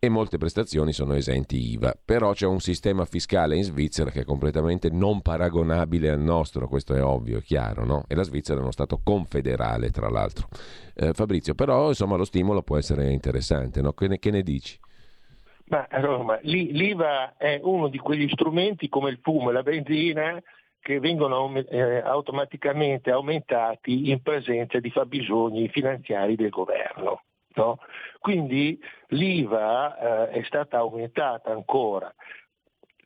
e 0.04 0.08
molte 0.08 0.36
prestazioni 0.36 0.92
sono 0.92 1.14
esenti 1.14 1.74
IVA. 1.74 1.96
Però 2.04 2.32
c'è 2.32 2.44
un 2.44 2.58
sistema 2.58 3.04
fiscale 3.04 3.54
in 3.54 3.62
Svizzera 3.62 4.10
che 4.10 4.22
è 4.22 4.24
completamente 4.24 4.90
non 4.90 5.22
paragonabile 5.22 6.10
al 6.10 6.18
nostro, 6.18 6.66
questo 6.66 6.96
è 6.96 7.04
ovvio, 7.04 7.38
è 7.38 7.42
chiaro, 7.42 7.84
no? 7.84 8.02
E 8.08 8.16
la 8.16 8.24
Svizzera 8.24 8.58
è 8.58 8.62
uno 8.62 8.72
Stato 8.72 8.98
confederale, 9.04 9.90
tra 9.90 10.08
l'altro. 10.08 10.48
Eh, 10.96 11.12
Fabrizio, 11.12 11.54
però 11.54 11.86
insomma 11.86 12.16
lo 12.16 12.24
stimolo 12.24 12.62
può 12.62 12.78
essere 12.78 13.12
interessante, 13.12 13.80
no? 13.80 13.92
Che 13.92 14.08
ne, 14.08 14.18
che 14.18 14.32
ne 14.32 14.42
dici? 14.42 14.76
Ma 15.66 15.86
Roma, 15.88 16.36
l'IVA 16.42 17.36
è 17.36 17.60
uno 17.62 17.86
di 17.86 17.98
quegli 17.98 18.28
strumenti 18.28 18.88
come 18.88 19.10
il 19.10 19.20
fumo 19.22 19.50
e 19.50 19.52
la 19.52 19.62
benzina 19.62 20.42
che 20.80 20.98
vengono 20.98 21.54
eh, 21.54 22.00
automaticamente 22.00 23.12
aumentati 23.12 24.10
in 24.10 24.20
presenza 24.20 24.80
di 24.80 24.90
fabbisogni 24.90 25.68
finanziari 25.68 26.34
del 26.34 26.50
governo. 26.50 27.22
no? 27.54 27.78
Quindi 28.18 28.78
l'IVA 29.12 30.28
eh, 30.30 30.40
è 30.40 30.42
stata 30.44 30.78
aumentata 30.78 31.52
ancora. 31.52 32.12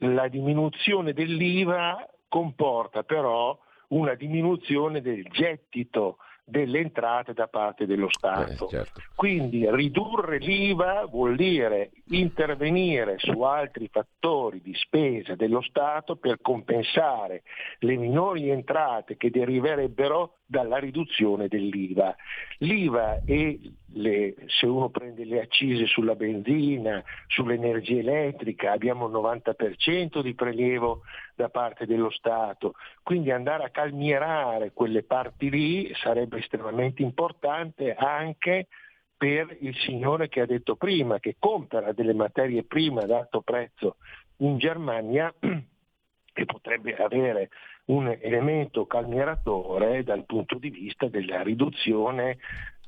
La 0.01 0.29
diminuzione 0.29 1.13
dell'IVA 1.13 2.09
comporta 2.29 3.03
però 3.03 3.59
una 3.89 4.15
diminuzione 4.15 5.01
del 5.01 5.23
gettito 5.25 6.19
delle 6.49 6.79
entrate 6.79 7.33
da 7.33 7.49
parte 7.49 7.87
dello 7.87 8.09
Stato. 8.09 8.71
Quindi 9.17 9.69
ridurre 9.69 10.39
l'IVA 10.39 11.05
vuol 11.07 11.35
dire 11.35 11.91
intervenire 12.11 13.17
su 13.19 13.41
altri 13.43 13.89
fattori 13.91 14.63
di 14.63 14.73
spesa 14.75 15.35
dello 15.35 15.61
Stato 15.61 16.15
per 16.17 16.41
compensare 16.41 17.43
le 17.81 17.97
minori 17.97 18.49
entrate 18.49 19.17
che 19.17 19.31
deriverebbero 19.31 20.37
dalla 20.47 20.79
riduzione 20.79 21.49
dell'IVA. 21.49 22.15
L'IVA 22.59 23.23
e 23.25 23.59
le, 23.95 24.35
se 24.47 24.67
uno 24.67 24.89
prende 24.91 25.25
le 25.25 25.41
accise 25.41 25.87
sulla 25.87 26.15
benzina, 26.15 27.03
sull'energia 27.27 27.99
elettrica, 27.99 28.71
abbiamo 28.71 29.07
il 29.07 29.13
90% 29.13 30.21
di 30.21 30.35
prelievo 30.35 31.03
da 31.35 31.49
parte 31.49 31.85
dello 31.85 32.11
Stato, 32.11 32.75
quindi 33.03 33.31
andare 33.31 33.65
a 33.65 33.71
calmierare 33.71 34.73
quelle 34.73 35.03
parti 35.03 35.51
lì 35.51 35.93
sarebbe 35.95 36.39
estremamente 36.39 37.03
importante 37.03 37.95
anche 37.95 38.69
per 39.17 39.57
il 39.61 39.75
signore 39.79 40.29
che 40.29 40.41
ha 40.41 40.47
detto 40.47 40.77
prima, 40.77 41.19
che 41.19 41.37
compra 41.39 41.93
delle 41.93 42.15
materie 42.15 42.65
prime 42.65 43.03
ad 43.03 43.11
alto 43.11 43.41
prezzo 43.41 43.97
in 44.39 44.59
Germania 44.59 45.33
e 45.41 46.45
potrebbe 46.45 46.95
avere 46.97 47.49
un 47.87 48.17
elemento 48.21 48.87
calmieratore 48.87 50.03
dal 50.03 50.25
punto 50.25 50.59
di 50.59 50.71
vista 50.71 51.09
della 51.09 51.43
riduzione 51.43 52.39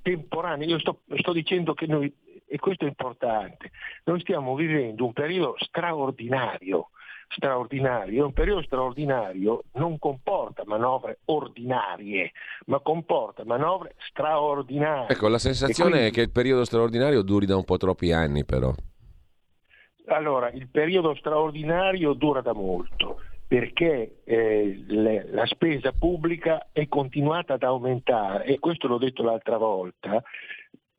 temporanea. 0.02 0.66
Io 0.66 0.78
sto, 0.78 1.00
sto 1.16 1.32
dicendo 1.32 1.74
che 1.74 1.86
noi, 1.86 2.12
e 2.46 2.58
questo 2.58 2.84
è 2.84 2.88
importante, 2.88 3.70
noi 4.04 4.20
stiamo 4.20 4.54
vivendo 4.54 5.04
un 5.04 5.12
periodo 5.12 5.54
straordinario 5.58 6.90
straordinario. 7.30 8.24
Un 8.24 8.32
periodo 8.32 8.62
straordinario 8.62 9.64
non 9.74 9.98
comporta 9.98 10.62
manovre 10.64 11.18
ordinarie, 11.26 12.32
ma 12.66 12.80
comporta 12.80 13.44
manovre 13.44 13.94
straordinarie. 14.08 15.08
Ecco, 15.10 15.28
la 15.28 15.38
sensazione 15.38 15.90
quindi... 15.90 16.08
è 16.08 16.10
che 16.10 16.22
il 16.22 16.30
periodo 16.30 16.64
straordinario 16.64 17.22
duri 17.22 17.46
da 17.46 17.56
un 17.56 17.64
po' 17.64 17.76
troppi 17.76 18.12
anni, 18.12 18.44
però. 18.44 18.72
Allora, 20.06 20.50
il 20.50 20.68
periodo 20.68 21.14
straordinario 21.16 22.14
dura 22.14 22.40
da 22.40 22.54
molto 22.54 23.20
perché 23.48 24.20
eh, 24.24 24.84
le, 24.86 25.26
la 25.30 25.46
spesa 25.46 25.92
pubblica 25.92 26.68
è 26.70 26.86
continuata 26.86 27.54
ad 27.54 27.62
aumentare 27.62 28.44
e 28.44 28.58
questo 28.58 28.86
l'ho 28.86 28.98
detto 28.98 29.22
l'altra 29.22 29.56
volta, 29.56 30.22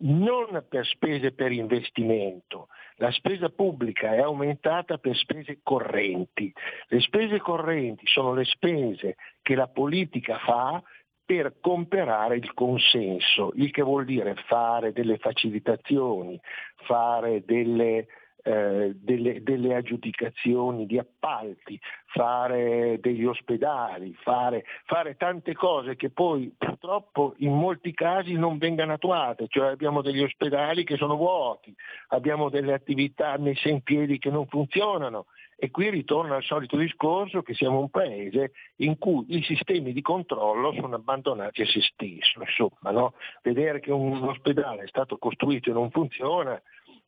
non 0.01 0.65
per 0.67 0.85
spese 0.87 1.31
per 1.33 1.51
investimento, 1.51 2.69
la 2.95 3.11
spesa 3.11 3.49
pubblica 3.49 4.13
è 4.13 4.19
aumentata 4.19 4.97
per 4.97 5.15
spese 5.15 5.59
correnti. 5.61 6.51
Le 6.87 6.99
spese 7.01 7.39
correnti 7.39 8.07
sono 8.07 8.33
le 8.33 8.45
spese 8.45 9.15
che 9.41 9.55
la 9.55 9.67
politica 9.67 10.37
fa 10.39 10.81
per 11.23 11.57
comperare 11.61 12.37
il 12.37 12.53
consenso, 12.55 13.51
il 13.55 13.69
che 13.69 13.83
vuol 13.83 14.05
dire 14.05 14.33
fare 14.47 14.91
delle 14.91 15.17
facilitazioni, 15.17 16.39
fare 16.85 17.43
delle 17.45 18.07
eh, 18.49 18.95
delle, 18.95 19.43
delle, 19.43 19.75
aggiudicazioni 19.75 20.87
di 20.87 20.97
appalti, 20.97 21.79
fare 22.07 22.97
degli 22.99 23.23
ospedali, 23.23 24.15
fare, 24.23 24.63
fare, 24.85 25.15
tante 25.17 25.53
cose 25.53 25.95
che 25.95 26.09
poi 26.09 26.51
purtroppo 26.57 27.35
in 27.37 27.53
molti 27.53 27.93
casi 27.93 28.33
non 28.33 28.57
vengano 28.57 28.93
attuate, 28.93 29.45
cioè 29.49 29.69
abbiamo 29.69 30.01
degli 30.01 30.23
ospedali 30.23 30.83
che 30.83 30.97
sono 30.97 31.15
vuoti, 31.15 31.71
abbiamo 32.07 32.49
delle 32.49 32.73
attività 32.73 33.37
messe 33.37 33.69
in 33.69 33.83
piedi 33.83 34.17
che 34.17 34.31
non 34.31 34.47
funzionano. 34.47 35.27
E 35.55 35.69
qui 35.69 35.91
ritorna 35.91 36.37
al 36.37 36.43
solito 36.43 36.75
discorso 36.75 37.43
che 37.43 37.53
siamo 37.53 37.79
un 37.79 37.89
paese 37.89 38.53
in 38.77 38.97
cui 38.97 39.25
i 39.27 39.43
sistemi 39.43 39.93
di 39.93 40.01
controllo 40.01 40.73
sono 40.73 40.95
abbandonati 40.95 41.61
a 41.61 41.65
se 41.67 41.81
stesso. 41.81 42.39
Insomma, 42.39 42.91
no? 42.91 43.13
Vedere 43.43 43.79
che 43.79 43.91
un 43.91 44.23
ospedale 44.23 44.83
è 44.83 44.87
stato 44.87 45.17
costruito 45.17 45.69
e 45.69 45.73
non 45.73 45.91
funziona, 45.91 46.59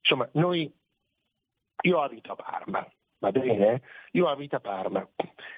insomma, 0.01 0.27
noi 0.33 0.71
io 1.81 2.01
abito 2.01 2.33
a 2.33 2.35
Parma, 2.35 2.87
va 3.19 3.31
bene? 3.31 3.81
Io 4.11 4.27
abito 4.27 4.55
a 4.55 4.59
Parma 4.59 5.07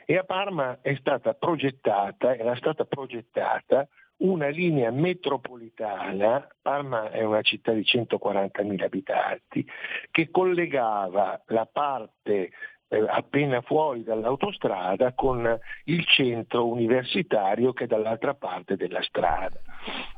e 0.06 0.18
a 0.18 0.24
Parma 0.24 0.80
è 0.82 0.96
stata 0.96 1.34
progettata, 1.34 2.36
era 2.36 2.56
stata 2.56 2.86
progettata 2.86 3.88
una 4.18 4.48
linea 4.48 4.92
metropolitana, 4.92 6.48
Parma 6.62 7.10
è 7.10 7.24
una 7.24 7.42
città 7.42 7.74
di 7.74 7.82
140.000 7.82 8.84
abitanti, 8.84 9.68
che 10.12 10.30
collegava 10.30 11.42
la 11.48 11.66
parte 11.66 12.52
eh, 12.94 13.06
appena 13.08 13.62
fuori 13.62 14.04
dall'autostrada 14.04 15.14
con 15.14 15.60
il 15.86 16.06
centro 16.06 16.68
universitario 16.68 17.74
che 17.74 17.86
è 17.86 17.88
dall'altra 17.88 18.36
parte 18.36 18.76
della 18.76 19.02
strada. 19.02 19.60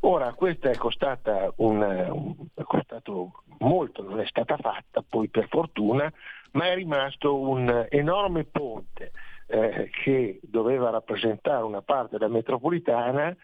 Ora 0.02 0.34
questa 0.34 0.70
è 0.70 0.76
costata 0.76 1.52
un, 1.58 1.82
un, 1.82 2.36
è 2.54 2.64
costato 2.64 3.44
molto, 3.60 4.04
non 4.04 4.20
è 4.20 4.26
stata 4.26 4.58
fatta 4.58 5.04
poi 5.08 5.30
per 5.30 5.48
fortuna, 5.48 6.12
ma 6.52 6.66
è 6.66 6.76
rimasto 6.76 7.40
un 7.40 7.88
enorme 7.90 8.44
ponte 8.44 9.12
eh, 9.48 9.90
che 10.04 10.40
doveva 10.44 10.90
rappresentare 10.90 11.64
una 11.64 11.82
parte 11.82 12.18
della 12.18 12.32
metropolitana 12.32 13.36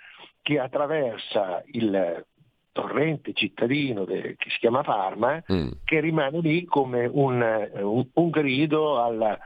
che 0.41 0.59
attraversa 0.59 1.61
il 1.67 2.25
torrente 2.71 3.33
cittadino 3.33 4.05
de, 4.05 4.35
che 4.37 4.49
si 4.49 4.59
chiama 4.59 4.81
Parma, 4.81 5.43
mm. 5.51 5.71
che 5.83 5.99
rimane 5.99 6.39
lì 6.39 6.65
come 6.65 7.05
un, 7.05 7.69
un, 7.73 8.07
un 8.13 8.29
grido 8.29 9.01
alla, 9.01 9.37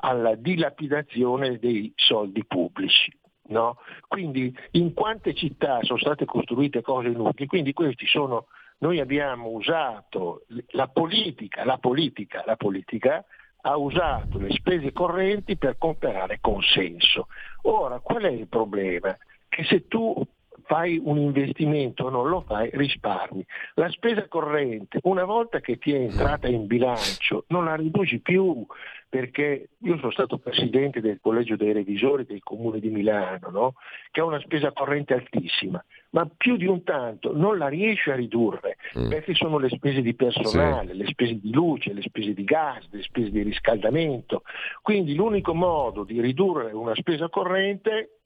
alla, 0.00 0.34
dilapidazione 0.34 1.58
dei 1.58 1.92
soldi 1.94 2.44
pubblici. 2.44 3.12
No? 3.44 3.78
Quindi 4.08 4.56
in 4.72 4.94
quante 4.94 5.34
città 5.34 5.80
sono 5.82 5.98
state 5.98 6.24
costruite 6.24 6.80
cose 6.80 7.08
inutili? 7.08 7.46
Quindi 7.46 7.72
questi 7.72 8.06
sono, 8.06 8.46
noi 8.78 8.98
abbiamo 8.98 9.48
usato 9.48 10.46
la 10.68 10.88
politica, 10.88 11.64
la 11.64 11.76
politica, 11.76 12.42
la 12.46 12.56
politica 12.56 13.24
ha 13.64 13.76
usato 13.76 14.38
le 14.38 14.50
spese 14.52 14.92
correnti 14.92 15.56
per 15.56 15.76
comprare 15.78 16.38
consenso. 16.40 17.28
Ora, 17.62 18.00
qual 18.00 18.22
è 18.22 18.30
il 18.30 18.48
problema? 18.48 19.16
Che 19.48 19.64
se 19.64 19.86
tu 19.86 20.24
fai 20.72 20.98
un 21.04 21.18
investimento 21.18 22.04
o 22.04 22.08
non 22.08 22.30
lo 22.30 22.40
fai, 22.40 22.70
risparmi. 22.72 23.44
La 23.74 23.90
spesa 23.90 24.26
corrente, 24.26 25.00
una 25.02 25.24
volta 25.24 25.60
che 25.60 25.76
ti 25.76 25.92
è 25.92 25.98
entrata 25.98 26.48
in 26.48 26.66
bilancio, 26.66 27.44
non 27.48 27.66
la 27.66 27.74
riduci 27.74 28.20
più, 28.20 28.64
perché 29.06 29.68
io 29.76 29.98
sono 29.98 30.10
stato 30.10 30.38
presidente 30.38 31.02
del 31.02 31.18
collegio 31.20 31.56
dei 31.56 31.74
revisori 31.74 32.24
del 32.24 32.42
comune 32.42 32.80
di 32.80 32.88
Milano, 32.88 33.50
no? 33.50 33.74
che 34.10 34.20
ha 34.20 34.24
una 34.24 34.40
spesa 34.40 34.72
corrente 34.72 35.12
altissima, 35.12 35.84
ma 36.12 36.26
più 36.34 36.56
di 36.56 36.64
un 36.64 36.82
tanto 36.84 37.36
non 37.36 37.58
la 37.58 37.68
riesce 37.68 38.10
a 38.10 38.16
ridurre, 38.16 38.78
mm. 38.98 39.10
perché 39.10 39.34
sono 39.34 39.58
le 39.58 39.68
spese 39.68 40.00
di 40.00 40.14
personale, 40.14 40.92
sì. 40.92 40.96
le 40.96 41.06
spese 41.08 41.38
di 41.38 41.52
luce, 41.52 41.92
le 41.92 42.00
spese 42.00 42.32
di 42.32 42.44
gas, 42.44 42.88
le 42.92 43.02
spese 43.02 43.30
di 43.30 43.42
riscaldamento. 43.42 44.44
Quindi 44.80 45.14
l'unico 45.14 45.52
modo 45.52 46.04
di 46.04 46.18
ridurre 46.18 46.72
una 46.72 46.94
spesa 46.94 47.28
corrente 47.28 48.21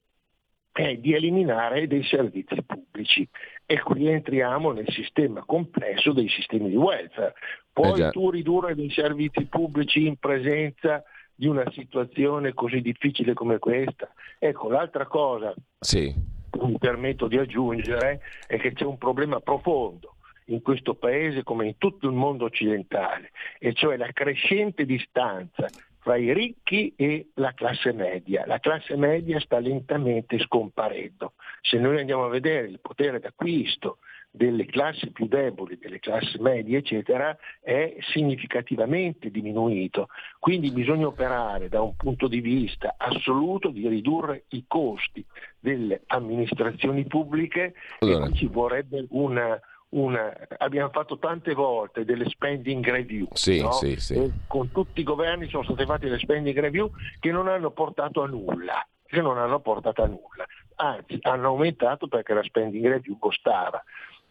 è 0.83 0.97
di 0.97 1.15
eliminare 1.15 1.87
dei 1.87 2.05
servizi 2.05 2.63
pubblici 2.63 3.27
e 3.65 3.81
qui 3.81 4.09
entriamo 4.09 4.73
nel 4.73 4.87
sistema 4.89 5.43
complesso 5.43 6.13
dei 6.13 6.29
sistemi 6.29 6.69
di 6.69 6.77
welfare. 6.77 7.33
Puoi 7.73 8.01
eh 8.01 8.11
tu 8.11 8.29
ridurre 8.31 8.75
dei 8.75 8.91
servizi 8.91 9.47
pubblici 9.47 10.07
in 10.07 10.17
presenza 10.17 11.03
di 11.35 11.47
una 11.47 11.65
situazione 11.71 12.53
così 12.53 12.83
difficile 12.83 13.33
come 13.33 13.59
questa? 13.59 14.13
Ecco, 14.39 14.69
l'altra 14.69 15.07
cosa 15.07 15.55
sì. 15.81 16.15
mi 16.61 16.79
permetto 16.79 17.27
di 17.27 17.39
aggiungere 17.39 18.21
è 18.47 18.59
che 18.59 18.75
c'è 18.75 18.85
un 18.85 18.99
problema 18.99 19.41
profondo 19.41 20.17
in 20.49 20.61
questo 20.61 20.95
paese 20.95 21.43
come 21.43 21.67
in 21.67 21.79
tutto 21.79 22.07
il 22.07 22.13
mondo 22.13 22.45
occidentale, 22.45 23.31
e 23.59 23.73
cioè 23.73 23.97
la 23.97 24.13
crescente 24.13 24.85
distanza 24.85 25.67
fra 26.07 26.15
i 26.15 26.33
ricchi 26.33 26.93
e 26.95 27.31
la 27.35 27.53
classe 27.53 27.93
media. 27.93 28.47
La 28.47 28.61
classe 28.61 28.95
media 28.95 29.41
sta 29.41 29.59
lentamente 29.59 30.39
scomparendo. 30.39 31.33
Se 31.61 31.79
noi 31.79 31.99
andiamo 31.99 32.27
a 32.27 32.29
vedere 32.29 32.69
il 32.69 32.79
potere 32.79 33.19
d'acquisto 33.19 33.99
delle 34.31 34.67
classi 34.67 35.11
più 35.11 35.27
deboli, 35.27 35.79
delle 35.79 35.99
classi 35.99 36.39
medie, 36.39 36.79
eccetera, 36.79 37.37
è 37.61 37.97
significativamente 38.13 39.33
diminuito. 39.33 40.07
Quindi 40.39 40.71
bisogna 40.71 41.09
operare 41.09 41.69
da 41.69 41.83
un 41.83 41.97
punto 41.97 42.29
di 42.29 42.41
vista 42.41 42.95
assoluto 42.97 43.71
di 43.71 43.89
ridurre 43.89 44.45
i 44.51 44.65
costi 44.69 45.25
delle 45.59 46.03
amministrazioni 46.07 47.05
pubbliche 47.07 47.75
allora. 47.99 48.27
e 48.27 48.35
ci 48.35 48.47
vorrebbe 48.47 49.07
una, 49.09 49.61
una, 49.97 50.33
abbiamo 50.59 50.91
fatto 50.91 51.19
tante 51.19 51.55
volte 51.55 52.05
delle 52.05 52.29
spending 52.29 52.85
review 52.89 53.29
sì, 53.33 53.61
no? 53.61 53.73
sì, 53.73 53.97
sì. 53.97 54.31
con 54.47 54.71
tutti 54.71 55.01
i 55.01 55.05
governi 55.05 55.49
sono 55.49 55.65
state 55.65 55.87
fatte 55.87 56.07
delle 56.07 56.19
spending 56.19 56.59
review 56.59 56.91
che 57.19 57.31
non 57.31 57.49
hanno 57.49 57.71
portato 57.71 58.23
a 58.23 58.27
nulla 58.27 58.87
che 59.07 59.21
non 59.23 59.39
hanno 59.39 59.61
portato 59.61 60.03
a 60.03 60.07
nulla 60.07 60.45
anzi 60.77 61.19
hanno 61.23 61.49
aumentato 61.49 62.09
perché 62.09 62.35
la 62.35 62.43
spending 62.43 62.87
review 62.87 63.19
costava 63.19 63.83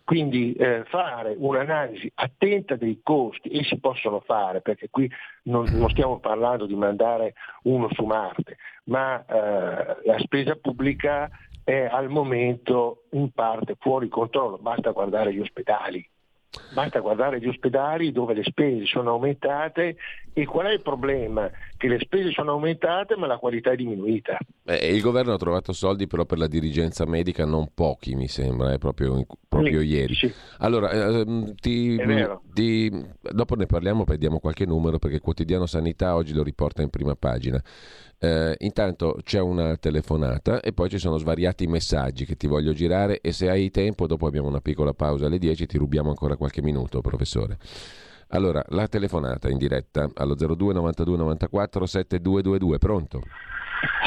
quindi 0.03 0.53
eh, 0.53 0.83
fare 0.85 1.33
un'analisi 1.35 2.11
attenta 2.13 2.75
dei 2.75 2.99
costi 3.01 3.49
e 3.49 3.63
si 3.63 3.79
possono 3.79 4.19
fare 4.19 4.61
perché 4.61 4.89
qui 4.91 5.09
non, 5.43 5.65
non 5.71 5.89
stiamo 5.89 6.19
parlando 6.19 6.67
di 6.67 6.75
mandare 6.75 7.33
uno 7.63 7.89
su 7.91 8.03
Marte 8.03 8.57
ma 8.83 9.25
eh, 9.25 9.97
la 10.05 10.19
spesa 10.19 10.55
pubblica 10.57 11.27
è 11.65 11.89
al 11.91 12.09
momento 12.09 13.05
in 13.11 13.31
parte 13.31 13.75
fuori 13.77 14.07
controllo, 14.07 14.57
basta 14.59 14.91
guardare 14.91 15.33
gli 15.33 15.39
ospedali. 15.39 16.07
Basta 16.71 16.99
guardare 16.99 17.41
gli 17.41 17.47
ospedali 17.47 18.13
dove 18.13 18.33
le 18.33 18.43
spese 18.43 18.85
sono 18.85 19.09
aumentate 19.09 19.97
e 20.31 20.45
qual 20.45 20.67
è 20.67 20.71
il 20.71 20.81
problema? 20.81 21.51
Che 21.85 21.91
le 21.91 21.99
spese 21.99 22.31
sono 22.31 22.53
aumentate 22.53 23.15
ma 23.15 23.27
la 23.27 23.37
qualità 23.37 23.69
è 23.69 23.75
diminuita. 23.75 24.39
Eh, 24.63 24.95
il 24.95 25.01
governo 25.01 25.33
ha 25.33 25.37
trovato 25.37 25.71
soldi 25.71 26.07
però 26.07 26.25
per 26.25 26.39
la 26.39 26.47
dirigenza 26.47 27.05
medica, 27.05 27.45
non 27.45 27.69
pochi 27.75 28.15
mi 28.15 28.27
sembra, 28.27 28.73
eh, 28.73 28.79
proprio, 28.79 29.23
proprio 29.47 29.81
sì, 29.81 29.85
ieri. 29.85 30.15
Sì. 30.15 30.33
Allora, 30.57 30.89
eh, 30.89 31.53
ti, 31.61 31.95
ti, 32.53 33.05
dopo 33.21 33.53
ne 33.53 33.67
parliamo, 33.67 34.03
poi 34.03 34.17
diamo 34.17 34.39
qualche 34.39 34.65
numero 34.65 34.97
perché 34.97 35.19
quotidiano 35.19 35.67
Sanità 35.67 36.15
oggi 36.15 36.33
lo 36.33 36.41
riporta 36.41 36.81
in 36.81 36.89
prima 36.89 37.15
pagina. 37.15 37.61
Eh, 38.17 38.55
intanto 38.61 39.19
c'è 39.21 39.39
una 39.39 39.77
telefonata 39.77 40.61
e 40.61 40.73
poi 40.73 40.89
ci 40.89 40.97
sono 40.97 41.17
svariati 41.17 41.67
messaggi 41.67 42.25
che 42.25 42.35
ti 42.35 42.47
voglio 42.47 42.73
girare 42.73 43.21
e 43.21 43.31
se 43.31 43.47
hai 43.47 43.69
tempo, 43.69 44.07
dopo 44.07 44.25
abbiamo 44.25 44.47
una 44.47 44.61
piccola 44.61 44.93
pausa 44.95 45.27
alle 45.27 45.37
10, 45.37 45.67
ti 45.67 45.77
rubiamo 45.77 46.09
ancora 46.09 46.35
qualche 46.35 46.63
minuto, 46.63 47.01
professore. 47.01 47.59
Allora, 48.29 48.63
la 48.69 48.87
telefonata 48.87 49.49
in 49.49 49.57
diretta 49.57 50.09
allo 50.15 50.35
02 50.35 50.73
92 50.73 51.17
94 51.17 51.85
7222, 51.85 52.77
pronto? 52.77 53.21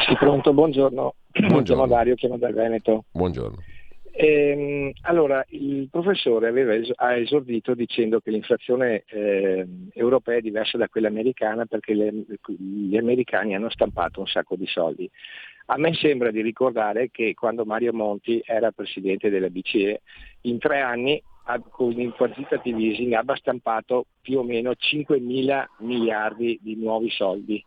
Sì, 0.07 0.15
pronto, 0.17 0.53
buongiorno. 0.53 1.15
Buongiorno. 1.31 1.63
Chiamo 1.63 1.87
Dario, 1.87 2.15
chiamo 2.15 2.37
dal 2.37 2.53
Veneto. 2.53 3.05
Buongiorno. 3.13 3.63
Ehm, 4.21 4.91
allora, 5.03 5.45
il 5.51 5.89
professore 5.91 6.51
es- 6.77 6.91
ha 6.97 7.15
esordito 7.15 7.75
dicendo 7.75 8.19
che 8.19 8.33
l'inflazione 8.33 9.05
eh, 9.07 9.65
europea 9.95 10.39
è 10.39 10.41
diversa 10.41 10.77
da 10.77 10.89
quella 10.89 11.07
americana 11.07 11.67
perché 11.67 11.95
le- 11.95 12.25
gli 12.59 12.97
americani 12.97 13.55
hanno 13.55 13.71
stampato 13.71 14.19
un 14.19 14.27
sacco 14.27 14.57
di 14.57 14.67
soldi. 14.67 15.09
A 15.67 15.77
me 15.77 15.95
sembra 15.95 16.33
di 16.33 16.41
ricordare 16.41 17.11
che 17.13 17.35
quando 17.35 17.65
Mario 17.65 17.93
Monti 17.93 18.43
era 18.45 18.73
presidente 18.73 19.31
della 19.31 19.51
BCE, 19.51 20.01
in 20.43 20.59
tre 20.59 20.81
anni 20.81 21.23
con 21.71 21.99
il 21.99 22.13
quantitative 22.13 22.79
easing 22.79 23.13
ha 23.15 23.25
stampato 23.37 24.07
più 24.21 24.39
o 24.39 24.43
meno 24.43 24.75
5 24.75 25.19
mila 25.19 25.69
miliardi 25.79 26.59
di 26.61 26.77
nuovi 26.77 27.11
soldi. 27.11 27.65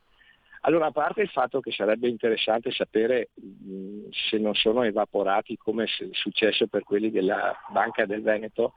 Allora, 0.64 0.88
a 0.88 0.92
parte 0.92 1.22
il 1.22 1.30
fatto 1.30 1.60
che 1.60 1.72
sarebbe 1.72 2.08
interessante 2.08 2.70
sapere 2.72 3.30
mh, 3.34 4.10
se 4.12 4.38
non 4.38 4.54
sono 4.54 4.84
evaporati 4.84 5.58
come 5.58 5.86
è 5.86 5.88
successo 6.12 6.68
per 6.68 6.84
quelli 6.84 7.10
della 7.10 7.58
Banca 7.70 8.06
del 8.06 8.22
Veneto, 8.22 8.74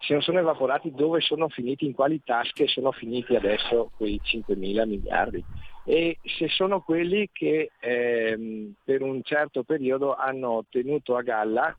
se 0.00 0.14
non 0.14 0.22
sono 0.22 0.40
evaporati 0.40 0.90
dove 0.92 1.20
sono 1.20 1.48
finiti, 1.48 1.84
in 1.84 1.94
quali 1.94 2.20
tasche 2.24 2.66
sono 2.66 2.90
finiti 2.90 3.36
adesso 3.36 3.90
quei 3.96 4.18
5 4.20 4.56
mila 4.56 4.84
miliardi? 4.84 5.44
E 5.84 6.18
se 6.22 6.48
sono 6.48 6.80
quelli 6.80 7.28
che 7.32 7.70
ehm, 7.78 8.74
per 8.82 9.02
un 9.02 9.22
certo 9.22 9.62
periodo 9.62 10.16
hanno 10.16 10.64
tenuto 10.68 11.16
a 11.16 11.22
galla 11.22 11.76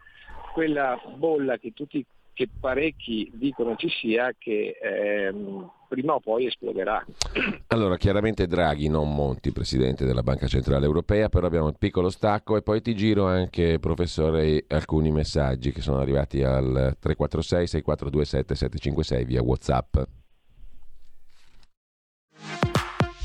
quella 0.53 0.99
bolla 1.15 1.57
che 1.57 1.71
tutti 1.73 2.05
che 2.33 2.49
parecchi 2.59 3.31
dicono 3.33 3.75
ci 3.75 3.89
sia 3.89 4.33
che 4.37 4.77
ehm, 4.81 5.69
prima 5.87 6.13
o 6.13 6.19
poi 6.19 6.45
esploderà. 6.45 7.05
Allora, 7.67 7.97
chiaramente 7.97 8.47
Draghi, 8.47 8.87
non 8.87 9.13
Monti, 9.13 9.51
presidente 9.51 10.05
della 10.05 10.23
Banca 10.23 10.47
Centrale 10.47 10.85
Europea, 10.85 11.29
però 11.29 11.47
abbiamo 11.47 11.67
un 11.67 11.75
piccolo 11.77 12.09
stacco 12.09 12.55
e 12.55 12.61
poi 12.61 12.81
ti 12.81 12.95
giro 12.95 13.25
anche, 13.25 13.79
professore, 13.79 14.63
alcuni 14.67 15.11
messaggi 15.11 15.71
che 15.71 15.81
sono 15.81 15.99
arrivati 15.99 16.43
al 16.43 16.95
346 16.99 17.67
6427 17.67 18.55
756 18.55 19.25
via 19.25 19.41
WhatsApp. 19.41 19.97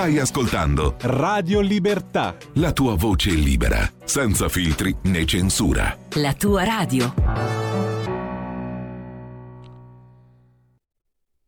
Stai 0.00 0.18
ascoltando 0.18 0.94
Radio 1.02 1.60
Libertà. 1.60 2.34
La 2.54 2.72
tua 2.72 2.94
voce 2.94 3.32
libera, 3.32 3.86
senza 4.02 4.48
filtri 4.48 4.96
né 5.02 5.26
censura. 5.26 5.94
La 6.14 6.32
tua 6.32 6.64
radio. 6.64 7.12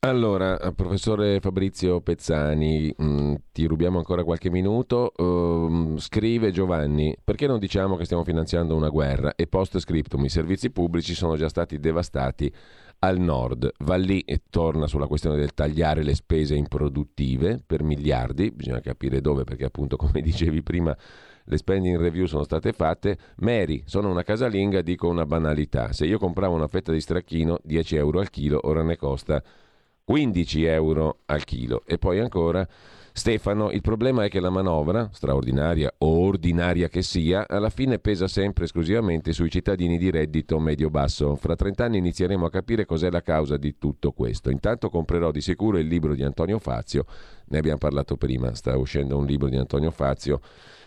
Allora, 0.00 0.58
professore 0.76 1.40
Fabrizio 1.40 2.02
Pezzani, 2.02 2.94
mh, 2.94 3.04
mm, 3.04 3.34
ti 3.52 3.64
rubiamo 3.64 3.96
ancora 3.96 4.22
qualche 4.22 4.50
minuto. 4.50 5.14
Uh, 5.16 5.96
scrive 5.96 6.50
Giovanni, 6.50 7.16
perché 7.24 7.46
non 7.46 7.58
diciamo 7.58 7.96
che 7.96 8.04
stiamo 8.04 8.22
finanziando 8.22 8.76
una 8.76 8.90
guerra 8.90 9.34
e 9.34 9.46
post 9.46 9.78
scriptum 9.78 10.24
i 10.24 10.28
servizi 10.28 10.68
pubblici 10.68 11.14
sono 11.14 11.36
già 11.36 11.48
stati 11.48 11.78
devastati 11.78 12.52
al 13.04 13.18
nord. 13.18 13.70
Va 13.80 13.96
lì 13.96 14.20
e 14.20 14.42
torna 14.50 14.86
sulla 14.86 15.06
questione 15.06 15.36
del 15.36 15.54
tagliare 15.54 16.02
le 16.02 16.14
spese 16.14 16.54
improduttive 16.54 17.60
per 17.64 17.82
miliardi, 17.82 18.50
bisogna 18.50 18.80
capire 18.80 19.20
dove 19.20 19.44
perché 19.44 19.64
appunto 19.64 19.96
come 19.96 20.20
dicevi 20.20 20.62
prima 20.62 20.96
le 21.44 21.56
spending 21.56 21.98
review 21.98 22.26
sono 22.26 22.44
state 22.44 22.72
fatte. 22.72 23.18
Mary, 23.36 23.82
sono 23.86 24.10
una 24.10 24.22
casalinga, 24.22 24.82
dico 24.82 25.08
una 25.08 25.26
banalità. 25.26 25.92
Se 25.92 26.06
io 26.06 26.18
compravo 26.18 26.54
una 26.54 26.68
fetta 26.68 26.92
di 26.92 27.00
stracchino 27.00 27.58
10 27.64 27.96
euro 27.96 28.20
al 28.20 28.30
chilo, 28.30 28.60
ora 28.62 28.82
ne 28.82 28.96
costa 28.96 29.42
15 30.04 30.64
euro 30.64 31.18
al 31.26 31.44
chilo. 31.44 31.82
E 31.84 31.98
poi 31.98 32.20
ancora 32.20 32.66
Stefano, 33.14 33.70
il 33.70 33.82
problema 33.82 34.24
è 34.24 34.30
che 34.30 34.40
la 34.40 34.48
manovra, 34.48 35.10
straordinaria 35.12 35.92
o 35.98 36.06
ordinaria 36.26 36.88
che 36.88 37.02
sia, 37.02 37.46
alla 37.46 37.68
fine 37.68 37.98
pesa 37.98 38.26
sempre 38.26 38.64
esclusivamente 38.64 39.34
sui 39.34 39.50
cittadini 39.50 39.98
di 39.98 40.10
reddito 40.10 40.58
medio-basso. 40.58 41.36
Fra 41.36 41.54
30 41.54 41.84
anni 41.84 41.98
inizieremo 41.98 42.46
a 42.46 42.50
capire 42.50 42.86
cos'è 42.86 43.10
la 43.10 43.20
causa 43.20 43.58
di 43.58 43.76
tutto 43.76 44.12
questo. 44.12 44.48
Intanto 44.48 44.88
comprerò 44.88 45.30
di 45.30 45.42
sicuro 45.42 45.76
il 45.76 45.88
libro 45.88 46.14
di 46.14 46.22
Antonio 46.22 46.58
Fazio, 46.58 47.04
ne 47.48 47.58
abbiamo 47.58 47.78
parlato 47.78 48.16
prima, 48.16 48.54
sta 48.54 48.76
uscendo 48.78 49.18
un 49.18 49.26
libro 49.26 49.48
di 49.48 49.56
Antonio 49.56 49.90
Fazio 49.90 50.40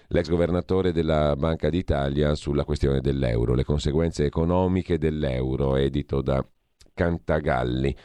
l'ex 0.09 0.29
governatore 0.29 0.91
della 0.91 1.35
Banca 1.35 1.69
d'Italia 1.69 2.35
sulla 2.35 2.63
questione 2.63 3.01
dell'euro, 3.01 3.53
le 3.53 3.63
conseguenze 3.63 4.25
economiche 4.25 4.97
dell'euro, 4.97 5.75
edito 5.75 6.21
da 6.21 6.45
Cantagalli. 6.93 7.95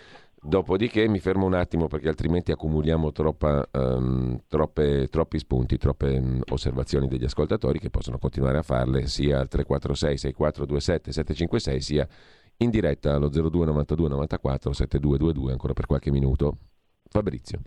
Dopodiché 0.43 1.07
mi 1.07 1.19
fermo 1.19 1.45
un 1.45 1.53
attimo 1.53 1.87
perché 1.87 2.09
altrimenti 2.09 2.51
accumuliamo 2.51 3.13
troppa, 3.13 3.63
um, 3.73 4.41
troppe, 4.49 5.07
troppi 5.09 5.39
spunti, 5.39 5.77
troppe 5.77 6.17
um, 6.17 6.41
osservazioni 6.49 7.09
degli 7.09 7.25
ascoltatori 7.25 7.79
che 7.79 7.91
possono 7.91 8.17
continuare 8.17 8.57
a 8.57 8.63
farle 8.63 9.07
sia 9.07 9.39
al 9.39 9.49
346 9.49 10.17
6427 10.17 11.13
756 11.13 11.81
sia 11.83 12.09
in 12.57 12.71
diretta 12.71 13.15
allo 13.15 13.29
02 13.29 13.67
92 13.67 14.09
94 14.09 14.73
7222 14.73 15.53
ancora 15.53 15.73
per 15.75 15.85
qualche 15.85 16.11
minuto. 16.11 16.57
Fabrizio. 17.11 17.61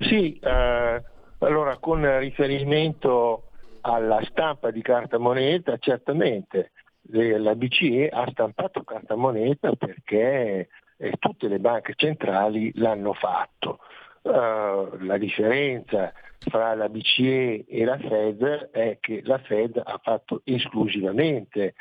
Sì, 0.00 0.36
eh, 0.40 1.02
allora 1.38 1.78
con 1.78 2.18
riferimento 2.18 3.50
alla 3.82 4.20
stampa 4.24 4.72
di 4.72 4.82
carta 4.82 5.18
moneta, 5.18 5.76
certamente 5.78 6.72
la 7.10 7.54
BCE 7.54 8.08
ha 8.08 8.26
stampato 8.30 8.82
carta 8.82 9.14
moneta 9.14 9.72
perché 9.74 10.68
eh, 10.96 11.12
tutte 11.18 11.48
le 11.48 11.58
banche 11.58 11.94
centrali 11.96 12.72
l'hanno 12.76 13.12
fatto. 13.12 13.80
Uh, 14.22 14.96
la 15.00 15.18
differenza 15.18 16.10
fra 16.38 16.74
la 16.74 16.88
BCE 16.88 17.66
e 17.68 17.84
la 17.84 17.98
Fed 17.98 18.70
è 18.72 18.96
che 18.98 19.20
la 19.24 19.36
Fed 19.38 19.80
ha 19.84 20.00
fatto 20.02 20.40
esclusivamente 20.44 21.74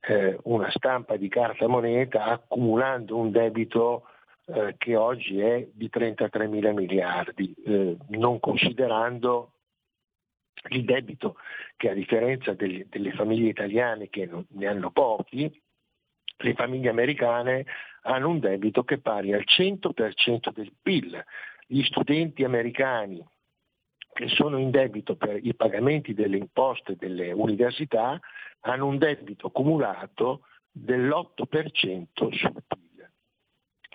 eh, 0.00 0.38
una 0.44 0.70
stampa 0.70 1.16
di 1.16 1.28
carta 1.28 1.66
moneta 1.66 2.24
accumulando 2.24 3.16
un 3.16 3.30
debito 3.30 4.04
eh, 4.46 4.74
che 4.78 4.96
oggi 4.96 5.40
è 5.40 5.66
di 5.72 5.90
33 5.90 6.46
mila 6.48 6.72
miliardi, 6.72 7.54
eh, 7.66 7.96
non 8.08 8.40
considerando 8.40 9.52
il 10.68 10.84
debito 10.84 11.36
che 11.76 11.90
a 11.90 11.94
differenza 11.94 12.52
delle, 12.52 12.86
delle 12.88 13.12
famiglie 13.12 13.48
italiane 13.48 14.08
che 14.08 14.26
non, 14.26 14.44
ne 14.50 14.66
hanno 14.66 14.90
pochi, 14.90 15.50
le 16.42 16.54
famiglie 16.54 16.88
americane 16.88 17.66
hanno 18.02 18.28
un 18.28 18.38
debito 18.38 18.84
che 18.84 18.98
pari 18.98 19.32
al 19.32 19.44
100% 19.46 20.52
del 20.52 20.72
PIL. 20.80 21.22
Gli 21.66 21.82
studenti 21.84 22.44
americani 22.44 23.24
che 24.12 24.28
sono 24.28 24.58
in 24.58 24.70
debito 24.70 25.16
per 25.16 25.38
i 25.42 25.54
pagamenti 25.54 26.14
delle 26.14 26.36
imposte 26.36 26.96
delle 26.96 27.32
università 27.32 28.18
hanno 28.60 28.86
un 28.86 28.98
debito 28.98 29.48
accumulato 29.48 30.42
dell'8% 30.70 32.04
sul 32.30 32.62
PIL. 32.66 33.10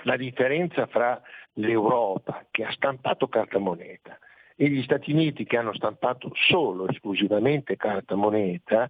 La 0.04 0.18
differenza 0.18 0.88
fra 0.88 1.22
l'Europa 1.54 2.46
che 2.52 2.64
ha 2.64 2.72
stampato 2.72 3.28
carta 3.28 3.60
moneta 3.60 4.18
e 4.56 4.70
gli 4.70 4.82
Stati 4.84 5.12
Uniti 5.12 5.44
che 5.46 5.58
hanno 5.58 5.74
stampato 5.74 6.32
solo, 6.34 6.88
esclusivamente 6.88 7.76
carta 7.76 8.16
moneta, 8.16 8.90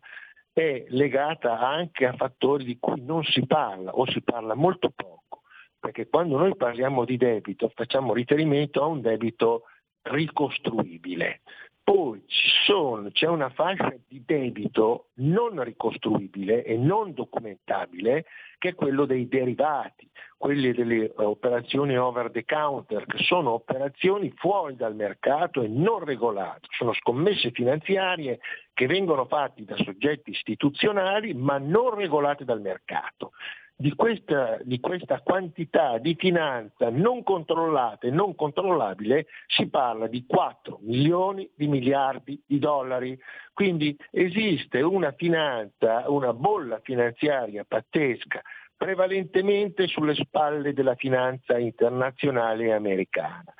è 0.54 0.86
legata 0.90 1.60
anche 1.60 2.06
a 2.06 2.14
fattori 2.14 2.64
di 2.64 2.78
cui 2.80 3.02
non 3.02 3.24
si 3.24 3.46
parla 3.46 3.92
o 3.92 4.10
si 4.10 4.22
parla 4.22 4.54
molto 4.56 4.92
poco. 4.96 5.42
perché 5.86 6.08
quando 6.08 6.38
noi 6.38 6.56
parliamo 6.56 7.06
di 7.06 7.16
debito 7.16 7.72
facciamo 7.76 8.12
riferimento 8.12 8.82
a 8.82 8.88
un 8.88 9.02
debito 9.02 9.66
ricostruibile. 10.02 11.42
Poi 11.86 12.24
sono, 12.66 13.12
c'è 13.12 13.28
una 13.28 13.50
fascia 13.50 13.94
di 14.08 14.24
debito 14.26 15.10
non 15.18 15.64
ricostruibile 15.64 16.64
e 16.64 16.78
non 16.78 17.14
documentabile 17.14 18.26
che 18.58 18.70
è 18.70 18.74
quello 18.74 19.06
dei 19.06 19.28
derivati, 19.28 20.10
quelli 20.36 20.74
delle 20.74 21.12
operazioni 21.18 21.96
over 21.96 22.32
the 22.32 22.44
counter, 22.44 23.06
che 23.06 23.20
sono 23.20 23.52
operazioni 23.52 24.34
fuori 24.36 24.76
dal 24.76 24.96
mercato 24.96 25.62
e 25.62 25.68
non 25.68 26.04
regolate, 26.04 26.68
sono 26.76 26.92
scommesse 26.94 27.52
finanziarie 27.52 28.40
che 28.74 28.88
vengono 28.88 29.26
fatte 29.26 29.64
da 29.64 29.78
soggetti 29.78 30.32
istituzionali 30.32 31.36
ma 31.36 31.60
non 31.60 31.94
regolate 31.94 32.46
dal 32.46 32.62
mercato 32.62 33.34
di 33.78 33.94
questa, 33.94 34.58
di 34.64 34.80
questa, 34.80 35.20
quantità 35.22 35.98
di 35.98 36.16
finanza 36.18 36.90
non 36.90 37.24
controllata 37.24 38.08
e 38.08 38.10
non 38.10 38.34
controllabile 38.34 39.28
si 39.48 39.68
parla 39.68 40.08
di 40.08 40.26
4 40.26 40.80
milioni 40.84 41.50
di 41.56 41.68
miliardi 41.68 42.42
di 42.46 42.58
dollari. 42.58 43.20
Quindi 43.54 43.98
esiste 44.12 44.82
una 44.82 45.12
finanza, 45.12 46.10
una 46.10 46.34
bolla 46.34 46.80
finanziaria 46.82 47.66
pazzesca, 47.68 48.42
prevalentemente 48.78 49.88
sulle 49.88 50.16
spalle 50.16 50.74
della 50.74 50.96
finanza 50.96 51.58
internazionale 51.58 52.74
americana. 52.74 53.54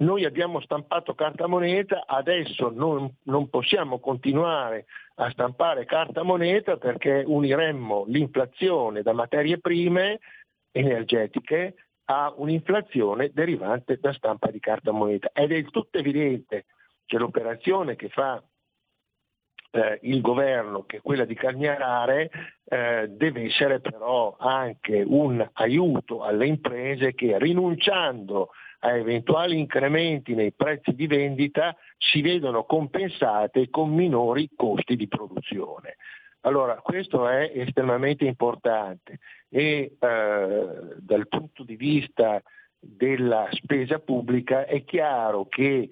Noi 0.00 0.24
abbiamo 0.24 0.60
stampato 0.60 1.14
carta 1.14 1.46
moneta, 1.46 2.04
adesso 2.06 2.70
non, 2.70 3.16
non, 3.24 3.50
possiamo 3.50 3.98
continuare 4.00 4.86
a 5.16 5.30
stampare 5.30 5.84
carta 5.84 6.22
moneta 6.22 6.78
perché 6.78 7.22
uniremmo 7.26 8.04
l'inflazione 8.06 9.02
da 9.02 9.12
materie 9.12 9.58
prime 9.58 10.18
energetiche 10.72 11.74
a 12.06 12.32
un'inflazione 12.34 13.30
derivante 13.34 13.98
da 14.00 14.14
stampa 14.14 14.50
di 14.50 14.58
carta 14.58 14.90
moneta. 14.90 15.32
È 15.34 15.46
del 15.46 15.70
tutto 15.70 15.98
evidente 15.98 16.64
che 17.04 17.18
l'operazione 17.18 17.94
che 17.94 18.08
fa 18.08 18.42
eh, 19.72 19.98
il 20.02 20.22
governo, 20.22 20.84
che 20.84 20.96
è 20.96 21.00
quella 21.02 21.26
di 21.26 21.34
calmierare, 21.34 22.30
eh, 22.64 23.06
deve 23.10 23.42
essere 23.42 23.80
però 23.80 24.34
anche 24.38 25.02
un 25.06 25.46
aiuto 25.52 26.22
alle 26.22 26.46
imprese 26.46 27.12
che 27.12 27.38
rinunciando 27.38 28.44
a 28.44 28.48
eventuali 28.80 29.58
incrementi 29.58 30.34
nei 30.34 30.52
prezzi 30.52 30.94
di 30.94 31.06
vendita 31.06 31.76
si 31.98 32.22
vedono 32.22 32.64
compensate 32.64 33.68
con 33.68 33.92
minori 33.92 34.50
costi 34.56 34.96
di 34.96 35.06
produzione. 35.06 35.96
Allora, 36.42 36.76
questo 36.76 37.28
è 37.28 37.52
estremamente 37.54 38.24
importante 38.24 39.18
e 39.48 39.96
eh, 39.98 40.66
dal 40.96 41.28
punto 41.28 41.64
di 41.64 41.76
vista 41.76 42.42
della 42.78 43.46
spesa 43.50 43.98
pubblica 43.98 44.64
è 44.64 44.82
chiaro 44.84 45.46
che 45.46 45.90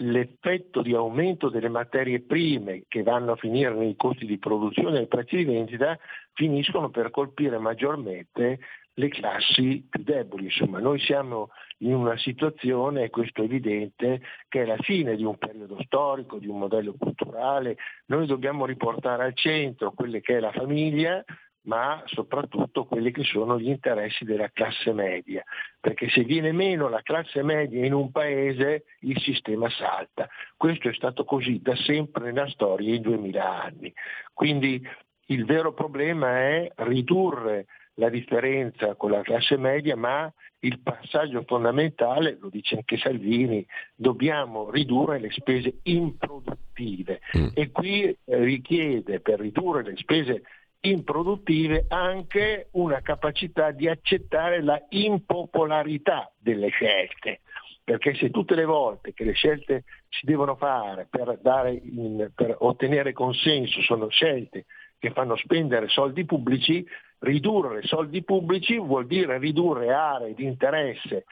l'effetto 0.00 0.82
di 0.82 0.94
aumento 0.94 1.48
delle 1.48 1.70
materie 1.70 2.20
prime 2.20 2.84
che 2.88 3.02
vanno 3.02 3.32
a 3.32 3.36
finire 3.36 3.74
nei 3.74 3.96
costi 3.96 4.26
di 4.26 4.38
produzione 4.38 4.90
e 4.90 4.98
nei 4.98 5.08
prezzi 5.08 5.36
di 5.36 5.44
vendita 5.44 5.98
finiscono 6.34 6.90
per 6.90 7.10
colpire 7.10 7.58
maggiormente 7.58 8.60
le 8.98 9.08
classi 9.08 9.86
più 9.88 10.02
deboli. 10.02 10.44
Insomma, 10.44 10.80
noi 10.80 10.98
siamo 10.98 11.50
in 11.78 11.94
una 11.94 12.16
situazione, 12.18 13.04
e 13.04 13.10
questo 13.10 13.42
è 13.42 13.44
evidente, 13.44 14.20
che 14.48 14.62
è 14.62 14.64
la 14.64 14.76
fine 14.78 15.16
di 15.16 15.24
un 15.24 15.38
periodo 15.38 15.80
storico, 15.82 16.38
di 16.38 16.48
un 16.48 16.58
modello 16.58 16.94
culturale. 16.98 17.76
Noi 18.06 18.26
dobbiamo 18.26 18.66
riportare 18.66 19.24
al 19.24 19.34
centro 19.34 19.92
quelle 19.92 20.20
che 20.20 20.36
è 20.36 20.40
la 20.40 20.52
famiglia, 20.52 21.24
ma 21.62 22.02
soprattutto 22.06 22.86
quelli 22.86 23.12
che 23.12 23.22
sono 23.22 23.58
gli 23.58 23.68
interessi 23.68 24.24
della 24.24 24.50
classe 24.50 24.92
media, 24.92 25.44
perché 25.78 26.08
se 26.08 26.24
viene 26.24 26.50
meno 26.50 26.88
la 26.88 27.02
classe 27.02 27.42
media 27.42 27.84
in 27.84 27.92
un 27.92 28.10
paese 28.10 28.84
il 29.00 29.20
sistema 29.20 29.68
salta. 29.70 30.28
Questo 30.56 30.88
è 30.88 30.94
stato 30.94 31.24
così 31.24 31.60
da 31.60 31.76
sempre 31.76 32.32
nella 32.32 32.48
storia 32.48 32.94
in 32.94 33.02
2000 33.02 33.62
anni. 33.62 33.92
Quindi 34.32 34.82
il 35.26 35.44
vero 35.44 35.74
problema 35.74 36.38
è 36.38 36.72
ridurre 36.76 37.66
la 37.98 38.08
differenza 38.08 38.94
con 38.94 39.10
la 39.10 39.22
classe 39.22 39.56
media, 39.56 39.96
ma 39.96 40.32
il 40.60 40.80
passaggio 40.80 41.42
fondamentale, 41.46 42.36
lo 42.40 42.48
dice 42.48 42.76
anche 42.76 42.96
Salvini, 42.96 43.64
dobbiamo 43.94 44.70
ridurre 44.70 45.20
le 45.20 45.30
spese 45.30 45.78
improduttive 45.82 47.20
mm. 47.36 47.48
e 47.54 47.70
qui 47.70 48.16
richiede 48.24 49.20
per 49.20 49.40
ridurre 49.40 49.82
le 49.82 49.96
spese 49.96 50.42
improduttive 50.80 51.86
anche 51.88 52.68
una 52.72 53.00
capacità 53.00 53.72
di 53.72 53.88
accettare 53.88 54.62
la 54.62 54.80
impopolarità 54.90 56.32
delle 56.38 56.68
scelte, 56.68 57.40
perché 57.82 58.14
se 58.14 58.30
tutte 58.30 58.54
le 58.54 58.64
volte 58.64 59.12
che 59.12 59.24
le 59.24 59.32
scelte 59.32 59.84
si 60.08 60.24
devono 60.24 60.54
fare 60.54 61.08
per, 61.10 61.38
in, 61.82 62.30
per 62.32 62.56
ottenere 62.60 63.12
consenso 63.12 63.82
sono 63.82 64.08
scelte 64.08 64.66
che 64.98 65.10
fanno 65.10 65.36
spendere 65.36 65.88
soldi 65.88 66.24
pubblici, 66.24 66.86
ridurre 67.20 67.82
soldi 67.82 68.22
pubblici 68.22 68.78
vuol 68.78 69.06
dire 69.06 69.38
ridurre 69.38 69.92
aree 69.92 70.34
di 70.34 70.44
interesse 70.44 71.24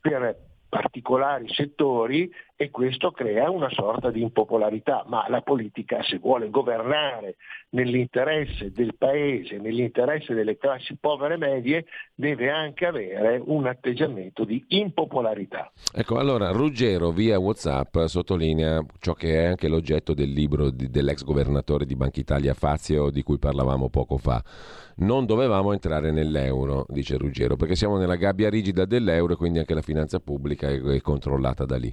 per 0.00 0.36
particolari 0.68 1.48
settori 1.48 2.30
e 2.56 2.70
questo 2.70 3.10
crea 3.10 3.50
una 3.50 3.68
sorta 3.70 4.10
di 4.10 4.22
impopolarità, 4.22 5.04
ma 5.06 5.26
la 5.28 5.42
politica 5.42 6.02
se 6.02 6.18
vuole 6.18 6.48
governare 6.48 7.36
nell'interesse 7.70 8.72
del 8.72 8.94
paese, 8.96 9.58
nell'interesse 9.58 10.32
delle 10.32 10.56
classi 10.56 10.96
povere 10.96 11.36
medie, 11.36 11.84
deve 12.14 12.50
anche 12.50 12.86
avere 12.86 13.40
un 13.44 13.66
atteggiamento 13.66 14.44
di 14.44 14.64
impopolarità. 14.68 15.70
Ecco, 15.92 16.18
allora 16.18 16.50
Ruggero 16.50 17.10
via 17.10 17.38
Whatsapp 17.38 18.04
sottolinea 18.06 18.82
ciò 19.00 19.12
che 19.12 19.42
è 19.42 19.44
anche 19.44 19.68
l'oggetto 19.68 20.14
del 20.14 20.30
libro 20.30 20.70
di, 20.70 20.88
dell'ex 20.88 21.24
governatore 21.24 21.84
di 21.84 21.94
Banca 21.94 22.20
Italia 22.20 22.54
Fazio 22.54 23.10
di 23.10 23.22
cui 23.22 23.38
parlavamo 23.38 23.90
poco 23.90 24.16
fa 24.16 24.42
non 24.96 25.26
dovevamo 25.26 25.72
entrare 25.72 26.10
nell'euro, 26.10 26.86
dice 26.88 27.16
Ruggero, 27.16 27.56
perché 27.56 27.74
siamo 27.74 27.98
nella 27.98 28.16
gabbia 28.16 28.48
rigida 28.48 28.84
dell'euro 28.84 29.34
e 29.34 29.36
quindi 29.36 29.58
anche 29.58 29.74
la 29.74 29.82
finanza 29.82 30.20
pubblica 30.20 30.68
è, 30.68 30.80
è 30.80 31.00
controllata 31.00 31.64
da 31.64 31.76
lì. 31.76 31.92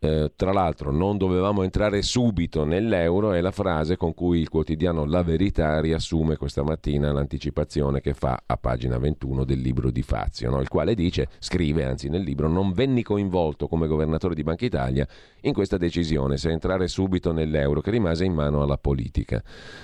Eh, 0.00 0.30
tra 0.36 0.52
l'altro 0.52 0.92
non 0.92 1.16
dovevamo 1.16 1.64
entrare 1.64 2.02
subito 2.02 2.64
nell'euro 2.64 3.32
è 3.32 3.40
la 3.40 3.50
frase 3.50 3.96
con 3.96 4.14
cui 4.14 4.38
il 4.38 4.48
quotidiano 4.48 5.04
La 5.04 5.24
Verità 5.24 5.80
riassume 5.80 6.36
questa 6.36 6.62
mattina 6.62 7.10
l'anticipazione 7.10 8.00
che 8.00 8.14
fa 8.14 8.40
a 8.46 8.56
pagina 8.56 8.96
21 8.96 9.42
del 9.42 9.58
libro 9.60 9.90
di 9.90 10.02
Fazio, 10.02 10.50
no? 10.50 10.60
il 10.60 10.68
quale 10.68 10.94
dice, 10.94 11.26
scrive 11.40 11.84
anzi 11.84 12.08
nel 12.08 12.22
libro, 12.22 12.46
non 12.46 12.70
venni 12.70 13.02
coinvolto 13.02 13.66
come 13.66 13.88
governatore 13.88 14.36
di 14.36 14.44
Banca 14.44 14.64
Italia 14.64 15.04
in 15.40 15.52
questa 15.52 15.76
decisione 15.78 16.36
se 16.36 16.50
entrare 16.50 16.86
subito 16.86 17.32
nell'euro 17.32 17.80
che 17.80 17.90
rimase 17.90 18.24
in 18.24 18.34
mano 18.34 18.62
alla 18.62 18.78
politica. 18.78 19.42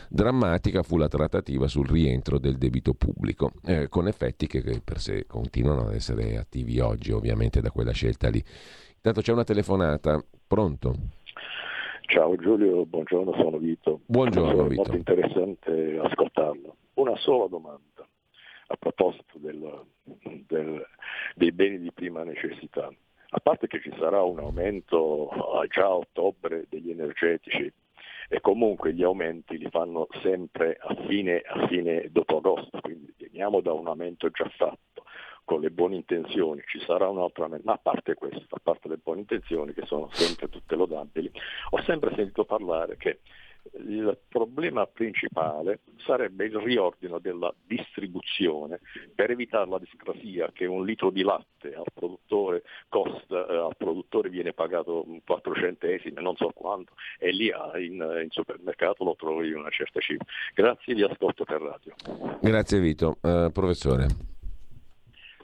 Drammatica 0.09 0.85
fu 0.85 0.97
la 0.97 1.09
trattativa 1.09 1.66
sul 1.66 1.89
rientro 1.89 2.39
del 2.39 2.57
debito 2.57 2.95
pubblico, 2.95 3.51
eh, 3.65 3.89
con 3.89 4.07
effetti 4.07 4.47
che, 4.47 4.62
che 4.62 4.81
per 4.81 5.01
sé 5.01 5.27
continuano 5.27 5.89
ad 5.89 5.95
essere 5.95 6.36
attivi 6.36 6.78
oggi 6.78 7.11
ovviamente 7.11 7.61
da 7.61 7.73
quella 7.73 7.91
scelta 7.91 8.28
lì. 8.28 8.45
Intanto 9.07 9.21
c'è 9.21 9.35
una 9.35 9.45
telefonata. 9.45 10.25
Pronto? 10.47 10.95
Ciao 12.07 12.37
Giulio, 12.37 12.87
buongiorno, 12.87 13.35
sono 13.35 13.59
Vito. 13.59 14.01
Buongiorno 14.07 14.65
È 14.65 14.69
Vito. 14.69 14.81
molto 14.81 14.97
interessante 14.97 16.01
ascoltarlo. 16.03 16.77
Una 16.95 17.15
sola 17.17 17.47
domanda 17.47 18.09
a 18.69 18.77
proposito 18.77 19.37
del, 19.37 19.85
del, 20.47 20.87
dei 21.35 21.53
beni 21.53 21.81
di 21.81 21.93
prima 21.93 22.25
necessità. 22.25 22.91
A 23.29 23.41
parte 23.41 23.67
che 23.67 23.83
ci 23.83 23.95
sarà 23.99 24.23
un 24.23 24.39
aumento 24.39 25.29
già 25.69 25.85
a 25.85 25.97
ottobre 25.97 26.65
degli 26.71 26.89
energetici 26.89 27.71
e 28.31 28.41
comunque 28.41 28.95
gli 28.95 29.03
aumenti 29.03 29.59
li 29.59 29.69
fanno 29.69 30.07
sempre 30.23 30.79
a 30.81 30.95
fine, 31.07 31.43
a 31.45 31.67
fine 31.67 32.09
dopo 32.11 32.39
agosto, 32.39 32.81
quindi 32.81 33.13
veniamo 33.19 33.61
da 33.61 33.75
un 33.75 33.87
aumento 33.87 34.31
già 34.31 34.49
fatto 34.57 35.05
con 35.45 35.61
le 35.61 35.71
buone 35.71 35.97
intenzioni, 35.97 36.62
ci 36.66 36.81
sarà 36.81 37.09
un 37.09 37.19
altro 37.19 37.45
aumento, 37.45 37.66
ma 37.66 37.75
a 37.75 37.81
parte 37.83 38.15
questo, 38.15 38.55
a 38.55 38.61
parte 38.62 38.89
le 38.89 38.99
buone 39.03 39.21
intenzioni 39.21 39.73
che 39.73 39.85
sono 39.87 40.09
sempre 40.12 40.49
tutte 40.49 40.75
lodabili, 40.75 41.31
ho 41.71 41.83
sempre 41.83 42.15
sentito 42.15 42.45
parlare 42.45 42.97
che 42.97 43.21
il 43.73 44.19
problema 44.29 44.87
principale 44.87 45.81
sarebbe 46.05 46.45
il 46.45 46.57
riordino 46.59 47.19
della 47.19 47.53
distribuzione 47.66 48.81
per 49.15 49.31
evitare 49.31 49.69
la 49.69 49.79
discrasia 49.79 50.51
che 50.53 50.66
un 50.66 50.85
litro 50.85 51.11
di 51.11 51.23
latte 51.23 51.75
al 51.75 51.87
produttore, 51.93 52.62
costa, 52.89 53.47
eh, 53.47 53.57
al 53.57 53.77
produttore 53.77 54.29
viene 54.29 54.53
pagato 54.53 55.07
4 55.25 55.55
centesimi, 55.55 56.23
non 56.23 56.37
so 56.37 56.51
quanto, 56.55 56.93
e 57.19 57.33
lì 57.33 57.51
in, 57.79 58.21
in 58.23 58.29
supermercato 58.31 59.03
lo 59.05 59.16
trovi 59.16 59.53
una 59.53 59.71
certa 59.71 60.01
cifra. 60.01 60.27
Grazie, 60.55 60.95
vi 60.95 61.03
ascolto 61.03 61.45
per 61.45 61.61
radio. 61.61 61.95
Grazie 62.41 62.81
Vito. 62.81 63.16
Uh, 63.23 63.51
professore. 63.51 64.34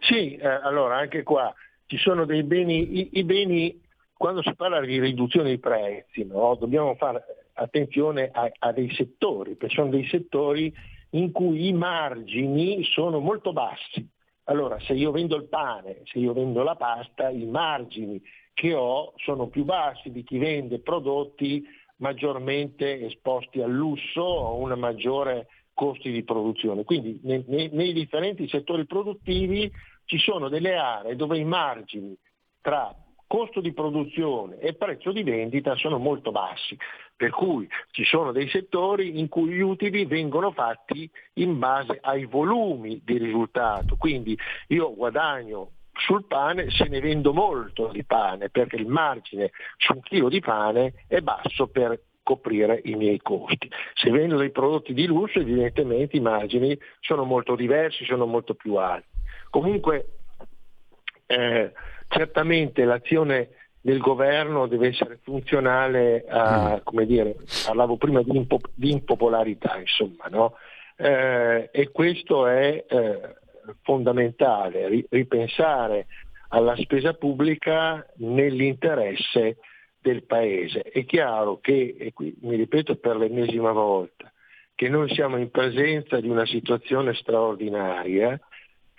Sì, 0.01 0.35
eh, 0.35 0.47
allora 0.47 0.97
anche 0.97 1.23
qua 1.23 1.55
ci 1.87 1.99
sono 1.99 2.25
dei 2.25 2.43
beni, 2.43 3.01
i, 3.01 3.11
i, 3.15 3.25
beni, 3.25 3.81
quando 4.17 4.43
si 4.43 4.55
parla 4.55 4.81
di 4.81 5.01
riduzione 5.01 5.49
dei 5.49 5.59
prezzi, 5.59 6.25
no? 6.25 6.55
dobbiamo 6.55 6.95
fare 6.95 7.23
attenzione 7.55 8.31
a, 8.33 8.51
a 8.59 8.73
dei 8.73 8.93
settori, 8.95 9.57
perché 9.57 9.75
sono 9.75 9.91
dei 9.91 10.07
settori 10.07 10.73
in 11.11 11.33
cui 11.33 11.67
i 11.67 11.73
margini 11.73 12.85
sono 12.85 13.19
molto 13.19 13.53
bassi. 13.53 14.09
Allora, 14.45 14.79
se 14.81 14.95
io 14.95 15.11
vendo 15.11 15.37
il 15.37 15.49
pane, 15.49 16.03
se 16.05 16.19
io 16.19 16.33
vendo 16.33 16.63
la 16.63 16.77
pasta, 16.77 17.29
i 17.29 17.47
margini 17.47 18.23
che 18.55 18.75
ho 18.75 19.13
sono 19.17 19.49
più 19.49 19.65
bassi 19.65 20.11
di 20.11 20.23
chi 20.23 20.39
vende 20.39 20.81
prodotti 20.81 21.65
maggiormente 21.97 23.07
esposti 23.07 23.61
al 23.61 23.71
lusso 23.71 24.23
o 24.23 24.47
a 24.47 24.53
una 24.53 24.77
maggiore 24.77 25.49
costi 25.75 26.11
di 26.11 26.25
produzione. 26.25 26.85
Quindi 26.85 27.21
nei, 27.23 27.45
nei, 27.47 27.69
nei 27.73 27.93
differenti 27.93 28.49
settori 28.49 28.87
produttivi 28.87 29.71
ci 30.11 30.19
sono 30.19 30.49
delle 30.49 30.75
aree 30.75 31.15
dove 31.15 31.39
i 31.39 31.45
margini 31.45 32.17
tra 32.61 32.93
costo 33.29 33.61
di 33.61 33.73
produzione 33.73 34.59
e 34.59 34.75
prezzo 34.75 35.13
di 35.13 35.23
vendita 35.23 35.77
sono 35.77 35.99
molto 35.99 36.33
bassi, 36.33 36.77
per 37.15 37.31
cui 37.31 37.69
ci 37.93 38.03
sono 38.03 38.33
dei 38.33 38.49
settori 38.49 39.21
in 39.21 39.29
cui 39.29 39.51
gli 39.51 39.61
utili 39.61 40.07
vengono 40.07 40.51
fatti 40.51 41.09
in 41.35 41.61
base 41.61 42.01
ai 42.03 42.25
volumi 42.25 43.01
di 43.05 43.19
risultato, 43.19 43.95
quindi 43.95 44.37
io 44.69 44.93
guadagno 44.97 45.71
sul 45.93 46.25
pane 46.25 46.71
se 46.71 46.89
ne 46.89 46.99
vendo 46.99 47.33
molto 47.33 47.93
di 47.93 48.03
pane 48.03 48.49
perché 48.49 48.75
il 48.75 48.89
margine 48.89 49.53
su 49.77 49.93
un 49.93 50.01
chilo 50.01 50.29
di 50.29 50.41
pane 50.41 51.05
è 51.07 51.21
basso 51.21 51.69
per 51.69 52.01
coprire 52.25 52.81
i 52.85 52.97
miei 52.97 53.21
costi. 53.23 53.71
Se 53.95 54.11
vendo 54.11 54.37
dei 54.37 54.51
prodotti 54.51 54.93
di 54.93 55.07
lusso 55.07 55.39
evidentemente 55.39 56.17
i 56.17 56.21
margini 56.21 56.77
sono 56.99 57.23
molto 57.23 57.55
diversi, 57.55 58.05
sono 58.05 58.27
molto 58.27 58.55
più 58.55 58.75
alti. 58.75 59.10
Comunque 59.51 60.07
eh, 61.27 61.73
certamente 62.09 62.85
l'azione 62.85 63.51
del 63.81 63.99
governo 63.99 64.67
deve 64.67 64.89
essere 64.89 65.19
funzionale 65.23 66.25
a, 66.29 66.77
mm. 66.77 66.81
come 66.85 67.07
dire, 67.07 67.37
parlavo 67.65 67.97
prima 67.97 68.23
di, 68.23 68.37
impo- 68.37 68.61
di 68.75 68.91
impopolarità, 68.91 69.79
insomma, 69.79 70.27
no? 70.29 70.55
eh, 70.97 71.71
e 71.73 71.91
questo 71.91 72.47
è 72.47 72.85
eh, 72.87 73.37
fondamentale, 73.83 74.89
ri- 74.89 75.07
ripensare 75.09 76.07
alla 76.49 76.77
spesa 76.77 77.15
pubblica 77.15 78.07
nell'interesse 78.17 79.57
del 79.99 80.25
Paese. 80.25 80.83
È 80.83 81.05
chiaro 81.05 81.59
che, 81.61 81.97
e 81.99 82.13
qui 82.13 82.37
mi 82.43 82.57
ripeto 82.57 82.97
per 82.97 83.17
l'ennesima 83.17 83.73
volta, 83.73 84.31
che 84.75 84.89
noi 84.89 85.13
siamo 85.15 85.37
in 85.37 85.51
presenza 85.51 86.21
di 86.21 86.29
una 86.29 86.47
situazione 86.47 87.15
straordinaria 87.15 88.39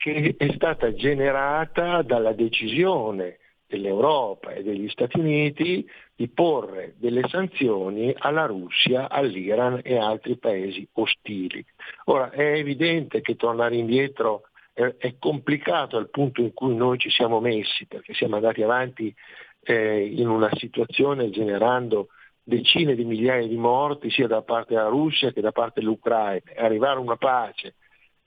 che 0.02 0.34
è 0.36 0.52
stata 0.56 0.92
generata 0.94 2.02
dalla 2.02 2.34
decisione 2.34 3.38
dell'Europa 3.68 4.50
e 4.50 4.64
degli 4.64 4.90
Stati 4.90 5.20
Uniti 5.20 5.88
di 6.16 6.28
porre 6.28 6.96
delle 6.98 7.22
sanzioni 7.28 8.12
alla 8.18 8.48
Russia, 8.48 9.10
all'Iran 9.10 9.80
e 9.84 9.98
altri 9.98 10.38
paesi 10.38 10.88
ostili. 10.94 11.64
Ora 12.06 12.32
è 12.32 12.54
evidente 12.54 13.22
che 13.22 13.36
tornare 13.36 13.76
indietro 13.76 14.48
è 14.74 15.16
complicato 15.20 15.98
al 15.98 16.10
punto 16.10 16.42
in 16.42 16.52
cui 16.54 16.76
noi 16.76 16.98
ci 16.98 17.12
siamo 17.12 17.40
messi, 17.40 17.86
perché 17.86 18.16
siamo 18.16 18.38
andati 18.38 18.64
avanti 18.64 19.14
eh, 19.62 20.04
in 20.04 20.28
una 20.28 20.50
situazione 20.56 21.30
generando 21.30 22.08
decine 22.42 22.96
di 22.96 23.06
migliaia 23.06 23.46
di 23.46 23.58
morti 23.58 24.10
sia 24.10 24.26
da 24.26 24.42
parte 24.42 24.74
della 24.74 24.88
Russia 24.88 25.32
che 25.32 25.42
da 25.42 25.52
parte 25.52 25.80
dell'Ucraina. 25.80 26.42
Arrivare 26.56 26.98
a 26.98 27.02
una 27.02 27.18
pace 27.18 27.76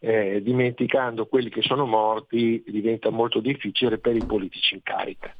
eh, 0.04 0.42
dimenticando 0.42 1.24
quelli 1.26 1.48
che 1.48 1.62
sono 1.62 1.86
morti 1.86 2.62
diventa 2.66 3.08
molto 3.08 3.40
difficile 3.40 3.96
per 3.98 4.14
i 4.14 4.22
politici 4.22 4.74
in 4.74 4.82
carica. 4.82 5.34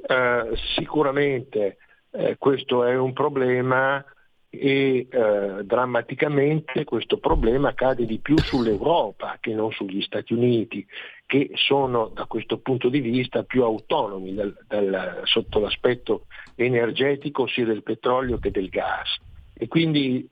Eh, 0.00 0.56
sicuramente 0.76 1.76
eh, 2.12 2.36
questo 2.38 2.84
è 2.84 2.96
un 2.96 3.12
problema 3.12 4.02
e 4.50 5.06
eh, 5.10 5.62
drammaticamente 5.62 6.84
questo 6.84 7.18
problema 7.18 7.74
cade 7.74 8.06
di 8.06 8.18
più 8.18 8.40
sull'Europa 8.40 9.36
che 9.40 9.52
non 9.52 9.72
sugli 9.72 10.00
Stati 10.00 10.32
Uniti, 10.32 10.86
che 11.26 11.50
sono 11.52 12.08
da 12.08 12.24
questo 12.24 12.60
punto 12.60 12.88
di 12.88 13.00
vista 13.00 13.42
più 13.42 13.62
autonomi 13.62 14.32
dal, 14.32 14.56
dal, 14.66 15.20
sotto 15.24 15.58
l'aspetto 15.58 16.28
energetico 16.54 17.46
sia 17.46 17.66
del 17.66 17.82
petrolio 17.82 18.38
che 18.38 18.50
del 18.50 18.70
gas. 18.70 19.18
E 19.52 19.68
quindi 19.68 20.26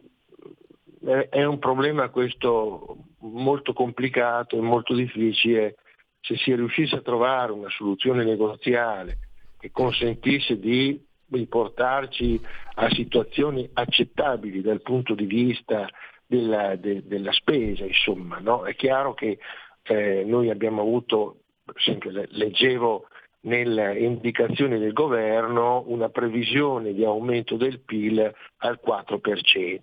è 1.28 1.44
un 1.44 1.58
problema 1.58 2.08
questo 2.08 2.96
molto 3.32 3.72
complicato 3.72 4.56
e 4.56 4.60
molto 4.60 4.94
difficile. 4.94 5.76
Se 6.20 6.36
si 6.36 6.54
riuscisse 6.54 6.96
a 6.96 7.02
trovare 7.02 7.52
una 7.52 7.70
soluzione 7.70 8.24
negoziale 8.24 9.18
che 9.58 9.70
consentisse 9.70 10.58
di 10.58 11.00
riportarci 11.28 12.40
a 12.74 12.88
situazioni 12.90 13.68
accettabili 13.72 14.60
dal 14.60 14.82
punto 14.82 15.14
di 15.14 15.26
vista 15.26 15.88
della, 16.26 16.76
de, 16.76 17.06
della 17.06 17.32
spesa, 17.32 17.84
insomma, 17.84 18.38
no? 18.38 18.64
è 18.64 18.74
chiaro 18.74 19.14
che 19.14 19.38
eh, 19.82 20.24
noi 20.24 20.50
abbiamo 20.50 20.82
avuto, 20.82 21.42
sempre 21.76 22.26
leggevo 22.30 23.08
nelle 23.42 23.98
indicazioni 23.98 24.78
del 24.78 24.92
governo, 24.92 25.84
una 25.86 26.08
previsione 26.08 26.92
di 26.92 27.04
aumento 27.04 27.56
del 27.56 27.80
PIL 27.80 28.32
al 28.58 28.80
4%. 28.84 29.80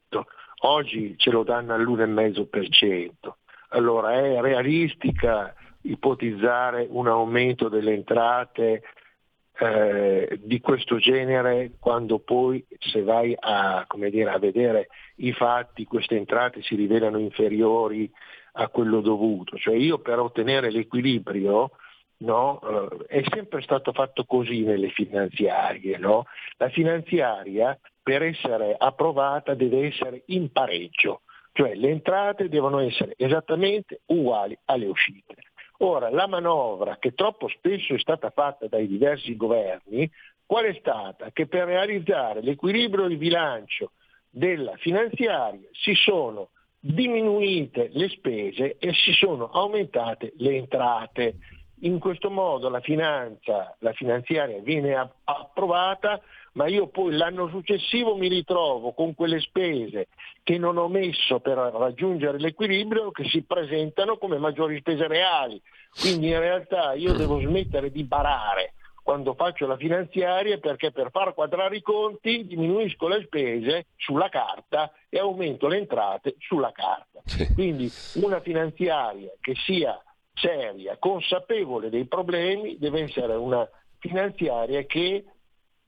Oggi 0.66 1.16
ce 1.18 1.30
lo 1.30 1.44
danno 1.44 1.74
all'1,5%. 1.74 3.10
Allora 3.70 4.14
è 4.14 4.40
realistica 4.40 5.54
ipotizzare 5.82 6.88
un 6.90 7.08
aumento 7.08 7.68
delle 7.68 7.94
entrate 7.94 8.84
eh, 9.60 10.40
di 10.42 10.60
questo 10.62 10.98
genere 10.98 11.74
quando 11.80 12.20
poi 12.20 12.66
se 12.80 13.04
vai 13.04 13.36
a, 13.38 13.86
dire, 14.10 14.30
a, 14.30 14.40
vedere 14.40 14.88
i 15.18 15.34
fatti 15.34 15.84
queste 15.84 16.16
entrate 16.16 16.62
si 16.62 16.76
rivelano 16.76 17.20
inferiori 17.20 18.10
a 18.54 18.70
quello 18.70 19.02
dovuto. 19.02 19.58
Cioè 19.58 19.76
io 19.76 20.00
per 20.00 20.20
ottenere 20.20 20.72
l'equilibrio 20.72 21.72
no, 22.20 22.62
eh, 22.62 23.20
è 23.20 23.24
sempre 23.34 23.62
stato 23.64 23.92
fatto 23.92 24.24
così 24.24 24.62
nelle 24.62 24.90
finanziarie. 24.92 25.98
No? 25.98 26.26
La 26.56 26.70
finanziaria 26.70 27.78
per 28.04 28.22
essere 28.22 28.76
approvata 28.78 29.54
deve 29.54 29.88
essere 29.88 30.24
in 30.28 30.52
pareggio, 30.52 31.22
cioè 31.54 31.74
le 31.74 31.90
entrate 31.90 32.50
devono 32.50 32.80
essere 32.80 33.14
esattamente 33.18 34.02
uguali 34.08 34.58
alle 34.66 34.88
uscite. 34.88 35.36
Ora, 35.78 36.10
la 36.10 36.28
manovra 36.28 36.98
che 36.98 37.14
troppo 37.14 37.48
spesso 37.48 37.94
è 37.94 38.00
stata 38.00 38.30
fatta 38.30 38.68
dai 38.68 38.88
diversi 38.88 39.36
governi, 39.36 40.10
qual 40.46 40.66
è 40.66 40.76
stata? 40.80 41.32
Che 41.32 41.48
per 41.48 41.66
realizzare 41.66 42.42
l'equilibrio 42.42 43.08
di 43.08 43.16
bilancio 43.16 43.92
della 44.30 44.76
finanziaria 44.78 45.68
si 45.72 45.94
sono 45.96 46.50
diminuite 46.80 47.90
le 47.94 48.10
spese 48.10 48.78
e 48.78 48.94
si 48.94 49.14
sono 49.14 49.50
aumentate 49.50 50.34
le 50.38 50.56
entrate. 50.58 51.38
In 51.82 52.00
questo 52.00 52.30
modo 52.30 52.70
la, 52.70 52.82
finanza, 52.82 53.76
la 53.80 53.94
finanziaria 53.94 54.60
viene 54.60 54.96
approvata 55.24 56.22
ma 56.54 56.68
io 56.68 56.88
poi 56.88 57.16
l'anno 57.16 57.48
successivo 57.50 58.16
mi 58.16 58.28
ritrovo 58.28 58.94
con 58.94 59.16
quelle 59.16 59.40
spese 59.40 60.08
che 60.44 60.58
non 60.58 60.78
ho 60.78 60.88
messo 60.88 61.40
per 61.40 61.58
raggiungere 61.58 62.40
l'equilibrio 62.40 63.12
che 63.12 63.26
si 63.26 63.44
presentano 63.44 64.18
come 64.18 64.38
maggiori 64.38 64.78
spese 64.80 65.08
reali. 65.08 65.62
Quindi 66.00 66.28
in 66.30 66.40
realtà 66.40 66.94
io 66.94 67.14
devo 67.14 67.40
smettere 67.40 67.92
di 67.92 68.04
barare 68.04 68.74
quando 69.04 69.34
faccio 69.34 69.68
la 69.68 69.76
finanziaria 69.78 70.58
perché 70.60 70.92
per 70.92 71.10
far 71.12 71.34
quadrare 71.34 71.76
i 71.76 71.82
conti 71.82 72.46
diminuisco 72.46 73.08
le 73.08 73.24
spese 73.26 73.88
sulla 73.98 74.30
carta 74.30 74.92
e 75.10 75.20
aumento 75.20 75.68
le 75.68 75.78
entrate 75.78 76.36
sulla 76.40 76.72
carta. 76.72 77.22
Quindi 77.54 77.92
una 78.16 78.40
finanziaria 78.40 79.32
che 79.42 79.54
sia 79.66 80.02
seria, 80.34 80.98
consapevole 80.98 81.90
dei 81.90 82.06
problemi, 82.06 82.78
deve 82.78 83.04
essere 83.04 83.34
una 83.36 83.68
finanziaria 84.00 84.84
che 84.84 85.26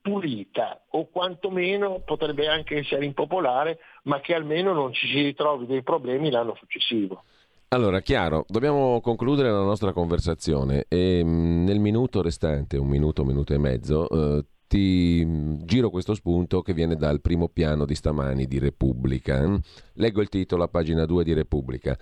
pulita 0.06 0.84
o 0.92 1.08
quantomeno 1.10 2.04
potrebbe 2.06 2.48
anche 2.48 2.78
essere 2.78 3.06
impopolare, 3.06 3.80
ma 4.04 4.20
che 4.22 4.36
almeno 4.36 4.72
non 4.72 4.94
ci 4.94 5.08
si 5.08 5.24
ritrovi 5.24 5.66
dei 5.66 5.82
problemi 5.82 6.30
l'anno 6.30 6.54
successivo. 6.54 7.24
Allora, 7.70 8.02
chiaro, 8.02 8.46
dobbiamo 8.48 9.02
concludere 9.02 9.50
la 9.50 9.64
nostra 9.64 9.94
conversazione 9.94 10.86
e 10.88 11.24
mm, 11.24 11.66
nel 11.66 11.80
minuto 11.80 12.22
restante, 12.22 12.78
un 12.78 12.88
minuto, 12.88 13.26
minuto 13.26 13.56
e 13.56 13.58
mezzo, 13.58 14.08
eh, 14.08 14.46
ti 14.68 15.24
mm, 15.26 15.62
giro 15.64 15.90
questo 15.90 16.14
spunto 16.14 16.62
che 16.62 16.74
viene 16.74 16.96
dal 16.96 17.22
primo 17.22 17.50
piano 17.50 17.86
di 17.86 17.96
stamani 17.96 18.46
di 18.46 18.60
Repubblica. 18.60 19.60
Leggo 19.94 20.22
il 20.22 20.30
titolo 20.30 20.64
a 20.64 20.68
pagina 20.68 21.06
2 21.06 21.24
di 21.24 21.34
Repubblica. 21.34 21.98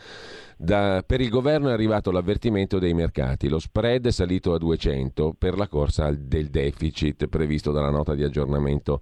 Da, 0.57 1.03
per 1.06 1.22
il 1.22 1.30
governo 1.30 1.69
è 1.69 1.73
arrivato 1.73 2.11
l'avvertimento 2.11 2.80
dei 2.80 2.94
mercati. 2.94 3.49
Lo 3.49 3.60
spread 3.60 4.07
è 4.07 4.11
salito 4.11 4.53
a 4.53 4.57
200 4.57 5.35
per 5.38 5.57
la 5.57 5.68
corsa 5.68 6.11
del 6.11 6.48
deficit 6.48 7.27
previsto 7.27 7.72
dalla 7.72 7.90
nota 7.90 8.15
di 8.15 8.23
aggiornamento 8.23 9.02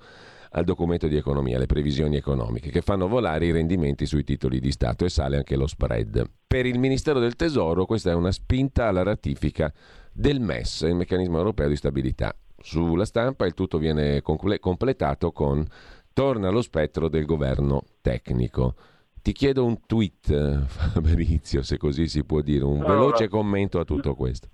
al 0.53 0.65
documento 0.65 1.07
di 1.07 1.15
economia, 1.15 1.57
le 1.57 1.65
previsioni 1.65 2.17
economiche, 2.17 2.71
che 2.71 2.81
fanno 2.81 3.07
volare 3.07 3.45
i 3.45 3.51
rendimenti 3.51 4.05
sui 4.05 4.23
titoli 4.23 4.59
di 4.59 4.71
Stato 4.71 5.05
e 5.05 5.09
sale 5.09 5.37
anche 5.37 5.55
lo 5.55 5.67
spread. 5.67 6.29
Per 6.45 6.65
il 6.65 6.77
Ministero 6.77 7.19
del 7.19 7.35
Tesoro 7.35 7.85
questa 7.85 8.11
è 8.11 8.13
una 8.13 8.31
spinta 8.31 8.87
alla 8.87 9.03
ratifica 9.03 9.71
del 10.11 10.41
MES, 10.41 10.81
il 10.81 10.95
meccanismo 10.95 11.37
europeo 11.37 11.69
di 11.69 11.77
stabilità. 11.77 12.35
Sulla 12.61 13.05
stampa 13.05 13.45
il 13.45 13.53
tutto 13.53 13.77
viene 13.77 14.21
completato 14.21 15.31
con 15.31 15.65
torna 16.13 16.49
lo 16.49 16.61
spettro 16.61 17.07
del 17.07 17.25
governo 17.25 17.83
tecnico. 18.01 18.75
Ti 19.21 19.33
chiedo 19.33 19.65
un 19.65 19.85
tweet, 19.85 20.65
Fabrizio, 20.65 21.61
se 21.61 21.77
così 21.77 22.07
si 22.07 22.23
può 22.25 22.41
dire, 22.41 22.63
un 22.63 22.77
Allora, 22.79 22.93
veloce 22.93 23.27
commento 23.27 23.79
a 23.79 23.85
tutto 23.85 24.15
questo. 24.15 24.49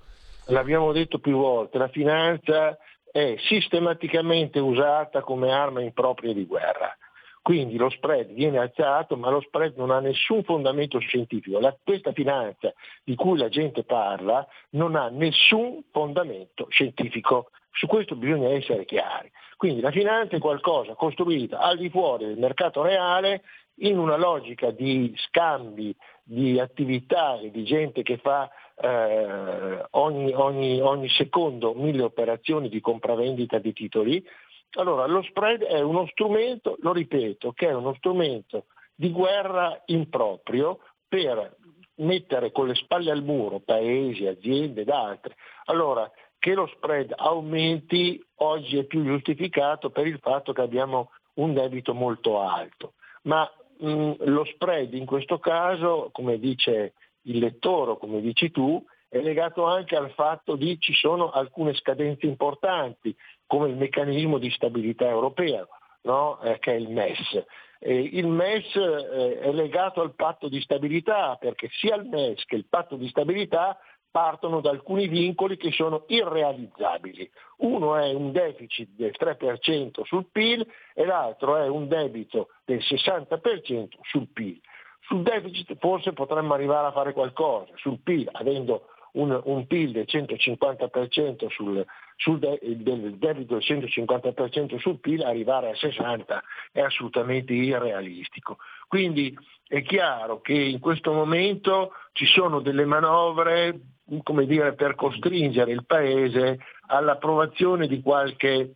L'abbiamo 0.48 0.92
detto 0.92 1.20
più 1.20 1.38
volte, 1.38 1.78
la 1.78 1.90
finanza 1.90 2.78
è 3.12 3.36
sistematicamente 3.48 4.60
usata 4.60 5.22
come 5.22 5.52
arma 5.52 5.82
impropria 5.82 6.34
di 6.34 6.46
guerra. 6.46 6.96
Quindi 7.42 7.78
lo 7.78 7.90
spread 7.90 8.34
viene 8.34 8.58
alzato, 8.58 9.16
ma 9.16 9.30
lo 9.30 9.40
spread 9.40 9.78
non 9.78 9.90
ha 9.90 10.02
nessun 10.02 10.44
fondamento 10.44 11.00
scientifico. 11.00 11.60
La- 11.60 11.76
questa 11.82 12.12
finanza 12.12 12.74
di 13.06 13.16
cui 13.16 13.38
la 13.38 13.48
gente 13.48 13.84
parla 13.84 14.46
non 14.72 14.98
ha 14.98 15.08
nessun 15.08 15.82
fondamento 15.92 16.68
scientifico. 16.70 17.52
Su 17.78 17.86
questo 17.86 18.16
bisogna 18.16 18.50
essere 18.50 18.86
chiari. 18.86 19.32
Quindi 19.56 19.82
la 19.82 19.92
finanza 19.92 20.36
è 20.36 20.40
qualcosa 20.40 20.96
costruita 20.96 21.60
al 21.60 21.78
di 21.78 21.92
fuori 21.92 22.26
del 22.26 22.40
mercato 22.40 22.82
reale 22.82 23.44
in 23.82 24.00
una 24.00 24.18
logica 24.18 24.72
di 24.72 25.14
scambi, 25.16 25.96
di 26.24 26.60
attività 26.60 27.40
e 27.40 27.52
di 27.52 27.64
gente 27.64 28.02
che 28.02 28.18
fa 28.18 28.50
eh, 28.80 29.86
ogni, 29.92 30.34
ogni- 30.34 30.82
ogni 30.82 31.10
secondo 31.10 31.74
mille 31.76 32.02
operazioni 32.02 32.68
di 32.68 32.80
compravendita 32.82 33.60
di 33.60 33.74
titoli. 33.74 34.28
Allora 34.72 35.06
lo 35.06 35.22
spread 35.22 35.62
è 35.62 35.80
uno 35.80 36.08
strumento, 36.08 36.78
lo 36.82 36.94
ripeto, 36.94 37.52
che 37.52 37.68
è 37.68 37.74
uno 37.74 37.94
strumento 37.94 38.66
di 38.96 39.12
guerra 39.12 39.84
improprio 39.86 40.80
per 41.08 41.56
mettere 41.98 42.52
con 42.52 42.68
le 42.68 42.76
spalle 42.76 43.12
al 43.12 43.24
muro 43.24 43.60
paesi, 43.60 44.26
aziende 44.26 44.82
ed 44.82 44.90
altri. 44.90 45.34
Allora, 45.66 46.10
che 46.48 46.54
lo 46.54 46.68
spread 46.68 47.14
aumenti 47.14 48.26
oggi 48.36 48.78
è 48.78 48.86
più 48.86 49.04
giustificato 49.04 49.90
per 49.90 50.08
il 50.08 50.18
fatto 50.20 50.54
che 50.54 50.62
abbiamo 50.62 51.12
un 51.34 51.54
debito 51.54 51.94
molto 51.94 52.40
alto, 52.40 52.94
ma 53.24 53.52
mh, 53.80 54.14
lo 54.20 54.46
spread 54.46 54.94
in 54.94 55.06
questo 55.06 55.40
caso, 55.40 56.10
come 56.14 56.40
dice 56.40 56.94
il 57.24 57.40
lettore, 57.40 57.98
come 57.98 58.22
dici 58.22 58.50
tu, 58.50 58.82
è 59.10 59.20
legato 59.20 59.66
anche 59.66 59.98
al 59.98 60.10
fatto 60.12 60.56
di 60.56 60.80
ci 60.80 60.94
sono 60.94 61.32
alcune 61.32 61.74
scadenze 61.74 62.26
importanti, 62.26 63.14
come 63.46 63.68
il 63.68 63.76
meccanismo 63.76 64.38
di 64.38 64.50
stabilità 64.52 65.06
europeo, 65.06 65.68
no? 66.04 66.40
Eh, 66.40 66.60
che 66.60 66.72
è 66.72 66.76
il 66.76 66.90
MES. 66.90 67.44
Eh, 67.80 68.00
il 68.00 68.28
MES 68.28 68.74
eh, 68.74 69.40
è 69.40 69.52
legato 69.52 70.00
al 70.00 70.16
patto 70.16 70.48
di 70.48 70.62
stabilità 70.62 71.36
perché 71.36 71.68
sia 71.74 71.96
il 71.96 72.08
MES 72.08 72.46
che 72.46 72.56
il 72.56 72.68
patto 72.70 72.96
di 72.96 73.10
stabilità 73.10 73.78
partono 74.10 74.62
da 74.62 74.70
alcuni 74.70 75.08
vincoli 75.08 75.58
che 75.58 75.72
sono 75.72 76.04
irrealizzabili. 76.08 77.30
Uno 77.58 77.96
è 77.96 78.14
un 78.14 78.32
deficit 78.32 78.90
del 78.96 79.14
3% 79.18 80.04
sul 80.04 80.28
PIL 80.32 80.66
e 80.94 81.06
l'altro 81.06 81.56
è 81.58 81.68
un 81.68 81.88
debito 81.88 82.50
del 82.66 82.80
60% 82.80 83.88
sul 84.02 84.28
PIL. 84.28 84.60
Sul 85.02 85.22
deficit 85.24 85.78
forse 85.78 86.14
potremmo 86.14 86.54
arrivare 86.54 86.88
a 86.88 86.92
fare 86.92 87.14
qualcosa, 87.14 87.72
sul 87.76 88.00
PIL 88.00 88.28
avendo 88.32 88.90
un, 89.14 89.40
un 89.44 89.68
PIL 89.68 89.92
del 89.92 90.06
150% 90.08 91.48
sul, 91.50 91.86
sul 92.16 92.40
de- 92.40 92.60
del 92.62 93.18
debito 93.18 93.56
del 93.56 93.64
150% 93.66 94.78
sul 94.78 95.00
PIL, 95.00 95.24
arrivare 95.24 95.72
a 95.72 95.76
60 95.76 96.44
è 96.72 96.82
assolutamente 96.82 97.54
irrealistico. 97.54 98.58
Quindi 98.88 99.38
è 99.68 99.82
chiaro 99.82 100.42
che 100.42 100.54
in 100.54 100.80
questo 100.80 101.12
momento 101.14 101.94
ci 102.14 102.26
sono 102.26 102.60
delle 102.60 102.86
manovre 102.86 103.80
come 104.24 104.46
dire, 104.46 104.74
per 104.74 104.96
costringere 104.96 105.72
il 105.72 105.86
Paese 105.86 106.60
all'approvazione 106.88 107.88
di 107.88 108.02
qualche 108.02 108.76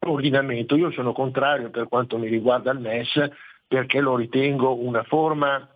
ordinamento. 0.00 0.76
Io 0.76 0.90
sono 0.92 1.12
contrario 1.12 1.70
per 1.70 1.88
quanto 1.88 2.18
mi 2.18 2.28
riguarda 2.28 2.70
il 2.70 2.78
MES 2.78 3.30
perché 3.66 4.00
lo 4.00 4.16
ritengo 4.16 4.74
una 4.74 5.02
forma 5.02 5.68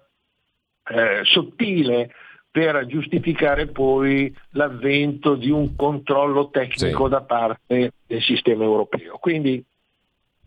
eh, 0.84 1.20
sottile 1.24 2.14
per 2.52 2.84
giustificare 2.84 3.66
poi 3.68 4.32
l'avvento 4.50 5.36
di 5.36 5.50
un 5.50 5.74
controllo 5.74 6.50
tecnico 6.50 7.04
Sì. 7.04 7.10
da 7.10 7.22
parte 7.22 7.92
del 8.06 8.20
sistema 8.20 8.62
europeo. 8.62 9.16
Quindi 9.16 9.64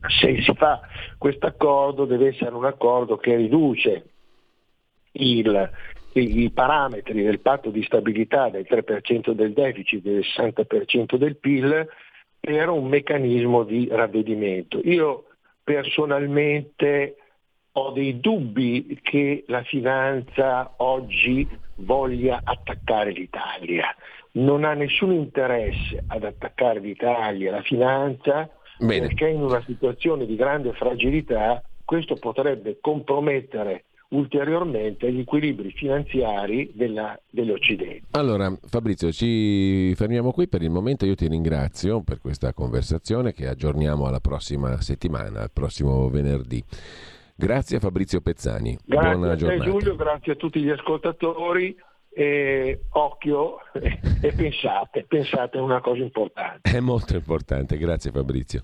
se 0.07 0.39
si 0.43 0.53
fa 0.53 0.81
questo 1.17 1.47
accordo 1.47 2.05
deve 2.05 2.27
essere 2.27 2.53
un 2.53 2.65
accordo 2.65 3.17
che 3.17 3.35
riduce 3.35 4.05
il- 5.13 5.69
i 6.13 6.51
parametri 6.51 7.23
del 7.23 7.39
patto 7.39 7.71
di 7.71 7.83
stabilità 7.83 8.49
del 8.49 8.67
3% 8.67 9.33
del 9.33 9.53
deficit 9.53 10.05
e 10.05 10.11
del 10.11 10.23
60% 10.23 11.17
del 11.17 11.37
PIL 11.37 11.89
per 12.39 12.69
un 12.69 12.87
meccanismo 12.87 13.63
di 13.63 13.87
ravvedimento. 13.89 14.79
Io 14.83 15.25
personalmente 15.63 17.15
ho 17.77 17.91
dei 17.91 18.19
dubbi 18.19 18.99
che 19.01 19.43
la 19.47 19.63
finanza 19.63 20.73
oggi 20.77 21.47
voglia 21.75 22.41
attaccare 22.43 23.11
l'Italia. 23.11 23.93
Non 24.33 24.63
ha 24.63 24.73
nessun 24.73 25.11
interesse 25.11 26.03
ad 26.07 26.23
attaccare 26.23 26.79
l'Italia, 26.79 27.51
la 27.51 27.61
finanza, 27.61 28.49
Bene. 28.79 29.07
perché 29.07 29.27
in 29.27 29.41
una 29.41 29.61
situazione 29.65 30.25
di 30.25 30.35
grande 30.35 30.73
fragilità 30.73 31.61
questo 31.83 32.15
potrebbe 32.15 32.77
compromettere 32.81 33.85
ulteriormente 34.09 35.11
gli 35.11 35.19
equilibri 35.19 35.71
finanziari 35.71 36.71
della- 36.73 37.19
dell'Occidente. 37.29 38.03
Allora, 38.11 38.57
Fabrizio, 38.67 39.11
ci 39.11 39.93
fermiamo 39.95 40.31
qui 40.31 40.47
per 40.47 40.61
il 40.61 40.69
momento. 40.69 41.05
Io 41.05 41.15
ti 41.15 41.27
ringrazio 41.27 42.01
per 42.03 42.21
questa 42.21 42.53
conversazione 42.53 43.33
che 43.33 43.47
aggiorniamo 43.47 44.05
alla 44.05 44.19
prossima 44.19 44.79
settimana, 44.79 45.41
al 45.41 45.51
prossimo 45.51 46.07
venerdì. 46.09 46.63
Grazie 47.35 47.77
a 47.77 47.79
Fabrizio 47.79 48.21
Pezzani. 48.21 48.77
Grazie 48.85 49.09
Buona 49.11 49.27
a 49.27 49.35
te 49.35 49.37
giornata. 49.37 49.69
Giulio, 49.69 49.95
grazie 49.95 50.31
a 50.31 50.35
tutti 50.35 50.61
gli 50.61 50.69
ascoltatori 50.69 51.75
e 52.09 52.85
occhio 52.91 53.57
e 53.73 54.31
pensate, 54.33 55.03
pensate 55.05 55.57
è 55.57 55.61
una 55.61 55.81
cosa 55.81 56.01
importante. 56.01 56.71
È 56.71 56.79
molto 56.79 57.15
importante. 57.15 57.77
Grazie 57.77 58.11
Fabrizio. 58.11 58.61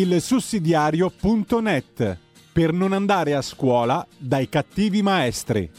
Il 0.00 0.18
sussidiario.net 0.22 2.18
per 2.54 2.72
non 2.72 2.94
andare 2.94 3.34
a 3.34 3.42
scuola 3.42 4.06
dai 4.16 4.48
cattivi 4.48 5.02
maestri. 5.02 5.70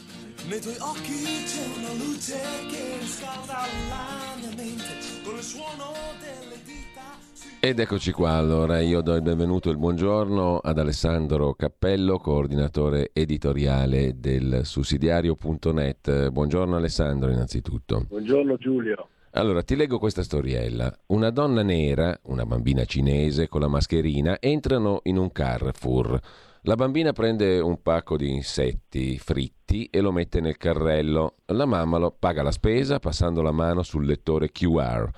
Nei 0.48 0.60
tuoi 0.60 0.76
occhi 0.78 1.24
c'è 1.44 1.64
una 1.76 1.92
luce 1.94 2.38
che 2.70 3.04
scalda 3.04 3.66
la 3.88 4.36
mia 4.38 4.54
mente 4.54 4.84
con 5.24 5.34
il 5.34 5.42
suono 5.42 5.92
delle 6.20 6.54
dita 6.64 7.18
Ed 7.58 7.80
eccoci 7.80 8.12
qua, 8.12 8.34
allora 8.34 8.78
io 8.78 9.00
do 9.00 9.16
il 9.16 9.22
benvenuto 9.22 9.70
e 9.70 9.72
il 9.72 9.78
buongiorno 9.78 10.58
ad 10.58 10.78
Alessandro 10.78 11.54
Cappello, 11.54 12.18
coordinatore 12.18 13.10
editoriale 13.12 14.20
del 14.20 14.60
sussidiario.net. 14.62 16.28
Buongiorno 16.28 16.76
Alessandro 16.76 17.28
innanzitutto. 17.28 18.04
Buongiorno 18.08 18.56
Giulio. 18.56 19.08
Allora, 19.34 19.62
ti 19.62 19.76
leggo 19.76 19.98
questa 19.98 20.22
storiella. 20.22 20.94
Una 21.06 21.30
donna 21.30 21.62
nera, 21.62 22.18
una 22.24 22.44
bambina 22.44 22.84
cinese 22.84 23.48
con 23.48 23.62
la 23.62 23.68
mascherina, 23.68 24.38
entrano 24.38 25.00
in 25.04 25.16
un 25.16 25.32
Carrefour. 25.32 26.20
La 26.64 26.74
bambina 26.74 27.12
prende 27.12 27.58
un 27.58 27.80
pacco 27.80 28.18
di 28.18 28.30
insetti 28.30 29.18
fritti 29.18 29.86
e 29.86 30.02
lo 30.02 30.12
mette 30.12 30.40
nel 30.40 30.58
carrello. 30.58 31.36
La 31.46 31.64
mamma 31.64 31.96
lo 31.96 32.14
paga 32.16 32.42
la 32.42 32.52
spesa 32.52 32.98
passando 32.98 33.40
la 33.40 33.52
mano 33.52 33.82
sul 33.82 34.04
lettore 34.04 34.52
QR. 34.52 35.08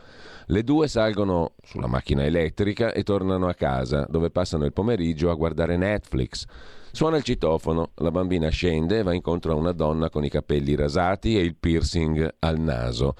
Le 0.47 0.63
due 0.63 0.87
salgono 0.87 1.55
sulla 1.63 1.89
macchina 1.89 2.25
elettrica 2.25 2.93
e 2.93 3.03
tornano 3.03 3.49
a 3.49 3.55
casa, 3.55 4.07
dove 4.09 4.31
passano 4.31 4.65
il 4.65 4.73
pomeriggio 4.73 5.31
a 5.31 5.35
guardare 5.35 5.77
Netflix. 5.77 6.47
Suona 6.93 7.17
il 7.17 7.25
citofono, 7.25 7.91
la 7.97 8.13
bambina 8.13 8.49
scende 8.49 9.01
e 9.01 9.03
va 9.03 9.13
incontro 9.13 9.53
a 9.53 9.57
una 9.57 9.73
donna 9.73 10.09
con 10.09 10.25
i 10.25 10.31
capelli 10.31 10.77
rasati 10.77 11.37
e 11.37 11.43
il 11.43 11.57
piercing 11.57 12.37
al 12.39 12.61
naso. 12.61 13.17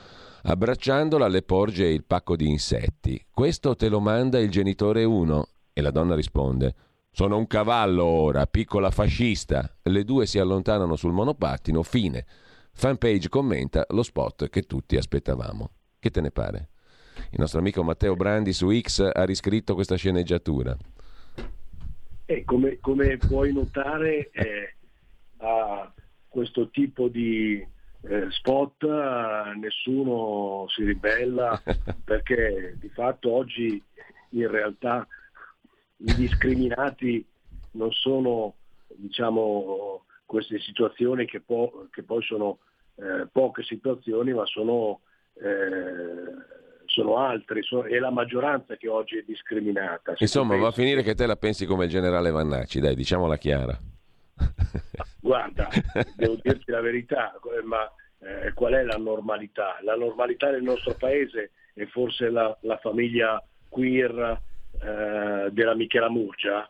Abbracciandola 0.47 1.27
le 1.27 1.41
porge 1.41 1.87
il 1.87 2.05
pacco 2.05 2.37
di 2.37 2.47
insetti. 2.47 3.19
Questo 3.31 3.75
te 3.77 3.89
lo 3.89 3.99
manda 3.99 4.39
il 4.39 4.51
genitore 4.51 5.03
1. 5.03 5.49
E 5.73 5.81
la 5.81 5.91
donna 5.91 6.15
risponde: 6.15 6.75
Sono 7.11 7.39
un 7.39 7.47
cavallo 7.47 8.05
ora, 8.05 8.47
piccola 8.47 8.91
fascista. 8.91 9.75
Le 9.83 10.05
due 10.05 10.27
si 10.27 10.39
allontanano 10.39 10.97
sul 10.97 11.13
monopattino, 11.13 11.83
fine. 11.83 12.27
Fanpage 12.73 13.31
commenta 13.31 13.87
lo 13.89 14.03
spot 14.03 14.51
che 14.51 14.65
tutti 14.65 14.97
aspettavamo. 14.97 15.71
Che 15.99 16.11
te 16.11 16.21
ne 16.21 16.31
pare? 16.31 16.69
Il 17.31 17.41
nostro 17.41 17.61
amico 17.61 17.83
Matteo 17.83 18.15
Brandi 18.15 18.53
su 18.53 18.71
X 18.71 19.11
ha 19.11 19.25
riscritto 19.25 19.73
questa 19.73 19.97
sceneggiatura. 19.97 20.77
E 22.27 22.45
come, 22.45 22.79
come 22.81 23.17
puoi 23.17 23.51
notare, 23.51 24.31
eh, 24.31 24.75
a 25.39 25.91
questo 26.29 26.69
tipo 26.69 27.09
di 27.09 27.67
eh, 28.09 28.27
spot 28.31 28.83
eh, 28.83 29.57
nessuno 29.59 30.67
si 30.69 30.85
ribella 30.85 31.61
perché 32.05 32.77
di 32.79 32.89
fatto 32.91 33.33
oggi 33.33 33.83
in 34.31 34.51
realtà 34.51 35.07
i 35.99 36.15
discriminati 36.15 37.25
non 37.73 37.91
sono 37.93 38.55
diciamo, 38.89 40.05
queste 40.27 40.59
situazioni 40.61 41.25
che, 41.27 41.41
po- 41.41 41.89
che 41.91 42.03
poi 42.03 42.23
sono 42.23 42.59
eh, 42.97 43.27
poche 43.31 43.63
situazioni 43.63 44.33
ma 44.33 44.45
sono 44.47 45.01
eh, 45.35 46.63
sono 46.87 47.17
altri, 47.17 47.63
sono, 47.63 47.85
è 47.85 47.99
la 47.99 48.11
maggioranza 48.11 48.77
che 48.77 48.89
oggi 48.89 49.17
è 49.17 49.25
discriminata. 49.27 50.15
Insomma, 50.19 50.57
va 50.57 50.69
a 50.69 50.73
finire 50.73 51.03
che 51.03 51.15
te 51.15 51.27
la 51.27 51.35
pensi 51.35 51.67
come 51.67 51.87
il 51.87 51.91
generale 51.91 52.31
Vannacci, 52.31 52.79
dai, 52.79 52.95
diciamola 52.95 53.37
chiara. 53.37 53.77
Guarda, 55.21 55.69
devo 56.17 56.39
dirti 56.43 56.71
la 56.71 56.81
verità, 56.81 57.33
ma 57.65 57.91
eh, 58.19 58.53
qual 58.53 58.75
è 58.75 58.83
la 58.83 58.97
normalità? 58.97 59.79
La 59.83 59.97
normalità 59.97 60.51
nel 60.51 60.63
nostro 60.63 60.95
paese 60.95 61.53
è 61.73 61.85
forse 61.87 62.31
la, 62.31 62.57
la 62.61 62.77
famiglia 62.79 63.43
queer 63.69 64.41
eh, 64.81 65.49
della 65.51 65.75
Michela 65.75 66.11
Murgia? 66.11 66.69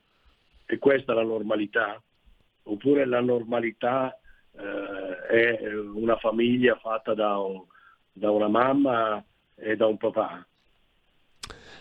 È 0.64 0.78
questa 0.78 1.14
la 1.14 1.22
normalità? 1.22 2.00
Oppure 2.64 3.04
la 3.04 3.20
normalità 3.20 4.18
eh, 4.56 5.26
è 5.26 5.74
una 5.74 6.16
famiglia 6.16 6.76
fatta 6.76 7.12
da, 7.14 7.38
un, 7.38 7.62
da 8.12 8.30
una 8.30 8.48
mamma 8.48 9.22
e 9.56 9.76
da 9.76 9.86
un 9.86 9.96
papà. 9.96 10.46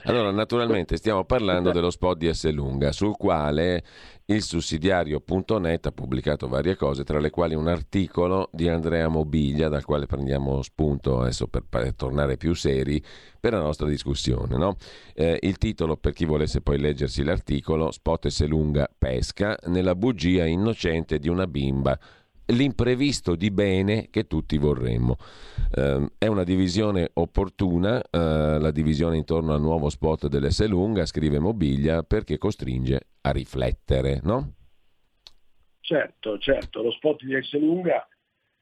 Allora, 0.06 0.32
naturalmente 0.32 0.98
stiamo 0.98 1.24
parlando 1.24 1.72
dello 1.72 1.90
spot 1.90 2.18
di 2.18 2.34
S. 2.34 2.52
Lunga, 2.52 2.92
sul 2.92 3.16
quale 3.16 3.84
il 4.26 4.42
sussidiario.net 4.42 5.86
ha 5.86 5.92
pubblicato 5.92 6.50
varie 6.50 6.76
cose, 6.76 7.06
tra 7.06 7.20
le 7.20 7.30
quali 7.30 7.56
un 7.56 7.70
articolo 7.70 8.50
di 8.52 8.68
Andrea 8.68 9.08
Mobiglia, 9.08 9.70
dal 9.70 9.86
quale 9.86 10.06
prendiamo 10.06 10.62
spunto 10.62 11.22
adesso 11.22 11.48
per, 11.48 11.64
per 11.70 11.94
tornare 11.96 12.36
più 12.36 12.54
seri 12.54 13.02
per 13.40 13.54
la 13.54 13.62
nostra 13.62 13.88
discussione. 13.88 14.58
No? 14.58 14.76
Eh, 15.14 15.40
il 15.42 15.58
titolo, 15.58 15.96
per 15.96 16.12
chi 16.12 16.26
volesse 16.26 16.60
poi 16.60 16.80
leggersi 16.80 17.24
l'articolo, 17.24 17.90
Spot 17.92 18.28
S. 18.28 18.46
Lunga 18.46 18.90
pesca 18.98 19.58
nella 19.68 19.96
bugia 19.96 20.44
innocente 20.44 21.18
di 21.18 21.30
una 21.30 21.48
bimba 21.48 21.98
l'imprevisto 22.48 23.36
di 23.36 23.52
bene 23.52 24.10
che 24.10 24.28
tutti 24.28 24.58
vorremmo. 24.58 25.18
Eh, 25.74 26.08
è 26.18 26.28
una 26.28 26.44
divisione 26.44 27.10
opportuna, 27.14 28.02
eh, 28.02 28.08
la 28.60 28.72
divisione 28.72 29.18
intorno 29.18 29.54
al 29.54 29.62
nuovo 29.62 29.90
spot 29.90 30.28
dell'S 30.28 30.68
lunga, 30.68 31.06
scrive 31.06 31.40
Mobilia, 31.40 32.04
perché 32.04 32.38
costringe 32.38 33.08
a 33.22 33.32
riflettere, 33.32 34.20
no? 34.24 34.54
Certo, 35.80 36.38
certo, 36.38 36.82
lo 36.82 36.92
spot 36.92 37.24
di 37.24 37.42
S 37.42 37.60
lunga 37.60 38.08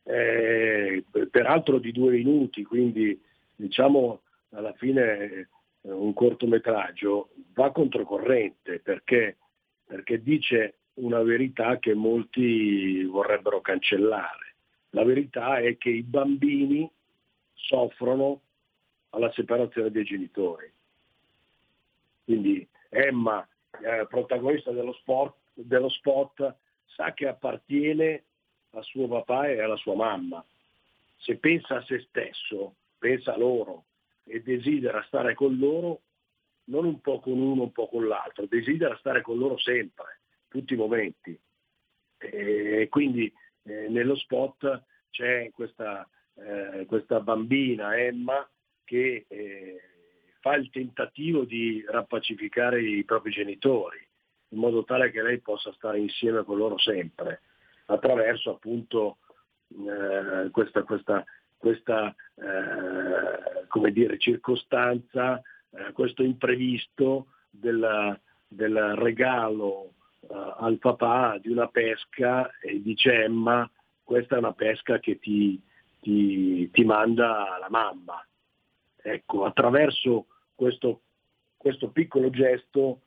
è 0.04 1.04
peraltro 1.30 1.78
di 1.78 1.92
due 1.92 2.14
minuti, 2.14 2.64
quindi 2.64 3.20
diciamo 3.56 4.22
alla 4.50 4.74
fine 4.74 5.50
un 5.82 6.14
cortometraggio 6.14 7.30
va 7.54 7.72
controcorrente 7.72 8.80
perché, 8.80 9.38
perché 9.86 10.22
dice 10.22 10.80
una 10.96 11.22
verità 11.22 11.78
che 11.80 11.94
molti 11.94 13.04
vorrebbero 13.04 13.62
cancellare. 13.62 14.56
La 14.90 15.04
verità 15.04 15.60
è 15.60 15.78
che 15.78 15.90
i 15.90 16.04
bambini 16.04 16.90
soffrono 17.54 18.42
alla 19.12 19.32
separazione 19.32 19.92
dei 19.92 20.04
genitori. 20.04 20.72
Quindi 22.26 22.68
Emma, 22.90 23.48
eh, 23.82 24.06
protagonista 24.08 24.72
dello, 24.72 24.94
sport, 24.94 25.36
dello 25.54 25.90
spot, 25.90 26.56
sa 26.86 27.14
che 27.14 27.28
appartiene 27.28 28.24
a 28.72 28.82
suo 28.82 29.08
papà 29.08 29.48
e 29.48 29.62
alla 29.62 29.78
sua 29.78 29.96
mamma. 29.96 30.44
Se 31.18 31.38
pensa 31.38 31.78
a 31.78 31.84
se 31.84 32.06
stesso, 32.10 32.76
pensa 32.98 33.34
a 33.34 33.38
loro 33.38 33.86
e 34.26 34.42
desidera 34.42 35.04
stare 35.08 35.34
con 35.36 35.58
loro, 35.58 36.02
non 36.66 36.86
un 36.86 37.00
po' 37.00 37.20
con 37.20 37.40
uno, 37.40 37.64
un 37.64 37.72
po' 37.72 37.88
con 37.88 38.08
l'altro, 38.08 38.46
desidera 38.46 38.96
stare 38.98 39.22
con 39.22 39.38
loro 39.38 39.58
sempre 39.58 40.21
tutti 40.52 40.74
i 40.74 40.78
momenti. 40.78 41.40
E 42.18 42.88
quindi 42.90 43.32
eh, 43.64 43.88
nello 43.90 44.16
spot 44.16 44.84
c'è 45.10 45.50
questa, 45.52 46.08
eh, 46.36 46.86
questa 46.86 47.22
bambina, 47.22 47.98
Emma, 47.98 48.48
che 48.84 49.26
eh, 49.28 49.82
fa 50.42 50.56
il 50.56 50.70
tentativo 50.70 51.46
di 51.46 51.84
rappacificare 51.88 52.82
i 52.82 53.04
propri 53.06 53.32
genitori, 53.32 54.06
in 54.50 54.60
modo 54.60 54.84
tale 54.84 55.10
che 55.10 55.22
lei 55.22 55.40
possa 55.40 55.72
stare 55.74 56.00
insieme 56.00 56.44
con 56.44 56.58
loro 56.58 56.78
sempre, 56.78 57.42
attraverso 57.86 58.52
appunto 58.52 59.18
eh, 59.70 60.50
questa, 60.52 60.84
questa, 60.84 61.24
questa 61.58 62.14
eh, 62.36 63.92
dire, 63.92 64.18
circostanza, 64.18 65.42
eh, 65.72 65.92
questo 65.94 66.24
imprevisto 66.24 67.28
del, 67.50 68.20
del 68.48 68.96
regalo 68.96 69.94
uh, 70.22 70.54
al 70.58 70.78
papà 70.78 71.38
di 71.40 71.50
una 71.50 71.68
pesca 71.68 72.50
e 72.60 72.82
dice 72.82 73.24
Emma, 73.24 73.70
questa 74.04 74.36
è 74.36 74.40
una 74.40 74.54
pesca 74.54 75.00
che 75.00 75.20
ti, 75.20 75.62
ti, 76.00 76.70
ti 76.72 76.84
manda 76.84 77.58
la 77.60 77.70
mamma. 77.70 78.26
Ecco, 79.02 79.46
attraverso 79.46 80.28
questo, 80.54 81.02
questo 81.58 81.90
piccolo 81.90 82.30
gesto, 82.30 83.02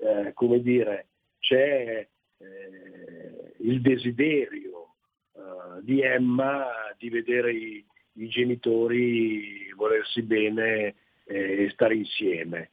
eh, 0.00 0.32
come 0.34 0.60
dire, 0.60 1.08
c'è 1.38 2.06
eh, 2.36 3.54
il 3.58 3.80
desiderio 3.80 4.94
eh, 5.32 5.82
di 5.82 6.00
Emma 6.00 6.66
di 6.96 7.08
vedere 7.08 7.52
i, 7.52 7.84
i 8.14 8.28
genitori 8.28 9.72
volersi 9.74 10.22
bene 10.22 10.94
e 11.24 11.70
stare 11.72 11.94
insieme. 11.94 12.70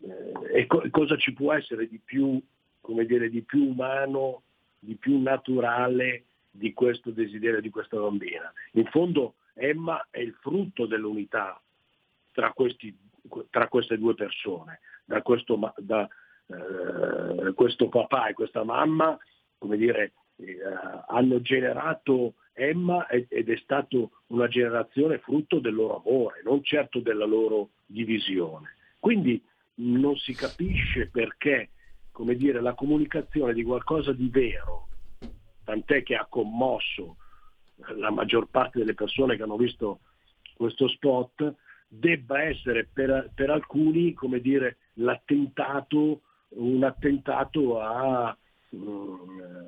Eh, 0.00 0.60
e 0.60 0.66
co- 0.66 0.86
cosa 0.90 1.16
ci 1.16 1.32
può 1.32 1.52
essere 1.52 1.88
di 1.88 2.00
più 2.04 2.40
come 2.88 3.04
dire, 3.04 3.28
di 3.28 3.42
più 3.42 3.68
umano, 3.68 4.44
di 4.78 4.94
più 4.94 5.20
naturale 5.20 6.24
di 6.50 6.72
questo 6.72 7.10
desiderio 7.10 7.60
di 7.60 7.68
questa 7.68 7.98
bambina. 7.98 8.50
In 8.72 8.86
fondo 8.86 9.34
Emma 9.52 10.06
è 10.10 10.20
il 10.20 10.32
frutto 10.40 10.86
dell'unità 10.86 11.60
tra, 12.32 12.50
questi, 12.52 12.96
tra 13.50 13.68
queste 13.68 13.98
due 13.98 14.14
persone, 14.14 14.80
da 15.04 15.20
questo, 15.20 15.60
da, 15.76 16.08
eh, 16.46 17.52
questo, 17.52 17.90
papà 17.90 18.28
e 18.28 18.32
questa 18.32 18.64
mamma, 18.64 19.18
come 19.58 19.76
dire, 19.76 20.12
eh, 20.36 20.56
hanno 21.08 21.42
generato 21.42 22.36
Emma 22.54 23.06
ed 23.06 23.50
è 23.50 23.56
stata 23.56 23.98
una 24.28 24.48
generazione 24.48 25.18
frutto 25.18 25.58
del 25.58 25.74
loro 25.74 26.02
amore, 26.02 26.40
non 26.42 26.64
certo 26.64 27.00
della 27.00 27.26
loro 27.26 27.68
divisione. 27.84 28.76
Quindi 28.98 29.44
non 29.74 30.16
si 30.16 30.32
capisce 30.32 31.10
perché 31.10 31.68
come 32.18 32.34
dire, 32.34 32.60
la 32.60 32.74
comunicazione 32.74 33.52
di 33.52 33.62
qualcosa 33.62 34.12
di 34.12 34.28
vero, 34.28 34.88
tant'è 35.62 36.02
che 36.02 36.16
ha 36.16 36.26
commosso 36.28 37.14
la 37.94 38.10
maggior 38.10 38.48
parte 38.48 38.80
delle 38.80 38.94
persone 38.94 39.36
che 39.36 39.44
hanno 39.44 39.56
visto 39.56 40.00
questo 40.56 40.88
spot, 40.88 41.54
debba 41.86 42.42
essere 42.42 42.88
per, 42.92 43.30
per 43.32 43.50
alcuni, 43.50 44.14
come 44.14 44.40
dire, 44.40 44.78
l'attentato, 44.94 46.22
un 46.56 46.82
attentato 46.82 47.78
a, 47.78 48.36
mm, 48.74 49.66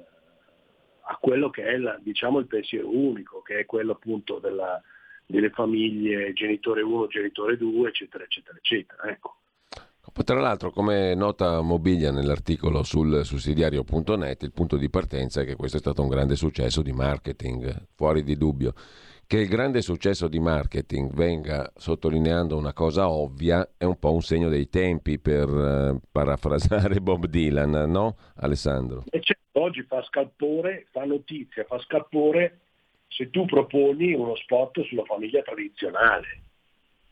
a 1.02 1.16
quello 1.20 1.50
che 1.50 1.62
è 1.62 1.76
la, 1.76 2.00
diciamo, 2.02 2.40
il 2.40 2.48
pensiero 2.48 2.92
unico, 2.92 3.42
che 3.42 3.60
è 3.60 3.64
quello 3.64 3.92
appunto 3.92 4.40
della, 4.40 4.82
delle 5.24 5.50
famiglie 5.50 6.32
genitore 6.32 6.82
1, 6.82 7.06
genitore 7.06 7.56
2, 7.56 7.88
eccetera, 7.90 8.24
eccetera, 8.24 8.58
eccetera. 8.58 9.04
Ecco. 9.04 9.36
Tra 10.22 10.38
l'altro, 10.38 10.70
come 10.70 11.14
nota 11.14 11.60
Mobilia 11.62 12.10
nell'articolo 12.10 12.82
sul 12.82 13.24
sussidiario.net, 13.24 14.42
il 14.42 14.52
punto 14.52 14.76
di 14.76 14.90
partenza 14.90 15.40
è 15.40 15.44
che 15.44 15.56
questo 15.56 15.78
è 15.78 15.80
stato 15.80 16.02
un 16.02 16.08
grande 16.08 16.36
successo 16.36 16.82
di 16.82 16.92
marketing, 16.92 17.86
fuori 17.94 18.22
di 18.22 18.36
dubbio. 18.36 18.74
Che 19.26 19.38
il 19.38 19.48
grande 19.48 19.80
successo 19.80 20.28
di 20.28 20.38
marketing 20.38 21.12
venga 21.14 21.72
sottolineando 21.74 22.56
una 22.56 22.72
cosa 22.72 23.08
ovvia 23.08 23.66
è 23.76 23.84
un 23.84 23.98
po' 23.98 24.12
un 24.12 24.20
segno 24.20 24.48
dei 24.48 24.68
tempi, 24.68 25.18
per 25.18 25.48
uh, 25.48 26.00
parafrasare 26.10 26.98
Bob 27.00 27.26
Dylan, 27.26 27.90
no 27.90 28.16
Alessandro? 28.36 29.04
E 29.10 29.20
certo, 29.20 29.60
oggi 29.60 29.82
fa 29.82 30.02
scalpore, 30.02 30.86
fa 30.90 31.04
notizia, 31.04 31.64
fa 31.64 31.78
scalpore 31.78 32.58
se 33.08 33.30
tu 33.30 33.46
proponi 33.46 34.12
uno 34.12 34.34
spot 34.36 34.82
sulla 34.82 35.04
famiglia 35.04 35.42
tradizionale 35.42 36.49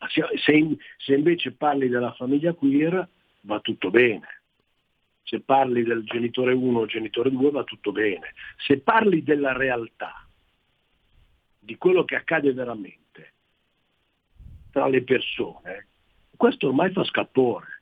se, 0.07 0.77
se 0.97 1.13
invece 1.13 1.51
parli 1.51 1.89
della 1.89 2.13
famiglia 2.13 2.53
queer 2.53 3.07
va 3.41 3.59
tutto 3.59 3.89
bene. 3.89 4.41
Se 5.23 5.41
parli 5.41 5.83
del 5.83 6.03
genitore 6.03 6.53
1 6.53 6.79
o 6.79 6.85
genitore 6.85 7.29
2 7.29 7.51
va 7.51 7.63
tutto 7.63 7.91
bene. 7.91 8.33
Se 8.57 8.79
parli 8.79 9.21
della 9.23 9.53
realtà, 9.53 10.25
di 11.59 11.75
quello 11.77 12.03
che 12.03 12.15
accade 12.15 12.51
veramente 12.53 13.33
tra 14.71 14.87
le 14.87 15.03
persone, 15.03 15.87
questo 16.35 16.67
ormai 16.67 16.91
fa 16.91 17.03
scalpore. 17.03 17.81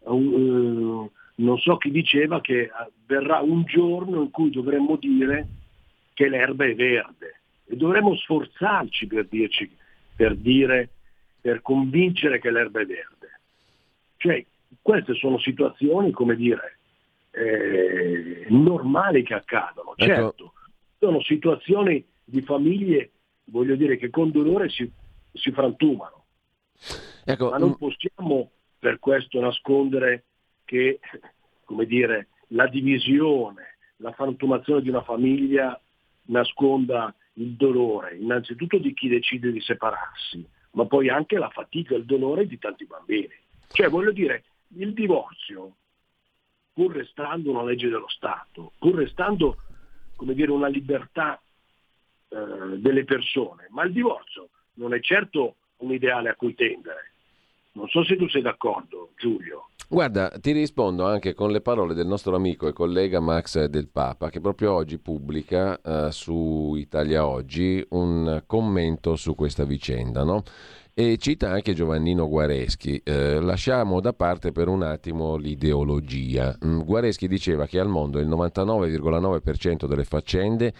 Uh, 0.00 1.10
non 1.36 1.58
so 1.58 1.76
chi 1.76 1.90
diceva 1.90 2.40
che 2.40 2.70
verrà 3.06 3.40
un 3.40 3.64
giorno 3.64 4.22
in 4.22 4.30
cui 4.30 4.50
dovremmo 4.50 4.96
dire 4.96 5.46
che 6.14 6.28
l'erba 6.28 6.64
è 6.64 6.74
verde 6.74 7.40
e 7.66 7.76
dovremmo 7.76 8.16
sforzarci 8.16 9.06
per, 9.06 9.26
dirci, 9.26 9.70
per 10.16 10.36
dire 10.36 10.88
per 11.40 11.62
convincere 11.62 12.38
che 12.38 12.50
l'erba 12.50 12.80
è 12.80 12.86
verde. 12.86 13.40
Cioè, 14.16 14.44
queste 14.82 15.14
sono 15.14 15.38
situazioni, 15.38 16.10
come 16.10 16.36
dire, 16.36 16.78
eh, 17.30 18.46
normali 18.48 19.22
che 19.22 19.34
accadono. 19.34 19.94
Ecco. 19.96 20.14
Certo, 20.14 20.52
sono 20.98 21.22
situazioni 21.22 22.04
di 22.24 22.42
famiglie, 22.42 23.10
voglio 23.44 23.76
dire, 23.76 23.96
che 23.96 24.10
con 24.10 24.30
dolore 24.30 24.68
si, 24.68 24.90
si 25.32 25.50
frantumano. 25.50 26.24
Ecco, 27.24 27.50
Ma 27.50 27.58
non 27.58 27.70
mm. 27.70 27.74
possiamo 27.74 28.50
per 28.78 28.98
questo 28.98 29.40
nascondere 29.40 30.24
che, 30.64 31.00
come 31.64 31.86
dire, 31.86 32.28
la 32.48 32.66
divisione, 32.66 33.76
la 33.96 34.12
frantumazione 34.12 34.82
di 34.82 34.88
una 34.88 35.02
famiglia 35.02 35.78
nasconda 36.24 37.14
il 37.34 37.54
dolore, 37.54 38.16
innanzitutto 38.16 38.78
di 38.78 38.92
chi 38.94 39.08
decide 39.08 39.52
di 39.52 39.60
separarsi, 39.60 40.46
ma 40.72 40.86
poi 40.86 41.08
anche 41.08 41.36
la 41.36 41.50
fatica 41.50 41.94
e 41.94 41.98
il 41.98 42.04
dolore 42.04 42.46
di 42.46 42.58
tanti 42.58 42.84
bambini. 42.86 43.28
Cioè, 43.72 43.88
voglio 43.88 44.12
dire, 44.12 44.44
il 44.76 44.92
divorzio, 44.92 45.74
pur 46.72 46.92
restando 46.94 47.50
una 47.50 47.64
legge 47.64 47.88
dello 47.88 48.08
Stato, 48.08 48.72
pur 48.78 48.94
restando, 48.94 49.56
come 50.16 50.34
dire, 50.34 50.50
una 50.50 50.68
libertà 50.68 51.40
eh, 52.28 52.78
delle 52.78 53.04
persone, 53.04 53.66
ma 53.70 53.84
il 53.84 53.92
divorzio 53.92 54.48
non 54.74 54.94
è 54.94 55.00
certo 55.00 55.56
un 55.78 55.92
ideale 55.92 56.28
a 56.28 56.34
cui 56.34 56.54
tendere. 56.54 57.12
Non 57.72 57.88
so 57.88 58.04
se 58.04 58.16
tu 58.16 58.28
sei 58.28 58.42
d'accordo, 58.42 59.12
Giulio. 59.16 59.70
Guarda, 59.92 60.28
ti 60.40 60.52
rispondo 60.52 61.04
anche 61.04 61.34
con 61.34 61.50
le 61.50 61.60
parole 61.60 61.94
del 61.94 62.06
nostro 62.06 62.36
amico 62.36 62.68
e 62.68 62.72
collega 62.72 63.18
Max 63.18 63.64
Del 63.64 63.88
Papa, 63.88 64.30
che 64.30 64.40
proprio 64.40 64.72
oggi 64.72 65.00
pubblica 65.00 65.80
uh, 65.82 66.10
su 66.10 66.76
Italia 66.76 67.26
Oggi 67.26 67.84
un 67.88 68.44
commento 68.46 69.16
su 69.16 69.34
questa 69.34 69.64
vicenda, 69.64 70.22
no? 70.22 70.44
E 70.94 71.16
cita 71.18 71.50
anche 71.50 71.74
Giovannino 71.74 72.28
Guareschi. 72.28 73.00
Eh, 73.02 73.40
lasciamo 73.40 73.98
da 74.00 74.12
parte 74.12 74.52
per 74.52 74.68
un 74.68 74.84
attimo 74.84 75.34
l'ideologia. 75.34 76.56
Mm, 76.64 76.82
Guareschi 76.82 77.26
diceva 77.26 77.66
che 77.66 77.80
al 77.80 77.88
mondo 77.88 78.20
il 78.20 78.28
99,9% 78.28 79.86
delle 79.86 80.04
faccende 80.04 80.72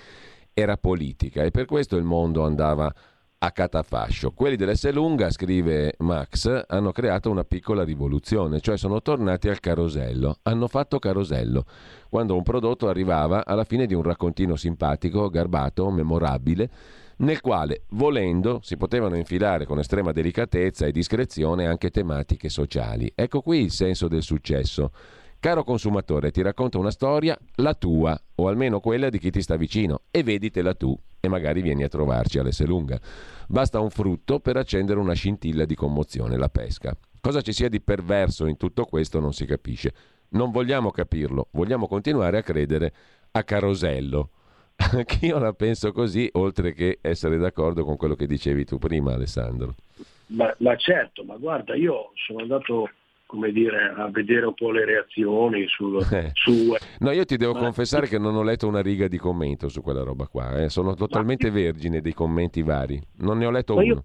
era 0.54 0.76
politica 0.76 1.42
e 1.42 1.50
per 1.50 1.64
questo 1.64 1.96
il 1.96 2.04
mondo 2.04 2.44
andava 2.44 2.94
a 3.42 3.52
catafascio. 3.52 4.32
Quelli 4.32 4.56
dell'Esselunga, 4.56 5.30
scrive 5.30 5.94
Max, 5.98 6.64
hanno 6.66 6.92
creato 6.92 7.30
una 7.30 7.44
piccola 7.44 7.84
rivoluzione, 7.84 8.60
cioè 8.60 8.76
sono 8.76 9.00
tornati 9.00 9.48
al 9.48 9.60
carosello, 9.60 10.36
hanno 10.42 10.68
fatto 10.68 10.98
carosello, 10.98 11.64
quando 12.10 12.36
un 12.36 12.42
prodotto 12.42 12.88
arrivava 12.88 13.46
alla 13.46 13.64
fine 13.64 13.86
di 13.86 13.94
un 13.94 14.02
raccontino 14.02 14.56
simpatico, 14.56 15.30
garbato, 15.30 15.90
memorabile, 15.90 16.70
nel 17.18 17.40
quale, 17.40 17.84
volendo, 17.90 18.60
si 18.62 18.76
potevano 18.76 19.16
infilare 19.16 19.64
con 19.64 19.78
estrema 19.78 20.12
delicatezza 20.12 20.84
e 20.84 20.92
discrezione 20.92 21.66
anche 21.66 21.90
tematiche 21.90 22.50
sociali. 22.50 23.10
Ecco 23.14 23.40
qui 23.40 23.62
il 23.62 23.70
senso 23.70 24.06
del 24.06 24.22
successo. 24.22 24.92
Caro 25.38 25.64
consumatore, 25.64 26.30
ti 26.30 26.42
racconto 26.42 26.78
una 26.78 26.90
storia, 26.90 27.38
la 27.56 27.72
tua, 27.72 28.20
o 28.34 28.48
almeno 28.48 28.80
quella 28.80 29.08
di 29.08 29.18
chi 29.18 29.30
ti 29.30 29.40
sta 29.40 29.56
vicino, 29.56 30.02
e 30.10 30.22
veditela 30.22 30.74
tu 30.74 30.94
e 31.20 31.28
magari 31.28 31.60
vieni 31.62 31.84
a 31.84 31.88
trovarci 31.88 32.38
all'Esselunga. 32.38 32.98
Basta 33.48 33.80
un 33.80 33.90
frutto 33.90 34.40
per 34.40 34.56
accendere 34.56 34.98
una 34.98 35.14
scintilla 35.14 35.64
di 35.64 35.74
commozione, 35.74 36.36
la 36.36 36.48
pesca. 36.48 36.96
Cosa 37.20 37.42
ci 37.42 37.52
sia 37.52 37.68
di 37.68 37.80
perverso 37.80 38.46
in 38.46 38.56
tutto 38.56 38.84
questo 38.86 39.20
non 39.20 39.32
si 39.32 39.44
capisce. 39.44 39.92
Non 40.30 40.50
vogliamo 40.50 40.90
capirlo, 40.90 41.48
vogliamo 41.52 41.86
continuare 41.86 42.38
a 42.38 42.42
credere 42.42 42.92
a 43.32 43.42
Carosello. 43.42 44.30
Anch'io 44.92 45.38
la 45.38 45.52
penso 45.52 45.92
così, 45.92 46.28
oltre 46.32 46.72
che 46.72 46.98
essere 47.02 47.36
d'accordo 47.36 47.84
con 47.84 47.96
quello 47.96 48.14
che 48.14 48.26
dicevi 48.26 48.64
tu 48.64 48.78
prima, 48.78 49.12
Alessandro. 49.12 49.74
Ma, 50.26 50.54
ma 50.58 50.76
certo, 50.76 51.24
ma 51.24 51.36
guarda, 51.36 51.74
io 51.74 52.12
sono 52.14 52.40
andato 52.40 52.88
come 53.30 53.52
dire, 53.52 53.94
a 53.96 54.10
vedere 54.10 54.46
un 54.46 54.54
po' 54.54 54.72
le 54.72 54.84
reazioni 54.84 55.64
sul, 55.68 56.04
eh. 56.10 56.32
su... 56.34 56.74
No, 56.98 57.12
io 57.12 57.24
ti 57.24 57.36
devo 57.36 57.52
Ma... 57.52 57.60
confessare 57.60 58.08
che 58.08 58.18
non 58.18 58.34
ho 58.34 58.42
letto 58.42 58.66
una 58.66 58.82
riga 58.82 59.06
di 59.06 59.18
commento 59.18 59.68
su 59.68 59.82
quella 59.82 60.02
roba 60.02 60.26
qua, 60.26 60.60
eh. 60.60 60.68
sono 60.68 60.94
totalmente 60.94 61.46
Ma... 61.46 61.54
vergine 61.54 62.00
dei 62.00 62.12
commenti 62.12 62.60
vari, 62.62 63.00
non 63.18 63.38
ne 63.38 63.46
ho 63.46 63.52
letto 63.52 63.76
Ma 63.76 63.82
uno. 63.82 63.92
Io 63.92 64.04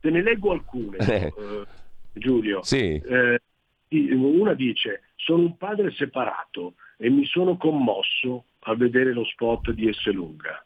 te 0.00 0.10
ne 0.10 0.22
leggo 0.22 0.52
alcune, 0.52 0.98
eh. 0.98 1.32
uh, 1.34 1.64
Giulio. 2.12 2.62
Sì. 2.62 3.00
Eh, 3.02 3.40
una 3.88 4.52
dice, 4.52 5.04
sono 5.14 5.40
un 5.40 5.56
padre 5.56 5.90
separato 5.92 6.74
e 6.98 7.08
mi 7.08 7.24
sono 7.24 7.56
commosso 7.56 8.44
a 8.64 8.74
vedere 8.74 9.14
lo 9.14 9.24
spot 9.24 9.70
di 9.70 9.88
Esselunga. 9.88 10.62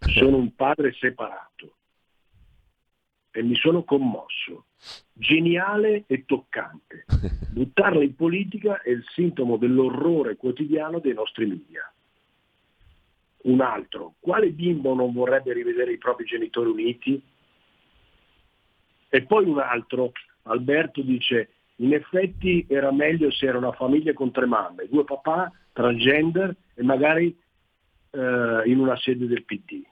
Sono 0.00 0.36
un 0.36 0.54
padre 0.54 0.92
separato 0.92 1.76
e 3.30 3.42
mi 3.42 3.54
sono 3.54 3.84
commosso. 3.84 4.66
Geniale 5.12 6.04
e 6.06 6.24
toccante. 6.24 7.04
Buttarla 7.52 8.02
in 8.02 8.14
politica 8.14 8.80
è 8.82 8.90
il 8.90 9.04
sintomo 9.14 9.56
dell'orrore 9.56 10.36
quotidiano 10.36 11.00
dei 11.00 11.14
nostri 11.14 11.46
media. 11.46 11.92
Un 13.40 13.60
altro, 13.60 14.14
quale 14.20 14.50
bimbo 14.50 14.94
non 14.94 15.12
vorrebbe 15.12 15.52
rivedere 15.52 15.92
i 15.92 15.98
propri 15.98 16.24
genitori 16.24 16.70
uniti? 16.70 17.20
E 19.08 19.22
poi 19.22 19.44
un 19.46 19.58
altro, 19.58 20.12
Alberto 20.42 21.00
dice, 21.02 21.50
in 21.76 21.94
effetti 21.94 22.66
era 22.68 22.92
meglio 22.92 23.30
se 23.30 23.46
era 23.46 23.58
una 23.58 23.72
famiglia 23.72 24.12
con 24.12 24.30
tre 24.30 24.46
mamme, 24.46 24.86
due 24.88 25.04
papà, 25.04 25.50
transgender 25.72 26.54
e 26.74 26.82
magari 26.82 27.36
eh, 28.10 28.62
in 28.66 28.78
una 28.78 28.96
sede 28.96 29.26
del 29.26 29.44
PD. 29.44 29.82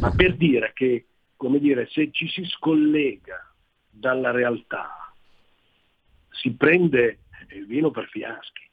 Ma 0.00 0.10
per 0.10 0.36
dire 0.36 0.72
che 0.74 1.06
come 1.42 1.58
dire, 1.58 1.88
se 1.90 2.12
ci 2.12 2.28
si 2.28 2.44
scollega 2.44 3.51
dalla 3.92 4.30
realtà, 4.30 5.12
si 6.30 6.52
prende 6.52 7.20
il 7.50 7.66
vino 7.66 7.90
per 7.90 8.08
fiaschi. 8.08 8.68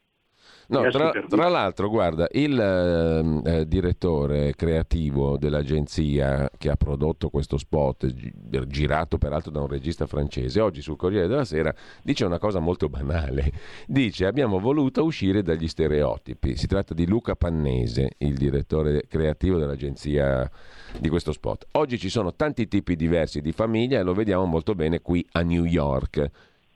No, 0.70 0.88
tra, 0.88 1.10
tra, 1.28 1.48
l'altro, 1.48 1.88
guarda, 1.88 2.28
il 2.30 2.58
ehm, 2.58 3.42
eh, 3.44 3.66
direttore 3.66 4.54
creativo 4.54 5.36
dell'agenzia 5.36 6.48
che 6.56 6.70
ha 6.70 6.76
prodotto 6.76 7.28
questo 7.28 7.58
spot, 7.58 8.06
girato 8.68 9.18
peraltro 9.18 9.50
da 9.50 9.60
un 9.60 9.66
regista 9.66 10.06
francese, 10.06 10.60
oggi 10.60 10.80
sul 10.80 10.94
Corriere 10.94 11.26
della 11.26 11.44
Sera 11.44 11.74
dice 12.04 12.24
una 12.24 12.38
cosa 12.38 12.60
molto 12.60 12.88
banale. 12.88 13.50
Dice 13.86 14.26
abbiamo 14.26 14.60
voluto 14.60 15.02
uscire 15.02 15.42
dagli 15.42 15.66
stereotipi. 15.66 16.56
Si 16.56 16.68
tratta 16.68 16.94
di 16.94 17.04
Luca 17.04 17.34
Pannese, 17.34 18.12
il 18.18 18.36
direttore 18.36 19.06
creativo 19.08 19.58
dell'agenzia 19.58 20.48
di 20.98 21.08
questo 21.08 21.32
spot. 21.32 21.66
Oggi 21.72 21.98
ci 21.98 22.08
sono 22.08 22.32
tanti 22.34 22.68
tipi 22.68 22.94
diversi 22.94 23.40
di 23.40 23.50
famiglia 23.50 23.98
e 23.98 24.02
lo 24.04 24.14
vediamo 24.14 24.44
molto 24.44 24.76
bene 24.76 25.00
qui 25.00 25.26
a 25.32 25.42
New 25.42 25.64
York. 25.64 26.30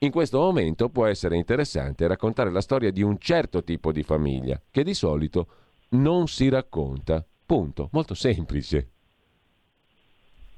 In 0.05 0.11
questo 0.11 0.37
momento 0.37 0.89
può 0.89 1.07
essere 1.07 1.35
interessante 1.35 2.05
raccontare 2.05 2.51
la 2.51 2.61
storia 2.61 2.91
di 2.91 3.01
un 3.01 3.17
certo 3.17 3.63
tipo 3.63 3.91
di 3.91 4.03
famiglia 4.03 4.61
che 4.69 4.83
di 4.83 4.93
solito 4.93 5.47
non 5.89 6.27
si 6.27 6.47
racconta. 6.47 7.25
Punto. 7.43 7.89
Molto 7.91 8.13
semplice. 8.13 8.89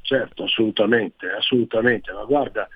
certo, 0.02 0.44
assolutamente, 0.44 1.30
assolutamente. 1.30 2.12
Ma 2.12 2.26
guarda, 2.26 2.68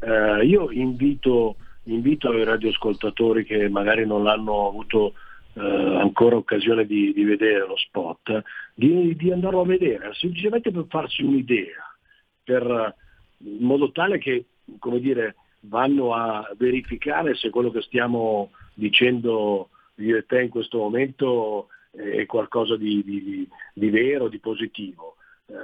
eh, 0.00 0.44
io 0.44 0.72
invito, 0.72 1.54
invito 1.84 2.32
i 2.32 2.42
radioascoltatori 2.42 3.44
che 3.44 3.68
magari 3.68 4.04
non 4.04 4.24
l'hanno 4.24 4.66
avuto 4.66 5.14
eh, 5.52 5.60
ancora 5.60 6.34
occasione 6.34 6.86
di, 6.86 7.12
di, 7.12 7.22
vedere 7.22 7.68
lo 7.68 7.76
spot, 7.76 8.42
di, 8.74 9.14
di, 9.14 9.30
andarlo 9.30 9.60
a 9.60 9.64
vedere, 9.66 10.12
semplicemente 10.14 10.72
per 10.72 10.86
farsi 10.88 11.22
un'idea, 11.22 11.96
per, 12.42 12.94
in 13.38 13.64
modo 13.64 13.92
tale 13.92 14.18
che, 14.18 14.46
come 14.80 14.98
dire, 14.98 15.36
vanno 15.68 16.14
a 16.14 16.48
verificare 16.56 17.34
se 17.34 17.50
quello 17.50 17.70
che 17.70 17.82
stiamo 17.82 18.50
dicendo 18.74 19.70
io 19.96 20.16
e 20.16 20.26
te 20.26 20.42
in 20.42 20.48
questo 20.48 20.78
momento 20.78 21.68
è 21.90 22.26
qualcosa 22.26 22.76
di, 22.76 23.02
di, 23.02 23.48
di 23.72 23.90
vero, 23.90 24.28
di 24.28 24.38
positivo, 24.38 25.16
eh, 25.46 25.54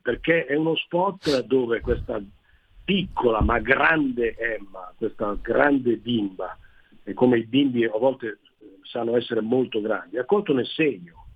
perché 0.00 0.46
è 0.46 0.54
uno 0.54 0.76
spot 0.76 1.44
dove 1.44 1.80
questa 1.80 2.22
piccola 2.84 3.40
ma 3.40 3.58
grande 3.58 4.36
Emma, 4.36 4.92
questa 4.96 5.36
grande 5.40 5.96
bimba, 5.96 6.56
e 7.02 7.14
come 7.14 7.38
i 7.38 7.46
bimbi 7.46 7.84
a 7.84 7.98
volte 7.98 8.38
sanno 8.82 9.16
essere 9.16 9.40
molto 9.40 9.80
grandi, 9.80 10.18
ha 10.18 10.24
colto 10.24 10.52
nel 10.52 10.66
segno, 10.66 11.26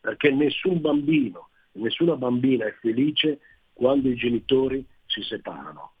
perché 0.00 0.30
nessun 0.30 0.80
bambino, 0.80 1.48
nessuna 1.72 2.16
bambina 2.16 2.66
è 2.66 2.74
felice 2.80 3.40
quando 3.72 4.08
i 4.08 4.14
genitori 4.14 4.84
si 5.06 5.22
separano. 5.22 5.92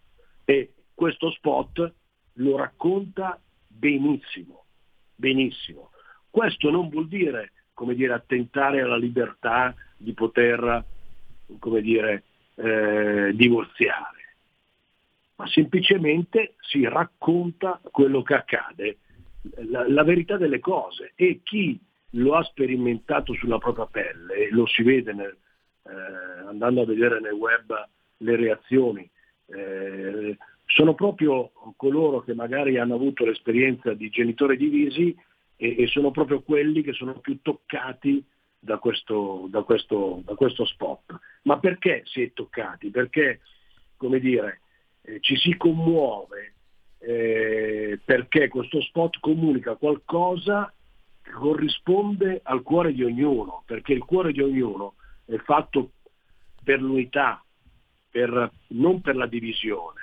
E 0.44 0.72
questo 1.02 1.32
spot 1.32 1.92
lo 2.34 2.56
racconta 2.56 3.36
benissimo, 3.66 4.66
benissimo. 5.16 5.90
Questo 6.30 6.70
non 6.70 6.88
vuol 6.90 7.08
dire, 7.08 7.50
come 7.74 7.96
dire, 7.96 8.12
attentare 8.12 8.82
alla 8.82 8.96
libertà 8.96 9.74
di 9.96 10.12
poter, 10.12 10.84
come 11.58 11.80
dire, 11.80 12.22
eh, 12.54 13.32
divorziare, 13.34 14.36
ma 15.34 15.48
semplicemente 15.48 16.54
si 16.60 16.86
racconta 16.86 17.80
quello 17.90 18.22
che 18.22 18.34
accade, 18.34 18.98
la, 19.70 19.88
la 19.88 20.04
verità 20.04 20.36
delle 20.36 20.60
cose 20.60 21.14
e 21.16 21.40
chi 21.42 21.80
lo 22.10 22.36
ha 22.36 22.44
sperimentato 22.44 23.34
sulla 23.34 23.58
propria 23.58 23.86
pelle, 23.86 24.52
lo 24.52 24.66
si 24.66 24.84
vede 24.84 25.12
nel, 25.12 25.36
eh, 25.82 26.46
andando 26.46 26.82
a 26.82 26.86
vedere 26.86 27.18
nel 27.18 27.32
web 27.32 27.88
le 28.18 28.36
reazioni, 28.36 29.10
eh, 29.46 30.36
sono 30.66 30.94
proprio 30.94 31.52
coloro 31.76 32.20
che 32.20 32.34
magari 32.34 32.78
hanno 32.78 32.94
avuto 32.94 33.24
l'esperienza 33.24 33.92
di 33.92 34.08
genitori 34.08 34.56
divisi 34.56 35.14
e, 35.56 35.76
e 35.78 35.86
sono 35.86 36.10
proprio 36.10 36.42
quelli 36.42 36.82
che 36.82 36.92
sono 36.92 37.14
più 37.20 37.40
toccati 37.42 38.24
da 38.58 38.78
questo, 38.78 39.46
da, 39.48 39.62
questo, 39.62 40.22
da 40.24 40.34
questo, 40.34 40.64
spot. 40.64 41.18
Ma 41.42 41.58
perché 41.58 42.02
si 42.06 42.22
è 42.22 42.32
toccati? 42.32 42.90
Perché, 42.90 43.40
come 43.96 44.20
dire, 44.20 44.60
eh, 45.02 45.18
ci 45.20 45.36
si 45.36 45.56
commuove 45.56 46.54
eh, 46.98 47.98
perché 48.04 48.48
questo 48.48 48.80
spot 48.80 49.18
comunica 49.18 49.74
qualcosa 49.74 50.72
che 51.20 51.30
corrisponde 51.32 52.40
al 52.44 52.62
cuore 52.62 52.92
di 52.92 53.02
ognuno, 53.02 53.64
perché 53.66 53.92
il 53.92 54.04
cuore 54.04 54.32
di 54.32 54.40
ognuno 54.40 54.94
è 55.24 55.36
fatto 55.36 55.92
per 56.62 56.80
l'unità, 56.80 57.44
per, 58.08 58.50
non 58.68 59.00
per 59.00 59.16
la 59.16 59.26
divisione 59.26 60.01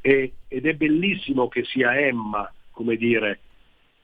e, 0.00 0.32
ed 0.48 0.66
è 0.66 0.74
bellissimo 0.74 1.48
che 1.48 1.64
sia 1.64 1.98
Emma, 1.98 2.52
come 2.70 2.96
dire, 2.96 3.40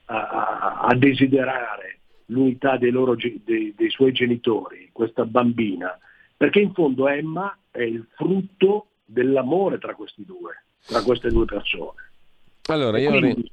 a, 0.06 0.81
a, 0.82 0.94
desiderare 0.94 2.01
l'unità 2.27 2.77
dei, 2.77 2.90
loro, 2.90 3.14
dei, 3.14 3.73
dei 3.77 3.90
suoi 3.90 4.12
genitori, 4.12 4.90
questa 4.93 5.24
bambina, 5.24 5.98
perché 6.36 6.60
in 6.60 6.73
fondo 6.73 7.09
Emma 7.09 7.56
è 7.70 7.82
il 7.82 8.06
frutto 8.14 8.89
dell'amore 9.05 9.78
tra 9.78 9.94
questi 9.94 10.24
due, 10.24 10.64
tra 10.86 11.02
queste 11.02 11.28
due 11.31 11.44
persone. 11.44 12.10
Allora, 12.66 12.98
io... 12.98 13.10
Quindi, 13.10 13.51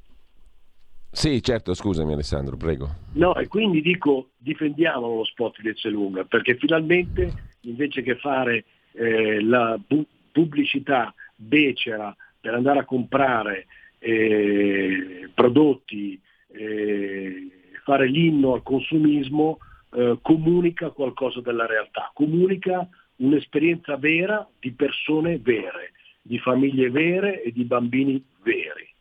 sì, 1.11 1.43
certo, 1.43 1.75
scusami 1.75 2.13
Alessandro, 2.13 2.57
prego. 2.57 2.89
No, 3.13 3.35
e 3.35 3.47
quindi 3.47 3.81
dico 3.81 4.29
difendiamo 4.37 5.15
lo 5.17 5.23
spot 5.23 5.61
di 5.61 5.69
Ezzelunga, 5.69 6.23
perché 6.23 6.55
finalmente 6.55 7.51
invece 7.61 8.01
che 8.01 8.15
fare 8.15 8.65
eh, 8.93 9.39
la 9.41 9.77
bu- 9.77 10.05
pubblicità 10.31 11.13
becera 11.35 12.15
per 12.43 12.55
andare 12.55 12.79
a 12.79 12.85
comprare 12.85 13.67
eh, 13.99 15.29
prodotti, 15.33 16.19
eh, 16.51 17.47
fare 17.85 18.09
l'inno 18.09 18.51
al 18.51 18.63
consumismo, 18.63 19.59
eh, 19.93 20.19
comunica 20.21 20.89
qualcosa 20.89 21.39
della 21.39 21.65
realtà, 21.65 22.11
comunica 22.13 22.85
un'esperienza 23.17 23.95
vera 23.95 24.45
di 24.59 24.73
persone 24.73 25.37
vere, 25.37 25.93
di 26.21 26.37
famiglie 26.37 26.89
vere 26.89 27.41
e 27.41 27.53
di 27.53 27.63
bambini 27.63 28.21
veri. 28.43 28.91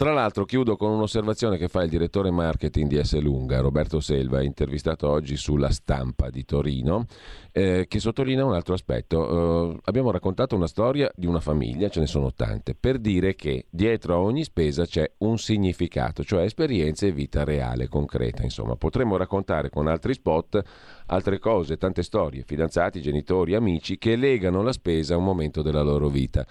Tra 0.00 0.14
l'altro 0.14 0.46
chiudo 0.46 0.76
con 0.76 0.92
un'osservazione 0.92 1.58
che 1.58 1.68
fa 1.68 1.82
il 1.82 1.90
direttore 1.90 2.30
marketing 2.30 2.88
di 2.88 3.04
S. 3.04 3.20
Lunga, 3.20 3.60
Roberto 3.60 4.00
Selva, 4.00 4.42
intervistato 4.42 5.06
oggi 5.06 5.36
sulla 5.36 5.68
stampa 5.68 6.30
di 6.30 6.46
Torino, 6.46 7.04
eh, 7.52 7.86
che 7.88 7.98
sottolinea 8.00 8.44
un 8.44 8.54
altro 8.54 8.74
aspetto. 8.74 9.72
Eh, 9.72 9.78
abbiamo 9.84 10.10
raccontato 10.10 10.56
una 10.56 10.66
storia 10.66 11.10
di 11.14 11.26
una 11.26 11.40
famiglia, 11.40 11.88
ce 11.88 12.00
ne 12.00 12.06
sono 12.06 12.32
tante, 12.32 12.74
per 12.74 12.98
dire 12.98 13.34
che 13.34 13.66
dietro 13.70 14.14
a 14.14 14.20
ogni 14.20 14.44
spesa 14.44 14.84
c'è 14.86 15.10
un 15.18 15.38
significato, 15.38 16.24
cioè 16.24 16.44
esperienze 16.44 17.08
e 17.08 17.12
vita 17.12 17.44
reale, 17.44 17.88
concreta. 17.88 18.42
Insomma, 18.42 18.76
potremmo 18.76 19.16
raccontare 19.16 19.70
con 19.70 19.86
altri 19.86 20.14
spot 20.14 20.62
altre 21.06 21.38
cose, 21.38 21.76
tante 21.76 22.02
storie, 22.02 22.42
fidanzati, 22.42 23.00
genitori, 23.00 23.54
amici 23.54 23.98
che 23.98 24.16
legano 24.16 24.62
la 24.62 24.72
spesa 24.72 25.14
a 25.14 25.16
un 25.16 25.24
momento 25.24 25.62
della 25.62 25.82
loro 25.82 26.08
vita. 26.08 26.46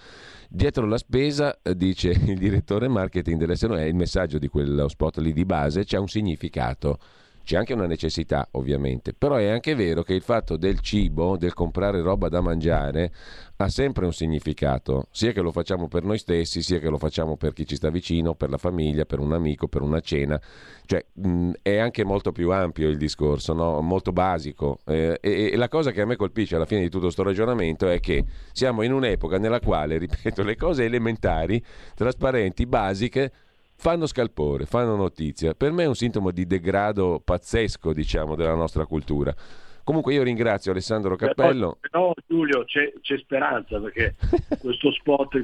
Dietro 0.48 0.86
la 0.86 0.98
spesa, 0.98 1.58
eh, 1.62 1.76
dice 1.76 2.10
il 2.10 2.38
direttore 2.38 2.88
marketing 2.88 3.38
dell'SNOE, 3.38 3.86
il 3.86 3.94
messaggio 3.94 4.38
di 4.38 4.48
quello 4.48 4.88
spot 4.88 5.18
lì 5.18 5.32
di 5.32 5.44
base, 5.44 5.84
c'è 5.84 5.98
un 5.98 6.08
significato. 6.08 6.98
C'è 7.44 7.56
anche 7.56 7.72
una 7.72 7.86
necessità, 7.86 8.46
ovviamente, 8.52 9.12
però 9.12 9.36
è 9.36 9.48
anche 9.48 9.74
vero 9.74 10.02
che 10.02 10.14
il 10.14 10.22
fatto 10.22 10.56
del 10.56 10.80
cibo, 10.80 11.36
del 11.36 11.54
comprare 11.54 12.00
roba 12.00 12.28
da 12.28 12.40
mangiare, 12.40 13.12
ha 13.56 13.68
sempre 13.68 14.06
un 14.06 14.12
significato, 14.12 15.08
sia 15.10 15.32
che 15.32 15.40
lo 15.40 15.50
facciamo 15.50 15.88
per 15.88 16.04
noi 16.04 16.18
stessi, 16.18 16.62
sia 16.62 16.78
che 16.78 16.88
lo 16.88 16.96
facciamo 16.96 17.36
per 17.36 17.52
chi 17.52 17.66
ci 17.66 17.76
sta 17.76 17.90
vicino, 17.90 18.34
per 18.34 18.50
la 18.50 18.56
famiglia, 18.56 19.04
per 19.04 19.18
un 19.18 19.32
amico, 19.32 19.68
per 19.68 19.82
una 19.82 20.00
cena. 20.00 20.40
Cioè, 20.86 21.04
mh, 21.12 21.50
è 21.62 21.76
anche 21.78 22.04
molto 22.04 22.32
più 22.32 22.50
ampio 22.52 22.88
il 22.88 22.96
discorso, 22.96 23.52
no? 23.52 23.80
molto 23.80 24.12
basico. 24.12 24.78
Eh, 24.86 25.18
e, 25.20 25.50
e, 25.52 25.56
la 25.56 25.68
cosa 25.68 25.90
che 25.90 26.00
a 26.00 26.06
me 26.06 26.16
colpisce 26.16 26.56
alla 26.56 26.66
fine 26.66 26.80
di 26.80 26.88
tutto 26.88 27.04
questo 27.04 27.22
ragionamento 27.22 27.88
è 27.88 28.00
che 28.00 28.24
siamo 28.52 28.82
in 28.82 28.92
un'epoca 28.92 29.38
nella 29.38 29.60
quale, 29.60 29.98
ripeto, 29.98 30.42
le 30.42 30.56
cose 30.56 30.84
elementari, 30.84 31.62
trasparenti, 31.94 32.64
basiche, 32.66 33.32
fanno 33.80 34.04
scalpore, 34.04 34.66
fanno 34.66 34.94
notizia. 34.94 35.54
Per 35.54 35.72
me 35.72 35.84
è 35.84 35.86
un 35.86 35.94
sintomo 35.94 36.30
di 36.32 36.46
degrado 36.46 37.18
pazzesco, 37.24 37.94
diciamo, 37.94 38.34
della 38.34 38.54
nostra 38.54 38.84
cultura. 38.84 39.34
Comunque 39.82 40.12
io 40.12 40.22
ringrazio 40.22 40.72
Alessandro 40.72 41.16
Cappello. 41.16 41.78
No, 41.92 42.12
Giulio, 42.28 42.64
c'è, 42.64 42.92
c'è, 43.00 43.16
speranza 43.16 43.80
perché 43.80 44.16
questo 44.60 44.92
spot 44.92 45.42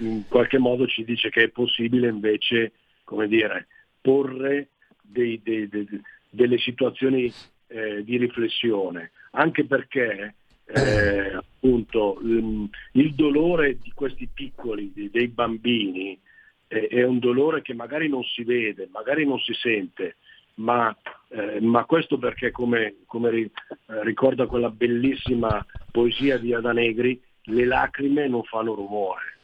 in 0.00 0.24
qualche 0.28 0.58
modo 0.58 0.86
ci 0.86 1.02
dice 1.02 1.30
che 1.30 1.44
è 1.44 1.48
possibile 1.48 2.08
invece, 2.08 2.72
come 3.04 3.26
dire, 3.26 3.68
porre 4.02 4.68
dei, 5.00 5.40
dei, 5.42 5.66
dei, 5.68 5.88
delle 6.28 6.58
situazioni 6.58 7.32
eh, 7.68 8.04
di 8.04 8.18
riflessione, 8.18 9.12
anche 9.30 9.64
perché 9.64 10.34
eh, 10.66 11.32
appunto 11.32 12.18
il 12.20 13.14
dolore 13.14 13.78
di 13.78 13.92
questi 13.94 14.28
piccoli, 14.30 14.92
dei 15.10 15.28
bambini, 15.28 16.20
è 16.68 17.02
un 17.02 17.18
dolore 17.18 17.62
che 17.62 17.74
magari 17.74 18.08
non 18.08 18.22
si 18.22 18.44
vede, 18.44 18.88
magari 18.92 19.26
non 19.26 19.38
si 19.40 19.54
sente, 19.54 20.16
ma, 20.56 20.94
eh, 21.28 21.60
ma 21.60 21.84
questo 21.84 22.18
perché 22.18 22.50
come, 22.50 22.96
come 23.06 23.30
eh, 23.30 23.50
ricorda 24.02 24.46
quella 24.46 24.70
bellissima 24.70 25.64
poesia 25.90 26.38
di 26.38 26.52
Ada 26.52 26.72
Negri, 26.72 27.20
le 27.44 27.64
lacrime 27.64 28.28
non 28.28 28.42
fanno 28.44 28.74
rumore. 28.74 29.37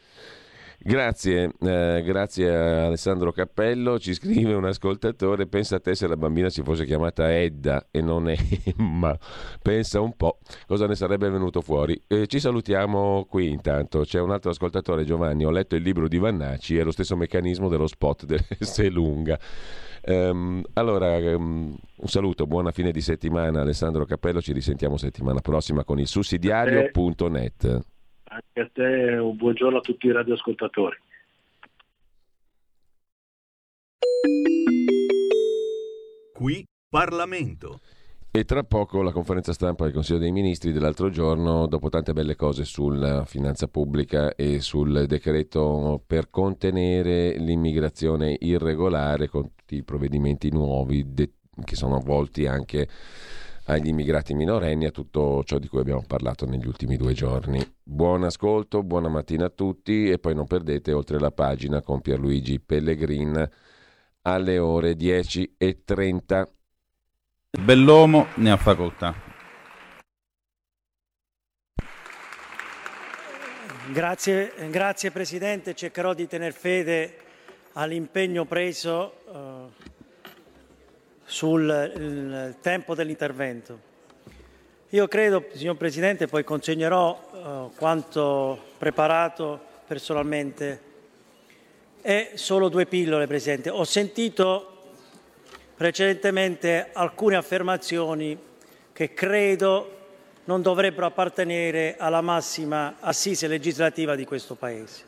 Grazie, 0.87 1.49
eh, 1.61 2.03
grazie 2.05 2.55
a 2.55 2.85
Alessandro 2.85 3.31
Cappello. 3.31 3.97
Ci 3.97 4.13
scrive 4.13 4.53
un 4.53 4.65
ascoltatore: 4.65 5.47
Pensa 5.47 5.77
a 5.77 5.79
te 5.79 5.95
se 5.95 6.05
la 6.05 6.15
bambina 6.15 6.51
si 6.51 6.61
fosse 6.61 6.85
chiamata 6.85 7.35
Edda 7.35 7.87
e 7.89 8.01
non 8.01 8.29
Emma. 8.77 9.17
Pensa 9.63 9.99
un 9.99 10.15
po' 10.15 10.37
cosa 10.67 10.85
ne 10.85 10.93
sarebbe 10.93 11.27
venuto 11.27 11.61
fuori. 11.61 11.99
Eh, 12.05 12.27
ci 12.27 12.39
salutiamo 12.39 13.25
qui 13.27 13.49
intanto. 13.49 14.01
C'è 14.01 14.19
un 14.19 14.29
altro 14.29 14.51
ascoltatore, 14.51 15.05
Giovanni. 15.05 15.43
Ho 15.43 15.49
letto 15.49 15.75
il 15.75 15.81
libro 15.81 16.07
di 16.07 16.19
Vannacci, 16.19 16.77
è 16.77 16.83
lo 16.83 16.91
stesso 16.91 17.15
meccanismo 17.15 17.67
dello 17.67 17.87
spot 17.87 18.25
del 18.25 18.45
lunga. 18.93 19.39
Um, 20.05 20.61
allora, 20.73 21.17
um, 21.35 21.75
un 21.95 22.07
saluto, 22.07 22.45
buona 22.45 22.69
fine 22.69 22.91
di 22.91 23.01
settimana 23.01 23.61
Alessandro 23.61 24.05
Cappello, 24.05 24.39
ci 24.39 24.53
risentiamo 24.53 24.97
settimana 24.97 25.41
prossima 25.41 25.83
con 25.83 25.97
il 25.97 26.05
sussidiario.net. 26.05 27.93
Anche 28.35 28.59
a 28.59 28.69
te 28.73 29.15
un 29.15 29.37
buongiorno 29.37 29.77
a 29.77 29.81
tutti 29.81 30.07
i 30.07 30.11
radioascoltatori. 30.11 30.97
Qui 36.33 36.65
Parlamento. 36.89 37.79
E 38.31 38.43
tra 38.43 38.63
poco 38.63 39.01
la 39.01 39.13
conferenza 39.13 39.53
stampa 39.53 39.85
del 39.85 39.93
Consiglio 39.93 40.19
dei 40.19 40.33
Ministri 40.33 40.73
dell'altro 40.73 41.09
giorno, 41.09 41.65
dopo 41.67 41.87
tante 41.87 42.11
belle 42.11 42.35
cose 42.35 42.65
sulla 42.65 43.23
finanza 43.23 43.69
pubblica 43.69 44.35
e 44.35 44.59
sul 44.59 45.05
decreto 45.07 46.03
per 46.05 46.29
contenere 46.29 47.37
l'immigrazione 47.37 48.35
irregolare 48.37 49.29
con 49.29 49.43
tutti 49.55 49.77
i 49.77 49.83
provvedimenti 49.83 50.51
nuovi 50.51 51.13
de- 51.13 51.35
che 51.63 51.77
sono 51.77 51.99
volti 51.99 52.45
anche 52.45 52.89
agli 53.65 53.87
immigrati 53.87 54.33
minorenni, 54.33 54.85
a 54.85 54.91
tutto 54.91 55.43
ciò 55.43 55.57
di 55.57 55.67
cui 55.67 55.79
abbiamo 55.79 56.03
parlato 56.05 56.45
negli 56.45 56.67
ultimi 56.67 56.97
due 56.97 57.13
giorni. 57.13 57.59
Buon 57.81 58.23
ascolto, 58.23 58.83
buona 58.83 59.09
mattina 59.09 59.45
a 59.45 59.49
tutti 59.49 60.09
e 60.09 60.19
poi 60.19 60.35
non 60.35 60.45
perdete 60.45 60.91
oltre 60.91 61.19
la 61.19 61.31
pagina 61.31 61.81
con 61.81 62.01
Pierluigi 62.01 62.59
Pellegrin 62.59 63.49
alle 64.21 64.59
ore 64.59 64.93
10.30. 64.93 66.43
Bellomo 67.59 68.27
ne 68.35 68.51
ha 68.51 68.57
facoltà. 68.57 69.33
Grazie, 73.91 74.51
grazie, 74.71 75.11
Presidente, 75.11 75.75
cercherò 75.75 76.13
di 76.13 76.27
tener 76.27 76.53
fede 76.53 77.17
all'impegno 77.73 78.45
preso 78.45 79.13
eh, 79.31 79.93
sul 81.25 82.55
tempo 82.61 82.95
dell'intervento. 82.95 83.93
Io 84.89 85.07
credo, 85.07 85.45
signor 85.53 85.75
Presidente, 85.75 86.27
poi 86.27 86.43
consegnerò 86.43 87.19
eh, 87.33 87.75
quanto 87.75 88.57
preparato 88.77 89.59
personalmente, 89.85 90.79
è 92.01 92.31
solo 92.35 92.69
due 92.69 92.85
pillole, 92.85 93.27
Presidente. 93.27 93.69
Ho 93.69 93.83
sentito 93.83 94.93
precedentemente 95.75 96.91
alcune 96.93 97.35
affermazioni 97.35 98.37
che 98.93 99.13
credo 99.13 99.91
non 100.45 100.61
dovrebbero 100.61 101.07
appartenere 101.07 101.95
alla 101.97 102.21
massima 102.21 102.97
assise 102.99 103.47
legislativa 103.47 104.15
di 104.15 104.23
questo 104.23 104.55
Paese. 104.55 105.03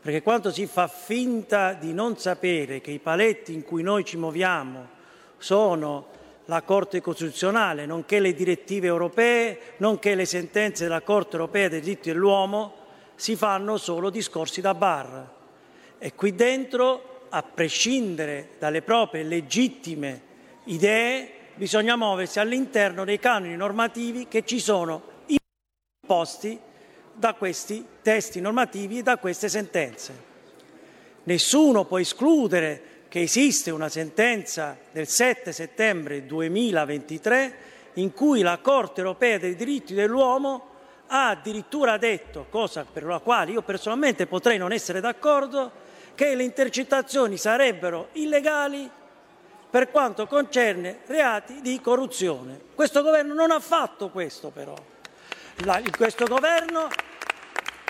Perché 0.00 0.22
quando 0.22 0.52
si 0.52 0.66
fa 0.66 0.86
finta 0.86 1.72
di 1.72 1.92
non 1.92 2.18
sapere 2.18 2.80
che 2.80 2.90
i 2.90 2.98
paletti 2.98 3.54
in 3.54 3.64
cui 3.64 3.82
noi 3.82 4.04
ci 4.04 4.18
muoviamo 4.18 4.94
sono 5.38 6.14
la 6.46 6.62
Corte 6.62 7.00
Costituzionale, 7.00 7.86
nonché 7.86 8.20
le 8.20 8.32
direttive 8.32 8.86
europee, 8.86 9.58
nonché 9.78 10.14
le 10.14 10.24
sentenze 10.24 10.84
della 10.84 11.00
Corte 11.00 11.36
Europea 11.36 11.68
dei 11.68 11.80
diritti 11.80 12.10
dell'uomo, 12.10 12.84
si 13.16 13.34
fanno 13.34 13.76
solo 13.78 14.10
discorsi 14.10 14.60
da 14.60 14.74
bar. 14.74 15.34
E 15.98 16.14
qui 16.14 16.34
dentro 16.34 17.26
a 17.30 17.42
prescindere 17.42 18.50
dalle 18.58 18.82
proprie 18.82 19.24
legittime 19.24 20.22
idee, 20.64 21.30
bisogna 21.54 21.96
muoversi 21.96 22.38
all'interno 22.38 23.04
dei 23.04 23.18
canoni 23.18 23.56
normativi 23.56 24.28
che 24.28 24.44
ci 24.44 24.60
sono 24.60 25.02
imposti 25.26 26.58
da 27.12 27.34
questi 27.34 27.84
testi 28.02 28.40
normativi 28.40 28.98
e 28.98 29.02
da 29.02 29.16
queste 29.16 29.48
sentenze. 29.48 30.34
Nessuno 31.24 31.84
può 31.86 31.98
escludere 31.98 32.95
che 33.16 33.22
esiste 33.22 33.70
una 33.70 33.88
sentenza 33.88 34.76
del 34.92 35.08
7 35.08 35.50
settembre 35.50 36.26
2023 36.26 37.56
in 37.94 38.12
cui 38.12 38.42
la 38.42 38.58
Corte 38.58 39.00
europea 39.00 39.38
dei 39.38 39.56
diritti 39.56 39.94
dell'uomo 39.94 40.68
ha 41.06 41.30
addirittura 41.30 41.96
detto, 41.96 42.44
cosa 42.50 42.84
per 42.84 43.04
la 43.04 43.20
quale 43.20 43.52
io 43.52 43.62
personalmente 43.62 44.26
potrei 44.26 44.58
non 44.58 44.70
essere 44.70 45.00
d'accordo, 45.00 45.72
che 46.14 46.34
le 46.34 46.42
intercettazioni 46.42 47.38
sarebbero 47.38 48.08
illegali 48.12 48.86
per 49.70 49.90
quanto 49.90 50.26
concerne 50.26 50.98
reati 51.06 51.62
di 51.62 51.80
corruzione. 51.80 52.60
Questo 52.74 53.00
governo 53.00 53.32
non 53.32 53.50
ha 53.50 53.60
fatto 53.60 54.10
questo 54.10 54.50
però. 54.50 54.76
La, 55.64 55.80
questo 55.96 56.26
governo, 56.26 56.88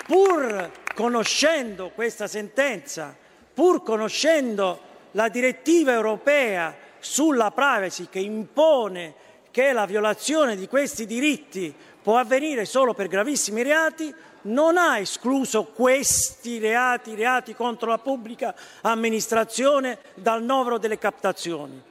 pur 0.05 0.71
conoscendo 0.95 1.89
questa 1.89 2.27
sentenza, 2.27 3.13
pur 3.53 3.83
conoscendo 3.83 4.86
la 5.11 5.29
direttiva 5.29 5.91
europea 5.91 6.75
sulla 6.99 7.51
privacy 7.51 8.07
che 8.09 8.19
impone 8.19 9.13
che 9.51 9.71
la 9.71 9.85
violazione 9.85 10.55
di 10.55 10.67
questi 10.67 11.05
diritti 11.05 11.73
può 12.01 12.17
avvenire 12.17 12.65
solo 12.65 12.93
per 12.93 13.07
gravissimi 13.07 13.63
reati, 13.63 14.13
non 14.43 14.77
ha 14.77 14.99
escluso 14.99 15.65
questi 15.65 16.59
reati, 16.59 17.15
reati 17.15 17.55
contro 17.55 17.89
la 17.89 17.97
pubblica 17.97 18.55
amministrazione, 18.81 19.97
dal 20.13 20.43
novero 20.43 20.77
delle 20.77 20.97
captazioni. 20.97 21.81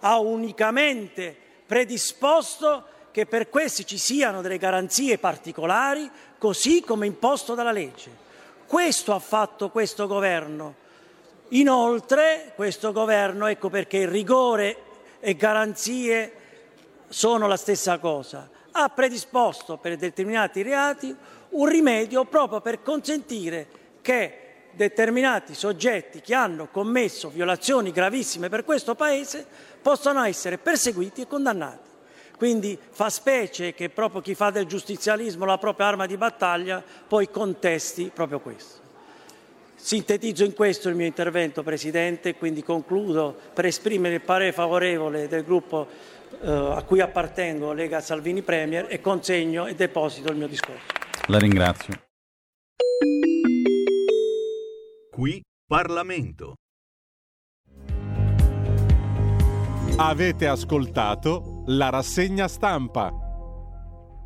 Ha 0.00 0.18
unicamente 0.18 1.36
predisposto 1.66 2.84
che 3.12 3.26
per 3.26 3.48
questi 3.48 3.84
ci 3.84 3.98
siano 3.98 4.40
delle 4.40 4.58
garanzie 4.58 5.18
particolari, 5.18 6.10
così 6.38 6.80
come 6.80 7.06
imposto 7.06 7.54
dalla 7.54 7.70
legge. 7.70 8.10
Questo 8.66 9.14
ha 9.14 9.18
fatto 9.18 9.70
questo 9.70 10.06
governo. 10.06 10.79
Inoltre, 11.50 12.52
questo 12.54 12.92
governo, 12.92 13.46
ecco 13.46 13.68
perché 13.70 14.08
rigore 14.08 14.76
e 15.18 15.34
garanzie 15.34 16.32
sono 17.08 17.48
la 17.48 17.56
stessa 17.56 17.98
cosa, 17.98 18.48
ha 18.70 18.88
predisposto 18.88 19.76
per 19.76 19.96
determinati 19.96 20.62
reati 20.62 21.14
un 21.50 21.66
rimedio 21.66 22.24
proprio 22.24 22.60
per 22.60 22.82
consentire 22.82 23.66
che 24.00 24.50
determinati 24.72 25.54
soggetti 25.54 26.20
che 26.20 26.34
hanno 26.34 26.68
commesso 26.68 27.28
violazioni 27.28 27.90
gravissime 27.90 28.48
per 28.48 28.64
questo 28.64 28.94
Paese 28.94 29.44
possano 29.82 30.22
essere 30.22 30.58
perseguiti 30.58 31.22
e 31.22 31.26
condannati. 31.26 31.88
Quindi 32.36 32.78
fa 32.90 33.10
specie 33.10 33.74
che 33.74 33.90
proprio 33.90 34.20
chi 34.20 34.34
fa 34.34 34.50
del 34.50 34.66
giustizialismo 34.66 35.44
la 35.44 35.58
propria 35.58 35.88
arma 35.88 36.06
di 36.06 36.16
battaglia 36.16 36.82
poi 37.08 37.28
contesti 37.28 38.10
proprio 38.14 38.40
questo. 38.40 38.79
Sintetizzo 39.82 40.44
in 40.44 40.52
questo 40.52 40.88
il 40.88 40.94
mio 40.94 41.06
intervento, 41.06 41.62
Presidente, 41.62 42.34
quindi 42.36 42.62
concludo 42.62 43.34
per 43.52 43.64
esprimere 43.64 44.16
il 44.16 44.20
parere 44.20 44.52
favorevole 44.52 45.26
del 45.26 45.42
gruppo 45.42 45.88
eh, 46.42 46.48
a 46.48 46.82
cui 46.82 47.00
appartengo, 47.00 47.72
Lega 47.72 48.00
Salvini 48.00 48.42
Premier, 48.42 48.86
e 48.88 49.00
consegno 49.00 49.66
e 49.66 49.74
deposito 49.74 50.30
il 50.30 50.36
mio 50.36 50.46
discorso. 50.46 50.84
La 51.26 51.38
ringrazio. 51.38 51.94
Qui 55.10 55.42
Parlamento. 55.66 56.54
Avete 59.96 60.46
ascoltato 60.46 61.64
la 61.66 61.88
rassegna 61.88 62.48
stampa. 62.48 63.29